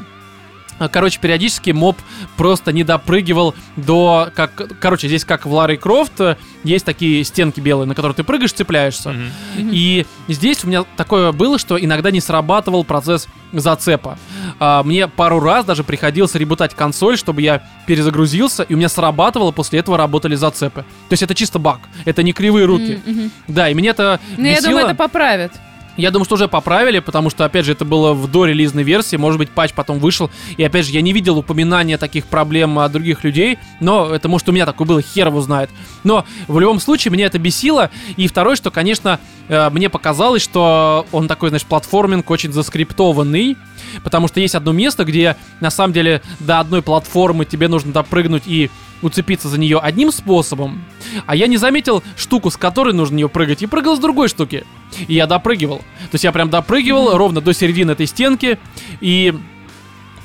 Короче, 0.88 1.18
периодически 1.20 1.70
моб 1.70 1.96
просто 2.36 2.72
не 2.72 2.84
допрыгивал 2.84 3.54
до... 3.76 4.30
Как, 4.34 4.78
короче, 4.80 5.08
здесь 5.08 5.24
как 5.24 5.46
в 5.46 5.52
Ларри 5.52 5.76
Крофт 5.76 6.20
есть 6.64 6.84
такие 6.84 7.22
стенки 7.24 7.60
белые, 7.60 7.86
на 7.86 7.94
которые 7.94 8.14
ты 8.14 8.24
прыгаешь, 8.24 8.52
цепляешься. 8.52 9.10
Мгм. 9.10 9.30
И 9.72 10.06
здесь 10.28 10.64
у 10.64 10.68
меня 10.68 10.84
такое 10.96 11.32
было, 11.32 11.58
что 11.58 11.78
иногда 11.82 12.10
не 12.10 12.20
срабатывал 12.20 12.84
процесс 12.84 13.28
зацепа. 13.52 14.18
А, 14.58 14.82
Мне 14.82 15.08
пару 15.08 15.40
раз 15.40 15.64
даже 15.64 15.84
приходилось 15.84 16.34
ребутать 16.34 16.74
консоль, 16.74 17.16
чтобы 17.18 17.42
я 17.42 17.62
перезагрузился, 17.86 18.62
и 18.62 18.74
у 18.74 18.76
меня 18.76 18.88
срабатывало, 18.88 19.50
после 19.52 19.80
этого 19.80 19.96
работали 19.96 20.34
зацепы. 20.34 20.82
То 21.08 21.12
есть 21.12 21.22
это 21.22 21.34
чисто 21.34 21.58
баг, 21.58 21.80
это 22.04 22.22
не 22.22 22.32
кривые 22.32 22.66
руки. 22.66 23.00
Мгм. 23.04 23.30
Да, 23.48 23.68
и 23.68 23.74
меня 23.74 23.90
это 23.90 24.20
Ну, 24.36 24.44
я 24.44 24.56
бесило. 24.56 24.70
думаю, 24.70 24.86
это 24.86 24.94
поправят. 24.94 25.52
Я 25.96 26.10
думаю, 26.10 26.24
что 26.24 26.36
уже 26.36 26.48
поправили, 26.48 27.00
потому 27.00 27.30
что, 27.30 27.44
опять 27.44 27.66
же, 27.66 27.72
это 27.72 27.84
было 27.84 28.14
в 28.14 28.30
дорелизной 28.30 28.82
версии, 28.82 29.16
может 29.16 29.38
быть, 29.38 29.50
патч 29.50 29.72
потом 29.74 29.98
вышел, 29.98 30.30
и, 30.56 30.64
опять 30.64 30.86
же, 30.86 30.92
я 30.92 31.00
не 31.00 31.12
видел 31.12 31.38
упоминания 31.38 31.98
таких 31.98 32.26
проблем 32.26 32.78
от 32.78 32.92
других 32.92 33.24
людей, 33.24 33.58
но 33.80 34.14
это, 34.14 34.28
может, 34.28 34.48
у 34.48 34.52
меня 34.52 34.66
такое 34.66 34.86
было, 34.86 35.02
хер 35.02 35.28
его 35.28 35.40
знает. 35.40 35.70
Но, 36.04 36.24
в 36.48 36.58
любом 36.58 36.80
случае, 36.80 37.12
меня 37.12 37.26
это 37.26 37.38
бесило, 37.38 37.90
и 38.16 38.28
второе, 38.28 38.56
что, 38.56 38.70
конечно, 38.70 39.18
э, 39.48 39.70
мне 39.70 39.90
показалось, 39.90 40.42
что 40.42 41.06
он 41.12 41.28
такой, 41.28 41.50
знаешь, 41.50 41.64
платформинг 41.64 42.30
очень 42.30 42.52
заскриптованный, 42.52 43.56
потому 44.02 44.28
что 44.28 44.40
есть 44.40 44.54
одно 44.54 44.72
место, 44.72 45.04
где, 45.04 45.36
на 45.60 45.70
самом 45.70 45.92
деле, 45.92 46.22
до 46.38 46.60
одной 46.60 46.82
платформы 46.82 47.44
тебе 47.44 47.68
нужно 47.68 47.92
допрыгнуть 47.92 48.44
и 48.46 48.70
уцепиться 49.02 49.48
за 49.48 49.58
нее 49.58 49.78
одним 49.78 50.12
способом, 50.12 50.84
а 51.26 51.34
я 51.34 51.46
не 51.46 51.56
заметил 51.56 52.02
штуку, 52.16 52.50
с 52.50 52.56
которой 52.56 52.94
нужно 52.94 53.16
нее 53.16 53.28
прыгать, 53.28 53.62
и 53.62 53.66
прыгал 53.66 53.96
с 53.96 54.00
другой 54.00 54.28
штуки. 54.28 54.64
И 55.08 55.14
я 55.14 55.26
допрыгивал. 55.26 55.78
То 55.78 56.14
есть 56.14 56.24
я 56.24 56.32
прям 56.32 56.50
допрыгивал 56.50 57.16
ровно 57.16 57.40
до 57.40 57.52
середины 57.52 57.92
этой 57.92 58.06
стенки, 58.06 58.58
и 59.00 59.34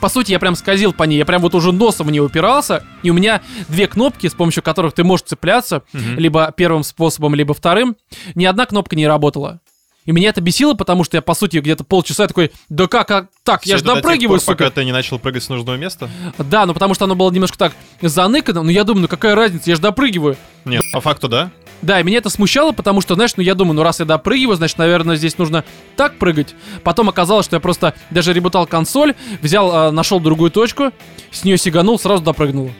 по 0.02 0.10
сути, 0.10 0.32
я 0.32 0.40
прям 0.40 0.56
скользил 0.56 0.94
по 0.94 1.04
ней, 1.04 1.18
я 1.18 1.26
прям 1.26 1.42
вот 1.42 1.56
уже 1.56 1.72
носом 1.72 2.08
в 2.08 2.12
нее 2.12 2.22
упирался, 2.22 2.84
и 3.02 3.10
у 3.10 3.14
меня 3.14 3.42
две 3.70 3.88
кнопки, 3.88 4.28
с 4.28 4.34
помощью 4.34 4.62
которых 4.62 4.94
ты 4.94 5.04
можешь 5.04 5.26
цепляться, 5.26 5.84
Мгм. 5.94 6.20
либо 6.20 6.54
первым 6.56 6.84
способом, 6.84 7.34
либо 7.34 7.54
вторым, 7.54 7.96
ни 8.36 8.46
одна 8.46 8.66
кнопка 8.66 8.96
не 8.96 9.08
работала. 9.08 9.62
И 10.06 10.12
меня 10.12 10.30
это 10.30 10.40
бесило, 10.42 10.76
потому 10.76 11.04
что 11.04 11.18
я, 11.18 11.22
по 11.24 11.34
сути, 11.34 11.58
где-то 11.58 11.84
полчаса 11.84 12.28
такой, 12.28 12.52
да 12.70 12.86
как, 12.86 13.08
как 13.08 13.30
так, 13.44 13.66
я 13.66 13.78
Всё 13.78 13.78
же 13.78 13.84
это 13.86 13.96
до 13.96 14.02
допрыгиваю, 14.02 14.40
пор, 14.40 14.46
пока 14.56 14.66
сука. 14.66 14.76
ты 14.76 14.86
не 14.86 14.92
начал 14.92 15.18
прыгать 15.18 15.42
с 15.44 15.50
нужного 15.50 15.78
места? 15.78 16.08
Да, 16.38 16.68
ну 16.68 16.76
потому 16.76 16.94
что 16.94 17.06
оно 17.06 17.16
было 17.16 17.32
немножко 17.32 17.58
так 17.58 17.74
заныкано, 18.04 18.62
но 18.62 18.70
я 18.70 18.84
думаю, 18.84 19.04
ну 19.04 19.08
какая 19.08 19.34
разница, 19.34 19.72
я 19.72 19.76
же 19.76 19.82
допрыгиваю. 19.82 20.38
Нет, 20.66 20.84
по 20.94 21.02
факту 21.02 21.28
да. 21.28 21.50
Да, 21.82 22.00
и 22.00 22.04
меня 22.04 22.18
это 22.18 22.30
смущало, 22.30 22.72
потому 22.72 23.02
что, 23.02 23.16
знаешь, 23.16 23.36
ну 23.38 23.44
я 23.44 23.54
думаю, 23.54 23.76
ну 23.76 23.84
раз 23.84 24.00
я 24.00 24.06
допрыгиваю, 24.06 24.58
значит, 24.58 24.78
наверное, 24.78 25.16
здесь 25.18 25.38
нужно 25.38 25.64
так 25.96 26.18
прыгать. 26.18 26.56
Потом 26.84 27.10
оказалось, 27.10 27.46
что 27.46 27.58
я 27.58 27.60
просто 27.60 27.94
даже 28.10 28.34
ребутал 28.34 28.66
консоль, 28.66 29.14
взял, 29.42 29.92
нашел 29.92 30.20
другую 30.20 30.52
точку, 30.52 30.92
с 31.32 31.44
нее 31.44 31.58
сиганул, 31.58 32.00
сразу 32.00 32.24
допрыгнул. 32.24 32.72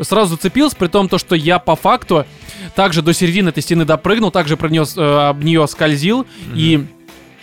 Сразу 0.00 0.34
зацепился, 0.34 0.76
при 0.76 0.88
том, 0.88 1.08
то, 1.08 1.18
что 1.18 1.34
я 1.34 1.58
по 1.58 1.76
факту 1.76 2.24
также 2.74 3.02
до 3.02 3.12
середины 3.12 3.50
этой 3.50 3.62
стены 3.62 3.84
допрыгнул, 3.84 4.30
также 4.30 4.56
про 4.56 4.68
нее, 4.68 4.84
об 5.28 5.42
нее 5.42 5.66
скользил, 5.66 6.26
и 6.54 6.86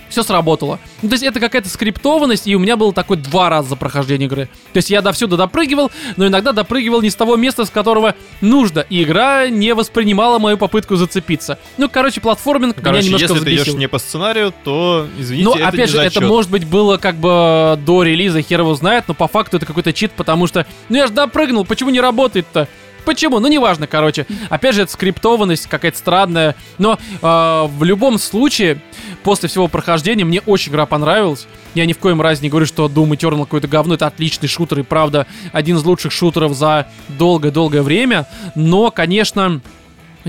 все 0.10 0.24
сработало. 0.24 0.80
Ну, 1.02 1.10
то 1.10 1.14
есть 1.16 1.24
это 1.24 1.40
какая-то 1.40 1.70
скриптованность, 1.70 2.48
и 2.48 2.56
у 2.56 2.60
меня 2.60 2.78
было 2.78 2.94
такой 2.94 3.18
два 3.18 3.50
раза 3.50 3.70
за 3.70 3.76
прохождение 3.76 4.28
игры. 4.28 4.46
То 4.74 4.78
есть 4.78 4.90
я 4.90 5.02
до 5.02 5.12
всюду 5.12 5.38
допрыгивал, 5.38 5.92
но 6.16 6.28
иногда 6.28 6.52
допрыгивал 6.52 7.02
не 7.02 7.10
с 7.10 7.16
того 7.16 7.36
места, 7.36 7.66
с 7.66 7.70
которого 7.70 8.16
нужно, 8.42 8.86
и 8.90 9.04
игра 9.04 9.48
не 9.50 9.74
воспринимала 9.74 10.40
мою 10.40 10.58
попытку 10.58 10.96
зацепиться. 10.96 11.60
Ну, 11.78 11.90
короче, 11.90 12.22
платформинг 12.22 12.76
меня 12.78 12.84
Короче, 12.84 13.06
немножко 13.08 13.34
если 13.34 13.44
ты 13.46 13.52
идешь 13.52 13.62
взбесил. 13.62 13.80
не 13.80 13.88
по 13.88 14.00
сценарию, 14.00 14.54
то, 14.64 15.08
извините, 15.18 15.50
Ну, 15.50 15.56
это 15.56 15.68
опять 15.68 15.90
же, 15.90 15.98
это 15.98 16.16
зачет. 16.16 16.30
может 16.30 16.52
быть 16.52 16.66
было 16.66 16.98
как 16.98 17.16
бы 17.16 17.80
до 17.86 18.04
релиза, 18.04 18.42
хер 18.42 18.62
его 18.62 18.76
знает, 18.76 19.06
но 19.08 19.14
по 19.14 19.28
факту 19.28 19.58
это 19.58 19.66
какой-то 19.66 19.94
чит, 19.94 20.12
потому 20.12 20.48
что, 20.48 20.66
ну 20.90 20.98
я 20.98 21.08
же 21.08 21.14
допрыгнул, 21.14 21.66
почему 21.66 21.90
не 21.90 22.00
работает-то? 22.02 22.68
Почему? 23.08 23.40
Ну, 23.40 23.48
неважно, 23.48 23.88
короче. 23.88 24.28
Опять 24.50 24.76
же, 24.76 24.82
это 24.82 24.92
скриптованность 24.92 25.68
какая-то 25.68 25.98
странная. 25.98 26.58
Но 26.78 27.00
э, 27.00 27.18
в 27.22 27.84
любом 27.86 28.20
случае, 28.20 28.82
после 29.24 29.48
всего 29.48 29.70
прохождения, 29.70 30.26
мне 30.26 30.42
очень 30.42 30.74
игра 30.74 30.86
понравилась. 30.86 31.48
Я 31.74 31.86
ни 31.86 31.94
в 31.94 32.00
коем 32.00 32.22
разе 32.22 32.42
не 32.42 32.50
говорю, 32.50 32.66
что 32.66 32.88
Doom 32.88 33.12
Eternal 33.12 33.46
какое-то 33.46 33.70
говно. 33.70 33.94
Это 33.94 34.08
отличный 34.08 34.50
шутер 34.50 34.80
и, 34.80 34.84
правда, 34.84 35.26
один 35.54 35.78
из 35.78 35.86
лучших 35.86 36.12
шутеров 36.12 36.54
за 36.54 36.88
долгое-долгое 37.08 37.82
время. 37.82 38.28
Но, 38.56 38.92
конечно... 38.92 39.62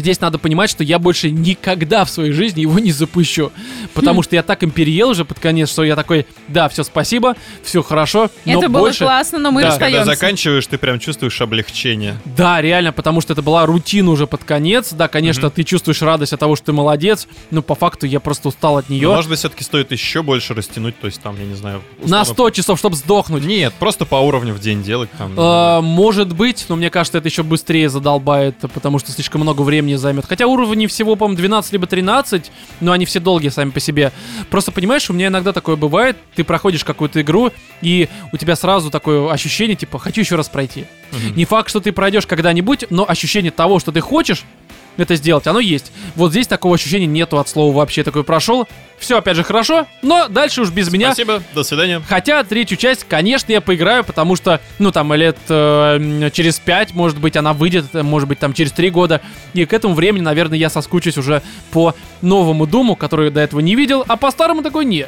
Здесь 0.00 0.20
надо 0.20 0.38
понимать, 0.38 0.70
что 0.70 0.84
я 0.84 0.98
больше 0.98 1.30
никогда 1.30 2.04
в 2.04 2.10
своей 2.10 2.32
жизни 2.32 2.60
его 2.62 2.78
не 2.78 2.92
запущу. 2.92 3.52
Потому 3.94 4.22
что 4.22 4.36
я 4.36 4.42
так 4.42 4.62
им 4.62 4.70
переел 4.70 5.10
уже 5.10 5.24
под 5.24 5.38
конец, 5.38 5.70
что 5.70 5.84
я 5.84 5.96
такой, 5.96 6.26
да, 6.48 6.68
все, 6.68 6.84
спасибо, 6.84 7.36
все 7.62 7.82
хорошо, 7.82 8.30
но 8.44 8.58
Это 8.58 8.68
было 8.68 8.80
больше... 8.82 9.04
классно, 9.04 9.38
но 9.38 9.50
мы 9.50 9.62
Да. 9.62 9.68
Когда 9.70 9.86
расстаемся. 9.86 10.04
заканчиваешь, 10.14 10.66
ты 10.66 10.78
прям 10.78 10.98
чувствуешь 10.98 11.40
облегчение. 11.40 12.16
Да, 12.24 12.60
реально, 12.62 12.92
потому 12.92 13.20
что 13.20 13.32
это 13.32 13.42
была 13.42 13.66
рутина 13.66 14.10
уже 14.10 14.26
под 14.26 14.44
конец. 14.44 14.92
Да, 14.92 15.08
конечно, 15.08 15.46
Мгм. 15.48 15.54
ты 15.56 15.64
чувствуешь 15.64 16.00
радость 16.02 16.32
от 16.32 16.40
того, 16.40 16.56
что 16.56 16.66
ты 16.66 16.72
молодец, 16.72 17.26
но 17.50 17.62
по 17.62 17.74
факту 17.74 18.06
я 18.06 18.20
просто 18.20 18.48
устал 18.48 18.78
от 18.78 18.88
Но, 18.88 18.94
нее. 18.94 19.08
может 19.08 19.28
быть, 19.30 19.38
все-таки 19.38 19.64
стоит 19.64 19.92
еще 19.92 20.22
больше 20.22 20.54
растянуть, 20.54 20.98
то 21.00 21.06
есть 21.06 21.20
там, 21.20 21.36
я 21.38 21.44
не 21.46 21.54
знаю... 21.54 21.82
На 21.98 22.22
условно- 22.22 22.24
100 22.24 22.50
часов, 22.50 22.78
чтобы 22.78 22.96
сдохнуть. 22.96 23.44
Нет, 23.44 23.72
просто 23.78 24.04
по 24.04 24.16
уровню 24.16 24.54
в 24.54 24.60
день 24.60 24.82
делать 24.82 25.10
там. 25.18 25.38
Э, 25.38 25.80
может 25.80 26.32
быть, 26.34 26.66
но 26.68 26.76
мне 26.76 26.90
кажется, 26.90 27.18
это 27.18 27.28
еще 27.28 27.42
быстрее 27.42 27.88
задолбает, 27.88 28.56
потому 28.74 28.98
что 28.98 29.10
слишком 29.12 29.40
много 29.40 29.62
времени 29.62 29.87
займет. 29.96 30.26
Хотя 30.26 30.46
уровни 30.46 30.86
всего, 30.86 31.16
по-моему, 31.16 31.36
12 31.36 31.72
либо 31.72 31.86
13, 31.86 32.50
но 32.80 32.92
они 32.92 33.04
все 33.04 33.20
долгие 33.20 33.48
сами 33.48 33.70
по 33.70 33.80
себе. 33.80 34.12
Просто 34.50 34.72
понимаешь, 34.72 35.08
у 35.10 35.12
меня 35.12 35.28
иногда 35.28 35.52
такое 35.52 35.76
бывает, 35.76 36.16
ты 36.34 36.44
проходишь 36.44 36.84
какую-то 36.84 37.20
игру, 37.20 37.50
и 37.80 38.08
у 38.32 38.36
тебя 38.36 38.56
сразу 38.56 38.90
такое 38.90 39.30
ощущение, 39.30 39.76
типа, 39.76 39.98
хочу 39.98 40.20
еще 40.20 40.36
раз 40.36 40.48
пройти. 40.48 40.86
Мгм. 41.12 41.36
Не 41.36 41.44
факт, 41.44 41.70
что 41.70 41.80
ты 41.80 41.92
пройдешь 41.92 42.26
когда-нибудь, 42.26 42.86
но 42.90 43.04
ощущение 43.08 43.50
того, 43.50 43.78
что 43.78 43.92
ты 43.92 44.00
хочешь 44.00 44.44
это 44.98 45.16
сделать, 45.16 45.46
оно 45.46 45.60
есть. 45.60 45.92
Вот 46.16 46.32
здесь 46.32 46.46
такого 46.46 46.74
ощущения 46.74 47.06
нету 47.06 47.38
от 47.38 47.48
слова 47.48 47.74
вообще. 47.74 48.02
Такой 48.02 48.24
прошел, 48.24 48.68
все 48.98 49.18
опять 49.18 49.36
же 49.36 49.44
хорошо, 49.44 49.86
но 50.02 50.28
дальше 50.28 50.62
уж 50.62 50.70
без 50.70 50.92
меня. 50.92 51.12
Спасибо, 51.12 51.42
до 51.54 51.62
свидания. 51.62 52.02
Хотя 52.06 52.42
третью 52.44 52.76
часть, 52.76 53.04
конечно, 53.08 53.52
я 53.52 53.60
поиграю, 53.60 54.04
потому 54.04 54.36
что, 54.36 54.60
ну, 54.78 54.90
там, 54.90 55.12
лет 55.14 55.36
э, 55.48 56.30
через 56.32 56.58
пять, 56.58 56.92
может 56.94 57.18
быть, 57.18 57.36
она 57.36 57.52
выйдет, 57.52 57.86
э, 57.94 58.02
может 58.02 58.28
быть, 58.28 58.38
там, 58.38 58.52
через 58.52 58.72
три 58.72 58.90
года. 58.90 59.20
И 59.54 59.64
к 59.64 59.72
этому 59.72 59.94
времени, 59.94 60.22
наверное, 60.22 60.58
я 60.58 60.68
соскучусь 60.68 61.16
уже 61.16 61.42
по 61.70 61.94
новому 62.20 62.66
Думу, 62.66 62.96
который 62.96 63.30
до 63.30 63.40
этого 63.40 63.60
не 63.60 63.74
видел, 63.76 64.04
а 64.06 64.16
по 64.16 64.30
старому 64.30 64.62
такой 64.62 64.84
не. 64.84 65.06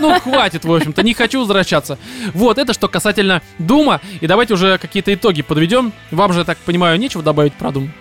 Ну, 0.00 0.18
хватит, 0.20 0.64
в 0.64 0.72
общем-то, 0.72 1.02
не 1.02 1.14
хочу 1.14 1.40
возвращаться. 1.40 1.98
Вот, 2.32 2.58
это 2.58 2.72
что 2.72 2.88
касательно 2.88 3.42
Дума. 3.58 4.00
И 4.20 4.26
давайте 4.26 4.54
уже 4.54 4.78
какие-то 4.78 5.12
итоги 5.12 5.42
подведем. 5.42 5.92
Вам 6.10 6.32
же, 6.32 6.40
я 6.40 6.44
так 6.44 6.58
понимаю, 6.58 6.98
нечего 6.98 7.22
добавить 7.22 7.52
про 7.54 7.70
Дум? 7.70 7.92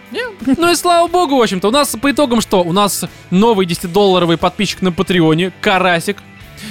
Ну 0.58 0.72
и 0.72 0.76
слава 0.76 1.08
богу, 1.08 1.38
в 1.38 1.42
общем-то, 1.42 1.68
у 1.68 1.72
нас 1.72 1.96
по 2.02 2.12
итогам 2.12 2.42
что? 2.42 2.64
У 2.64 2.74
нас 2.74 3.06
новый 3.32 3.66
10-долларовый 3.66 4.38
подписчик 4.38 4.82
на 4.82 4.92
Патреоне, 4.92 5.52
Карасик. 5.62 6.18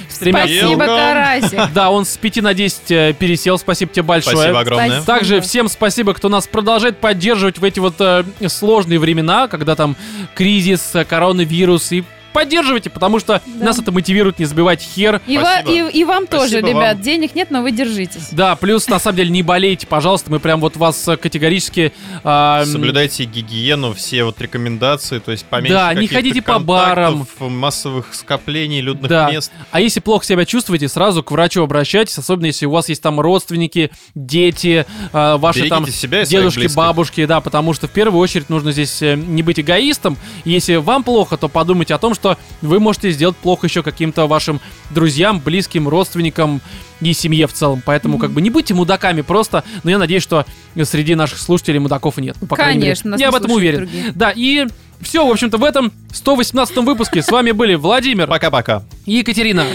С 0.09 0.17
тремя 0.17 0.45
Спасибо. 0.45 0.85
Карасик. 0.85 1.59
да, 1.73 1.91
он 1.91 2.05
с 2.05 2.17
5 2.17 2.37
на 2.37 2.53
10 2.53 2.91
э, 2.91 3.13
пересел. 3.17 3.57
Спасибо 3.57 3.91
тебе 3.91 4.03
большое. 4.03 4.37
Спасибо 4.37 4.59
огромное. 4.59 5.01
Также 5.01 5.41
всем 5.41 5.67
спасибо, 5.67 6.13
кто 6.13 6.29
нас 6.29 6.47
продолжает 6.47 6.99
поддерживать 6.99 7.59
в 7.59 7.63
эти 7.63 7.79
вот 7.79 7.95
э, 7.99 8.23
сложные 8.47 8.99
времена, 8.99 9.47
когда 9.47 9.75
там 9.75 9.95
кризис, 10.33 10.91
э, 10.95 11.05
коронавирус 11.05 11.91
и 11.91 12.03
поддерживайте, 12.35 12.89
потому 12.89 13.19
что 13.19 13.41
Да. 13.45 13.65
нас 13.65 13.79
это 13.79 13.91
мотивирует 13.91 14.37
не 14.39 14.45
забивать 14.45 14.81
хер. 14.81 15.21
И, 15.25 15.37
ва- 15.37 15.61
и- 15.61 15.89
и 15.99 16.03
вам 16.03 16.27
тоже, 16.27 16.49
Спасибо 16.49 16.67
ребят. 16.69 16.95
вам. 16.97 17.01
Денег 17.01 17.33
нет, 17.33 17.49
но 17.49 17.61
вы 17.61 17.71
держитесь. 17.71 18.27
Да, 18.31 18.55
плюс 18.57 18.87
на 18.89 18.99
самом 18.99 19.17
деле 19.17 19.29
не 19.29 19.41
болейте, 19.41 19.87
пожалуйста, 19.87 20.29
мы 20.29 20.39
прям 20.39 20.59
вот 20.59 20.75
вас 20.75 21.07
э, 21.07 21.15
категорически... 21.17 21.93
м, 22.23 22.65
Соблюдайте 22.65 23.23
гигиену, 23.23 23.93
все 23.93 24.23
вот 24.25 24.39
рекомендации, 24.41 25.19
то 25.19 25.31
есть 25.31 25.45
поменьше 25.45 25.73
Да, 25.73 25.93
не 25.93 26.07
ходите 26.07 26.41
по 26.41 26.59
барам. 26.59 27.25
массовых 27.39 28.13
скоплений, 28.13 28.81
людных 28.81 29.09
Да. 29.09 29.31
мест. 29.31 29.51
А 29.71 29.79
если 29.79 29.99
плохо 30.01 30.25
себя 30.25 30.45
чувствуете, 30.45 30.87
сразу 30.89 31.23
к 31.23 31.31
врачу 31.31 31.63
обращайтесь, 31.63 32.17
особенно 32.17 32.47
если 32.47 32.65
у 32.65 32.71
вас 32.71 32.89
есть 32.89 33.01
там 33.01 33.19
родственники, 33.19 33.91
дети, 34.13 34.85
э, 35.13 35.37
ваши 35.37 35.59
Берегите 35.59 35.75
там 35.75 35.87
себя 35.87 36.21
и 36.23 36.25
дедушки, 36.25 36.67
бабушки, 36.75 37.25
да, 37.25 37.39
потому 37.41 37.73
что 37.73 37.87
в 37.87 37.91
первую 37.91 38.19
очередь 38.21 38.49
нужно 38.49 38.71
здесь 38.71 39.01
э, 39.01 39.15
не 39.15 39.43
быть 39.43 39.59
эгоистом. 39.59 40.17
Если 40.43 40.75
вам 40.75 41.03
плохо, 41.03 41.37
то 41.37 41.47
подумайте 41.47 41.93
о 41.93 41.97
том, 41.97 42.13
что 42.15 42.24
вы 42.61 42.79
можете 42.79 43.11
сделать 43.11 43.35
плохо 43.37 43.67
еще 43.67 43.83
каким-то 43.83 44.25
вашим 44.27 44.59
друзьям, 44.91 45.39
близким, 45.39 45.87
родственникам 45.87 46.61
и 47.01 47.13
семье 47.13 47.47
в 47.47 47.53
целом. 47.53 47.81
Поэтому 47.85 48.17
как 48.17 48.31
бы 48.31 48.41
не 48.41 48.49
будьте 48.49 48.73
мудаками 48.73 49.21
просто, 49.21 49.63
но 49.83 49.91
я 49.91 49.97
надеюсь, 49.97 50.23
что 50.23 50.45
среди 50.83 51.15
наших 51.15 51.39
слушателей 51.39 51.79
мудаков 51.79 52.17
нет. 52.17 52.37
Ну, 52.41 52.47
по 52.47 52.55
крайней 52.55 52.75
мере. 52.81 52.87
Конечно, 52.87 53.11
нас 53.11 53.19
я 53.19 53.27
не 53.27 53.31
в 53.31 53.35
этом 53.35 53.51
уверен. 53.51 53.79
другие. 53.79 54.11
Да, 54.13 54.31
и 54.35 54.65
все, 55.01 55.27
в 55.27 55.29
общем-то, 55.31 55.57
в 55.57 55.63
этом 55.63 55.91
118 56.13 56.77
выпуске 56.77 57.21
с 57.21 57.29
вами 57.29 57.51
были 57.51 57.75
Владимир 57.75 58.27
Пока-пока. 58.27 58.83
и 59.05 59.17
Екатерина. 59.17 59.65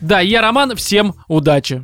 Да, 0.00 0.20
я 0.20 0.40
Роман, 0.40 0.76
всем 0.76 1.14
удачи. 1.28 1.82